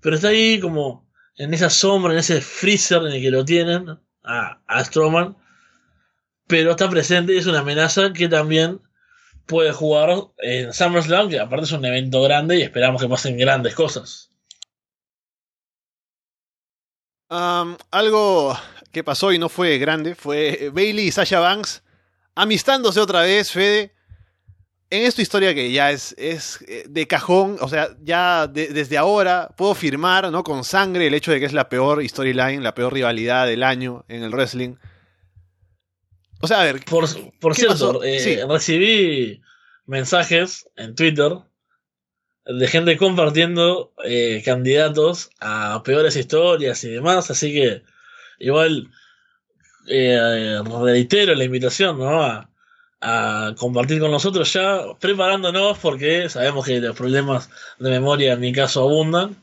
Pero 0.02 0.16
está 0.16 0.30
ahí 0.30 0.60
como 0.60 1.08
en 1.36 1.54
esa 1.54 1.70
sombra, 1.70 2.14
en 2.14 2.20
ese 2.20 2.42
freezer 2.42 3.02
en 3.04 3.14
el 3.14 3.22
que 3.22 3.32
lo 3.32 3.46
tienen 3.46 4.00
a, 4.24 4.62
a 4.66 4.84
Strowman. 4.84 5.38
Pero 6.48 6.72
está 6.72 6.90
presente 6.90 7.34
y 7.34 7.38
es 7.38 7.46
una 7.46 7.60
amenaza 7.60 8.12
que 8.14 8.28
también 8.28 8.82
puede 9.46 9.72
jugar 9.72 10.10
en 10.38 10.74
SummerSlam, 10.74 11.30
que 11.30 11.40
aparte 11.40 11.66
es 11.66 11.72
un 11.72 11.86
evento 11.86 12.22
grande 12.22 12.58
y 12.58 12.62
esperamos 12.62 13.02
que 13.02 13.10
pasen 13.10 13.38
grandes 13.38 13.76
cosas. 13.76 14.32
Algo 17.30 18.58
que 18.92 19.04
pasó 19.04 19.32
y 19.32 19.40
no 19.40 19.50
fue 19.50 19.78
grande 19.78 20.16
fue 20.16 20.70
Bailey 20.74 21.08
y 21.08 21.12
Sasha 21.12 21.40
Banks 21.40 21.84
amistándose 22.36 23.00
otra 23.00 23.22
vez, 23.22 23.52
Fede. 23.52 23.94
En 24.90 25.04
esta 25.04 25.22
historia 25.22 25.54
que 25.54 25.72
ya 25.72 25.92
es, 25.92 26.14
es 26.18 26.60
eh, 26.68 26.84
de 26.90 27.08
cajón, 27.08 27.56
o 27.62 27.70
sea, 27.70 27.96
ya 28.02 28.48
de- 28.48 28.68
desde 28.68 28.98
ahora 28.98 29.50
puedo 29.56 29.74
firmar, 29.74 30.30
¿no? 30.32 30.44
Con 30.44 30.66
sangre 30.66 31.08
el 31.08 31.14
hecho 31.14 31.32
de 31.32 31.40
que 31.40 31.46
es 31.46 31.54
la 31.54 31.70
peor 31.70 32.06
storyline, 32.08 32.62
la 32.62 32.76
peor 32.76 32.94
rivalidad 32.94 33.48
del 33.48 33.64
año 33.64 34.04
en 34.10 34.24
el 34.24 34.32
wrestling. 34.32 34.76
O 36.42 36.48
sea, 36.48 36.62
a 36.62 36.64
ver, 36.66 36.84
Por, 36.86 37.06
por 37.40 37.56
¿Qué 37.56 37.62
cierto, 37.62 38.04
eh, 38.04 38.20
Sí. 38.20 38.36
recibí 38.50 39.42
mensajes 39.86 40.68
en 40.76 40.96
Twitter 40.96 41.32
de 42.46 42.68
gente 42.68 42.98
compartiendo 42.98 43.94
eh, 44.04 44.42
candidatos 44.44 45.30
a 45.40 45.82
peores 45.86 46.16
historias 46.16 46.84
y 46.84 46.90
demás, 46.90 47.30
así 47.32 47.54
que 47.54 47.84
igual 48.42 48.90
eh, 49.88 50.62
reitero 50.84 51.36
la 51.36 51.44
invitación 51.44 51.98
¿no? 51.98 52.24
a, 52.24 52.48
compartir 53.58 54.00
con 54.00 54.12
nosotros 54.12 54.54
ya 54.54 54.82
preparándonos 55.00 55.80
porque 55.80 56.30
sabemos 56.30 56.66
que 56.66 56.80
los 56.80 56.96
problemas 56.96 57.50
de 57.80 57.90
memoria 57.90 58.34
en 58.34 58.40
mi 58.40 58.54
caso 58.54 58.84
abundan 58.84 59.36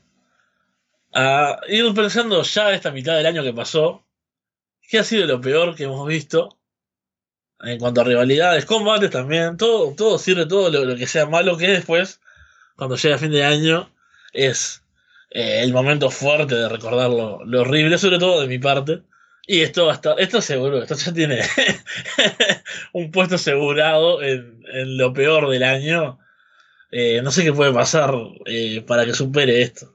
a 1.12 1.58
ir 1.68 1.92
pensando 1.92 2.40
ya 2.42 2.72
esta 2.72 2.92
mitad 2.92 3.16
del 3.16 3.26
año 3.26 3.42
que 3.42 3.52
pasó 3.52 4.04
qué 4.88 5.00
ha 5.00 5.04
sido 5.04 5.26
lo 5.26 5.40
peor 5.40 5.74
que 5.74 5.84
hemos 5.84 6.06
visto 6.06 6.56
en 7.60 7.80
cuanto 7.80 8.00
a 8.00 8.04
rivalidades, 8.04 8.64
combates 8.64 9.10
también, 9.10 9.56
todo, 9.56 9.92
todo 9.96 10.18
sirve, 10.18 10.46
todo 10.46 10.70
lo, 10.70 10.84
lo 10.84 10.96
que 10.96 11.08
sea 11.08 11.26
malo 11.26 11.56
que 11.56 11.66
después, 11.66 12.20
cuando 12.76 12.94
llega 12.94 13.18
fin 13.18 13.32
de 13.32 13.44
año, 13.44 13.90
es 14.32 14.84
eh, 15.30 15.60
el 15.62 15.72
momento 15.72 16.10
fuerte 16.10 16.54
de 16.54 16.68
recordar 16.68 17.10
lo, 17.10 17.44
lo 17.44 17.60
horrible, 17.60 17.98
sobre 17.98 18.18
todo 18.18 18.40
de 18.40 18.48
mi 18.48 18.58
parte. 18.58 19.02
Y 19.46 19.62
esto 19.62 19.88
hasta, 19.88 20.12
esto 20.14 20.42
seguro, 20.42 20.82
esto 20.82 20.94
ya 20.94 21.12
tiene 21.12 21.40
un 22.92 23.10
puesto 23.10 23.36
asegurado 23.36 24.22
en, 24.22 24.62
en, 24.72 24.98
lo 24.98 25.12
peor 25.12 25.48
del 25.48 25.62
año. 25.62 26.18
Eh, 26.90 27.20
no 27.22 27.30
sé 27.30 27.44
qué 27.44 27.52
puede 27.52 27.72
pasar 27.72 28.14
eh, 28.44 28.82
para 28.86 29.06
que 29.06 29.14
supere 29.14 29.62
esto. 29.62 29.94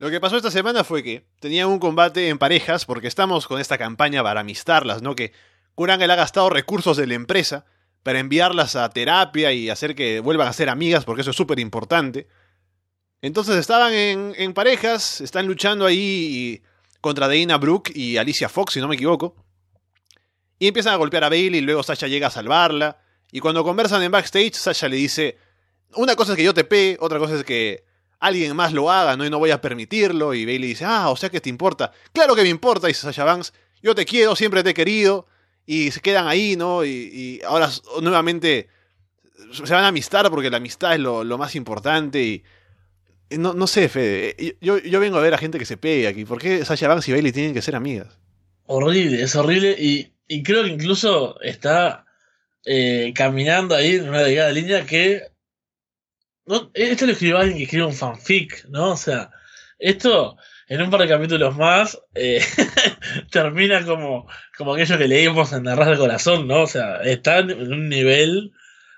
Lo 0.00 0.10
que 0.10 0.20
pasó 0.20 0.36
esta 0.36 0.50
semana 0.50 0.84
fue 0.84 1.02
que 1.02 1.26
tenían 1.40 1.68
un 1.68 1.80
combate 1.80 2.28
en 2.28 2.38
parejas, 2.38 2.84
porque 2.84 3.08
estamos 3.08 3.48
con 3.48 3.60
esta 3.60 3.78
campaña 3.78 4.22
para 4.22 4.40
amistarlas, 4.40 5.02
¿no? 5.02 5.16
Que 5.16 5.32
Kurangel 5.74 6.10
ha 6.10 6.16
gastado 6.16 6.50
recursos 6.50 6.96
de 6.96 7.06
la 7.06 7.14
empresa 7.14 7.66
para 8.04 8.20
enviarlas 8.20 8.76
a 8.76 8.88
terapia 8.90 9.52
y 9.52 9.70
hacer 9.70 9.94
que 9.94 10.20
vuelvan 10.20 10.48
a 10.48 10.52
ser 10.52 10.68
amigas, 10.68 11.04
porque 11.04 11.22
eso 11.22 11.30
es 11.30 11.36
súper 11.36 11.58
importante. 11.58 12.28
Entonces 13.20 13.56
estaban 13.56 13.92
en, 13.92 14.54
parejas, 14.54 15.20
están 15.20 15.46
luchando 15.46 15.86
ahí 15.86 16.62
contra 17.00 17.28
Dana 17.28 17.58
Brooke 17.58 17.92
y 17.94 18.16
Alicia 18.16 18.48
Fox, 18.48 18.74
si 18.74 18.80
no 18.80 18.88
me 18.88 18.94
equivoco. 18.94 19.34
Y 20.58 20.68
empiezan 20.68 20.94
a 20.94 20.96
golpear 20.96 21.24
a 21.24 21.28
Bailey 21.28 21.58
y 21.58 21.62
luego 21.62 21.82
Sasha 21.82 22.06
llega 22.06 22.28
a 22.28 22.30
salvarla. 22.30 22.98
Y 23.30 23.40
cuando 23.40 23.64
conversan 23.64 24.02
en 24.02 24.12
backstage, 24.12 24.54
Sasha 24.54 24.88
le 24.88 24.96
dice, 24.96 25.36
una 25.94 26.16
cosa 26.16 26.32
es 26.32 26.36
que 26.36 26.44
yo 26.44 26.54
te 26.54 26.64
pegue, 26.64 26.96
otra 27.00 27.18
cosa 27.18 27.34
es 27.36 27.44
que 27.44 27.84
alguien 28.20 28.54
más 28.56 28.72
lo 28.72 28.90
haga, 28.90 29.16
¿no? 29.16 29.24
Y 29.24 29.30
no 29.30 29.38
voy 29.38 29.50
a 29.50 29.60
permitirlo. 29.60 30.34
Y 30.34 30.44
Bailey 30.44 30.70
dice, 30.70 30.84
ah, 30.84 31.10
o 31.10 31.16
sea 31.16 31.30
que 31.30 31.40
te 31.40 31.48
importa. 31.48 31.92
Claro 32.12 32.34
que 32.34 32.42
me 32.42 32.48
importa, 32.48 32.86
dice 32.86 33.02
Sasha 33.02 33.24
Banks. 33.24 33.52
Yo 33.82 33.94
te 33.94 34.04
quiero, 34.04 34.34
siempre 34.34 34.62
te 34.62 34.70
he 34.70 34.74
querido 34.74 35.26
y 35.66 35.90
se 35.90 36.00
quedan 36.00 36.26
ahí, 36.26 36.56
¿no? 36.56 36.84
Y, 36.84 37.40
ahora 37.46 37.70
nuevamente 38.00 38.68
se 39.52 39.72
van 39.72 39.84
a 39.84 39.88
amistar 39.88 40.30
porque 40.30 40.50
la 40.50 40.56
amistad 40.56 40.94
es 40.94 41.00
lo, 41.00 41.38
más 41.38 41.54
importante. 41.54 42.42
No, 43.30 43.52
no 43.52 43.66
sé, 43.66 43.88
Fede, 43.88 44.56
yo, 44.60 44.78
yo 44.78 45.00
vengo 45.00 45.18
a 45.18 45.20
ver 45.20 45.34
a 45.34 45.38
gente 45.38 45.58
que 45.58 45.66
se 45.66 45.76
pegue 45.76 46.08
aquí. 46.08 46.24
¿Por 46.24 46.40
qué 46.40 46.64
Sasha 46.64 46.88
Banks 46.88 47.08
y 47.08 47.12
Bailey 47.12 47.32
tienen 47.32 47.54
que 47.54 47.62
ser 47.62 47.76
amigas? 47.76 48.18
Horrible, 48.64 49.22
es 49.22 49.36
horrible 49.36 49.76
y, 49.78 50.12
y 50.26 50.42
creo 50.42 50.64
que 50.64 50.70
incluso 50.70 51.40
está 51.40 52.06
eh, 52.64 53.12
caminando 53.14 53.74
ahí 53.74 53.96
en 53.96 54.08
una 54.08 54.20
delgada 54.20 54.52
línea 54.52 54.86
que... 54.86 55.22
No, 56.46 56.70
esto 56.72 57.04
lo 57.04 57.12
escribió 57.12 57.38
alguien 57.38 57.58
que 57.58 57.64
escribe 57.64 57.84
un 57.84 57.94
fanfic, 57.94 58.66
¿no? 58.68 58.92
O 58.92 58.96
sea, 58.96 59.30
esto 59.78 60.36
en 60.68 60.82
un 60.82 60.90
par 60.90 61.00
de 61.00 61.08
capítulos 61.08 61.56
más 61.56 61.98
eh, 62.14 62.42
termina 63.30 63.84
como, 63.84 64.26
como 64.56 64.74
aquello 64.74 64.98
que 64.98 65.08
leímos 65.08 65.52
en 65.52 65.66
Arras 65.66 65.88
del 65.88 65.98
Corazón, 65.98 66.46
¿no? 66.46 66.62
O 66.62 66.66
sea, 66.66 67.02
está 67.02 67.38
en 67.38 67.72
un 67.72 67.88
nivel 67.88 68.52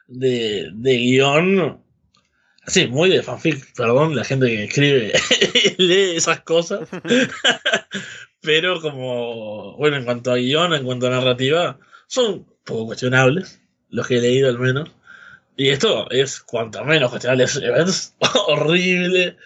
de, 0.09 0.71
de 0.75 0.97
guion, 0.97 1.85
sí, 2.71 2.87
muy 2.87 3.11
de 3.11 3.23
fanfic, 3.23 3.75
perdón, 3.75 4.15
la 4.15 4.25
gente 4.25 4.47
que 4.47 4.65
escribe 4.65 5.13
lee 5.79 6.17
esas 6.17 6.41
cosas, 6.41 6.89
pero 8.41 8.81
como, 8.81 9.77
bueno, 9.77 9.97
en 9.97 10.05
cuanto 10.05 10.33
a 10.33 10.37
guion, 10.37 10.73
en 10.75 10.85
cuanto 10.85 11.09
a 11.09 11.11
narrativa, 11.11 11.79
son 12.07 12.47
poco 12.65 12.87
cuestionables, 12.87 13.61
los 13.89 14.07
que 14.07 14.19
he 14.19 14.21
leído 14.21 14.49
al 14.49 14.59
menos. 14.59 14.91
Y 15.57 15.69
esto 15.69 16.11
es 16.11 16.41
cuanto 16.41 16.85
menos 16.85 17.11
cuestionable, 17.11 17.45
es, 17.45 18.15
horrible. 18.47 19.37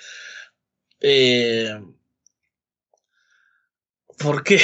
Eh, 1.00 1.80
¿Por 4.18 4.44
qué? 4.44 4.60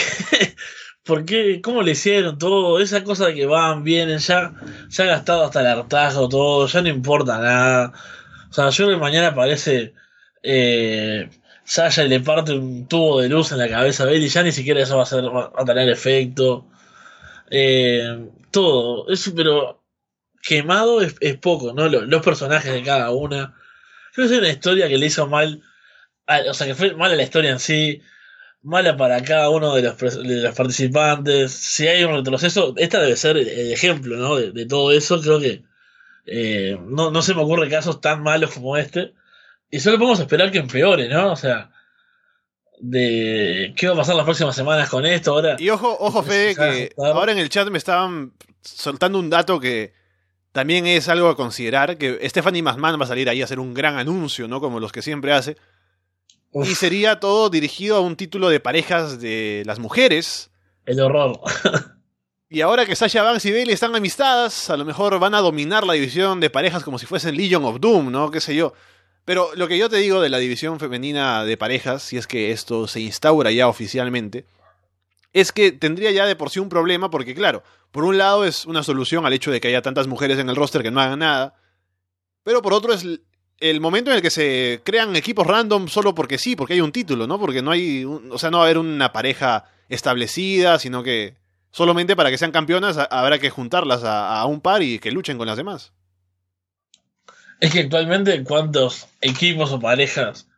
¿Por 1.03 1.25
qué? 1.25 1.61
¿Cómo 1.61 1.83
le 1.83 1.93
hicieron 1.93 2.39
todo? 2.39 2.79
Esa 2.79 3.03
cosa 3.03 3.27
de 3.27 3.35
que 3.35 3.47
van, 3.47 3.83
vienen, 3.83 4.19
ya, 4.19 4.55
ya 4.89 5.05
ha 5.05 5.07
gastado 5.07 5.45
hasta 5.45 5.61
el 5.61 5.67
hartajo 5.67 6.29
todo, 6.29 6.67
ya 6.67 6.83
no 6.83 6.89
importa 6.89 7.39
nada. 7.39 7.93
O 8.51 8.53
sea, 8.53 8.71
yo 8.71 8.89
que 8.89 8.97
mañana 8.97 9.29
aparece 9.29 9.95
eh, 10.43 11.31
Sasha 11.65 12.05
y 12.05 12.09
le 12.09 12.21
parte 12.21 12.53
un 12.53 12.87
tubo 12.89 13.21
de 13.21 13.29
luz 13.29 13.53
en 13.53 13.59
la 13.59 13.69
cabeza 13.69 14.03
a 14.03 14.07
Bailey, 14.07 14.29
ya 14.29 14.43
ni 14.43 14.53
siquiera 14.53 14.81
eso 14.83 14.97
va 14.97 15.05
a, 15.05 15.07
ser, 15.07 15.25
va 15.25 15.53
a 15.57 15.65
tener 15.65 15.89
efecto. 15.89 16.67
Eh, 17.51 18.29
todo, 18.51 19.09
eso, 19.09 19.33
pero 19.37 19.85
quemado 20.43 21.01
es, 21.03 21.15
poco, 21.39 21.73
¿no? 21.73 21.89
Los, 21.89 22.23
personajes 22.25 22.73
de 22.73 22.83
cada 22.83 23.11
una. 23.11 23.55
Creo 24.15 24.29
que 24.29 24.35
es 24.35 24.41
una 24.41 24.49
historia 24.51 24.89
que 24.89 24.99
le 24.99 25.07
hizo 25.07 25.27
mal, 25.29 25.63
o 26.49 26.55
sea, 26.55 26.67
que 26.67 26.75
fue 26.75 26.95
mala 26.95 27.17
la 27.17 27.23
historia 27.23 27.51
en 27.51 27.61
sí 27.61 28.03
mala 28.63 28.97
para 28.97 29.23
cada 29.23 29.51
uno 29.51 29.75
de 29.75 29.83
los, 29.83 29.99
de 29.99 30.43
los, 30.43 30.55
participantes. 30.55 31.53
Si 31.53 31.87
hay 31.89 32.05
un 32.05 32.15
retroceso, 32.17 32.75
esta 32.77 33.01
debe 33.01 33.17
ser 33.17 33.37
el 33.37 33.73
ejemplo 33.73 34.17
¿no? 34.17 34.37
de, 34.37 34.53
de 34.53 34.67
todo 34.67 34.93
eso. 34.93 35.21
Creo 35.21 35.41
que 35.41 35.63
eh, 36.33 36.79
no, 36.81 37.11
no 37.11 37.23
se 37.23 37.35
me 37.35 37.43
ocurre 37.43 37.69
casos 37.69 38.01
tan 38.01 38.23
malos 38.23 38.53
como 38.55 38.77
este. 38.77 39.13
Y 39.69 39.81
solo 39.81 39.99
podemos 39.99 40.21
esperar 40.21 40.53
que 40.53 40.59
empeore, 40.59 41.09
¿no? 41.09 41.33
O 41.33 41.37
sea, 41.37 41.73
de 42.79 43.75
qué 43.77 43.89
va 43.89 43.95
a 43.95 43.97
pasar 43.97 44.15
las 44.15 44.25
próximas 44.25 44.55
semanas 44.55 44.89
con 44.89 45.05
esto 45.05 45.33
ahora. 45.33 45.57
Y 45.59 45.71
ojo, 45.71 45.97
ojo, 45.99 46.23
Fede, 46.23 46.55
que 46.55 46.93
ahora 46.97 47.33
en 47.33 47.39
el 47.39 47.49
chat 47.49 47.69
me 47.69 47.79
estaban 47.79 48.33
soltando 48.63 49.19
un 49.19 49.29
dato 49.29 49.59
que 49.59 49.93
también 50.53 50.87
es 50.87 51.09
algo 51.09 51.29
a 51.29 51.37
considerar, 51.37 51.99
que 51.99 52.29
Stephanie 52.29 52.63
McMahon 52.63 53.01
va 53.01 53.05
a 53.05 53.09
salir 53.09 53.29
ahí 53.29 53.43
a 53.43 53.45
hacer 53.45 53.59
un 53.59 53.75
gran 53.75 53.97
anuncio, 53.97 54.47
¿no? 54.47 54.61
Como 54.61 54.79
los 54.79 54.93
que 54.93 55.03
siempre 55.03 55.33
hace. 55.33 55.57
Uf. 56.53 56.69
Y 56.69 56.77
sería 56.77 57.19
todo 57.19 57.51
dirigido 57.51 57.97
a 57.97 58.01
un 58.01 58.15
título 58.15 58.49
de 58.49 58.61
parejas 58.61 59.21
de 59.21 59.65
las 59.67 59.81
mujeres. 59.81 60.53
El 60.87 61.01
horror. 61.01 61.41
y 62.53 62.63
ahora 62.63 62.85
que 62.85 62.97
Sasha 62.97 63.23
Banks 63.23 63.47
y 63.47 63.53
Bailey 63.53 63.73
están 63.73 63.95
amistadas, 63.95 64.71
a 64.71 64.77
lo 64.77 64.85
mejor 64.85 65.17
van 65.21 65.37
a 65.37 65.41
dominar 65.41 65.87
la 65.87 65.93
división 65.93 66.41
de 66.41 66.51
parejas 66.51 66.83
como 66.83 66.99
si 66.99 67.07
fuesen 67.07 67.37
Legion 67.37 67.65
of 67.65 67.79
Doom, 67.79 68.11
¿no? 68.11 68.33
Qué 68.33 68.41
sé 68.41 68.57
yo. 68.57 68.75
Pero 69.25 69.51
lo 69.55 69.69
que 69.69 69.79
yo 69.79 69.89
te 69.89 69.99
digo 69.99 70.21
de 70.21 70.31
la 70.31 70.39
división 70.39 70.81
femenina 70.81 71.45
de 71.45 71.57
parejas, 71.57 72.03
si 72.03 72.17
es 72.17 72.27
que 72.27 72.51
esto 72.51 72.89
se 72.89 72.99
instaura 72.99 73.53
ya 73.53 73.69
oficialmente, 73.69 74.47
es 75.33 75.53
que 75.53 75.71
tendría 75.71 76.11
ya 76.11 76.27
de 76.27 76.35
por 76.35 76.51
sí 76.51 76.59
un 76.59 76.69
problema 76.69 77.09
porque, 77.09 77.37
claro, 77.37 77.63
por 77.93 78.03
un 78.03 78.19
lado 78.19 78.45
es 78.45 78.67
una 78.67 78.83
solución 78.83 79.25
al 79.25 79.33
hecho 79.33 79.53
de 79.53 79.61
que 79.61 79.69
haya 79.69 79.81
tantas 79.81 80.09
mujeres 80.09 80.41
en 80.41 80.49
el 80.49 80.57
roster 80.57 80.83
que 80.83 80.91
no 80.91 81.01
hagan 81.01 81.21
nada, 81.21 81.55
pero 82.43 82.63
por 82.63 82.73
otro 82.73 82.93
es 82.93 83.07
el 83.61 83.81
momento 83.81 84.11
en 84.11 84.17
el 84.17 84.23
que 84.23 84.31
se 84.31 84.81
crean 84.83 85.15
equipos 85.15 85.47
random 85.47 85.87
solo 85.87 86.17
porque 86.17 86.37
sí, 86.37 86.57
porque 86.57 86.75
hay 86.75 86.81
un 86.81 86.91
título, 86.91 87.29
¿no? 87.29 87.39
Porque 87.39 87.63
no 87.63 87.71
hay, 87.71 88.05
o 88.05 88.39
sea, 88.39 88.51
no 88.51 88.59
va 88.59 88.65
a 88.65 88.67
haber 88.67 88.79
una 88.79 89.13
pareja 89.13 89.67
establecida, 89.89 90.81
sino 90.81 91.05
que 91.05 91.39
solamente 91.71 92.17
para 92.17 92.31
que 92.31 92.39
sean 92.39 92.53
campeonas 92.53 92.99
habrá 93.11 93.39
que 93.39 93.51
juntarlas 93.51 94.03
a, 94.05 94.45
un 94.47 94.61
par 94.61 94.83
y 94.83 94.99
que 94.99 95.11
luchen 95.11 95.39
con 95.39 95.47
las 95.47 95.57
demás. 95.57 95.93
Es 97.61 97.73
que 97.73 97.81
actualmente 97.81 98.43
cuántos 98.45 99.09
equipos 99.21 99.71
o 99.73 99.81
parejas, 99.81 100.49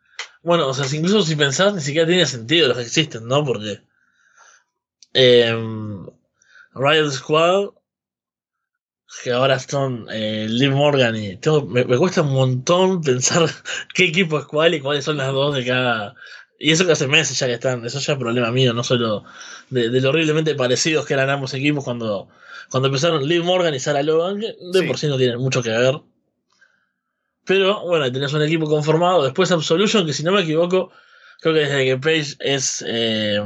bueno, 0.41 0.67
o 0.67 0.73
sea, 0.73 0.85
incluso 0.97 1.23
si 1.23 1.35
pensás 1.35 1.73
ni 1.73 1.81
siquiera 1.81 2.07
tiene 2.07 2.25
sentido 2.25 2.67
los 2.67 2.77
que 2.77 2.83
existen, 2.83 3.27
¿no? 3.27 3.43
Porque 3.43 3.81
eh, 5.13 5.55
Riot 6.73 7.11
Squad 7.11 7.69
que 9.21 9.31
ahora 9.31 9.59
son 9.59 10.07
eh, 10.11 10.47
Liv 10.49 10.71
Morgan 10.71 11.15
y 11.15 11.37
tengo, 11.37 11.65
me, 11.65 11.85
me, 11.85 11.97
cuesta 11.97 12.21
un 12.21 12.33
montón 12.33 13.01
pensar 13.03 13.49
qué 13.93 14.05
equipo 14.05 14.39
es 14.39 14.45
cuál 14.45 14.73
y 14.73 14.81
cuáles 14.81 15.05
son 15.05 15.17
las 15.17 15.31
dos 15.31 15.55
de 15.55 15.65
cada. 15.65 16.15
Y 16.63 16.71
eso 16.71 16.85
que 16.85 16.93
hace 16.93 17.07
meses 17.07 17.37
ya 17.37 17.47
que 17.47 17.53
están, 17.55 17.85
eso 17.85 17.99
ya 17.99 18.13
es 18.13 18.19
problema 18.19 18.49
mío, 18.49 18.73
no 18.73 18.85
solo 18.85 19.25
de, 19.69 19.89
de 19.89 19.99
lo 19.99 20.09
horriblemente 20.09 20.55
parecidos 20.55 21.05
que 21.05 21.13
eran 21.13 21.29
ambos 21.29 21.53
equipos 21.53 21.83
cuando, 21.83 22.29
cuando 22.69 22.87
empezaron 22.87 23.27
Liv 23.27 23.43
Morgan 23.43 23.75
y 23.75 23.81
Sarah 23.81 24.01
Logan, 24.01 24.39
que 24.39 24.55
de 24.71 24.79
sí. 24.79 24.87
por 24.87 24.97
sí 24.97 25.07
no 25.07 25.17
tienen 25.17 25.39
mucho 25.39 25.61
que 25.61 25.71
ver. 25.71 25.99
Pero 27.43 27.81
bueno, 27.81 28.09
tenés 28.09 28.31
un 28.31 28.43
equipo 28.43 28.69
conformado. 28.69 29.25
Después 29.25 29.51
Absolution, 29.51 30.05
que 30.05 30.13
si 30.13 30.23
no 30.23 30.31
me 30.31 30.43
equivoco, 30.43 30.89
creo 31.41 31.53
que 31.53 31.59
desde 31.59 31.83
que 31.83 31.97
Page 31.97 32.37
es 32.39 32.81
eh, 32.87 33.41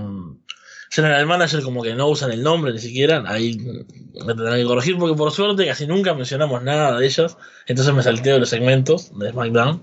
General 0.91 1.25
Manager 1.25 1.63
como 1.63 1.81
que 1.81 1.95
no 1.95 2.09
usan 2.09 2.31
el 2.31 2.43
nombre 2.43 2.71
ni 2.71 2.79
siquiera, 2.79 3.23
ahí 3.25 3.57
me 3.57 4.35
tendrán 4.35 4.59
que 4.59 4.65
corregir 4.65 4.95
porque 4.95 5.17
por 5.17 5.31
suerte 5.31 5.65
casi 5.65 5.87
nunca 5.87 6.13
mencionamos 6.13 6.61
nada 6.61 6.99
de 6.99 7.07
ellos, 7.07 7.35
entonces 7.65 7.95
me 7.95 8.03
salteo 8.03 8.37
los 8.37 8.49
segmentos 8.49 9.17
de 9.17 9.31
SmackDown. 9.31 9.81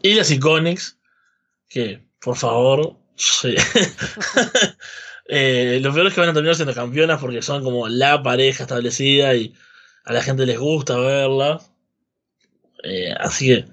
Y 0.00 0.14
las 0.14 0.30
Iconics, 0.30 0.96
que 1.68 2.02
por 2.24 2.36
favor, 2.36 2.96
sí. 3.16 3.54
eh, 5.28 5.78
lo 5.82 5.92
peor 5.92 6.06
es 6.06 6.14
que 6.14 6.20
van 6.20 6.30
a 6.30 6.32
terminar 6.32 6.56
siendo 6.56 6.74
campeonas 6.74 7.20
porque 7.20 7.42
son 7.42 7.62
como 7.62 7.86
la 7.86 8.22
pareja 8.22 8.64
establecida 8.64 9.34
y 9.34 9.54
a 10.04 10.12
la 10.14 10.22
gente 10.22 10.46
les 10.46 10.58
gusta 10.58 10.98
verlas. 10.98 11.70
Eh, 12.82 13.14
así 13.18 13.48
que 13.48 13.66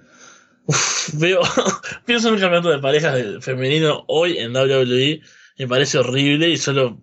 uf, 0.66 1.14
veo, 1.14 1.42
pienso 2.06 2.28
en 2.28 2.36
un 2.36 2.40
campeonato 2.42 2.70
de 2.70 2.80
parejas 2.80 3.44
femenino 3.44 4.04
hoy 4.08 4.38
en 4.38 4.56
WWE, 4.56 5.22
me 5.58 5.68
parece 5.68 5.98
horrible 5.98 6.50
y 6.50 6.58
solo 6.58 7.02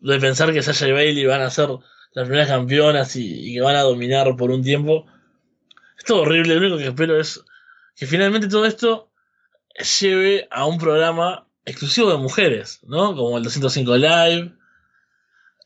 de 0.00 0.20
pensar 0.20 0.52
que 0.52 0.62
Sasha 0.62 0.88
y 0.88 0.92
Bailey 0.92 1.26
van 1.26 1.42
a 1.42 1.50
ser 1.50 1.70
las 2.12 2.28
primeras 2.28 2.48
campeonas 2.48 3.16
y, 3.16 3.50
y 3.50 3.54
que 3.54 3.60
van 3.60 3.76
a 3.76 3.82
dominar 3.82 4.36
por 4.36 4.52
un 4.52 4.62
tiempo, 4.62 5.06
es 5.98 6.04
todo 6.04 6.22
horrible, 6.22 6.54
lo 6.54 6.60
único 6.60 6.78
que 6.78 6.86
espero 6.86 7.18
es 7.18 7.40
que 7.96 8.06
finalmente 8.06 8.48
todo 8.48 8.64
esto 8.66 9.10
lleve 10.00 10.46
a 10.50 10.66
un 10.66 10.78
programa 10.78 11.46
exclusivo 11.64 12.10
de 12.10 12.18
mujeres, 12.18 12.80
¿no? 12.84 13.16
Como 13.16 13.38
el 13.38 13.44
205 13.44 13.96
Live, 13.96 14.52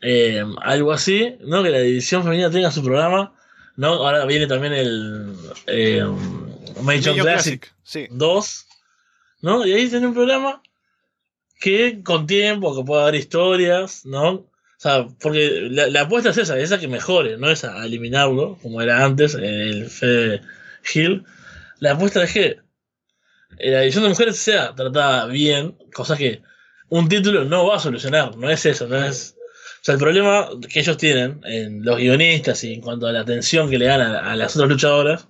eh, 0.00 0.44
algo 0.62 0.92
así, 0.92 1.36
¿no? 1.40 1.62
Que 1.62 1.70
la 1.70 1.80
división 1.80 2.22
femenina 2.22 2.50
tenga 2.50 2.70
su 2.70 2.82
programa, 2.82 3.34
¿no? 3.76 3.94
Ahora 3.94 4.24
viene 4.26 4.46
también 4.46 4.72
el 4.72 5.34
eh, 5.66 6.04
Major 6.82 7.14
Classic 7.16 7.60
Classic, 7.60 7.74
Sí. 7.82 8.06
2, 8.10 8.66
¿no? 9.42 9.66
Y 9.66 9.72
ahí 9.72 9.88
tiene 9.88 10.06
un 10.06 10.14
programa 10.14 10.62
que 11.60 12.02
con 12.02 12.26
tiempo, 12.26 12.76
que 12.76 12.84
pueda 12.84 13.02
haber 13.02 13.16
historias, 13.16 14.06
¿no? 14.06 14.30
O 14.30 14.80
sea, 14.80 15.08
porque 15.20 15.66
la, 15.70 15.88
la 15.88 16.02
apuesta 16.02 16.30
es 16.30 16.38
esa, 16.38 16.56
esa 16.58 16.78
que 16.78 16.86
mejore, 16.86 17.36
no 17.36 17.50
es 17.50 17.64
a 17.64 17.84
eliminarlo, 17.84 18.56
como 18.62 18.80
era 18.80 19.04
antes, 19.04 19.34
el 19.34 19.90
Fede 19.90 20.42
Hill. 20.94 21.24
La 21.80 21.92
apuesta 21.92 22.22
es 22.22 22.32
que 22.32 22.58
la 23.50 23.80
división 23.80 24.04
de 24.04 24.10
mujeres 24.10 24.36
sea 24.36 24.74
tratada 24.74 25.26
bien, 25.26 25.76
cosa 25.92 26.16
que 26.16 26.42
un 26.88 27.08
título 27.08 27.44
no 27.44 27.66
va 27.66 27.76
a 27.76 27.80
solucionar, 27.80 28.36
no 28.36 28.50
es 28.50 28.64
eso, 28.66 28.86
no 28.86 29.02
es... 29.02 29.36
O 29.80 29.84
sea, 29.84 29.94
el 29.94 30.00
problema 30.00 30.48
que 30.68 30.80
ellos 30.80 30.96
tienen 30.96 31.40
en 31.44 31.84
los 31.84 31.98
guionistas 31.98 32.62
y 32.64 32.74
en 32.74 32.80
cuanto 32.80 33.06
a 33.06 33.12
la 33.12 33.20
atención 33.20 33.70
que 33.70 33.78
le 33.78 33.86
dan 33.86 34.00
a, 34.00 34.32
a 34.32 34.36
las 34.36 34.56
otras 34.56 34.68
luchadoras, 34.68 35.28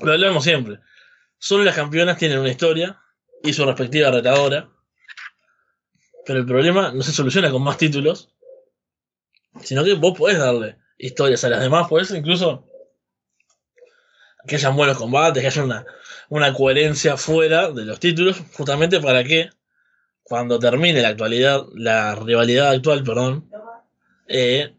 lo 0.00 0.12
hablamos 0.12 0.42
siempre. 0.42 0.80
Solo 1.38 1.64
las 1.64 1.76
campeonas 1.76 2.18
tienen 2.18 2.38
una 2.38 2.48
historia 2.48 3.00
y 3.42 3.52
su 3.52 3.64
respectiva 3.64 4.10
retadora. 4.10 4.70
Pero 6.24 6.38
el 6.38 6.46
problema 6.46 6.92
no 6.92 7.02
se 7.02 7.12
soluciona 7.12 7.50
con 7.50 7.62
más 7.62 7.76
títulos, 7.76 8.32
sino 9.60 9.84
que 9.84 9.94
vos 9.94 10.16
podés 10.16 10.38
darle 10.38 10.76
historias 10.96 11.44
a 11.44 11.50
las 11.50 11.60
demás, 11.60 11.88
podés 11.88 12.10
incluso 12.12 12.68
que 14.46 14.56
hayan 14.56 14.76
buenos 14.76 14.98
combates, 14.98 15.40
que 15.40 15.46
haya 15.46 15.64
una, 15.64 15.86
una 16.28 16.52
coherencia 16.52 17.16
fuera 17.16 17.70
de 17.70 17.84
los 17.84 18.00
títulos, 18.00 18.42
justamente 18.56 19.00
para 19.00 19.24
que 19.24 19.50
cuando 20.22 20.58
termine 20.58 21.02
la 21.02 21.08
actualidad, 21.08 21.64
la 21.74 22.14
rivalidad 22.14 22.70
actual, 22.70 23.02
perdón, 23.04 23.50
eh, 24.28 24.74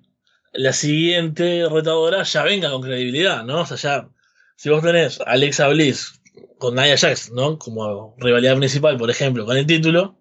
la 0.54 0.74
siguiente 0.74 1.68
retadora 1.70 2.24
ya 2.24 2.44
venga 2.44 2.72
con 2.72 2.82
credibilidad, 2.82 3.44
¿no? 3.44 3.62
O 3.62 3.66
sea, 3.66 3.78
ya, 3.78 4.10
si 4.56 4.70
vos 4.70 4.82
tenés 4.82 5.20
a 5.22 5.26
Alexa 5.26 5.68
Bliss 5.68 6.22
con 6.58 6.76
Nia 6.76 6.98
Jax, 6.98 7.32
¿no? 7.32 7.58
Como 7.60 8.16
rivalidad 8.18 8.58
principal, 8.58 8.98
por 8.98 9.10
ejemplo, 9.10 9.46
con 9.46 9.58
el 9.58 9.66
título, 9.66 10.18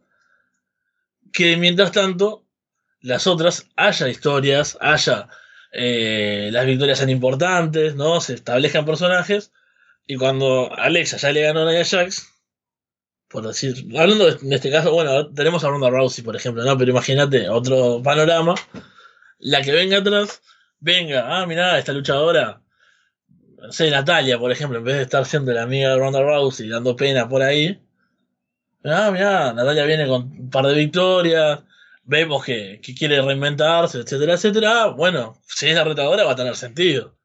que 1.32 1.56
mientras 1.56 1.92
tanto 1.92 2.44
las 3.00 3.26
otras 3.26 3.68
haya 3.76 4.08
historias, 4.08 4.76
haya 4.80 5.28
eh, 5.72 6.50
las 6.52 6.66
victorias 6.66 6.98
sean 6.98 7.10
importantes, 7.10 7.94
¿no? 7.94 8.20
Se 8.20 8.34
establezcan 8.34 8.84
personajes, 8.84 9.52
y 10.06 10.16
cuando 10.16 10.70
Alexa 10.76 11.16
ya 11.16 11.32
le 11.32 11.42
ganó 11.42 11.66
a 11.66 11.72
Nia 11.72 11.84
Jax, 11.84 12.28
por 13.28 13.46
decir, 13.46 13.86
hablando 13.98 14.26
de, 14.26 14.46
en 14.46 14.52
este 14.52 14.70
caso, 14.70 14.92
bueno, 14.92 15.32
tenemos 15.32 15.64
a 15.64 15.68
Ronda 15.68 15.88
Rousey, 15.88 16.22
por 16.22 16.36
ejemplo, 16.36 16.62
¿no? 16.64 16.76
Pero 16.76 16.90
imagínate 16.90 17.48
otro 17.48 18.02
panorama, 18.02 18.54
la 19.38 19.62
que 19.62 19.72
venga 19.72 19.98
atrás, 19.98 20.42
venga, 20.78 21.40
ah, 21.40 21.46
mirá, 21.46 21.78
esta 21.78 21.92
luchadora, 21.92 22.60
no 23.56 23.90
Natalia, 23.90 24.38
por 24.38 24.52
ejemplo, 24.52 24.78
en 24.78 24.84
vez 24.84 24.96
de 24.96 25.02
estar 25.02 25.24
siendo 25.24 25.52
la 25.52 25.62
amiga 25.62 25.90
de 25.90 25.96
Ronda 25.96 26.20
Rousey 26.20 26.68
dando 26.68 26.96
pena 26.96 27.28
por 27.28 27.42
ahí, 27.42 27.80
ah, 28.84 29.10
mirá, 29.10 29.54
Natalia 29.54 29.84
viene 29.84 30.06
con 30.06 30.22
un 30.22 30.50
par 30.50 30.66
de 30.66 30.74
victorias, 30.74 31.60
vemos 32.04 32.44
que, 32.44 32.80
quiere 32.80 33.22
reinventarse, 33.22 34.00
etcétera, 34.00 34.34
etcétera, 34.34 34.86
bueno, 34.88 35.40
si 35.46 35.68
es 35.68 35.74
la 35.74 35.84
retadora 35.84 36.24
va 36.24 36.32
a 36.32 36.36
tener 36.36 36.56
sentido. 36.56 37.16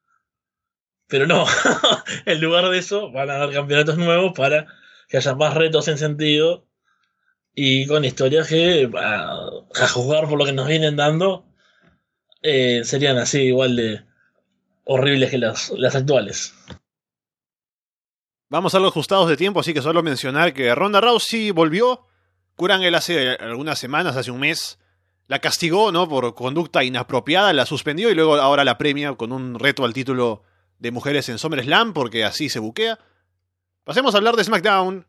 Pero 1.06 1.26
no, 1.26 1.46
en 2.26 2.40
lugar 2.40 2.68
de 2.68 2.78
eso 2.78 3.10
van 3.10 3.30
a 3.30 3.36
haber 3.36 3.54
campeonatos 3.54 3.96
nuevos 3.98 4.32
para 4.36 4.66
que 5.08 5.16
haya 5.16 5.34
más 5.34 5.54
retos 5.54 5.88
en 5.88 5.98
sentido 5.98 6.66
y 7.54 7.86
con 7.86 8.04
historias 8.04 8.48
que, 8.48 8.90
a, 8.96 9.32
a 9.74 9.88
juzgar 9.88 10.28
por 10.28 10.38
lo 10.38 10.44
que 10.44 10.52
nos 10.52 10.68
vienen 10.68 10.96
dando, 10.96 11.48
eh, 12.42 12.82
serían 12.84 13.18
así 13.18 13.42
igual 13.42 13.76
de 13.76 14.02
horribles 14.84 15.30
que 15.30 15.38
las, 15.38 15.70
las 15.70 15.94
actuales. 15.94 16.54
Vamos 18.48 18.74
a 18.74 18.78
los 18.78 18.90
ajustados 18.90 19.28
de 19.28 19.36
tiempo, 19.36 19.60
así 19.60 19.74
que 19.74 19.82
solo 19.82 20.02
mencionar 20.02 20.54
que 20.54 20.74
Ronda 20.74 21.00
Rousey 21.00 21.50
volvió. 21.50 22.07
Kurangel 22.58 22.96
hace 22.96 23.36
algunas 23.36 23.78
semanas, 23.78 24.16
hace 24.16 24.32
un 24.32 24.40
mes, 24.40 24.80
la 25.28 25.38
castigó, 25.38 25.92
¿no? 25.92 26.08
Por 26.08 26.34
conducta 26.34 26.82
inapropiada, 26.82 27.52
la 27.52 27.64
suspendió 27.66 28.10
y 28.10 28.16
luego 28.16 28.34
ahora 28.34 28.64
la 28.64 28.76
premia 28.76 29.14
con 29.14 29.30
un 29.30 29.60
reto 29.60 29.84
al 29.84 29.92
título 29.92 30.42
de 30.80 30.90
mujeres 30.90 31.28
en 31.28 31.38
SummerSlam, 31.38 31.92
porque 31.92 32.24
así 32.24 32.48
se 32.48 32.58
buquea. 32.58 32.98
Pasemos 33.84 34.12
a 34.12 34.18
hablar 34.18 34.34
de 34.34 34.42
SmackDown, 34.42 35.06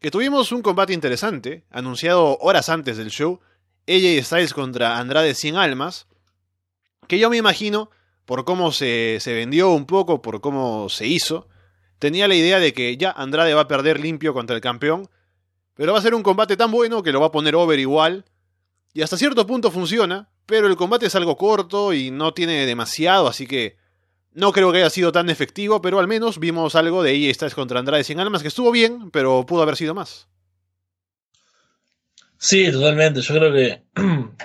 que 0.00 0.10
tuvimos 0.10 0.50
un 0.50 0.62
combate 0.62 0.92
interesante, 0.92 1.64
anunciado 1.70 2.36
horas 2.38 2.68
antes 2.68 2.96
del 2.96 3.10
show, 3.10 3.38
AJ 3.86 4.24
Styles 4.24 4.52
contra 4.52 4.98
Andrade 4.98 5.36
100 5.36 5.58
Almas, 5.58 6.08
que 7.06 7.20
yo 7.20 7.30
me 7.30 7.36
imagino, 7.36 7.90
por 8.24 8.44
cómo 8.44 8.72
se, 8.72 9.18
se 9.20 9.32
vendió 9.32 9.70
un 9.70 9.86
poco, 9.86 10.22
por 10.22 10.40
cómo 10.40 10.88
se 10.88 11.06
hizo, 11.06 11.46
tenía 12.00 12.26
la 12.26 12.34
idea 12.34 12.58
de 12.58 12.72
que 12.72 12.96
ya 12.96 13.12
Andrade 13.12 13.54
va 13.54 13.60
a 13.60 13.68
perder 13.68 14.00
limpio 14.00 14.34
contra 14.34 14.56
el 14.56 14.60
campeón, 14.60 15.08
pero 15.80 15.94
va 15.94 15.98
a 15.98 16.02
ser 16.02 16.14
un 16.14 16.22
combate 16.22 16.58
tan 16.58 16.70
bueno 16.70 17.02
que 17.02 17.10
lo 17.10 17.20
va 17.20 17.28
a 17.28 17.32
poner 17.32 17.54
over 17.54 17.78
igual, 17.78 18.26
y 18.92 19.00
hasta 19.00 19.16
cierto 19.16 19.46
punto 19.46 19.70
funciona, 19.70 20.28
pero 20.44 20.66
el 20.66 20.76
combate 20.76 21.06
es 21.06 21.14
algo 21.14 21.38
corto 21.38 21.94
y 21.94 22.10
no 22.10 22.34
tiene 22.34 22.66
demasiado, 22.66 23.26
así 23.26 23.46
que 23.46 23.78
no 24.34 24.52
creo 24.52 24.72
que 24.72 24.76
haya 24.80 24.90
sido 24.90 25.10
tan 25.10 25.30
efectivo, 25.30 25.80
pero 25.80 25.98
al 25.98 26.06
menos 26.06 26.38
vimos 26.38 26.74
algo 26.74 27.02
de 27.02 27.12
AJ 27.12 27.34
Styles 27.34 27.54
contra 27.54 27.78
Andrade 27.78 28.04
sin 28.04 28.20
almas 28.20 28.42
que 28.42 28.48
estuvo 28.48 28.70
bien, 28.70 29.10
pero 29.10 29.46
pudo 29.46 29.62
haber 29.62 29.74
sido 29.74 29.94
más. 29.94 30.28
Sí, 32.36 32.70
totalmente. 32.70 33.22
Yo 33.22 33.34
creo 33.36 33.50
que 33.50 33.82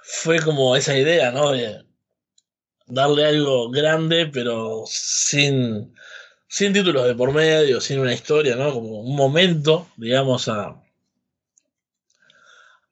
fue 0.00 0.40
como 0.42 0.76
esa 0.76 0.96
idea, 0.96 1.32
¿no? 1.32 1.50
De 1.50 1.84
darle 2.86 3.26
algo 3.26 3.68
grande, 3.72 4.30
pero 4.32 4.84
sin, 4.86 5.92
sin 6.48 6.72
títulos 6.72 7.06
de 7.06 7.14
por 7.14 7.32
medio, 7.32 7.80
sin 7.80 8.00
una 8.00 8.14
historia, 8.14 8.56
¿no? 8.56 8.72
Como 8.72 9.00
un 9.00 9.14
momento, 9.14 9.86
digamos, 9.96 10.48
a 10.48 10.82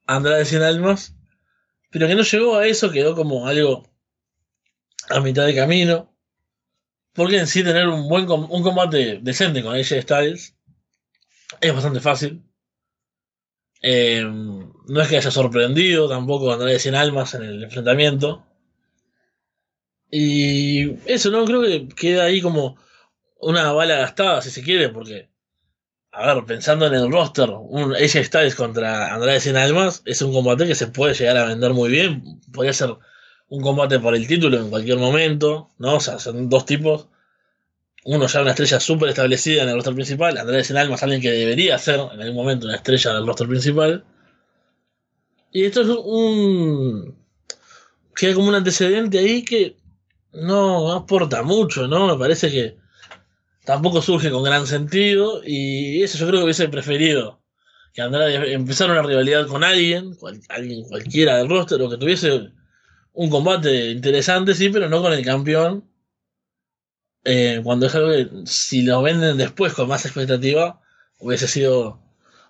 Andrade 0.07 0.45
sin 0.45 0.63
almas, 0.63 1.15
pero 1.91 2.07
que 2.07 2.15
no 2.15 2.23
llegó 2.23 2.57
a 2.57 2.67
eso, 2.67 2.91
quedó 2.91 3.17
como 3.17 3.49
algo 3.49 3.89
a 5.09 5.21
mitad 5.21 5.47
de 5.47 5.55
camino. 5.55 6.13
Porque 7.15 7.39
en 7.39 7.47
sí 7.47 7.65
tener 7.65 7.89
un 7.89 8.09
buen 8.09 8.27
com 8.27 8.47
un 8.51 8.63
combate 8.63 9.21
decente 9.23 9.63
con 9.63 9.75
AJ 9.75 10.03
Styles 10.03 10.55
es 11.61 11.75
bastante 11.75 12.01
fácil. 12.01 12.43
Eh, 13.81 14.23
no 14.23 15.01
es 15.01 15.09
que 15.09 15.17
haya 15.17 15.31
sorprendido 15.31 16.09
tampoco 16.09 16.53
Andrade 16.53 16.79
sin 16.79 16.95
almas 16.95 17.35
en 17.35 17.45
el 17.45 17.65
enfrentamiento. 17.65 18.45
Y 20.11 20.99
eso, 21.11 21.31
¿no? 21.31 21.45
Creo 21.47 21.63
que 21.63 21.89
queda 21.89 22.25
ahí 22.25 22.43
como 22.43 22.77
una 23.41 23.73
bala 23.73 23.97
gastada, 23.97 24.43
si 24.43 24.51
se 24.51 24.63
quiere, 24.63 24.89
porque, 24.89 25.29
a 26.13 26.35
ver, 26.35 26.45
pensando 26.45 26.87
en 26.87 26.95
el 26.95 27.11
roster, 27.11 27.51
un 27.51 27.95
AJ 27.95 28.25
Styles 28.25 28.55
contra 28.55 29.15
Andrade 29.15 29.41
sin 29.41 29.57
almas 29.57 30.03
es 30.05 30.23
un 30.23 30.33
combate 30.33 30.67
que 30.67 30.75
se 30.75 30.89
puede 30.89 31.15
llegar 31.15 31.37
a 31.37 31.47
vender 31.47 31.73
muy 31.73 31.91
bien. 31.91 32.41
Podría 32.53 32.73
ser 32.73 32.97
un 33.49 33.63
combate 33.63 34.01
por 34.01 34.15
el 34.15 34.27
título 34.27 34.59
en 34.59 34.71
cualquier 34.71 34.99
momento, 34.99 35.71
¿no? 35.79 35.97
O 35.97 36.01
sea, 36.01 36.19
son 36.19 36.49
dos 36.49 36.67
tipos. 36.67 37.09
Uno 38.05 38.27
ya 38.29 38.41
una 38.41 38.51
estrella 38.51 38.79
súper 38.81 39.09
establecida 39.11 39.65
en 39.65 39.69
el 39.69 39.75
roster 39.75 39.95
principal, 39.95 40.39
Andrade 40.39 40.65
sin 40.65 40.77
almas, 40.77 41.03
alguien 41.03 41.21
que 41.21 41.33
debería 41.33 41.77
ser 41.79 42.01
en 42.01 42.21
algún 42.21 42.37
momento 42.37 42.67
una 42.67 42.77
estrella 42.77 43.15
del 43.15 43.27
roster 43.27 43.49
principal. 43.49 44.05
Y 45.53 45.65
esto 45.65 45.83
es 45.83 45.89
un. 45.89 47.17
Queda 48.15 48.35
como 48.35 48.49
un 48.49 48.55
antecedente 48.55 49.19
ahí 49.19 49.45
que 49.45 49.77
no 50.33 50.93
aporta 50.93 51.43
mucho, 51.43 51.87
¿no? 51.89 52.07
Me 52.07 52.19
parece 52.19 52.51
que 52.51 52.77
tampoco 53.67 54.01
surge 54.01 54.31
con 54.31 54.45
gran 54.45 54.67
sentido. 54.67 55.43
Y 55.45 56.03
eso 56.03 56.19
yo 56.19 56.27
creo 56.29 56.41
que 56.41 56.45
hubiese 56.45 56.69
preferido 56.69 57.43
que 57.93 58.03
Andrade 58.03 58.53
empezara 58.53 58.93
una 58.93 59.03
rivalidad 59.03 59.47
con 59.47 59.65
alguien, 59.65 60.17
alguien 60.51 60.85
cualquiera 60.85 61.39
del 61.39 61.49
roster, 61.49 61.81
o 61.83 61.91
que 61.91 61.97
tuviese 61.99 62.53
un 63.13 63.31
combate 63.31 63.91
interesante, 63.91 64.55
sí, 64.55 64.69
pero 64.71 64.89
no 64.89 65.03
con 65.03 65.13
el 65.13 65.25
campeón. 65.25 65.91
Eh, 67.25 67.61
cuando 67.65 67.87
es 67.87 67.95
algo 67.95 68.11
que 68.11 68.29
si 68.47 68.83
lo 68.83 69.03
venden 69.03 69.39
después 69.39 69.73
con 69.75 69.89
más 69.89 70.05
expectativa, 70.05 70.81
hubiese 71.19 71.49
sido 71.49 72.03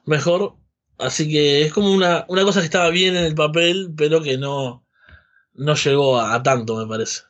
mejor. 0.05 0.57
Así 0.99 1.31
que 1.31 1.63
es 1.63 1.73
como 1.73 1.93
una, 1.93 2.27
una 2.29 2.43
cosa 2.45 2.61
que 2.61 2.67
estaba 2.67 2.91
bien 2.91 3.17
en 3.17 3.25
el 3.25 3.35
papel, 3.35 3.93
pero 3.97 4.23
que 4.23 4.39
no, 4.39 4.87
no 5.55 5.75
llegó 5.77 6.21
a 6.21 6.43
tanto, 6.43 6.77
me 6.77 6.87
parece. 6.87 7.23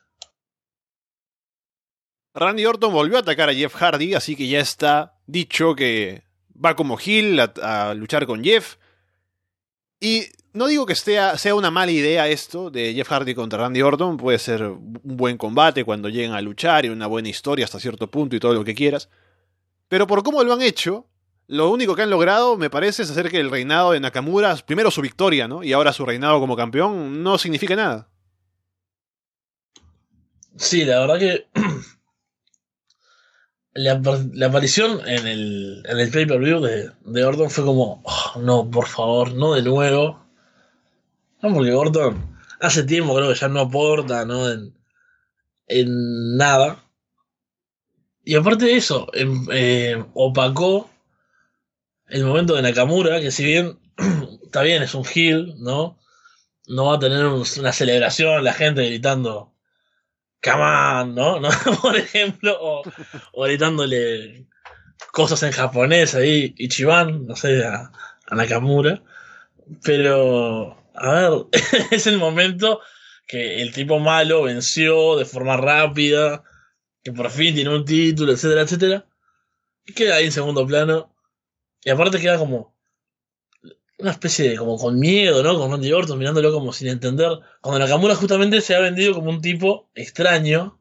Randy 2.37 2.65
Orton 2.67 2.93
volvió 2.93 3.17
a 3.17 3.21
atacar 3.21 3.49
a 3.49 3.53
Jeff 3.53 3.73
Hardy, 3.75 4.13
así 4.13 4.35
que 4.35 4.47
ya 4.47 4.59
está 4.59 5.15
dicho 5.25 5.75
que 5.75 6.21
va 6.53 6.75
como 6.75 6.99
Hill 7.03 7.39
a, 7.39 7.95
luchar 7.95 8.27
con 8.27 8.43
Jeff. 8.43 8.75
Y 9.99 10.25
no 10.53 10.67
digo 10.67 10.85
que 10.85 10.93
sea, 10.93 11.35
sea 11.39 11.55
una 11.55 11.71
mala 11.71 11.91
idea 11.91 12.27
esto 12.27 12.69
de 12.69 12.93
Jeff 12.93 13.09
Hardy 13.09 13.33
contra 13.33 13.57
Randy 13.57 13.81
Orton, 13.81 14.17
puede 14.17 14.37
ser 14.37 14.61
un 14.63 14.99
buen 15.01 15.37
combate 15.37 15.83
cuando 15.83 16.09
lleguen 16.09 16.33
a 16.33 16.41
luchar 16.41 16.85
y 16.85 16.89
una 16.89 17.07
buena 17.07 17.29
historia 17.29 17.65
hasta 17.65 17.79
cierto 17.79 18.11
punto 18.11 18.35
y 18.35 18.39
todo 18.39 18.53
lo 18.53 18.63
que 18.63 18.75
quieras. 18.75 19.09
Pero 19.87 20.05
por 20.05 20.21
cómo 20.21 20.43
lo 20.43 20.53
han 20.53 20.61
hecho, 20.61 21.07
lo 21.47 21.71
único 21.71 21.95
que 21.95 22.03
han 22.03 22.11
logrado, 22.11 22.55
me 22.55 22.69
parece, 22.69 23.01
es 23.01 23.09
hacer 23.09 23.31
que 23.31 23.39
el 23.39 23.49
reinado 23.49 23.93
de 23.93 23.99
Nakamura, 23.99 24.55
primero 24.57 24.91
su 24.91 25.01
victoria, 25.01 25.47
¿no? 25.47 25.63
Y 25.63 25.73
ahora 25.73 25.91
su 25.91 26.05
reinado 26.05 26.39
como 26.39 26.55
campeón, 26.55 27.23
no 27.23 27.39
significa 27.39 27.75
nada. 27.75 28.09
Sí, 30.55 30.85
la 30.85 30.99
verdad 30.99 31.19
que 31.19 31.47
la, 33.77 34.47
aparición 34.47 35.01
en 35.07 35.27
el, 35.27 35.83
en 35.85 35.99
el 35.99 36.11
pay-per-view 36.11 36.59
de, 36.61 36.91
de 37.05 37.25
Orton 37.25 37.49
fue 37.49 37.63
como, 37.65 38.01
"Oh, 38.05 38.39
no, 38.39 38.69
por 38.69 38.87
favor, 38.87 39.33
no 39.33 39.53
de 39.53 39.61
nuevo. 39.63 40.25
No, 41.41 41.53
porque 41.53 41.73
Orton 41.73 42.37
hace 42.59 42.83
tiempo 42.83 43.15
creo 43.15 43.29
que 43.29 43.39
ya 43.39 43.47
no 43.47 43.61
aporta, 43.61 44.25
¿no? 44.25 44.49
En, 44.51 44.73
en 45.67 46.37
nada. 46.37 46.83
Y 48.23 48.35
aparte 48.35 48.65
de 48.65 48.75
eso, 48.77 49.07
em- 49.13 49.47
eh, 49.51 50.03
opacó 50.13 50.89
el 52.07 52.25
momento 52.25 52.55
de 52.55 52.61
Nakamura, 52.61 53.19
que 53.19 53.31
si 53.31 53.45
bien 53.45 53.79
está 54.43 54.61
bien, 54.61 54.83
es 54.83 54.93
un 54.95 55.05
heel, 55.05 55.55
¿no? 55.59 55.97
No 56.67 56.85
va 56.87 56.95
a 56.95 56.99
tener 56.99 57.25
un- 57.25 57.43
una 57.59 57.73
celebración, 57.73 58.43
la 58.43 58.53
gente 58.53 58.85
gritando 58.85 59.53
come 60.41 61.13
¿no? 61.13 61.39
¿no? 61.39 61.49
Por 61.81 61.95
ejemplo, 61.97 62.57
o, 62.59 62.83
o 63.33 63.43
gritándole 63.43 64.47
cosas 65.11 65.43
en 65.43 65.51
japonés 65.51 66.15
ahí, 66.15 66.53
Ichiban, 66.57 67.25
no 67.25 67.35
sé, 67.35 67.65
a, 67.65 67.91
a 68.27 68.35
Nakamura. 68.35 69.03
Pero, 69.83 70.77
a 70.95 71.11
ver, 71.11 71.31
es 71.91 72.07
el 72.07 72.17
momento 72.17 72.81
que 73.27 73.61
el 73.61 73.73
tipo 73.73 73.99
malo 73.99 74.43
venció 74.43 75.17
de 75.17 75.25
forma 75.25 75.57
rápida, 75.57 76.43
que 77.03 77.11
por 77.11 77.29
fin 77.29 77.53
tiene 77.53 77.75
un 77.75 77.85
título, 77.85 78.31
etcétera, 78.31 78.61
etcétera. 78.61 79.05
Y 79.85 79.93
queda 79.93 80.15
ahí 80.15 80.25
en 80.25 80.31
segundo 80.31 80.65
plano. 80.65 81.13
Y 81.83 81.89
aparte 81.89 82.19
queda 82.19 82.37
como 82.37 82.76
una 83.99 84.11
especie 84.11 84.49
de, 84.49 84.57
como 84.57 84.77
con 84.77 84.99
miedo, 84.99 85.43
¿no? 85.43 85.57
Con 85.59 85.71
Randy 85.71 85.91
Orton 85.93 86.17
mirándolo 86.19 86.51
como 86.53 86.73
sin 86.73 86.87
entender. 86.89 87.31
Cuando 87.61 87.79
Nakamura 87.79 88.15
justamente 88.15 88.61
se 88.61 88.75
ha 88.75 88.79
vendido 88.79 89.13
como 89.13 89.29
un 89.29 89.41
tipo 89.41 89.89
extraño, 89.95 90.79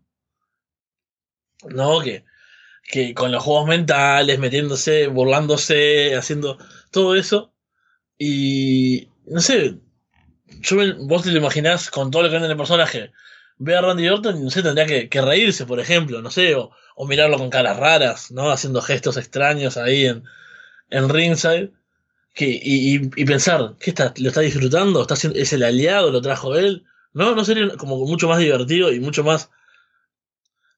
¿no? 1.68 2.00
Que, 2.00 2.24
que 2.84 3.14
con 3.14 3.32
los 3.32 3.44
juegos 3.44 3.68
mentales, 3.68 4.40
metiéndose, 4.40 5.08
burlándose, 5.08 6.16
haciendo 6.16 6.58
todo 6.92 7.16
eso. 7.16 7.54
Y, 8.18 9.10
no 9.26 9.40
sé, 9.40 9.80
yo 10.62 10.76
me- 10.76 10.94
vos 10.94 11.22
te 11.24 11.30
lo 11.32 11.38
imaginás 11.38 11.90
con 11.90 12.10
todo 12.12 12.22
lo 12.24 12.28
que 12.30 12.34
vende 12.36 12.50
el 12.50 12.56
personaje. 12.58 13.12
Ve 13.58 13.76
a 13.76 13.82
Randy 13.82 14.08
Orton 14.08 14.38
y 14.38 14.44
no 14.44 14.50
sé, 14.50 14.62
tendría 14.62 14.86
que, 14.86 15.08
que 15.08 15.22
reírse, 15.22 15.66
por 15.66 15.80
ejemplo, 15.80 16.22
no 16.22 16.30
sé, 16.30 16.54
o, 16.56 16.72
o 16.96 17.06
mirarlo 17.06 17.38
con 17.38 17.50
caras 17.50 17.78
raras, 17.78 18.32
¿no? 18.32 18.50
Haciendo 18.50 18.82
gestos 18.82 19.16
extraños 19.18 19.76
ahí 19.78 20.06
en, 20.06 20.24
en 20.90 21.08
ringside. 21.10 21.72
Que, 22.36 22.46
y, 22.46 22.96
y, 23.16 23.24
pensar, 23.24 23.74
¿qué 23.80 23.90
está? 23.90 24.14
¿Lo 24.18 24.28
está 24.28 24.42
disfrutando? 24.42 25.00
¿Está 25.02 25.14
¿Es 25.34 25.52
el 25.52 25.62
aliado? 25.64 26.10
¿Lo 26.10 26.20
trajo 26.20 26.54
él? 26.54 26.84
No, 27.14 27.34
no 27.34 27.44
sería 27.44 27.76
como 27.78 27.96
mucho 28.06 28.28
más 28.28 28.38
divertido 28.38 28.92
y 28.92 29.00
mucho 29.00 29.24
más 29.24 29.50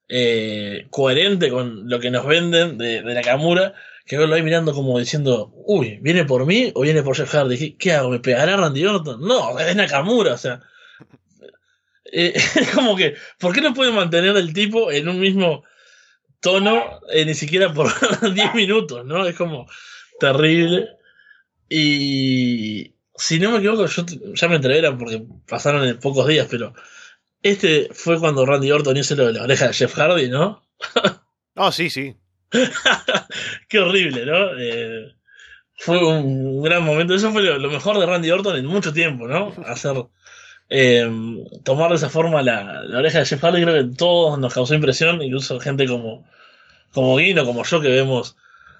eh, 0.07 0.87
coherente 0.89 1.51
con 1.51 1.89
lo 1.89 1.99
que 1.99 2.11
nos 2.11 2.25
venden 2.25 2.77
de, 2.77 3.03
de 3.03 3.13
Nakamura 3.13 3.75
que 4.09 4.17
verlo 4.17 4.33
ahí 4.33 4.41
mirando 4.41 4.73
como 4.73 4.97
diciendo, 4.97 5.51
uy, 5.53 5.99
¿viene 6.01 6.25
por 6.25 6.47
mí 6.47 6.71
o 6.73 6.81
viene 6.81 7.03
por 7.03 7.15
Jeff 7.15 7.31
Hardy? 7.31 7.59
¿Qué, 7.59 7.77
qué 7.77 7.91
hago? 7.93 8.09
¿Me 8.09 8.19
pegará 8.19 8.57
Randy 8.57 8.83
Orton? 8.83 9.21
No, 9.21 9.59
es 9.59 9.75
Nakamura, 9.75 10.33
o 10.33 10.37
sea. 10.37 10.61
Eh, 12.11 12.33
es 12.55 12.69
como 12.71 12.95
que, 12.95 13.15
¿por 13.37 13.53
qué 13.53 13.61
no 13.61 13.75
puede 13.75 13.91
mantener 13.91 14.35
el 14.35 14.51
tipo 14.51 14.91
en 14.91 15.07
un 15.09 15.19
mismo 15.19 15.63
tono 16.39 17.01
eh, 17.11 17.23
ni 17.23 17.35
siquiera 17.35 17.71
por 17.71 17.87
10 18.33 18.55
minutos, 18.55 19.05
¿no? 19.05 19.27
Es 19.27 19.35
como 19.35 19.67
terrible. 20.19 20.89
Y 21.69 22.95
si 23.15 23.39
no 23.39 23.51
me 23.51 23.59
equivoco, 23.59 23.85
yo 23.87 24.05
ya 24.35 24.47
me 24.47 24.55
enteré, 24.55 24.79
era 24.79 24.97
porque 24.97 25.23
pasaron 25.47 25.85
en 25.87 25.99
pocos 25.99 26.27
días, 26.27 26.47
pero 26.49 26.73
este 27.43 27.89
fue 27.93 28.19
cuando 28.19 28.45
Randy 28.45 28.71
Orton 28.71 28.97
hizo 28.97 29.15
lo 29.15 29.27
de 29.27 29.33
la 29.33 29.43
oreja 29.43 29.67
de 29.67 29.73
Jeff 29.73 29.95
Hardy, 29.95 30.29
¿no? 30.29 30.63
Oh, 31.55 31.71
sí, 31.71 31.89
sí. 31.89 32.15
Qué 33.69 33.79
horrible, 33.79 34.25
¿no? 34.25 34.57
Eh, 34.59 35.15
fue 35.77 36.05
un 36.05 36.61
gran 36.63 36.83
momento. 36.83 37.15
Eso 37.15 37.31
fue 37.31 37.43
lo, 37.43 37.57
lo 37.59 37.69
mejor 37.71 37.99
de 37.99 38.05
Randy 38.05 38.31
Orton 38.31 38.57
en 38.57 38.65
mucho 38.65 38.93
tiempo, 38.93 39.27
¿no? 39.27 39.53
Hacer. 39.65 40.05
eh, 40.69 41.09
tomar 41.63 41.89
de 41.91 41.97
esa 41.97 42.09
forma 42.09 42.41
la, 42.43 42.83
la 42.83 42.99
oreja 42.99 43.19
de 43.19 43.25
Jeff 43.25 43.41
Hardy, 43.43 43.63
creo 43.63 43.75
que 43.89 43.95
todos 43.97 44.39
nos 44.39 44.53
causó 44.53 44.75
impresión, 44.75 45.21
incluso 45.21 45.59
gente 45.59 45.87
como, 45.87 46.27
como 46.91 47.17
Guino, 47.17 47.45
como 47.45 47.63
yo, 47.65 47.81
que 47.81 47.89
vemos 47.89 48.37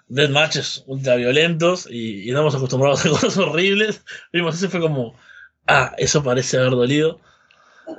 dead 0.10 0.30
matches 0.30 0.84
ultra 0.88 1.16
violentos 1.16 1.88
y, 1.90 2.24
y 2.24 2.30
estamos 2.30 2.56
acostumbrados 2.56 3.06
a 3.06 3.10
cosas 3.10 3.38
horribles. 3.38 4.04
Vimos, 4.34 4.56
ese 4.56 4.68
fue 4.68 4.82
como, 4.82 5.16
ah, 5.68 5.94
eso 5.98 6.24
parece 6.24 6.58
haber 6.58 6.72
dolido. 6.72 7.22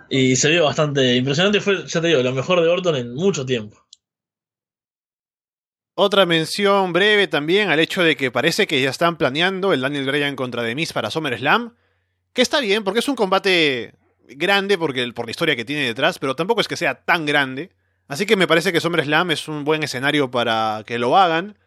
Y 0.09 0.37
se 0.37 0.51
vio 0.51 0.65
bastante 0.65 1.17
impresionante. 1.17 1.61
Fue, 1.61 1.87
ya 1.87 2.01
te 2.01 2.09
digo, 2.09 2.23
lo 2.23 2.33
mejor 2.33 2.61
de 2.61 2.69
Orton 2.69 2.97
en 2.97 3.15
mucho 3.15 3.47
tiempo. 3.47 3.85
Otra 5.95 6.25
mención 6.27 6.93
breve 6.93 7.27
también 7.29 7.69
al 7.69 7.81
hecho 7.81 8.03
de 8.03 8.17
que 8.17 8.31
parece 8.31 8.67
que 8.67 8.81
ya 8.81 8.91
están 8.91 9.17
planeando 9.19 9.73
el 9.73 9.81
Daniel 9.81 10.07
Bryan 10.07 10.37
contra 10.37 10.63
The 10.65 10.75
Miz 10.75 10.93
para 10.93 11.11
SummerSlam. 11.11 11.75
Que 12.33 12.43
está 12.43 12.61
bien, 12.61 12.85
porque 12.85 13.01
es 13.01 13.09
un 13.09 13.17
combate 13.17 13.95
grande 14.29 14.79
porque, 14.79 15.13
por 15.13 15.27
la 15.27 15.33
historia 15.33 15.57
que 15.57 15.65
tiene 15.65 15.85
detrás, 15.85 16.19
pero 16.19 16.37
tampoco 16.37 16.61
es 16.61 16.69
que 16.69 16.77
sea 16.77 17.05
tan 17.05 17.27
grande. 17.27 17.71
Así 18.09 18.27
que 18.27 18.37
me 18.37 18.47
parece 18.47 18.73
que 18.73 18.81
SummerSlam 18.81 19.31
es 19.31 19.49
un 19.49 19.65
buen 19.65 19.83
escenario 19.83 20.31
para 20.31 20.83
que 20.87 20.99
lo 20.99 21.17
hagan, 21.17 21.59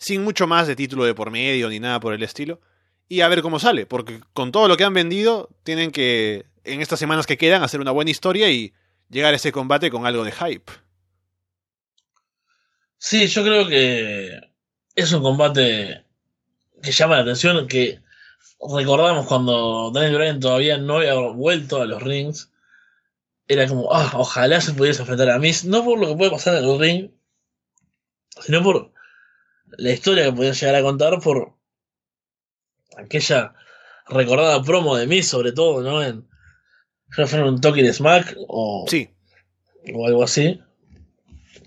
sin 0.00 0.24
mucho 0.24 0.46
más 0.46 0.66
de 0.66 0.74
título 0.74 1.04
de 1.04 1.14
por 1.14 1.30
medio 1.30 1.68
ni 1.68 1.78
nada 1.78 2.00
por 2.00 2.14
el 2.14 2.22
estilo. 2.22 2.60
Y 3.08 3.20
a 3.20 3.28
ver 3.28 3.42
cómo 3.42 3.58
sale, 3.58 3.86
porque 3.86 4.20
con 4.32 4.50
todo 4.50 4.66
lo 4.66 4.76
que 4.76 4.84
han 4.84 4.94
vendido, 4.94 5.50
tienen 5.62 5.90
que, 5.90 6.46
en 6.64 6.80
estas 6.80 6.98
semanas 6.98 7.26
que 7.26 7.36
quedan, 7.36 7.62
hacer 7.62 7.80
una 7.80 7.90
buena 7.90 8.10
historia 8.10 8.50
y 8.50 8.72
llegar 9.10 9.34
a 9.34 9.36
ese 9.36 9.52
combate 9.52 9.90
con 9.90 10.06
algo 10.06 10.24
de 10.24 10.32
hype. 10.32 10.72
Sí, 12.98 13.26
yo 13.26 13.42
creo 13.42 13.68
que 13.68 14.40
es 14.94 15.12
un 15.12 15.22
combate 15.22 16.04
que 16.82 16.92
llama 16.92 17.16
la 17.16 17.22
atención, 17.22 17.66
que 17.66 18.00
recordamos 18.60 19.26
cuando 19.26 19.90
Daniel 19.92 20.16
Bryan 20.16 20.40
todavía 20.40 20.78
no 20.78 20.98
había 20.98 21.14
vuelto 21.14 21.82
a 21.82 21.86
los 21.86 22.02
rings. 22.02 22.50
Era 23.48 23.66
como, 23.66 23.92
ah, 23.92 24.12
ojalá 24.14 24.60
se 24.60 24.72
pudiese 24.72 25.02
enfrentar 25.02 25.30
a 25.30 25.38
Miz, 25.38 25.64
no 25.64 25.84
por 25.84 25.98
lo 25.98 26.08
que 26.08 26.16
puede 26.16 26.30
pasar 26.30 26.54
en 26.56 26.64
el 26.64 26.78
ring, 26.78 27.10
sino 28.40 28.62
por 28.62 28.92
la 29.80 29.92
historia 29.92 30.24
que 30.24 30.32
podían 30.32 30.54
llegar 30.54 30.74
a 30.74 30.82
contar, 30.82 31.20
por 31.20 31.54
aquella 32.98 33.54
recordada 34.06 34.62
promo 34.62 34.96
de 34.96 35.06
Miz, 35.06 35.26
sobre 35.26 35.52
todo, 35.52 35.82
¿no? 35.82 36.02
En, 36.02 36.28
creo 37.08 37.26
que 37.26 37.30
fue 37.30 37.38
en 37.38 37.46
un 37.46 37.60
Talking 37.60 37.92
Smack 37.92 38.36
o, 38.46 38.84
Sí, 38.88 39.08
o 39.94 40.06
algo 40.06 40.22
así. 40.22 40.60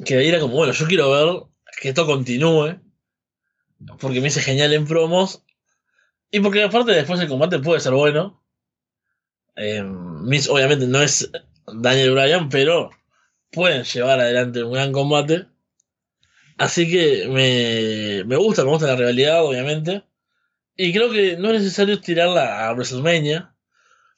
Que 0.06 0.18
ahí 0.18 0.30
era 0.30 0.40
como, 0.40 0.54
bueno, 0.54 0.74
yo 0.74 0.86
quiero 0.86 1.12
ver 1.12 1.44
que 1.82 1.90
esto 1.90 2.06
continúe. 2.06 2.80
Porque 4.00 4.22
me 4.22 4.28
hice 4.28 4.42
genial 4.42 4.74
en 4.74 4.86
promos. 4.86 5.44
Y 6.30 6.40
porque 6.40 6.64
aparte 6.64 6.92
después 6.92 7.20
el 7.20 7.28
combate 7.28 7.60
puede 7.60 7.80
ser 7.80 7.94
bueno. 7.94 8.44
Eh, 9.56 9.84
Miz 9.84 10.48
obviamente 10.50 10.88
no 10.88 11.02
es 11.02 11.32
Daniel 11.66 12.12
Bryan, 12.12 12.50
pero 12.50 12.92
pueden 13.52 13.84
llevar 13.84 14.20
adelante 14.20 14.64
un 14.64 14.74
gran 14.74 14.92
combate. 14.92 15.48
Así 16.58 16.90
que 16.90 17.28
me, 17.28 18.24
me 18.26 18.36
gusta, 18.36 18.64
me 18.64 18.70
gusta 18.70 18.88
la 18.88 18.96
rivalidad, 18.96 19.44
obviamente. 19.44 20.04
Y 20.76 20.94
creo 20.94 21.12
que 21.12 21.38
no 21.38 21.52
es 21.52 21.62
necesario 21.62 22.00
tirarla 22.00 22.68
a 22.68 22.74
WrestleMania. 22.74 23.56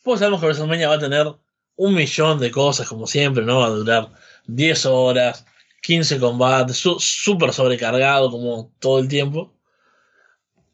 Porque 0.04 0.20
sabemos 0.20 0.40
que 0.40 0.48
WrestleMania 0.48 0.90
va 0.90 0.96
a 0.96 1.00
tener 1.00 1.28
un 1.76 1.94
millón 1.94 2.40
de 2.40 2.52
cosas, 2.52 2.88
como 2.88 3.08
siempre, 3.08 3.44
¿no? 3.44 3.60
Va 3.60 3.68
a 3.68 3.70
durar 3.70 4.12
10 4.48 4.86
horas, 4.86 5.46
15 5.82 6.20
combates, 6.20 6.78
súper 6.78 7.54
sobrecargado 7.54 8.32
como 8.32 8.74
todo 8.80 9.00
el 9.00 9.08
tiempo. 9.08 9.54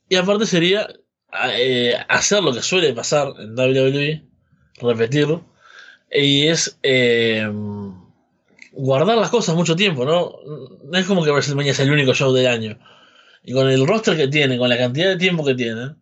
Y 0.10 0.16
aparte 0.16 0.46
sería 0.46 0.88
eh, 1.54 1.96
hacer 2.10 2.44
lo 2.44 2.54
que 2.54 2.62
suele 2.62 2.94
pasar 2.94 3.34
en 3.40 3.58
WWE, 3.58 4.26
repetirlo, 4.82 5.46
y 6.12 6.48
es 6.48 6.78
eh, 6.84 7.50
guardar 8.72 9.18
las 9.18 9.30
cosas 9.30 9.56
mucho 9.56 9.76
tiempo, 9.76 10.06
¿no? 10.06 10.34
No 10.84 10.98
es 10.98 11.06
como 11.06 11.23
que 11.23 11.31
WrestleMania 11.31 11.72
es 11.72 11.80
el 11.80 11.91
único 11.91 12.14
show 12.14 12.31
del 12.34 12.48
año. 12.48 12.80
Y 13.43 13.53
con 13.53 13.69
el 13.69 13.85
roster 13.88 14.15
que 14.15 14.27
tienen, 14.27 14.60
con 14.60 14.69
la 14.69 14.77
cantidad 14.77 15.10
de 15.10 15.18
tiempo 15.18 15.43
que 15.43 15.56
tienen, 15.56 15.98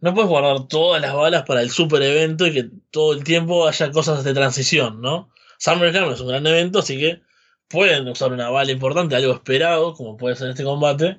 no 0.00 0.14
puedes 0.14 0.28
guardar 0.28 0.68
todas 0.68 1.00
las 1.00 1.14
balas 1.14 1.44
para 1.44 1.62
el 1.62 1.70
super 1.70 2.02
evento 2.02 2.46
y 2.46 2.52
que 2.52 2.70
todo 2.90 3.14
el 3.14 3.24
tiempo 3.24 3.66
haya 3.66 3.90
cosas 3.90 4.22
de 4.24 4.34
transición, 4.34 5.00
¿no? 5.00 5.30
SummerSlam 5.58 6.12
es 6.12 6.20
un 6.20 6.28
gran 6.28 6.46
evento, 6.46 6.80
así 6.80 6.98
que 6.98 7.22
pueden 7.68 8.06
usar 8.08 8.32
una 8.32 8.50
bala 8.50 8.70
importante, 8.72 9.16
algo 9.16 9.32
esperado, 9.32 9.94
como 9.94 10.16
puede 10.16 10.36
ser 10.36 10.50
este 10.50 10.64
combate, 10.64 11.18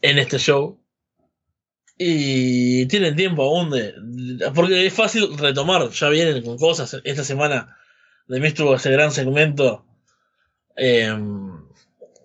en 0.00 0.18
este 0.18 0.38
show. 0.38 0.80
Y 1.98 2.86
tienen 2.86 3.16
tiempo 3.16 3.42
aún 3.42 3.70
de, 3.70 3.94
Porque 4.54 4.86
es 4.86 4.94
fácil 4.94 5.36
retomar, 5.36 5.90
ya 5.90 6.08
vienen 6.08 6.42
con 6.42 6.56
cosas. 6.56 7.00
Esta 7.04 7.24
semana 7.24 7.76
de 8.28 8.40
mí 8.40 8.46
estuvo 8.48 8.74
ese 8.74 8.90
gran 8.90 9.12
segmento 9.12 9.84
em, 10.76 11.62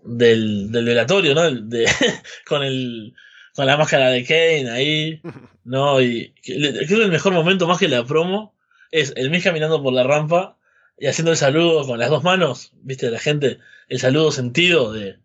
del, 0.04 0.72
del 0.72 0.86
velatorio, 0.86 1.36
¿no? 1.36 1.50
De, 1.52 1.86
con 2.48 2.64
el 2.64 3.14
con 3.58 3.66
la 3.66 3.76
máscara 3.76 4.12
de 4.12 4.24
Kane 4.24 4.70
ahí, 4.70 5.22
¿no? 5.64 6.00
Y 6.00 6.34
creo 6.44 6.86
que 6.88 7.04
el 7.04 7.12
mejor 7.12 7.34
momento 7.34 7.68
más 7.68 7.80
que 7.80 7.88
la 7.88 8.06
promo 8.06 8.54
es 8.92 9.14
el 9.16 9.32
Miss 9.32 9.44
caminando 9.44 9.82
por 9.82 9.94
la 9.94 10.04
rampa 10.04 10.58
y 10.98 11.08
haciendo 11.08 11.32
el 11.32 11.38
saludo 11.38 11.86
con 11.86 11.98
las 11.98 12.12
dos 12.12 12.24
manos, 12.24 12.72
¿viste? 12.84 13.10
La 13.10 13.20
gente, 13.20 13.58
el 13.90 14.00
saludo 14.00 14.32
sentido 14.32 14.94
de, 14.94 15.18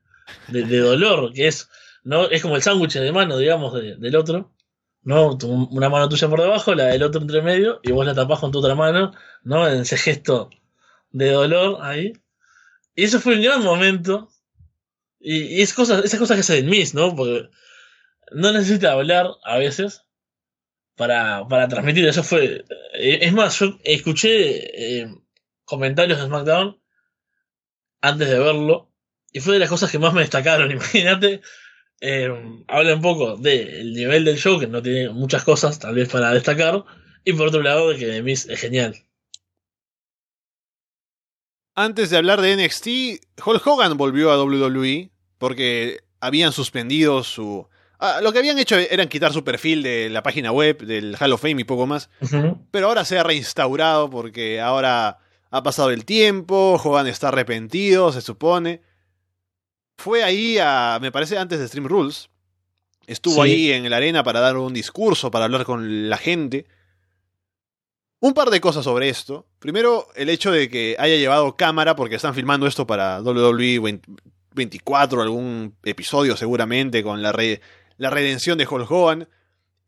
de, 0.49 0.79
dolor, 0.79 1.35
que 1.35 1.47
es, 1.47 1.69
¿no? 2.05 2.29
Es 2.31 2.41
como 2.41 2.57
el 2.57 2.63
sándwich 2.63 2.95
de 2.95 3.13
mano, 3.13 3.37
digamos, 3.37 3.75
del 3.75 4.17
otro, 4.17 4.51
¿no? 5.03 5.37
Una 5.71 5.91
mano 5.91 6.09
tuya 6.09 6.29
por 6.29 6.41
debajo, 6.41 6.75
la 6.75 6.87
del 6.87 7.03
otro 7.03 7.21
entre 7.21 7.43
medio, 7.43 7.81
y 7.83 7.93
vos 7.93 8.07
la 8.07 8.15
tapás 8.15 8.41
con 8.41 8.51
tu 8.51 8.61
otra 8.61 8.75
mano, 8.75 9.13
¿no? 9.45 9.69
En 9.69 9.83
ese 9.83 9.99
gesto 9.99 10.49
de 11.13 11.31
dolor 11.31 11.79
ahí. 11.83 12.13
Y 12.95 13.05
eso 13.05 13.21
fue 13.21 13.37
un 13.37 13.43
gran 13.43 13.63
momento. 13.63 14.31
Y, 15.21 15.63
es 15.63 15.73
cosas, 15.75 16.05
esas 16.05 16.19
cosas 16.19 16.37
que 16.37 16.43
se 16.43 16.63
Miss, 16.63 16.95
¿no? 16.95 17.15
Porque 17.15 17.49
no 18.33 18.53
necesita 18.53 18.93
hablar 18.93 19.31
a 19.45 19.59
veces 19.59 20.05
para, 20.97 21.47
para 21.49 21.69
transmitir. 21.69 22.07
Eso 22.07 22.23
fue. 22.23 22.65
Eh, 22.95 23.19
es 23.23 23.33
más, 23.33 23.59
yo 23.59 23.79
escuché 23.85 25.01
eh, 25.03 25.15
comentarios 25.65 26.19
de 26.19 26.27
SmackDown 26.27 26.81
antes 28.01 28.29
de 28.29 28.39
verlo 28.39 28.93
y 29.33 29.41
fue 29.41 29.55
de 29.55 29.61
las 29.61 29.71
cosas 29.71 29.91
que 29.91 29.99
más 29.99 30.13
me 30.13 30.21
destacaron. 30.21 30.71
Imagínate, 30.73 31.41
eh, 32.01 32.29
habla 32.69 32.95
un 32.95 33.03
poco 33.03 33.37
del 33.37 33.95
nivel 33.95 34.25
del 34.25 34.39
show, 34.39 34.59
que 34.61 34.67
no 34.67 34.83
tiene 34.83 35.09
muchas 35.11 35.45
cosas 35.45 35.79
tal 35.79 35.95
vez 35.95 36.09
para 36.09 36.33
destacar, 36.33 36.85
y 37.25 37.33
por 37.33 37.49
otro 37.49 37.63
lado 37.63 37.91
de 37.91 37.97
que 37.97 38.23
Miz 38.23 38.49
es 38.49 38.61
genial. 38.61 38.97
Antes 41.75 42.11
de 42.11 42.17
hablar 42.17 42.41
de 42.41 42.57
NXT, 42.57 43.45
Hulk 43.45 43.67
Hogan 43.67 43.97
volvió 43.97 44.31
a 44.31 44.43
WWE 44.43 45.11
porque 45.39 46.01
habían 46.21 46.53
suspendido 46.53 47.25
su 47.25 47.67
Ah, 48.05 48.19
lo 48.21 48.33
que 48.33 48.41
habían 48.41 48.59
hecho 48.59 48.75
eran 48.77 49.07
quitar 49.07 49.33
su 49.33 49.45
perfil 49.45 49.85
de 49.85 50.11
la 50.11 50.25
página 50.25 50.51
web, 50.51 50.85
del 50.85 51.17
Hall 51.21 51.35
of 51.35 51.41
Fame 51.41 51.61
y 51.61 51.65
poco 51.65 51.87
más. 51.87 52.11
Pero 52.73 52.89
ahora 52.89 53.05
se 53.05 53.17
ha 53.17 53.23
reinstaurado 53.23 54.11
porque 54.11 54.61
ahora 54.61 55.19
ha 55.53 55.63
pasado 55.63 55.91
el 55.91 56.05
tiempo, 56.05 56.81
Hogan 56.83 57.07
está 57.07 57.29
arrepentido, 57.29 58.11
se 58.11 58.21
supone. 58.21 58.83
Fue 59.99 60.25
ahí 60.25 60.59
a, 60.61 60.99
me 61.01 61.13
parece, 61.13 61.39
antes 61.39 61.61
de 61.61 61.69
Stream 61.69 61.87
Rules. 61.87 62.29
Estuvo 63.07 63.41
ahí 63.41 63.71
en 63.71 63.89
la 63.89 63.99
arena 63.99 64.25
para 64.25 64.41
dar 64.41 64.57
un 64.57 64.75
discurso, 64.75 65.31
para 65.31 65.45
hablar 65.45 65.65
con 65.65 66.11
la 66.11 66.17
gente. 66.17 66.67
Un 68.23 68.35
par 68.35 68.51
de 68.51 68.61
cosas 68.61 68.85
sobre 68.85 69.09
esto. 69.09 69.49
Primero, 69.59 70.07
el 70.15 70.29
hecho 70.29 70.53
de 70.53 70.69
que 70.69 70.95
haya 70.97 71.17
llevado 71.17 71.57
cámara, 71.57 71.97
porque 71.97 72.15
están 72.15 72.37
filmando 72.37 72.69
esto 72.69 72.87
para 72.87 73.21
WWE 73.21 74.01
24, 74.55 75.23
algún 75.23 75.75
episodio 75.83 76.37
seguramente, 76.37 77.03
con 77.03 77.21
la, 77.21 77.33
red 77.33 77.59
la 77.97 78.11
redención 78.11 78.59
de 78.59 78.69
Hulk 78.69 78.89
Hogan. 78.89 79.29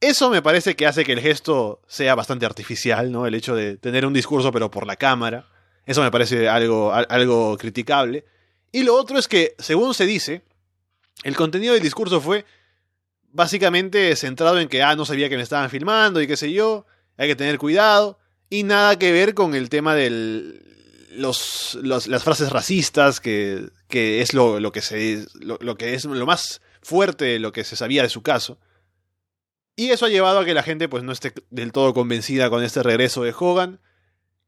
Eso 0.01 0.31
me 0.31 0.43
parece 0.43 0.75
que 0.75 0.85
hace 0.85 1.05
que 1.05 1.13
el 1.13 1.21
gesto 1.21 1.81
sea 1.87 2.17
bastante 2.17 2.45
artificial, 2.45 3.13
¿no? 3.13 3.25
El 3.25 3.37
hecho 3.37 3.55
de 3.55 3.77
tener 3.77 4.05
un 4.05 4.13
discurso 4.13 4.51
pero 4.51 4.69
por 4.69 4.85
la 4.85 4.97
cámara. 4.97 5.47
Eso 5.87 6.03
me 6.03 6.11
parece 6.11 6.49
algo, 6.49 6.93
algo 6.93 7.57
criticable. 7.57 8.25
Y 8.73 8.83
lo 8.83 8.97
otro 8.97 9.17
es 9.17 9.29
que, 9.29 9.55
según 9.61 9.95
se 9.95 10.07
dice, 10.07 10.43
el 11.23 11.37
contenido 11.37 11.75
del 11.75 11.83
discurso 11.85 12.21
fue 12.21 12.45
básicamente 13.31 14.17
centrado 14.17 14.59
en 14.59 14.69
que, 14.69 14.83
ah, 14.83 14.97
no 14.97 15.05
sabía 15.05 15.29
que 15.29 15.37
me 15.37 15.45
estaban 15.45 15.71
filmando 15.71 16.21
y 16.21 16.27
qué 16.27 16.37
sé 16.37 16.53
yo, 16.53 16.85
hay 17.17 17.29
que 17.29 17.37
tener 17.37 17.59
cuidado. 17.59 18.19
Y 18.55 18.63
nada 18.63 18.97
que 19.01 19.11
ver 19.11 19.35
con 19.35 19.57
el 19.57 19.69
tema 19.69 19.97
de 19.97 20.61
los, 21.11 21.77
las 21.83 22.23
frases 22.23 22.51
racistas, 22.51 23.19
que, 23.19 23.69
que 23.89 24.21
es 24.21 24.33
lo, 24.33 24.61
lo 24.61 24.71
que 24.71 24.81
se, 24.81 25.27
lo, 25.41 25.77
que 25.77 25.95
es 25.95 26.05
lo 26.05 26.25
más 26.25 26.63
fuerte 26.81 27.41
lo 27.41 27.51
que 27.51 27.65
se 27.65 27.75
sabía 27.75 28.05
de 28.05 28.09
su 28.09 28.23
caso. 28.23 28.61
Y 29.75 29.91
eso 29.91 30.07
ha 30.07 30.09
llevado 30.09 30.39
a 30.39 30.45
que 30.45 30.55
la 30.55 30.63
gente 30.63 30.89
pues 30.89 31.03
no 31.03 31.11
esté 31.11 31.33
del 31.51 31.73
todo 31.73 31.95
convencida 31.95 32.49
con 32.49 32.63
este 32.63 32.85
regreso 32.85 33.25
de 33.25 33.35
Hogan, 33.37 33.81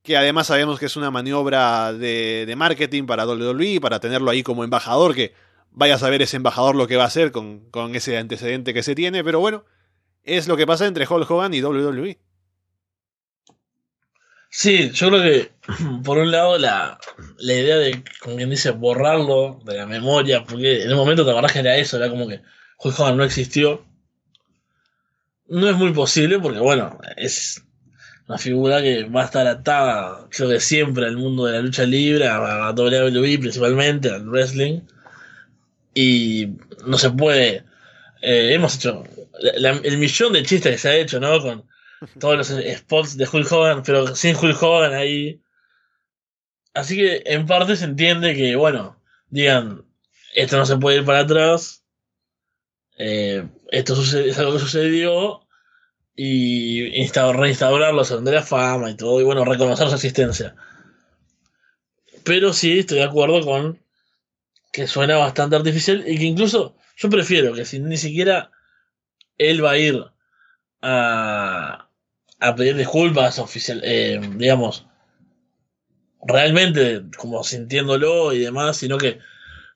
que 0.04 0.16
además 0.16 0.46
sabemos 0.46 0.78
que 0.78 0.86
es 0.86 0.94
una 0.94 1.10
maniobra 1.10 1.92
de, 1.92 2.44
de 2.46 2.54
marketing 2.54 3.06
para 3.06 3.26
WWE, 3.26 3.80
para 3.80 3.98
tenerlo 3.98 4.30
ahí 4.30 4.44
como 4.44 4.62
embajador, 4.62 5.16
que 5.16 5.34
vaya 5.72 5.96
a 5.96 5.98
saber 5.98 6.22
ese 6.22 6.36
embajador 6.36 6.76
lo 6.76 6.86
que 6.86 6.94
va 6.94 7.02
a 7.02 7.08
hacer 7.08 7.32
con, 7.32 7.68
con 7.72 7.96
ese 7.96 8.16
antecedente 8.18 8.72
que 8.72 8.84
se 8.84 8.94
tiene, 8.94 9.24
pero 9.24 9.40
bueno, 9.40 9.64
es 10.22 10.46
lo 10.46 10.56
que 10.56 10.64
pasa 10.64 10.86
entre 10.86 11.08
Hulk 11.08 11.28
Hogan 11.28 11.54
y 11.54 11.60
WWE. 11.60 12.20
Sí, 14.58 14.90
yo 14.90 15.10
creo 15.10 15.22
que 15.22 15.50
por 16.02 16.16
un 16.16 16.30
lado 16.30 16.56
la, 16.56 16.98
la 17.36 17.52
idea 17.52 17.76
de, 17.76 18.02
como 18.22 18.36
quien 18.36 18.48
dice, 18.48 18.70
borrarlo 18.70 19.60
de 19.66 19.76
la 19.76 19.84
memoria, 19.84 20.44
porque 20.44 20.82
en 20.82 20.88
el 20.88 20.96
momento 20.96 21.26
te 21.26 21.30
acordás 21.30 21.52
que 21.52 21.58
era 21.58 21.76
eso, 21.76 21.98
era 21.98 22.08
como 22.08 22.26
que 22.26 22.40
Hulk 22.78 23.16
no 23.16 23.24
existió. 23.24 23.84
No 25.48 25.68
es 25.68 25.76
muy 25.76 25.92
posible 25.92 26.38
porque, 26.38 26.58
bueno, 26.58 26.98
es 27.18 27.64
una 28.28 28.38
figura 28.38 28.80
que 28.80 29.04
va 29.04 29.22
a 29.22 29.24
estar 29.26 29.46
atada, 29.46 30.26
creo 30.30 30.48
que 30.48 30.60
siempre 30.60 31.04
al 31.04 31.18
mundo 31.18 31.44
de 31.44 31.52
la 31.52 31.60
lucha 31.60 31.84
libre, 31.84 32.26
a, 32.26 32.38
la 32.38 32.70
WWE 32.70 33.38
principalmente, 33.38 34.08
al 34.10 34.26
wrestling. 34.26 34.80
Y 35.92 36.48
no 36.86 36.96
se 36.96 37.10
puede. 37.10 37.64
Eh, 38.22 38.54
hemos 38.54 38.76
hecho 38.76 39.04
el 39.84 39.98
millón 39.98 40.32
de 40.32 40.44
chistes 40.44 40.72
que 40.72 40.78
se 40.78 40.88
ha 40.88 40.96
hecho, 40.96 41.20
¿no? 41.20 41.42
Con 41.42 41.64
todos 42.18 42.36
los 42.36 42.78
spots 42.78 43.16
de 43.16 43.28
Hulk 43.30 43.50
Hogan, 43.50 43.82
pero 43.82 44.14
sin 44.14 44.36
Hulk 44.36 44.62
Hogan 44.62 44.94
ahí. 44.94 45.40
Así 46.74 46.96
que 46.96 47.22
en 47.26 47.46
parte 47.46 47.76
se 47.76 47.84
entiende 47.84 48.34
que, 48.34 48.56
bueno, 48.56 49.00
digan, 49.28 49.84
esto 50.34 50.56
no 50.58 50.66
se 50.66 50.76
puede 50.76 50.98
ir 50.98 51.04
para 51.04 51.20
atrás, 51.20 51.84
eh, 52.98 53.46
esto 53.70 53.94
es 53.94 54.38
algo 54.38 54.52
que 54.52 54.58
sucedió, 54.58 55.46
y 56.16 57.06
reinstaurarlo, 57.10 58.02
de 58.04 58.32
la 58.32 58.42
fama 58.42 58.90
y 58.90 58.94
todo, 58.94 59.20
y 59.20 59.24
bueno, 59.24 59.44
reconocer 59.44 59.88
su 59.88 59.94
existencia. 59.94 60.56
Pero 62.24 62.52
sí 62.52 62.80
estoy 62.80 62.98
de 62.98 63.04
acuerdo 63.04 63.42
con 63.42 63.78
que 64.72 64.86
suena 64.86 65.16
bastante 65.16 65.56
artificial 65.56 66.04
y 66.06 66.18
que 66.18 66.24
incluso 66.24 66.76
yo 66.96 67.10
prefiero 67.10 67.52
que 67.54 67.64
si 67.64 67.78
ni 67.78 67.98
siquiera 67.98 68.50
él 69.38 69.62
va 69.64 69.72
a 69.72 69.78
ir 69.78 70.04
a, 70.82 71.85
a 72.40 72.54
pedir 72.54 72.76
disculpas 72.76 73.38
oficial, 73.38 73.80
eh, 73.84 74.20
digamos, 74.36 74.86
realmente 76.26 77.02
como 77.16 77.42
sintiéndolo 77.44 78.32
y 78.32 78.40
demás, 78.40 78.76
sino 78.76 78.98
que 78.98 79.18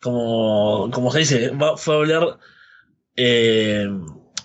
como, 0.01 0.91
como 0.93 1.11
se 1.12 1.20
dice, 1.20 1.53
fue 1.77 1.95
a 1.95 1.99
hablar 1.99 2.39
eh, 3.16 3.87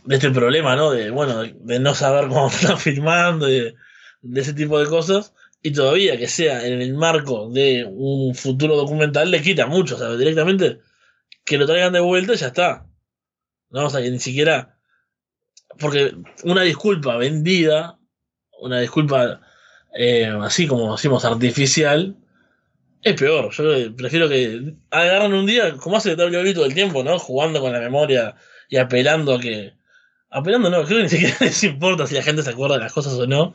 de 0.05 0.15
este 0.15 0.31
problema, 0.31 0.75
¿no? 0.75 0.91
De, 0.91 1.09
bueno, 1.11 1.43
de, 1.43 1.79
no 1.79 1.95
saber 1.95 2.27
cómo 2.27 2.47
están 2.49 2.77
filmando, 2.77 3.45
de, 3.47 3.75
de, 4.21 4.41
ese 4.41 4.53
tipo 4.53 4.79
de 4.79 4.87
cosas, 4.87 5.33
y 5.61 5.71
todavía 5.71 6.17
que 6.17 6.27
sea 6.27 6.65
en 6.65 6.81
el 6.81 6.93
marco 6.93 7.49
de 7.49 7.85
un 7.89 8.35
futuro 8.35 8.75
documental 8.75 9.31
le 9.31 9.41
quita 9.41 9.65
mucho, 9.67 9.95
o 9.95 9.97
sea, 9.97 10.15
directamente 10.15 10.79
que 11.45 11.57
lo 11.57 11.65
traigan 11.65 11.93
de 11.93 11.99
vuelta 12.01 12.33
y 12.33 12.37
ya 12.37 12.47
está. 12.47 12.87
¿No? 13.69 13.85
O 13.85 13.89
sea, 13.89 14.01
que 14.01 14.11
ni 14.11 14.19
siquiera. 14.19 14.77
Porque 15.79 16.15
una 16.43 16.61
disculpa 16.61 17.17
vendida 17.17 17.99
una 18.59 18.79
disculpa 18.79 19.41
eh, 19.95 20.27
así 20.41 20.67
como 20.67 20.91
decimos 20.93 21.23
artificial, 21.25 22.15
es 23.01 23.15
peor. 23.15 23.51
Yo 23.51 23.95
prefiero 23.95 24.27
que 24.27 24.75
agarren 24.91 25.33
un 25.33 25.45
día, 25.45 25.77
como 25.77 25.97
hace 25.97 26.15
WWE 26.15 26.53
todo 26.53 26.65
el 26.65 26.73
tiempo, 26.73 27.03
¿no? 27.03 27.17
Jugando 27.19 27.61
con 27.61 27.71
la 27.71 27.79
memoria 27.79 28.35
y 28.69 28.77
apelando 28.77 29.35
a 29.35 29.39
que. 29.39 29.73
Apelando 30.29 30.69
no, 30.69 30.83
creo 30.83 30.97
que 30.97 31.03
ni 31.03 31.09
siquiera 31.09 31.37
les 31.39 31.63
importa 31.63 32.07
si 32.07 32.15
la 32.15 32.23
gente 32.23 32.43
se 32.43 32.49
acuerda 32.49 32.75
de 32.75 32.83
las 32.83 32.93
cosas 32.93 33.13
o 33.13 33.27
no. 33.27 33.53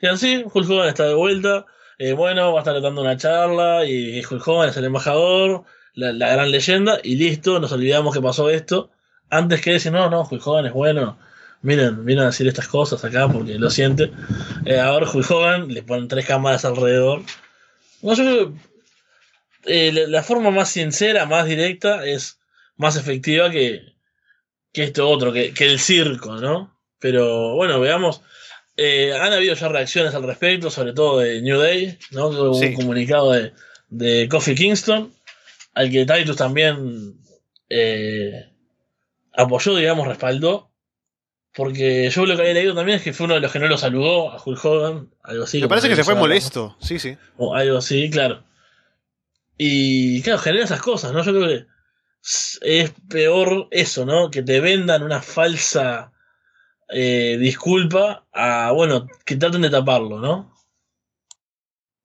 Y 0.00 0.06
así, 0.06 0.44
Hulk 0.52 0.70
está 0.86 1.06
de 1.08 1.14
vuelta. 1.14 1.66
Eh, 1.98 2.12
bueno, 2.12 2.52
va 2.52 2.60
a 2.60 2.62
estar 2.62 2.80
dando 2.80 3.00
una 3.00 3.16
charla 3.16 3.84
y 3.84 4.24
Hulk 4.24 4.46
Hogan 4.46 4.68
es 4.68 4.76
el 4.76 4.84
embajador, 4.84 5.64
la, 5.94 6.12
la, 6.12 6.32
gran 6.32 6.50
leyenda, 6.50 6.98
y 7.02 7.14
listo, 7.16 7.60
nos 7.60 7.72
olvidamos 7.72 8.14
que 8.14 8.20
pasó 8.20 8.50
esto. 8.50 8.90
Antes 9.30 9.60
que 9.60 9.72
decir, 9.72 9.92
no, 9.92 10.10
no, 10.10 10.22
Hulk 10.28 10.46
Hogan 10.46 10.66
es 10.66 10.72
bueno, 10.72 11.18
miren, 11.64 12.04
vienen 12.04 12.24
a 12.24 12.28
decir 12.28 12.46
estas 12.46 12.68
cosas 12.68 13.04
acá 13.04 13.28
porque 13.28 13.58
lo 13.58 13.70
siente. 13.70 14.10
Eh, 14.64 14.78
ahora 14.78 15.10
Hogan 15.10 15.68
le 15.68 15.82
ponen 15.82 16.08
tres 16.08 16.26
cámaras 16.26 16.64
alrededor. 16.64 17.22
No, 18.02 18.14
yo 18.14 18.52
eh, 19.64 20.06
la, 20.08 20.22
forma 20.22 20.50
más 20.50 20.68
sincera, 20.70 21.26
más 21.26 21.46
directa, 21.46 22.04
es 22.06 22.38
más 22.76 22.96
efectiva 22.96 23.50
que, 23.50 23.94
que 24.72 24.84
esto 24.84 25.08
otro, 25.08 25.32
que, 25.32 25.52
que 25.52 25.66
el 25.66 25.80
circo, 25.80 26.36
¿no? 26.36 26.78
Pero 27.00 27.54
bueno, 27.54 27.80
veamos. 27.80 28.20
Eh, 28.76 29.12
han 29.14 29.32
habido 29.32 29.54
ya 29.54 29.68
reacciones 29.68 30.14
al 30.14 30.24
respecto, 30.24 30.68
sobre 30.70 30.92
todo 30.92 31.20
de 31.20 31.40
New 31.40 31.58
Day, 31.58 31.98
¿no? 32.10 32.28
Hubo 32.28 32.58
un 32.58 32.74
comunicado 32.74 33.32
de, 33.32 33.52
de 33.88 34.28
Kofi 34.28 34.54
Kingston, 34.54 35.14
al 35.74 35.90
que 35.90 36.04
Titus 36.04 36.36
también 36.36 37.14
eh, 37.68 38.50
apoyó, 39.32 39.74
digamos, 39.76 40.06
respaldó. 40.08 40.70
Porque 41.54 42.10
yo 42.10 42.26
lo 42.26 42.34
que 42.34 42.42
había 42.42 42.54
leído 42.54 42.74
también 42.74 42.96
es 42.98 43.04
que 43.04 43.12
fue 43.12 43.26
uno 43.26 43.34
de 43.34 43.40
los 43.40 43.52
que 43.52 43.60
no 43.60 43.68
lo 43.68 43.78
saludó 43.78 44.30
a 44.32 44.42
Hulk 44.44 44.64
Hogan, 44.64 45.10
algo 45.22 45.44
así. 45.44 45.60
Me 45.60 45.68
parece 45.68 45.88
que 45.88 45.96
se 45.96 46.02
fue 46.04 46.14
molesto, 46.16 46.76
sí, 46.80 46.98
sí. 46.98 47.16
O 47.36 47.54
algo 47.54 47.78
así, 47.78 48.10
claro. 48.10 48.42
Y 49.56 50.20
claro, 50.22 50.40
genera 50.40 50.64
esas 50.64 50.82
cosas, 50.82 51.12
¿no? 51.12 51.22
Yo 51.22 51.32
creo 51.32 51.46
que 51.48 51.66
es- 52.62 52.92
peor 53.08 53.68
eso, 53.70 54.04
¿no? 54.04 54.30
Que 54.30 54.42
te 54.42 54.60
vendan 54.60 55.02
una 55.04 55.22
falsa 55.22 56.10
eh, 56.90 57.36
disculpa 57.40 58.26
a, 58.32 58.72
bueno, 58.72 59.06
que 59.24 59.36
traten 59.36 59.62
de 59.62 59.70
taparlo, 59.70 60.20
¿no? 60.20 60.52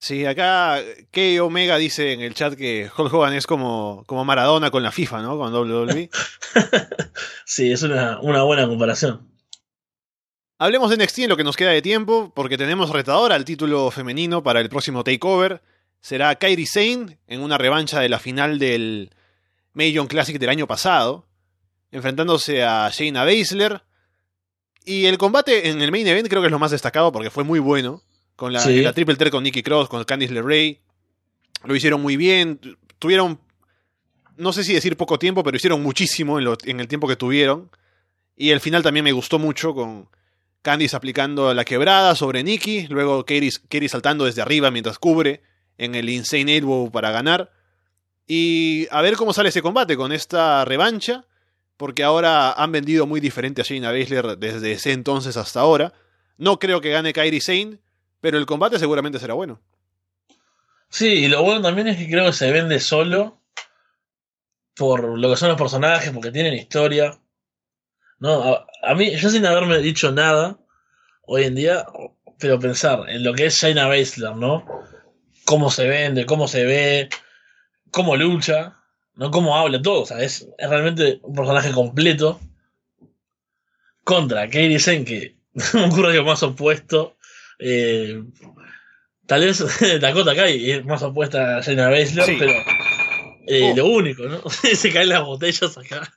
Sí, 0.02 0.26
acá 0.26 0.80
Key 1.12 1.40
Omega 1.40 1.76
dice 1.78 2.14
en 2.14 2.22
el 2.22 2.34
chat 2.34 2.54
que 2.54 2.90
Hulk 2.96 3.14
Hogan 3.14 3.34
es 3.34 3.46
como, 3.46 4.04
como 4.08 4.24
Maradona 4.24 4.72
con 4.72 4.82
la 4.84 4.92
FIFA, 4.92 5.22
¿no? 5.22 5.38
Con 5.38 5.54
WWE. 5.54 6.10
Sí, 7.46 7.72
es 7.72 7.82
una, 7.82 8.20
una 8.22 8.44
buena 8.44 8.68
comparación. 8.68 9.28
Hablemos 10.62 10.90
de 10.90 10.98
NXT 10.98 11.20
en 11.20 11.30
lo 11.30 11.38
que 11.38 11.44
nos 11.46 11.56
queda 11.56 11.70
de 11.72 11.82
tiempo, 11.82 12.34
porque 12.36 12.58
tenemos 12.58 12.90
retadora 12.90 13.36
al 13.36 13.46
título 13.46 13.90
femenino 13.92 14.44
para 14.44 14.60
el 14.60 14.68
próximo 14.70 15.04
takeover. 15.06 15.62
Será 16.02 16.36
Kairi 16.36 16.66
Sane 16.66 17.18
en 17.28 17.42
una 17.42 17.58
revancha 17.58 18.00
de 18.02 18.10
la 18.10 18.20
final 18.20 18.60
del 18.60 19.10
Major 19.74 20.08
Classic 20.08 20.38
del 20.38 20.50
año 20.50 20.68
pasado, 20.68 21.26
enfrentándose 21.92 22.64
a 22.64 22.90
Shayna 22.92 23.24
Baszler. 23.24 23.84
Y 24.84 25.06
el 25.06 25.18
combate 25.18 25.70
en 25.70 25.82
el 25.82 25.92
main 25.92 26.08
event 26.08 26.28
creo 26.28 26.42
que 26.42 26.48
es 26.48 26.52
lo 26.52 26.60
más 26.60 26.72
destacado 26.72 27.12
porque 27.12 27.30
fue 27.30 27.44
muy 27.46 27.60
bueno. 27.60 28.02
Con 28.36 28.52
la, 28.54 28.60
Sí. 28.62 28.82
la 28.82 28.94
triple 28.94 29.16
threat 29.16 29.32
con 29.32 29.44
Nikki 29.44 29.64
Cross, 29.64 29.90
con 29.90 30.04
Candice 30.04 30.34
LeRae. 30.34 30.80
Lo 31.66 31.76
hicieron 31.76 32.02
muy 32.02 32.16
bien. 32.18 32.58
tu- 32.58 32.78
Tuvieron, 33.00 33.40
no 34.36 34.52
sé 34.52 34.64
si 34.66 34.74
decir 34.74 34.98
poco 34.98 35.18
tiempo, 35.20 35.42
pero 35.42 35.56
hicieron 35.56 35.82
muchísimo 35.82 36.38
en, 36.38 36.44
lo- 36.46 36.58
en 36.66 36.82
el 36.82 36.88
tiempo 36.90 37.08
que 37.08 37.16
tuvieron. 37.16 37.70
Y 38.36 38.50
el 38.52 38.60
final 38.60 38.84
también 38.84 39.04
me 39.06 39.12
gustó 39.14 39.40
mucho 39.40 39.74
con 39.74 40.10
Candice 40.62 40.96
aplicando 40.96 41.54
la 41.54 41.66
quebrada 41.66 42.16
sobre 42.16 42.44
Nikki. 42.44 42.88
Luego 42.88 43.26
Kairi 43.26 43.52
saltando 43.88 44.26
desde 44.26 44.42
arriba 44.42 44.72
mientras 44.72 45.00
cubre 45.00 45.42
en 45.78 45.96
el 45.96 46.10
Insane 46.10 46.58
Elbow 46.58 46.92
para 46.92 47.12
ganar. 47.12 47.52
Y 48.28 48.88
a 48.92 49.02
ver 49.02 49.16
cómo 49.16 49.34
sale 49.34 49.50
ese 49.50 49.62
combate 49.62 49.96
con 49.96 50.12
esta 50.12 50.66
revancha. 50.66 51.26
Porque 51.78 52.04
ahora 52.04 52.52
han 52.52 52.74
vendido 52.74 53.08
muy 53.08 53.22
diferente 53.22 53.62
a 53.62 53.64
Shayna 53.64 53.94
Baszler 53.94 54.38
desde 54.38 54.74
ese 54.74 54.92
entonces 54.92 55.38
hasta 55.38 55.62
ahora. 55.62 55.94
No 56.38 56.60
creo 56.60 56.82
que 56.82 56.90
gane 56.90 57.14
Kairi 57.14 57.40
Sane, 57.40 57.80
pero 58.20 58.38
el 58.38 58.46
combate 58.46 58.80
seguramente 58.80 59.18
será 59.18 59.34
bueno. 59.34 59.62
Sí, 60.90 61.08
y 61.08 61.28
lo 61.30 61.42
bueno 61.44 61.62
también 61.62 61.88
es 61.88 61.98
que 61.98 62.10
creo 62.10 62.26
que 62.26 62.34
se 62.34 62.52
vende 62.52 62.80
solo 62.80 63.40
por 64.76 65.20
lo 65.20 65.30
que 65.30 65.38
son 65.38 65.50
los 65.50 65.58
personajes, 65.58 66.12
porque 66.12 66.32
tienen 66.32 66.54
historia. 66.54 67.20
No, 68.20 68.44
a, 68.44 68.68
a 68.84 68.96
mí, 68.96 69.16
yo 69.16 69.30
sin 69.30 69.46
haberme 69.46 69.80
dicho 69.80 70.12
nada 70.12 70.58
hoy 71.26 71.44
en 71.46 71.56
día, 71.56 71.86
pero 72.40 72.60
pensar 72.60 73.10
en 73.10 73.24
lo 73.24 73.34
que 73.34 73.46
es 73.46 73.56
Shayna 73.56 73.88
Baszler, 73.88 74.36
¿no? 74.36 74.66
Cómo 75.46 75.72
se 75.72 75.88
vende, 75.88 76.26
cómo 76.26 76.48
se 76.48 76.66
ve, 76.66 77.10
cómo 77.92 78.16
lucha, 78.16 78.76
¿no? 79.16 79.32
Cómo 79.32 79.58
habla, 79.58 79.82
todo. 79.82 80.02
O 80.02 80.06
sea, 80.06 80.20
es, 80.22 80.48
es 80.58 80.70
realmente 80.70 81.20
un 81.24 81.36
personaje 81.36 81.72
completo. 81.72 82.40
Contra 84.04 84.48
que 84.48 85.36
me 85.74 85.86
ocurre 85.86 86.14
que 86.14 86.22
más 86.22 86.42
opuesto. 86.44 87.16
Eh, 87.60 88.24
tal 89.28 89.42
vez 89.42 89.64
Dakota 90.02 90.36
Kai 90.36 90.72
es 90.72 90.86
más 90.86 91.04
opuesta 91.04 91.58
a 91.58 91.62
Shayna 91.62 91.90
Baszler, 91.90 92.26
Sí. 92.26 92.36
pero 92.40 92.54
eh, 93.48 93.72
Oh. 93.72 93.76
lo 93.76 93.86
único, 93.88 94.24
¿no? 94.24 94.42
se 94.50 94.92
caen 94.92 95.10
las 95.10 95.24
botellas 95.24 95.78
acá. 95.78 96.12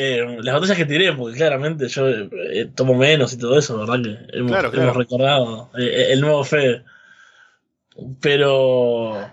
Eh, 0.00 0.38
las 0.42 0.54
botellas 0.54 0.76
que 0.76 0.84
tiré, 0.84 1.12
porque 1.12 1.36
claramente 1.36 1.88
yo 1.88 2.08
eh, 2.08 2.70
tomo 2.72 2.94
menos 2.94 3.32
y 3.32 3.38
todo 3.38 3.58
eso, 3.58 3.78
¿verdad? 3.78 4.00
Que 4.00 4.38
hemos, 4.38 4.52
Claro, 4.52 4.70
claro. 4.70 4.84
hemos 4.84 4.96
recordado 4.96 5.70
eh, 5.76 6.12
el 6.12 6.20
nuevo 6.20 6.44
Fede. 6.44 6.84
Pero 8.20 9.28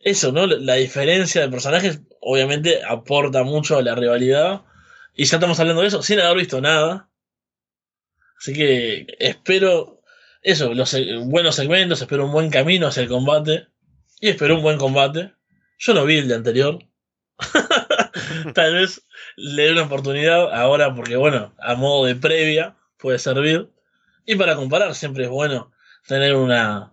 eso, 0.00 0.32
¿no? 0.32 0.46
La 0.46 0.76
diferencia 0.76 1.42
de 1.42 1.50
personajes 1.50 2.00
obviamente 2.22 2.82
aporta 2.82 3.42
mucho 3.42 3.76
a 3.76 3.82
la 3.82 3.94
rivalidad. 3.94 4.62
Y 5.14 5.26
ya 5.26 5.36
estamos 5.36 5.60
hablando 5.60 5.82
de 5.82 5.88
eso 5.88 6.02
sin 6.02 6.18
haber 6.20 6.38
visto 6.38 6.62
nada. 6.62 7.10
Así 8.38 8.54
que 8.54 9.06
espero 9.18 10.00
eso, 10.40 10.72
los 10.72 10.96
buenos 11.26 11.56
segmentos, 11.56 12.00
espero 12.00 12.24
un 12.24 12.32
buen 12.32 12.48
camino 12.48 12.86
hacia 12.86 13.02
el 13.02 13.10
combate. 13.10 13.66
Y 14.18 14.30
espero 14.30 14.56
un 14.56 14.62
buen 14.62 14.78
combate. 14.78 15.34
Yo 15.78 15.92
no 15.92 16.06
vi 16.06 16.16
el 16.16 16.28
de 16.28 16.36
anterior. 16.36 16.78
Tal 18.54 18.74
vez 18.74 19.02
le 19.36 19.64
dé 19.64 19.72
una 19.72 19.82
oportunidad 19.84 20.52
ahora 20.52 20.94
porque, 20.94 21.16
bueno, 21.16 21.54
a 21.58 21.74
modo 21.74 22.06
de 22.06 22.16
previa 22.16 22.76
puede 22.98 23.18
servir. 23.18 23.70
Y 24.26 24.36
para 24.36 24.56
comparar 24.56 24.94
siempre 24.94 25.24
es 25.24 25.30
bueno 25.30 25.72
tener 26.06 26.36
una 26.36 26.92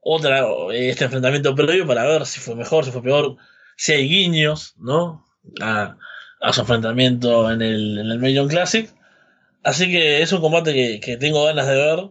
otra 0.00 0.44
este 0.72 1.04
enfrentamiento 1.04 1.54
previo 1.54 1.86
para 1.86 2.04
ver 2.04 2.26
si 2.26 2.40
fue 2.40 2.54
mejor, 2.54 2.84
si 2.84 2.90
fue 2.90 3.02
peor, 3.02 3.36
si 3.76 3.92
hay 3.92 4.08
guiños, 4.08 4.74
¿no? 4.78 5.24
A, 5.60 5.96
a 6.40 6.52
su 6.52 6.60
enfrentamiento 6.60 7.50
en 7.50 7.62
el, 7.62 7.98
en 7.98 8.10
el 8.10 8.18
Million 8.18 8.48
Classic. 8.48 8.90
Así 9.64 9.90
que 9.90 10.22
es 10.22 10.32
un 10.32 10.40
combate 10.40 10.74
que, 10.74 11.00
que 11.00 11.16
tengo 11.16 11.44
ganas 11.44 11.66
de 11.66 11.74
ver. 11.76 12.10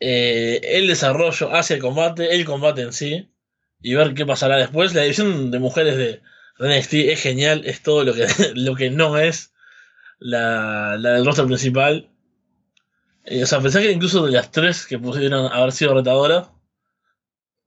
Eh, 0.00 0.60
el 0.62 0.86
desarrollo 0.86 1.54
hacia 1.54 1.74
el 1.74 1.82
combate, 1.82 2.34
el 2.34 2.44
combate 2.44 2.82
en 2.82 2.92
sí, 2.92 3.30
y 3.82 3.94
ver 3.94 4.14
qué 4.14 4.24
pasará 4.26 4.56
después. 4.56 4.94
La 4.94 5.02
división 5.02 5.50
de 5.50 5.58
mujeres 5.58 5.96
de 5.96 6.06
de 6.06 6.20
NXT 6.58 6.94
es 6.94 7.20
genial, 7.20 7.62
es 7.64 7.82
todo 7.82 8.04
lo 8.04 8.14
que, 8.14 8.26
lo 8.54 8.74
que 8.74 8.90
no 8.90 9.18
es 9.18 9.52
la, 10.18 10.96
la 10.98 11.12
del 11.12 11.24
roster 11.24 11.46
principal. 11.46 12.10
Eh, 13.24 13.42
o 13.42 13.46
sea, 13.46 13.60
pensé 13.60 13.82
que 13.82 13.92
incluso 13.92 14.24
de 14.26 14.32
las 14.32 14.50
tres 14.50 14.86
que 14.86 14.98
pudieron 14.98 15.52
haber 15.52 15.72
sido 15.72 15.94
retadoras, 15.94 16.48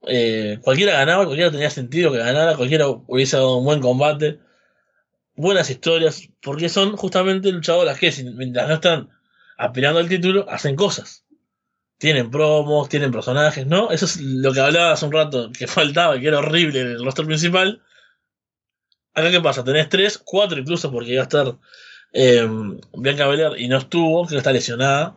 eh, 0.07 0.59
cualquiera 0.61 0.93
ganaba, 0.93 1.25
cualquiera 1.25 1.51
tenía 1.51 1.69
sentido 1.69 2.11
que 2.11 2.17
ganara, 2.17 2.55
cualquiera 2.55 2.87
hubiese 2.87 3.37
dado 3.37 3.57
un 3.57 3.65
buen 3.65 3.81
combate, 3.81 4.39
buenas 5.35 5.69
historias, 5.69 6.29
porque 6.41 6.69
son 6.69 6.95
justamente 6.97 7.51
luchadoras 7.51 7.99
que, 7.99 8.11
mientras 8.35 8.67
no 8.67 8.75
están 8.75 9.09
aspirando 9.57 9.99
al 9.99 10.09
título, 10.09 10.49
hacen 10.49 10.75
cosas. 10.75 11.25
Tienen 11.97 12.31
promos, 12.31 12.89
tienen 12.89 13.11
personajes, 13.11 13.67
¿no? 13.67 13.91
Eso 13.91 14.05
es 14.05 14.19
lo 14.19 14.51
que 14.53 14.59
hablaba 14.59 14.93
hace 14.93 15.05
un 15.05 15.11
rato, 15.11 15.51
que 15.51 15.67
faltaba, 15.67 16.19
que 16.19 16.27
era 16.27 16.39
horrible 16.39 16.81
en 16.81 16.87
el 16.87 17.05
roster 17.05 17.25
principal. 17.25 17.83
Acá, 19.13 19.29
¿qué 19.31 19.41
pasa? 19.41 19.63
Tenés 19.63 19.89
tres, 19.89 20.17
cuatro 20.23 20.59
incluso, 20.59 20.91
porque 20.91 21.11
iba 21.11 21.21
a 21.21 21.23
estar 21.23 21.55
eh, 22.13 22.47
Bianca 22.93 23.27
Belair 23.27 23.59
y 23.59 23.67
no 23.67 23.77
estuvo, 23.77 24.25
que 24.27 24.37
está 24.37 24.51
lesionada. 24.51 25.15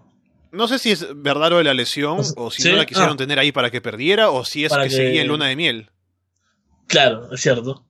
No 0.52 0.68
sé 0.68 0.78
si 0.78 0.92
es 0.92 1.06
verdad 1.16 1.50
lo 1.50 1.58
de 1.58 1.64
la 1.64 1.74
lesión, 1.74 2.20
o 2.36 2.50
si 2.50 2.62
¿Sí? 2.62 2.70
no 2.70 2.76
la 2.76 2.86
quisieron 2.86 3.14
Ah. 3.14 3.16
tener 3.16 3.38
ahí 3.38 3.50
para 3.52 3.70
que 3.70 3.80
perdiera, 3.80 4.30
o 4.30 4.44
si 4.44 4.64
es 4.64 4.70
Para 4.70 4.84
que, 4.84 4.90
que- 4.90 4.96
seguía 4.96 5.22
en 5.22 5.28
luna 5.28 5.46
de 5.46 5.56
miel. 5.56 5.90
Claro, 6.86 7.32
es 7.32 7.40
cierto. 7.40 7.86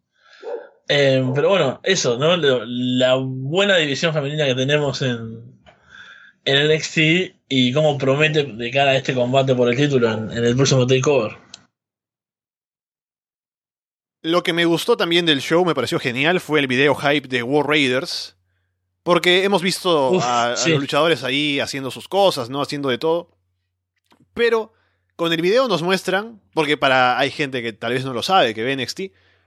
Eh, 0.88 1.24
pero 1.34 1.48
bueno, 1.48 1.80
eso, 1.82 2.18
¿no? 2.18 2.36
La 2.36 3.14
buena 3.16 3.76
división 3.76 4.12
femenina 4.12 4.44
que 4.46 4.54
tenemos 4.54 5.00
en, 5.02 5.58
en 6.44 6.68
NXT 6.70 6.98
y 7.48 7.72
cómo 7.72 7.96
promete 7.98 8.44
de 8.44 8.70
cara 8.70 8.90
a 8.92 8.96
este 8.96 9.14
combate 9.14 9.54
por 9.54 9.68
el 9.70 9.76
título 9.76 10.12
en, 10.12 10.30
en 10.30 10.44
el 10.44 10.54
próximo 10.56 10.86
takeover. 10.86 11.32
Lo 14.24 14.42
que 14.42 14.54
me 14.54 14.64
gustó 14.64 14.96
también 14.96 15.26
del 15.26 15.40
show, 15.42 15.64
me 15.66 15.74
pareció 15.74 15.98
genial, 16.00 16.40
fue 16.40 16.58
el 16.58 16.66
video 16.66 16.94
hype 16.94 17.28
de 17.28 17.42
War 17.42 17.66
Raiders. 17.66 18.36
Porque 19.02 19.44
hemos 19.44 19.60
visto 19.60 20.12
Uf, 20.12 20.24
a, 20.24 20.54
los 20.66 20.80
luchadores 20.80 21.22
ahí 21.24 21.60
haciendo 21.60 21.90
sus 21.90 22.08
cosas, 22.08 22.48
¿no? 22.48 22.62
Haciendo 22.62 22.88
de 22.88 22.96
todo. 22.96 23.36
Pero 24.32 24.72
con 25.16 25.30
el 25.34 25.42
video 25.42 25.68
nos 25.68 25.82
muestran, 25.82 26.40
porque 26.54 26.78
para 26.78 27.18
hay 27.18 27.30
gente 27.30 27.62
que 27.62 27.74
tal 27.74 27.92
vez 27.92 28.02
no 28.06 28.14
lo 28.14 28.22
sabe, 28.22 28.54
que 28.54 28.62
ve 28.62 28.74
NXT, 28.76 29.00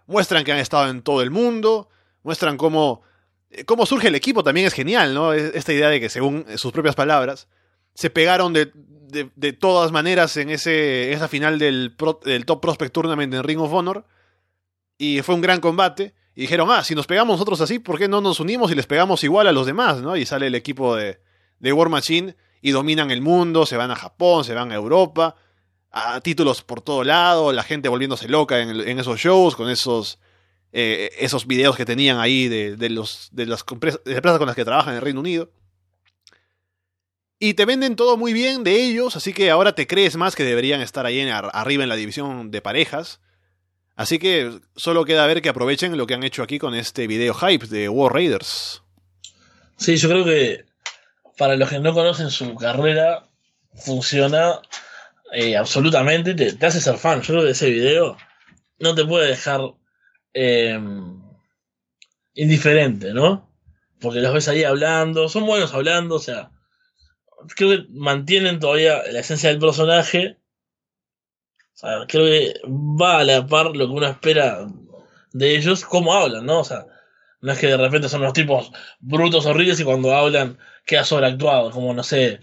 muestran 0.06 0.44
que 0.44 0.52
han 0.52 0.60
estado 0.60 0.88
en 0.90 1.02
todo 1.02 1.24
el 1.24 1.32
mundo, 1.32 1.90
muestran 2.22 2.56
cómo, 2.56 3.02
eh, 3.50 3.66
cómo 3.66 3.88
surge 3.88 4.10
el 4.10 4.16
equipo, 4.16 4.44
también 4.44 4.68
es 4.68 4.74
genial, 4.74 5.16
¿no? 5.16 5.34
Es- 5.34 5.56
Esta 5.56 5.74
idea 5.74 5.90
de 5.90 6.00
que, 6.00 6.10
según 6.10 6.46
sus 6.56 6.72
propias 6.72 6.94
palabras, 6.94 7.48
se 7.96 8.12
pegaron 8.12 8.54
de, 8.54 8.72
de- 8.76 9.32
de 9.36 9.54
todas 9.54 9.92
maneras 9.92 10.38
en 10.38 10.52
ese, 10.52 11.12
esa 11.14 11.28
final 11.28 11.58
del, 11.58 11.96
Pro- 11.98 12.20
del 12.24 12.46
Top 12.46 12.62
Prospect 12.62 12.94
Tournament 12.94 13.34
en 13.34 13.44
Ring 13.44 13.60
of 13.60 13.74
Honor. 13.74 14.06
Y 14.98 15.22
fue 15.22 15.36
un 15.36 15.42
gran 15.42 15.60
combate. 15.60 16.14
Y 16.36 16.42
dijeron, 16.42 16.70
ah, 16.72 16.84
si 16.84 16.94
nos 16.96 17.08
pegamos 17.08 17.34
nosotros 17.34 17.62
así, 17.62 17.80
¿por 17.80 17.98
qué 17.98 18.08
no 18.08 18.22
nos 18.22 18.40
unimos 18.40 18.72
y 18.72 18.76
les 18.76 18.86
pegamos 18.86 19.24
igual 19.24 19.48
a 19.48 19.52
los 19.52 19.66
demás? 19.66 20.02
¿no? 20.02 20.16
Y 20.16 20.26
sale 20.26 20.48
el 20.48 20.56
equipo 20.56 20.96
de, 20.96 21.20
de 21.60 21.74
War 21.74 21.90
Machine 21.90 22.36
y 22.62 22.72
dominan 22.72 23.12
el 23.12 23.22
mundo, 23.22 23.66
se 23.66 23.78
van 23.78 23.92
a 23.92 23.96
Japón, 23.96 24.44
se 24.44 24.54
van 24.54 24.72
a 24.72 24.76
Europa, 24.76 25.36
a 25.92 26.22
títulos 26.22 26.64
por 26.64 26.82
todo 26.82 27.04
lado, 27.04 27.52
la 27.52 27.64
gente 27.64 27.90
volviéndose 27.90 28.28
loca 28.28 28.60
en, 28.60 29.00
esos 29.00 29.20
shows, 29.20 29.56
con 29.56 29.70
esos, 29.70 30.20
eh, 30.72 31.10
esos 31.20 31.48
videos 31.48 31.76
que 31.76 31.86
tenían 31.86 32.20
ahí 32.20 32.48
de, 32.48 32.90
los, 32.90 33.30
de 33.32 33.46
las 33.46 33.64
empresas 33.70 34.38
con 34.38 34.48
las 34.48 34.56
que 34.56 34.66
trabajan 34.66 34.94
en 34.94 34.98
el 34.98 35.02
Reino 35.02 35.20
Unido. 35.20 35.50
Y 37.40 37.54
te 37.54 37.66
venden 37.66 37.96
todo 37.96 38.18
muy 38.18 38.34
bien 38.34 38.64
de 38.64 38.84
ellos, 38.84 39.16
así 39.16 39.32
que 39.32 39.52
ahora 39.52 39.76
te 39.76 39.86
crees 39.86 40.16
más 40.16 40.36
que 40.36 40.44
deberían 40.44 40.82
estar 40.82 41.06
ahí 41.06 41.22
arriba 41.30 41.84
en 41.84 41.90
la 41.90 41.96
división 41.96 42.50
de 42.50 42.62
parejas. 42.62 43.22
Así 43.98 44.20
que 44.20 44.60
solo 44.76 45.06
queda 45.06 45.28
ver 45.28 45.42
que 45.42 45.50
aprovechen 45.50 45.98
lo 45.98 46.08
que 46.08 46.14
han 46.14 46.24
hecho 46.24 46.44
aquí 46.44 46.60
con 46.60 46.76
este 46.76 47.08
video 47.08 47.34
hype 47.34 47.66
de 47.66 47.90
War 47.90 48.14
Raiders. 48.14 48.84
Sí, 49.76 49.98
yo 49.98 50.08
creo 50.08 50.24
que 50.24 50.66
para 51.38 51.56
los 51.56 51.70
que 51.70 51.80
no 51.80 51.94
conocen 51.94 52.30
su 52.30 52.56
carrera, 52.56 53.28
funciona 53.74 54.60
eh, 55.34 55.58
absolutamente, 55.58 56.34
te, 56.34 56.54
te, 56.54 56.66
hace 56.66 56.80
ser 56.80 56.98
fan. 56.98 57.22
Yo 57.22 57.34
creo 57.34 57.46
que 57.46 57.52
ese 57.52 57.70
video 57.70 58.18
no 58.80 58.96
te 58.96 59.06
puede 59.06 59.28
dejar 59.28 59.62
eh, 60.34 60.80
indiferente, 62.34 63.14
¿no? 63.14 63.52
Porque 64.00 64.20
los 64.20 64.34
ves 64.34 64.48
ahí 64.48 64.64
hablando, 64.64 65.28
son 65.28 65.46
buenos 65.48 65.74
hablando, 65.74 66.16
o 66.16 66.20
sea, 66.20 66.52
creo 67.56 67.70
que 67.70 67.86
mantienen 67.90 68.60
todavía 68.60 69.02
la 69.12 69.20
esencia 69.20 69.50
del 69.50 69.60
personaje. 69.60 70.38
O 71.78 71.80
sea, 71.80 72.08
creo 72.08 72.26
que 72.26 72.60
va 72.66 73.20
a 73.20 73.24
la 73.24 73.46
par 73.46 73.68
lo 73.68 73.86
que 73.86 73.94
uno 73.94 74.08
espera 74.08 74.68
de 75.32 75.56
ellos, 75.56 75.86
cómo 75.86 76.12
hablan, 76.12 76.44
¿no? 76.44 76.62
O 76.62 76.64
sea, 76.64 76.88
no 77.42 77.52
es 77.52 77.60
que 77.60 77.68
de 77.68 77.78
repente 77.78 78.10
son 78.10 78.24
los 78.24 78.34
tipos 78.34 78.72
brutos, 79.00 79.46
horribles 79.46 79.80
y 79.80 79.84
cuando 79.84 80.12
hablan 80.16 80.58
queda 80.88 81.04
sobreactuado, 81.04 81.70
como 81.70 81.94
no 81.94 82.02
sé, 82.02 82.40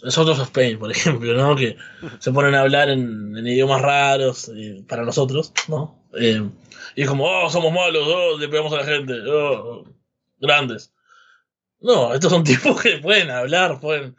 los 0.00 0.18
otros 0.18 0.40
of 0.40 0.50
Pain, 0.50 0.80
por 0.80 0.90
ejemplo, 0.90 1.32
¿no? 1.34 1.54
Que 1.54 1.76
se 2.18 2.32
ponen 2.32 2.56
a 2.56 2.62
hablar 2.62 2.88
en, 2.88 3.36
en 3.36 3.46
idiomas 3.46 3.82
raros 3.82 4.48
eh, 4.48 4.82
para 4.88 5.04
nosotros, 5.04 5.52
¿no? 5.68 6.04
Eh, 6.18 6.42
y 6.96 7.02
es 7.02 7.08
como, 7.08 7.24
oh, 7.24 7.48
somos 7.50 7.72
malos, 7.72 8.02
oh, 8.04 8.36
le 8.36 8.48
pegamos 8.48 8.72
a 8.72 8.78
la 8.78 8.84
gente, 8.84 9.14
oh, 9.28 9.84
grandes. 10.40 10.92
No, 11.78 12.12
estos 12.14 12.32
son 12.32 12.42
tipos 12.44 12.82
que 12.82 12.98
pueden 12.98 13.30
hablar, 13.30 13.78
pueden 13.78 14.16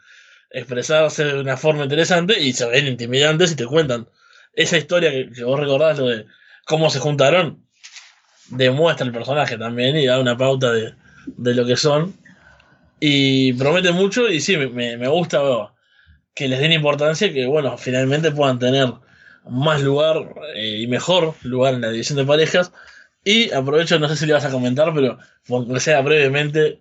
expresarse 0.50 1.24
de 1.24 1.40
una 1.40 1.58
forma 1.58 1.82
interesante 1.82 2.40
y 2.40 2.54
se 2.54 2.66
ven 2.66 2.86
intimidantes 2.86 3.52
y 3.52 3.56
te 3.56 3.66
cuentan 3.66 4.08
esa 4.56 4.76
historia 4.78 5.10
que, 5.10 5.30
que 5.30 5.44
vos 5.44 5.58
recordás, 5.58 5.98
lo 5.98 6.06
de 6.08 6.26
cómo 6.64 6.90
se 6.90 6.98
juntaron, 7.00 7.64
demuestra 8.48 9.06
el 9.06 9.12
personaje 9.12 9.56
también 9.58 9.96
y 9.96 10.06
da 10.06 10.18
una 10.20 10.36
pauta 10.36 10.72
de, 10.72 10.94
de 11.26 11.54
lo 11.54 11.64
que 11.66 11.76
son. 11.76 12.14
Y 13.00 13.52
promete 13.54 13.92
mucho 13.92 14.28
y 14.28 14.40
sí, 14.40 14.56
me, 14.56 14.96
me 14.96 15.08
gusta 15.08 15.40
que 16.34 16.48
les 16.48 16.60
den 16.60 16.72
importancia, 16.72 17.32
que 17.32 17.46
bueno, 17.46 17.76
finalmente 17.76 18.30
puedan 18.30 18.58
tener 18.58 18.92
más 19.48 19.82
lugar 19.82 20.16
eh, 20.54 20.78
y 20.80 20.86
mejor 20.86 21.34
lugar 21.42 21.74
en 21.74 21.82
la 21.82 21.90
división 21.90 22.16
de 22.16 22.24
parejas. 22.24 22.72
Y 23.24 23.50
aprovecho, 23.52 23.98
no 23.98 24.08
sé 24.08 24.16
si 24.16 24.26
le 24.26 24.32
vas 24.34 24.44
a 24.44 24.50
comentar, 24.50 24.92
pero 24.94 25.18
aunque 25.48 25.80
sea 25.80 26.00
brevemente, 26.02 26.80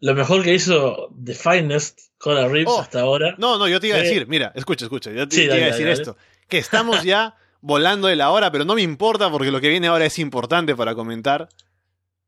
lo 0.00 0.14
mejor 0.14 0.42
que 0.42 0.54
hizo 0.54 1.10
The 1.24 1.34
Finest 1.34 1.98
Cora 2.18 2.48
Reeves 2.48 2.72
Oh, 2.74 2.80
hasta 2.80 3.00
ahora. 3.00 3.34
No, 3.38 3.58
no, 3.58 3.68
yo 3.68 3.80
te 3.80 3.88
iba 3.88 3.96
a 3.96 4.00
Eh, 4.00 4.04
decir, 4.04 4.26
mira, 4.26 4.52
escucha, 4.54 4.84
escucha, 4.86 5.10
yo 5.12 5.28
te, 5.28 5.34
sí, 5.36 5.40
te 5.48 5.56
iba 5.56 5.66
a 5.66 5.68
decir 5.70 5.86
dale, 5.86 5.92
esto, 5.92 6.16
que 6.48 6.58
estamos 6.58 7.04
ya 7.04 7.36
volando 7.60 8.08
de 8.08 8.16
la 8.16 8.30
hora, 8.30 8.50
pero 8.50 8.64
no 8.64 8.74
me 8.74 8.82
importa 8.82 9.30
porque 9.30 9.50
lo 9.50 9.60
que 9.60 9.68
viene 9.68 9.86
ahora 9.86 10.06
es 10.06 10.18
importante 10.18 10.74
para 10.74 10.94
comentar. 10.94 11.48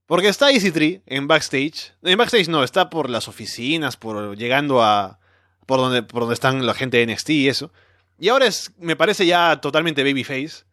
Porque 0.06 0.28
está 0.28 0.50
Easy 0.50 0.72
Tree 0.72 1.02
en 1.06 1.28
backstage. 1.28 1.92
En 2.02 2.18
backstage 2.18 2.48
no, 2.48 2.64
está 2.64 2.90
por 2.90 3.08
las 3.08 3.28
oficinas, 3.28 3.96
por 3.96 4.36
llegando 4.36 4.82
a 4.82 5.20
por 5.66 5.78
donde 5.78 6.02
por 6.02 6.22
donde 6.22 6.34
están 6.34 6.66
la 6.66 6.74
gente 6.74 6.96
de 6.96 7.06
NXT 7.06 7.30
y 7.30 7.48
eso. 7.48 7.72
Y 8.18 8.28
ahora 8.28 8.46
es 8.46 8.72
me 8.78 8.96
parece 8.96 9.24
ya 9.24 9.60
totalmente 9.60 10.02
babyface. 10.02 10.64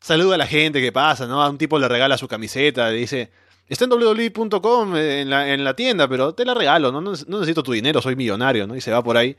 Saluda 0.00 0.36
a 0.36 0.38
la 0.38 0.46
gente 0.46 0.80
que 0.80 0.92
pasa, 0.92 1.26
¿no? 1.26 1.42
A 1.42 1.50
un 1.50 1.58
tipo 1.58 1.78
le 1.78 1.88
regala 1.88 2.16
su 2.16 2.28
camiseta, 2.28 2.90
le 2.90 2.98
dice, 2.98 3.32
"Está 3.68 3.86
en 3.86 3.90
www.com 3.90 4.94
eh, 4.94 5.22
en 5.22 5.30
la, 5.30 5.52
en 5.52 5.64
la 5.64 5.74
tienda, 5.74 6.06
pero 6.06 6.32
te 6.32 6.44
la 6.44 6.54
regalo, 6.54 6.92
¿no? 6.92 7.00
No, 7.00 7.10
necesito 7.10 7.64
tu 7.64 7.72
dinero, 7.72 8.00
soy 8.00 8.14
millonario, 8.14 8.68
¿no?" 8.68 8.76
Y 8.76 8.80
se 8.80 8.92
va 8.92 9.02
por 9.02 9.16
ahí. 9.16 9.36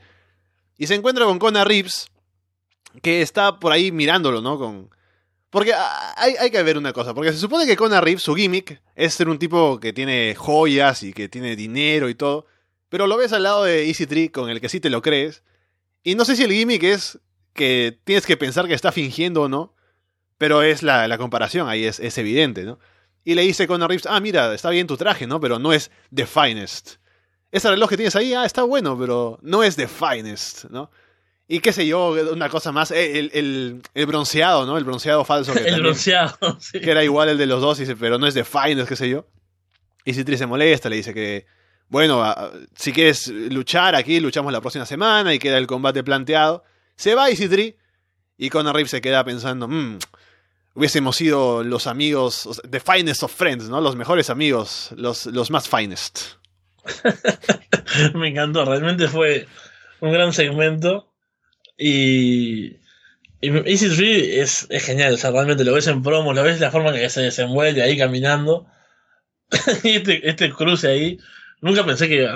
Y 0.76 0.86
se 0.86 0.94
encuentra 0.94 1.24
con 1.24 1.38
Connor 1.38 1.66
Reeves, 1.66 2.10
que 3.02 3.22
está 3.22 3.58
por 3.58 3.72
ahí 3.72 3.92
mirándolo, 3.92 4.40
¿no? 4.40 4.58
Con... 4.58 4.90
Porque 5.50 5.72
hay, 6.16 6.34
hay 6.38 6.50
que 6.50 6.62
ver 6.62 6.76
una 6.76 6.92
cosa, 6.92 7.14
porque 7.14 7.32
se 7.32 7.38
supone 7.38 7.66
que 7.66 7.76
Connor 7.76 8.04
Reeves, 8.04 8.22
su 8.22 8.34
gimmick, 8.34 8.82
es 8.94 9.14
ser 9.14 9.28
un 9.28 9.38
tipo 9.38 9.80
que 9.80 9.92
tiene 9.92 10.34
joyas 10.34 11.02
y 11.02 11.12
que 11.12 11.28
tiene 11.28 11.56
dinero 11.56 12.08
y 12.08 12.14
todo, 12.14 12.46
pero 12.88 13.06
lo 13.06 13.16
ves 13.16 13.32
al 13.32 13.44
lado 13.44 13.64
de 13.64 13.86
Easy 13.86 14.06
Tree 14.06 14.28
con 14.28 14.50
el 14.50 14.60
que 14.60 14.68
sí 14.68 14.78
te 14.78 14.90
lo 14.90 15.00
crees, 15.00 15.42
y 16.02 16.14
no 16.14 16.24
sé 16.24 16.36
si 16.36 16.44
el 16.44 16.52
gimmick 16.52 16.82
es 16.82 17.18
que 17.54 17.98
tienes 18.04 18.26
que 18.26 18.36
pensar 18.36 18.68
que 18.68 18.74
está 18.74 18.92
fingiendo 18.92 19.42
o 19.42 19.48
no, 19.48 19.74
pero 20.36 20.62
es 20.62 20.82
la, 20.82 21.08
la 21.08 21.18
comparación, 21.18 21.68
ahí 21.68 21.84
es, 21.84 21.98
es 21.98 22.18
evidente, 22.18 22.64
¿no? 22.64 22.78
Y 23.24 23.34
le 23.34 23.42
dice 23.42 23.66
Connor 23.66 23.88
Reeves, 23.88 24.06
ah, 24.06 24.20
mira, 24.20 24.54
está 24.54 24.70
bien 24.70 24.86
tu 24.86 24.96
traje, 24.96 25.26
¿no? 25.26 25.40
Pero 25.40 25.58
no 25.58 25.72
es 25.72 25.90
the 26.14 26.26
finest. 26.26 26.96
Ese 27.50 27.68
reloj 27.68 27.90
que 27.90 27.96
tienes 27.96 28.16
ahí, 28.16 28.32
ah, 28.32 28.44
está 28.44 28.62
bueno, 28.62 28.98
pero 28.98 29.38
no 29.42 29.62
es 29.62 29.76
the 29.76 29.88
finest, 29.88 30.64
¿no? 30.70 30.90
Y 31.50 31.60
qué 31.60 31.72
sé 31.72 31.86
yo, 31.86 32.10
una 32.30 32.50
cosa 32.50 32.72
más, 32.72 32.90
eh, 32.90 33.18
el, 33.18 33.30
el, 33.32 33.82
el 33.94 34.06
bronceado, 34.06 34.66
¿no? 34.66 34.76
El 34.76 34.84
bronceado 34.84 35.24
falso. 35.24 35.52
Que, 35.54 35.58
el 35.60 35.64
también- 35.66 35.82
bronceado, 35.82 36.36
sí. 36.60 36.78
que 36.80 36.90
era 36.90 37.02
igual 37.02 37.30
el 37.30 37.38
de 37.38 37.46
los 37.46 37.62
dos, 37.62 37.80
pero 37.98 38.18
no 38.18 38.26
es 38.26 38.34
the 38.34 38.44
finest, 38.44 38.88
qué 38.88 38.96
sé 38.96 39.08
yo. 39.08 39.26
Y 40.04 40.12
Citri 40.14 40.36
se 40.36 40.46
molesta, 40.46 40.88
le 40.90 40.96
dice 40.96 41.12
que, 41.14 41.46
bueno, 41.88 42.22
si 42.76 42.92
quieres 42.92 43.28
luchar 43.28 43.94
aquí, 43.94 44.20
luchamos 44.20 44.52
la 44.52 44.60
próxima 44.60 44.84
semana 44.86 45.32
y 45.34 45.38
queda 45.38 45.56
el 45.58 45.66
combate 45.66 46.04
planteado. 46.04 46.64
Se 46.96 47.14
va 47.14 47.28
Citri 47.28 47.76
y 48.36 48.50
Conor 48.50 48.74
Reeves 48.74 48.90
se 48.90 49.00
queda 49.00 49.24
pensando, 49.24 49.68
"Mm, 49.68 49.98
hubiésemos 50.74 51.16
sido 51.16 51.62
los 51.64 51.86
amigos, 51.86 52.60
the 52.70 52.80
finest 52.80 53.22
of 53.22 53.32
friends, 53.34 53.68
¿no? 53.70 53.80
Los 53.80 53.96
mejores 53.96 54.28
amigos, 54.30 54.90
los, 54.96 55.26
los 55.26 55.50
más 55.50 55.66
finest. 55.68 56.20
Me 58.14 58.28
encantó, 58.28 58.64
realmente 58.64 59.08
fue 59.08 59.46
un 60.00 60.12
gran 60.12 60.32
segmento. 60.32 61.06
Y, 61.78 62.76
y 63.40 63.48
Easy 63.66 63.88
Tree 63.94 64.40
es, 64.40 64.66
genial, 64.68 65.14
o 65.14 65.16
sea, 65.16 65.30
realmente 65.30 65.64
lo 65.64 65.72
ves 65.72 65.86
en 65.86 66.02
promos, 66.02 66.34
lo 66.34 66.42
ves 66.42 66.60
la 66.60 66.72
forma 66.72 66.92
que 66.92 67.08
se 67.08 67.22
desenvuelve 67.22 67.82
ahí 67.82 67.96
caminando. 67.96 68.66
y 69.84 69.96
este, 69.96 70.28
este 70.28 70.52
cruce 70.52 70.88
ahí, 70.88 71.18
nunca 71.60 71.86
pensé 71.86 72.08
que 72.08 72.28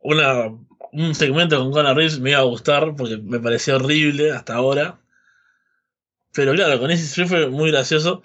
un 0.00 1.14
segmento 1.14 1.58
con 1.58 1.72
Conor 1.72 1.96
Reeves 1.96 2.20
me 2.20 2.30
iba 2.30 2.38
a 2.38 2.44
gustar 2.44 2.94
porque 2.96 3.18
me 3.18 3.40
pareció 3.40 3.76
horrible 3.76 4.30
hasta 4.30 4.54
ahora. 4.54 5.00
Pero 6.32 6.52
claro, 6.54 6.78
con 6.78 6.90
Easy 6.90 7.12
Tree 7.12 7.26
fue 7.26 7.48
muy 7.48 7.70
gracioso 7.70 8.22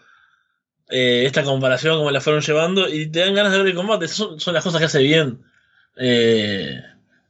eh, 0.90 1.24
esta 1.26 1.44
comparación, 1.44 1.98
cómo 1.98 2.12
la 2.12 2.22
fueron 2.22 2.42
llevando, 2.42 2.88
y 2.88 3.08
te 3.08 3.22
dan 3.22 3.34
ganas 3.34 3.54
de 3.54 3.60
ver 3.60 3.68
el 3.68 3.76
combate. 3.76 4.08
Son, 4.08 4.40
son 4.40 4.54
las 4.54 4.64
cosas 4.64 4.80
que 4.80 4.86
hace 4.86 5.02
bien 5.02 5.42
eh, 5.98 6.82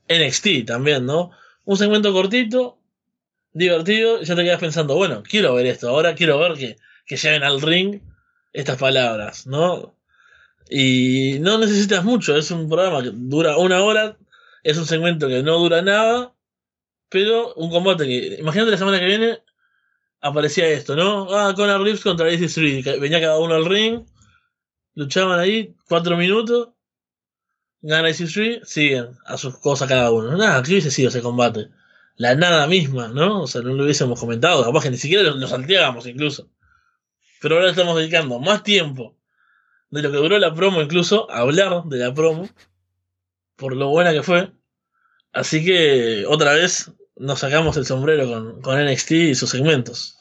NXT 0.10 0.66
también, 0.66 1.06
¿no? 1.06 1.32
Un 1.64 1.78
segmento 1.78 2.12
cortito, 2.12 2.81
divertido, 3.54 4.22
ya 4.22 4.36
te 4.36 4.44
quedas 4.44 4.60
pensando, 4.60 4.96
bueno, 4.96 5.24
quiero 5.24 5.54
ver 5.54 5.66
esto, 5.66 5.90
ahora 5.90 6.16
quiero 6.16 6.40
ver 6.40 6.54
que, 6.54 6.78
que 7.06 7.18
lleven 7.18 7.44
al 7.44 7.62
ring 7.62 8.02
estas 8.54 8.78
palabras, 8.78 9.48
¿no? 9.48 9.96
Y 10.70 11.38
no 11.40 11.58
necesitas 11.58 12.04
mucho, 12.04 12.36
es 12.36 12.50
un 12.52 12.70
programa 12.70 13.04
que 13.04 13.12
dura 13.14 13.58
una 13.58 13.84
hora, 13.84 14.18
es 14.64 14.78
un 14.78 14.86
segmento 14.86 15.28
que 15.28 15.44
no 15.44 15.58
dura 15.58 15.82
nada, 15.82 16.34
pero 17.10 17.54
un 17.56 17.70
combate 17.70 18.06
que, 18.06 18.38
imagínate 18.40 18.72
la 18.72 18.78
semana 18.78 19.00
que 19.00 19.06
viene, 19.06 19.40
aparecía 20.22 20.68
esto, 20.68 20.96
¿no? 20.96 21.28
Ah, 21.36 21.54
Conor 21.56 21.82
Reeves 21.82 22.02
contra 22.02 22.30
Easy 22.30 22.46
Street, 22.46 22.86
venía 23.00 23.20
cada 23.20 23.40
uno 23.40 23.56
al 23.56 23.66
ring, 23.66 24.06
luchaban 24.94 25.40
ahí, 25.40 25.76
cuatro 25.90 26.16
minutos, 26.16 26.70
gana 27.82 28.08
Easy 28.08 28.26
Street, 28.26 28.62
siguen 28.64 29.10
a 29.26 29.38
sus 29.38 29.58
cosas 29.58 29.90
cada 29.90 30.12
uno. 30.12 30.38
Nada, 30.38 30.62
¿qué 30.64 30.72
hubiese 30.72 30.92
sido 30.92 31.10
ese 31.10 31.22
combate? 31.22 31.70
La 32.16 32.36
nada 32.36 32.68
misma, 32.68 33.08
¿no? 33.08 33.44
O 33.44 33.48
sea, 33.48 33.62
no 33.62 33.74
lo 33.74 33.84
hubiésemos 33.84 34.20
comentado, 34.20 34.64
capaz 34.64 34.84
que 34.84 34.92
ni 34.92 34.98
siquiera 34.98 35.24
lo, 35.24 35.36
lo 35.36 35.48
salteábamos 35.48 36.06
incluso. 36.08 36.50
Pero 37.42 37.56
ahora 37.56 37.72
estamos 37.72 37.98
dedicando 37.98 38.40
más 38.40 38.64
tiempo 38.64 39.18
de 39.90 40.02
lo 40.02 40.12
que 40.12 40.18
duró 40.18 40.40
la 40.40 40.54
promo, 40.54 40.82
incluso, 40.82 41.30
a 41.30 41.40
hablar 41.40 41.84
de 41.86 41.98
la 41.98 42.14
promo, 42.14 42.50
por 43.56 43.76
lo 43.76 43.90
buena 43.90 44.14
que 44.14 44.24
fue. 44.24 44.52
Así 45.34 45.64
que, 45.64 46.26
otra 46.28 46.54
vez, 46.54 46.92
nos 47.16 47.40
sacamos 47.40 47.78
el 47.78 47.86
sombrero 47.86 48.28
con, 48.28 48.62
con 48.62 48.84
NXT 48.84 49.12
y 49.12 49.36
sus 49.36 49.50
segmentos. 49.50 50.18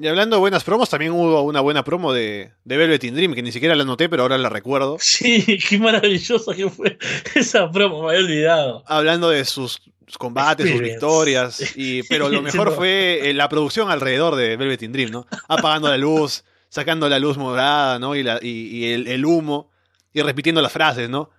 Y 0.00 0.06
hablando 0.06 0.36
de 0.36 0.40
buenas 0.40 0.62
promos, 0.62 0.88
también 0.88 1.10
hubo 1.12 1.42
una 1.42 1.60
buena 1.60 1.82
promo 1.82 2.12
de, 2.12 2.52
de 2.64 2.76
Velvet 2.76 3.02
in 3.02 3.14
Dream, 3.16 3.34
que 3.34 3.42
ni 3.42 3.50
siquiera 3.50 3.74
la 3.74 3.84
noté, 3.84 4.08
pero 4.08 4.22
ahora 4.22 4.38
la 4.38 4.48
recuerdo. 4.48 4.96
Sí, 5.00 5.58
qué 5.68 5.78
maravillosa 5.78 6.54
que 6.54 6.70
fue 6.70 6.98
esa 7.34 7.68
promo, 7.70 8.02
me 8.04 8.10
había 8.10 8.20
olvidado. 8.24 8.84
hablando 8.86 9.28
de 9.30 9.44
sus 9.44 9.80
combates, 10.16 10.70
sus 10.70 10.80
victorias, 10.80 11.72
y, 11.76 12.04
pero 12.04 12.28
lo 12.28 12.42
mejor 12.42 12.74
fue 12.76 13.28
eh, 13.30 13.34
la 13.34 13.48
producción 13.48 13.90
alrededor 13.90 14.36
de 14.36 14.56
Velvet 14.56 14.82
in 14.82 14.92
Dream, 14.92 15.10
¿no? 15.10 15.26
Apagando 15.48 15.88
la 15.88 15.98
luz, 15.98 16.44
sacando 16.68 17.08
la 17.08 17.18
luz 17.18 17.36
morada, 17.36 17.98
¿no? 17.98 18.14
Y, 18.14 18.22
la, 18.22 18.38
y, 18.40 18.48
y 18.76 18.92
el, 18.92 19.08
el 19.08 19.24
humo, 19.24 19.70
y 20.12 20.22
repitiendo 20.22 20.62
las 20.62 20.70
frases, 20.72 21.10
¿no? 21.10 21.30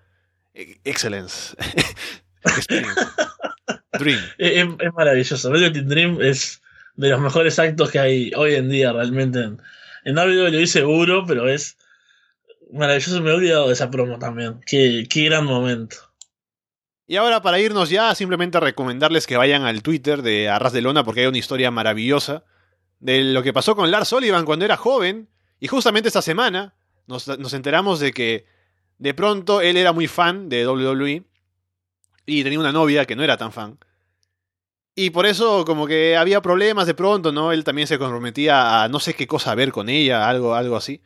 E- 0.53 0.79
Excellence. 0.83 1.55
Experience. 2.43 3.01
Dream. 3.97 4.19
Es, 4.37 4.51
es- 4.57 4.67
es 4.79 4.93
maravilloso. 4.93 5.49
Velvet 5.49 5.75
in 5.77 5.87
Dream 5.87 6.21
es 6.21 6.61
de 6.99 7.09
los 7.09 7.21
mejores 7.21 7.57
actos 7.59 7.91
que 7.91 7.99
hay 7.99 8.31
hoy 8.35 8.55
en 8.55 8.69
día 8.69 8.91
realmente 8.91 9.39
en, 9.39 9.61
en 10.03 10.17
WWE 10.17 10.67
seguro, 10.67 11.23
pero 11.25 11.47
es 11.47 11.77
maravilloso. 12.73 13.21
Me 13.21 13.29
he 13.29 13.33
olvidado 13.33 13.67
de 13.67 13.73
esa 13.73 13.89
promo 13.89 14.19
también. 14.19 14.59
Qué, 14.65 15.07
qué 15.09 15.23
gran 15.23 15.45
momento. 15.45 15.95
Y 17.07 17.15
ahora 17.15 17.41
para 17.41 17.57
irnos 17.57 17.89
ya, 17.89 18.13
simplemente 18.15 18.59
recomendarles 18.59 19.27
que 19.27 19.37
vayan 19.37 19.63
al 19.63 19.81
Twitter 19.81 20.21
de 20.21 20.49
Arras 20.49 20.73
de 20.73 20.81
Lona 20.81 21.05
porque 21.05 21.21
hay 21.21 21.27
una 21.27 21.37
historia 21.37 21.71
maravillosa 21.71 22.43
de 22.99 23.23
lo 23.23 23.43
que 23.43 23.53
pasó 23.53 23.77
con 23.77 23.89
Lars 23.89 24.09
Sullivan 24.09 24.43
cuando 24.43 24.65
era 24.65 24.75
joven 24.75 25.29
Y 25.61 25.67
justamente 25.67 26.09
esta 26.09 26.21
semana 26.21 26.75
nos, 27.07 27.29
nos 27.39 27.53
enteramos 27.53 28.01
de 28.01 28.11
que 28.11 28.45
de 28.97 29.13
pronto 29.13 29.61
él 29.61 29.77
era 29.77 29.93
muy 29.93 30.07
fan 30.07 30.49
de 30.49 30.67
WWE 30.67 31.23
y 32.25 32.43
tenía 32.43 32.59
una 32.59 32.73
novia 32.73 33.05
que 33.05 33.15
no 33.15 33.23
era 33.23 33.37
tan 33.37 33.53
fan. 33.53 33.79
Y 34.95 35.11
por 35.11 35.25
eso 35.25 35.63
como 35.65 35.87
que 35.87 36.17
había 36.17 36.41
problemas 36.41 36.87
de 36.87 36.93
pronto, 36.93 37.31
¿no? 37.31 37.51
Él 37.51 37.63
también 37.63 37.87
se 37.87 37.97
comprometía 37.97 38.83
a 38.83 38.89
no 38.89 38.99
sé 38.99 39.13
qué 39.13 39.27
cosa 39.27 39.55
ver 39.55 39.71
con 39.71 39.87
ella, 39.87 40.27
algo, 40.27 40.55
algo 40.55 40.75
así. 40.75 41.01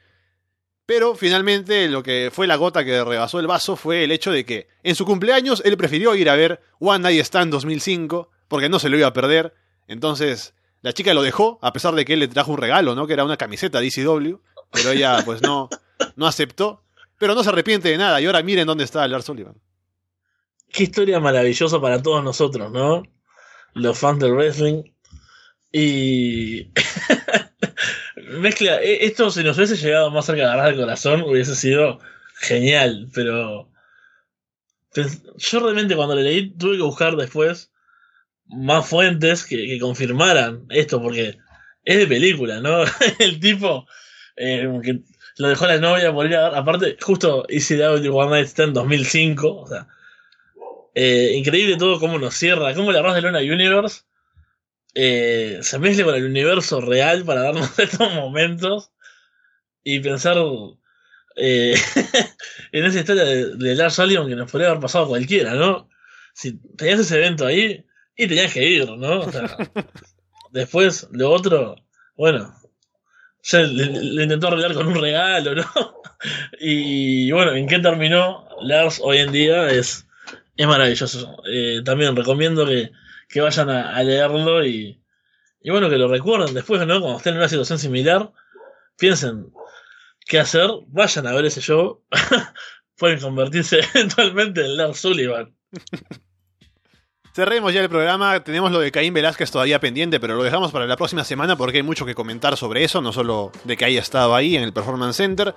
Pero 0.86 1.16
finalmente 1.16 1.88
lo 1.88 2.04
que 2.04 2.30
fue 2.34 2.48
la 2.48 2.56
gota 2.56 2.84
que 2.84 3.04
rebasó 3.04 3.40
el 3.40 3.48
vaso 3.48 3.76
fue 3.76 4.04
el 4.04 4.12
hecho 4.12 4.32
de 4.32 4.46
que 4.46 4.68
en 4.84 4.96
su 4.96 5.06
cumpleaños 5.06 5.62
él 5.64 5.78
prefirió 5.78 6.16
ir 6.16 6.30
a 6.30 6.36
ver 6.36 6.62
One 6.80 7.00
Night 7.00 7.22
Stand 7.22 7.52
2005 7.52 8.30
porque 8.48 8.68
no 8.68 8.80
se 8.80 8.90
lo 8.90 8.98
iba 8.98 9.08
a 9.08 9.14
perder. 9.14 9.54
Entonces 9.88 10.54
la 10.82 10.92
chica 10.92 11.14
lo 11.14 11.22
dejó 11.22 11.60
a 11.62 11.72
pesar 11.72 11.96
de 11.96 12.04
que 12.04 12.14
él 12.14 12.20
le 12.20 12.28
trajo 12.28 12.52
un 12.52 12.58
regalo, 12.58 12.96
¿no? 12.96 13.08
Que 13.08 13.14
era 13.14 13.24
una 13.24 13.38
camiseta 13.38 13.80
DCW. 13.80 14.36
Pero 14.72 14.92
ella 14.92 15.24
pues 15.24 15.42
no, 15.42 15.70
no 16.16 16.28
aceptó. 16.28 16.84
Pero 17.18 17.36
no 17.36 17.44
se 17.44 17.50
arrepiente 17.50 17.90
de 17.90 17.98
nada. 17.98 18.20
Y 18.20 18.26
ahora 18.26 18.44
miren 18.44 18.68
dónde 18.68 18.84
está 18.84 19.08
Lars 19.08 19.26
Sullivan. 19.26 19.56
Qué 20.70 20.84
historia 20.84 21.20
maravillosa 21.20 21.80
para 21.80 22.02
todos 22.02 22.24
nosotros, 22.24 22.72
¿no? 22.72 23.04
Los 23.74 23.98
fans 23.98 24.20
del 24.20 24.34
wrestling. 24.34 24.84
Y. 25.72 26.68
Mezcla. 28.40 28.82
e- 28.82 29.06
Esto, 29.06 29.30
si 29.32 29.44
nos 29.44 29.58
hubiese 29.58 29.78
llegado 29.78 30.12
más 30.12 30.26
cerca 30.26 30.42
de 30.42 30.48
agarrar 30.48 30.74
el 30.74 30.80
corazón, 30.80 31.22
hubiese 31.22 31.56
sido 31.56 32.00
genial, 32.36 33.10
pero. 33.14 33.70
Yo 35.38 35.60
realmente 35.60 35.96
cuando 35.96 36.16
le 36.16 36.22
leí 36.24 36.52
tuve 36.52 36.78
que 36.78 36.84
buscar 36.84 37.16
después 37.16 37.72
más 38.46 38.88
fuentes 38.88 39.44
que, 39.46 39.56
que 39.66 39.80
confirmaran 39.80 40.66
esto, 40.70 41.02
porque 41.02 41.38
es 41.84 41.98
de 41.98 42.08
película, 42.08 42.60
¿no? 42.62 42.84
el 43.20 43.40
tipo 43.40 43.88
eh, 44.36 44.68
que 44.84 45.02
lo 45.38 45.48
dejó 45.48 45.66
la 45.66 45.80
novia 45.80 46.14
por 46.14 46.28
ir 46.28 46.36
a 46.36 46.48
aparte, 46.56 46.98
justo 47.02 47.46
ECW 47.50 48.16
One 48.16 48.32
Night 48.32 48.48
Stand 48.48 48.74
2005, 48.74 49.62
o 49.62 49.68
sea, 49.68 49.88
eh, 50.94 51.34
increíble 51.36 51.78
todo 51.78 52.00
cómo 52.00 52.20
nos 52.20 52.36
cierra, 52.36 52.74
cómo 52.74 52.92
la 52.92 53.00
Arroz 53.00 53.16
de 53.16 53.22
Luna 53.22 53.40
Universe 53.40 54.02
eh, 54.94 55.60
se 55.62 55.80
mezcla 55.80 56.06
con 56.06 56.16
el 56.16 56.26
universo 56.26 56.82
real 56.82 57.24
para 57.26 57.42
darnos 57.42 57.78
estos 57.80 58.14
momentos 58.14 58.92
y 59.84 60.00
pensar 60.00 60.38
eh, 61.36 61.76
en 62.72 62.86
esa 62.86 63.00
historia 63.00 63.24
de, 63.24 63.56
de 63.56 63.76
Lars 63.76 63.96
Sullivan 63.96 64.28
que 64.28 64.36
nos 64.36 64.52
podría 64.52 64.70
haber 64.70 64.82
pasado 64.82 65.08
cualquiera, 65.08 65.54
¿no? 65.56 65.90
Si 66.34 66.58
tenías 66.78 67.00
ese 67.00 67.18
evento 67.18 67.46
ahí 67.46 67.86
y 68.16 68.28
tenías 68.28 68.54
que 68.54 68.68
ir, 68.68 68.90
¿no? 68.90 69.22
O 69.22 69.32
sea, 69.32 69.58
después 70.52 71.08
lo 71.12 71.32
otro, 71.32 71.76
bueno, 72.16 72.54
ya 73.42 73.60
le, 73.60 73.86
le 73.86 74.24
intentó 74.24 74.48
arreglar 74.48 74.74
con 74.74 74.88
un 74.88 75.02
regalo, 75.02 75.56
¿no? 75.56 75.66
Y 76.60 77.32
bueno, 77.32 77.54
¿en 77.54 77.68
qué 77.68 77.80
terminó? 77.80 78.48
Lars 78.62 79.02
hoy 79.04 79.18
en 79.18 79.32
día 79.32 79.70
es, 79.70 80.08
es 80.56 80.68
maravilloso. 80.68 81.38
Eh, 81.48 81.82
también 81.84 82.16
recomiendo 82.16 82.66
que, 82.66 82.92
que 83.30 83.42
vayan 83.42 83.70
a, 83.70 84.02
leerlo 84.04 84.66
y, 84.66 85.02
y 85.62 85.72
bueno, 85.72 85.90
que 85.90 85.98
lo 85.98 86.08
recuerden 86.08 86.54
después, 86.54 86.86
¿no? 86.86 87.00
Cuando 87.00 87.18
estén 87.18 87.34
en 87.34 87.40
una 87.40 87.50
situación 87.50 87.80
similar, 87.80 88.32
piensen 88.98 89.52
qué 90.26 90.40
hacer, 90.40 90.70
vayan 90.88 91.28
a 91.28 91.34
ver 91.34 91.46
ese 91.46 91.62
show. 91.62 92.04
Pueden 92.98 93.20
convertirse 93.20 93.80
eventualmente 93.94 94.62
en 94.62 94.78
Lars 94.78 95.00
Sullivan. 95.00 95.56
Cerremos 97.34 97.74
ya 97.74 97.82
el 97.82 97.90
programa. 97.90 98.44
Tenemos 98.44 98.72
lo 98.72 98.80
de 98.80 98.92
Caín 98.92 99.12
Velázquez 99.12 99.50
todavía 99.50 99.80
pendiente, 99.80 100.20
pero 100.20 100.36
lo 100.36 100.44
dejamos 100.44 100.72
para 100.72 100.86
la 100.86 100.96
próxima 100.96 101.24
semana 101.24 101.56
porque 101.56 101.78
hay 101.78 101.84
mucho 101.84 102.06
que 102.06 102.14
comentar 102.14 102.56
sobre 102.58 102.84
eso, 102.84 103.02
no 103.02 103.12
solo 103.12 103.52
de 103.64 103.76
que 103.76 103.86
haya 103.86 104.02
estado 104.02 104.36
ahí 104.36 104.56
en 104.56 104.62
el 104.62 104.72
Performance 104.72 105.18
Center. 105.18 105.56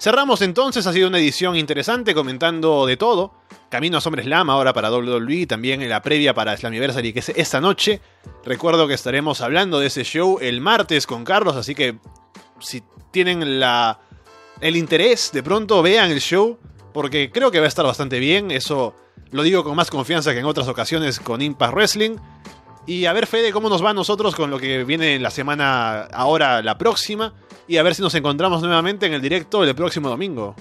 Cerramos 0.00 0.42
entonces, 0.42 0.86
ha 0.86 0.92
sido 0.92 1.08
una 1.08 1.18
edición 1.18 1.56
interesante 1.56 2.14
comentando 2.14 2.86
de 2.86 2.96
todo. 2.96 3.32
Camino 3.68 3.98
a 3.98 4.00
SummerSlam 4.00 4.48
ahora 4.48 4.72
para 4.72 4.92
WWE, 4.92 5.46
también 5.46 5.82
en 5.82 5.90
la 5.90 6.02
previa 6.02 6.34
para 6.34 6.56
Slammiversary 6.56 7.12
que 7.12 7.18
es 7.18 7.30
esta 7.30 7.60
noche. 7.60 8.00
Recuerdo 8.44 8.86
que 8.86 8.94
estaremos 8.94 9.40
hablando 9.40 9.80
de 9.80 9.88
ese 9.88 10.04
show 10.04 10.38
el 10.40 10.60
martes 10.60 11.04
con 11.04 11.24
Carlos, 11.24 11.56
así 11.56 11.74
que 11.74 11.98
si 12.60 12.82
tienen 13.10 13.58
la, 13.58 13.98
el 14.60 14.76
interés, 14.76 15.32
de 15.32 15.42
pronto 15.42 15.82
vean 15.82 16.12
el 16.12 16.20
show, 16.20 16.58
porque 16.94 17.32
creo 17.32 17.50
que 17.50 17.58
va 17.58 17.64
a 17.64 17.68
estar 17.68 17.84
bastante 17.84 18.20
bien, 18.20 18.52
eso 18.52 18.94
lo 19.32 19.42
digo 19.42 19.64
con 19.64 19.74
más 19.74 19.90
confianza 19.90 20.32
que 20.32 20.38
en 20.38 20.46
otras 20.46 20.68
ocasiones 20.68 21.18
con 21.18 21.42
Impact 21.42 21.74
Wrestling. 21.74 22.16
Y 22.86 23.06
a 23.06 23.12
ver, 23.12 23.26
Fede, 23.26 23.52
cómo 23.52 23.68
nos 23.68 23.84
va 23.84 23.90
a 23.90 23.94
nosotros 23.94 24.36
con 24.36 24.48
lo 24.48 24.60
que 24.60 24.84
viene 24.84 25.16
en 25.16 25.22
la 25.24 25.30
semana 25.30 26.04
ahora, 26.04 26.62
la 26.62 26.78
próxima. 26.78 27.34
Y 27.68 27.76
a 27.76 27.82
ver 27.82 27.94
si 27.94 28.02
nos 28.02 28.14
encontramos 28.14 28.62
nuevamente 28.62 29.06
en 29.06 29.12
el 29.12 29.20
directo 29.20 29.62
el 29.62 29.74
próximo 29.74 30.08
domingo. 30.08 30.56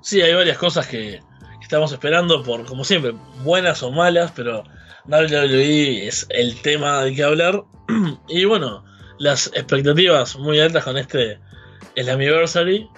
Sí, 0.00 0.22
hay 0.22 0.32
varias 0.32 0.56
cosas 0.56 0.86
que, 0.86 1.20
estamos 1.60 1.92
esperando 1.92 2.42
por, 2.42 2.64
como 2.64 2.82
siempre, 2.82 3.12
buenas 3.42 3.82
o 3.82 3.90
malas, 3.90 4.32
pero 4.34 4.64
WWE 5.06 6.06
es 6.06 6.26
el 6.30 6.58
tema 6.62 7.02
del 7.02 7.14
que 7.14 7.24
hablar. 7.24 7.64
y 8.28 8.46
bueno, 8.46 8.84
las 9.18 9.48
expectativas 9.48 10.36
muy 10.38 10.60
altas 10.60 10.84
con 10.84 10.96
este 10.96 11.38
Slammiversary. 11.94 12.88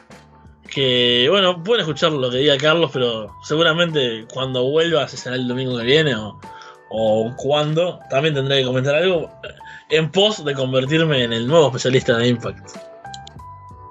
Que 0.71 1.27
bueno, 1.29 1.65
pueden 1.65 1.81
escuchar 1.81 2.13
lo 2.13 2.31
que 2.31 2.37
diga 2.37 2.57
Carlos, 2.59 2.91
pero 2.93 3.35
seguramente 3.43 4.25
cuando 4.33 4.71
vuelva, 4.71 5.09
si 5.09 5.17
será 5.17 5.35
el 5.35 5.49
domingo 5.49 5.77
que 5.79 5.85
viene 5.85 6.15
o, 6.15 6.39
o 6.91 7.35
cuando, 7.37 7.99
también 8.09 8.35
tendré 8.35 8.61
que 8.61 8.67
comentar 8.67 8.95
algo 8.95 9.33
en 9.91 10.11
pos 10.11 10.45
de 10.45 10.55
convertirme 10.55 11.25
en 11.25 11.33
el 11.33 11.47
nuevo 11.47 11.67
especialista 11.69 12.17
de 12.17 12.29
Impact. 12.29 12.91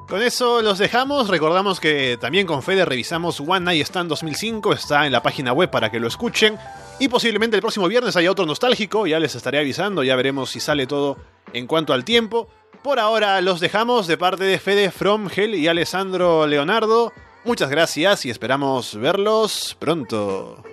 Con 0.09 0.23
eso 0.23 0.63
los 0.63 0.79
dejamos. 0.79 1.27
Recordamos 1.27 1.79
que 1.79 2.17
también 2.19 2.47
con 2.47 2.63
Fede 2.63 2.83
revisamos 2.83 3.39
One 3.39 3.59
Night 3.59 3.85
Stand 3.85 4.09
2005. 4.09 4.73
Está 4.73 5.05
en 5.05 5.11
la 5.11 5.21
página 5.21 5.53
web 5.53 5.69
para 5.69 5.91
que 5.91 5.99
lo 5.99 6.07
escuchen. 6.07 6.57
Y 6.99 7.09
posiblemente 7.09 7.55
el 7.55 7.61
próximo 7.61 7.87
viernes 7.87 8.15
haya 8.15 8.31
otro 8.31 8.47
nostálgico. 8.47 9.05
Ya 9.05 9.19
les 9.19 9.35
estaré 9.35 9.59
avisando. 9.59 10.03
Ya 10.03 10.15
veremos 10.15 10.49
si 10.49 10.59
sale 10.59 10.87
todo 10.87 11.17
en 11.53 11.67
cuanto 11.67 11.93
al 11.93 12.05
tiempo. 12.05 12.49
Por 12.81 12.97
ahora 12.97 13.39
los 13.41 13.59
dejamos 13.59 14.07
de 14.07 14.17
parte 14.17 14.45
de 14.45 14.57
Fede 14.57 14.89
From 14.89 15.29
Hell 15.33 15.53
y 15.53 15.67
Alessandro 15.67 16.47
Leonardo. 16.47 17.13
Muchas 17.45 17.69
gracias 17.69 18.25
y 18.25 18.31
esperamos 18.31 18.95
verlos 18.95 19.77
pronto. 19.79 20.63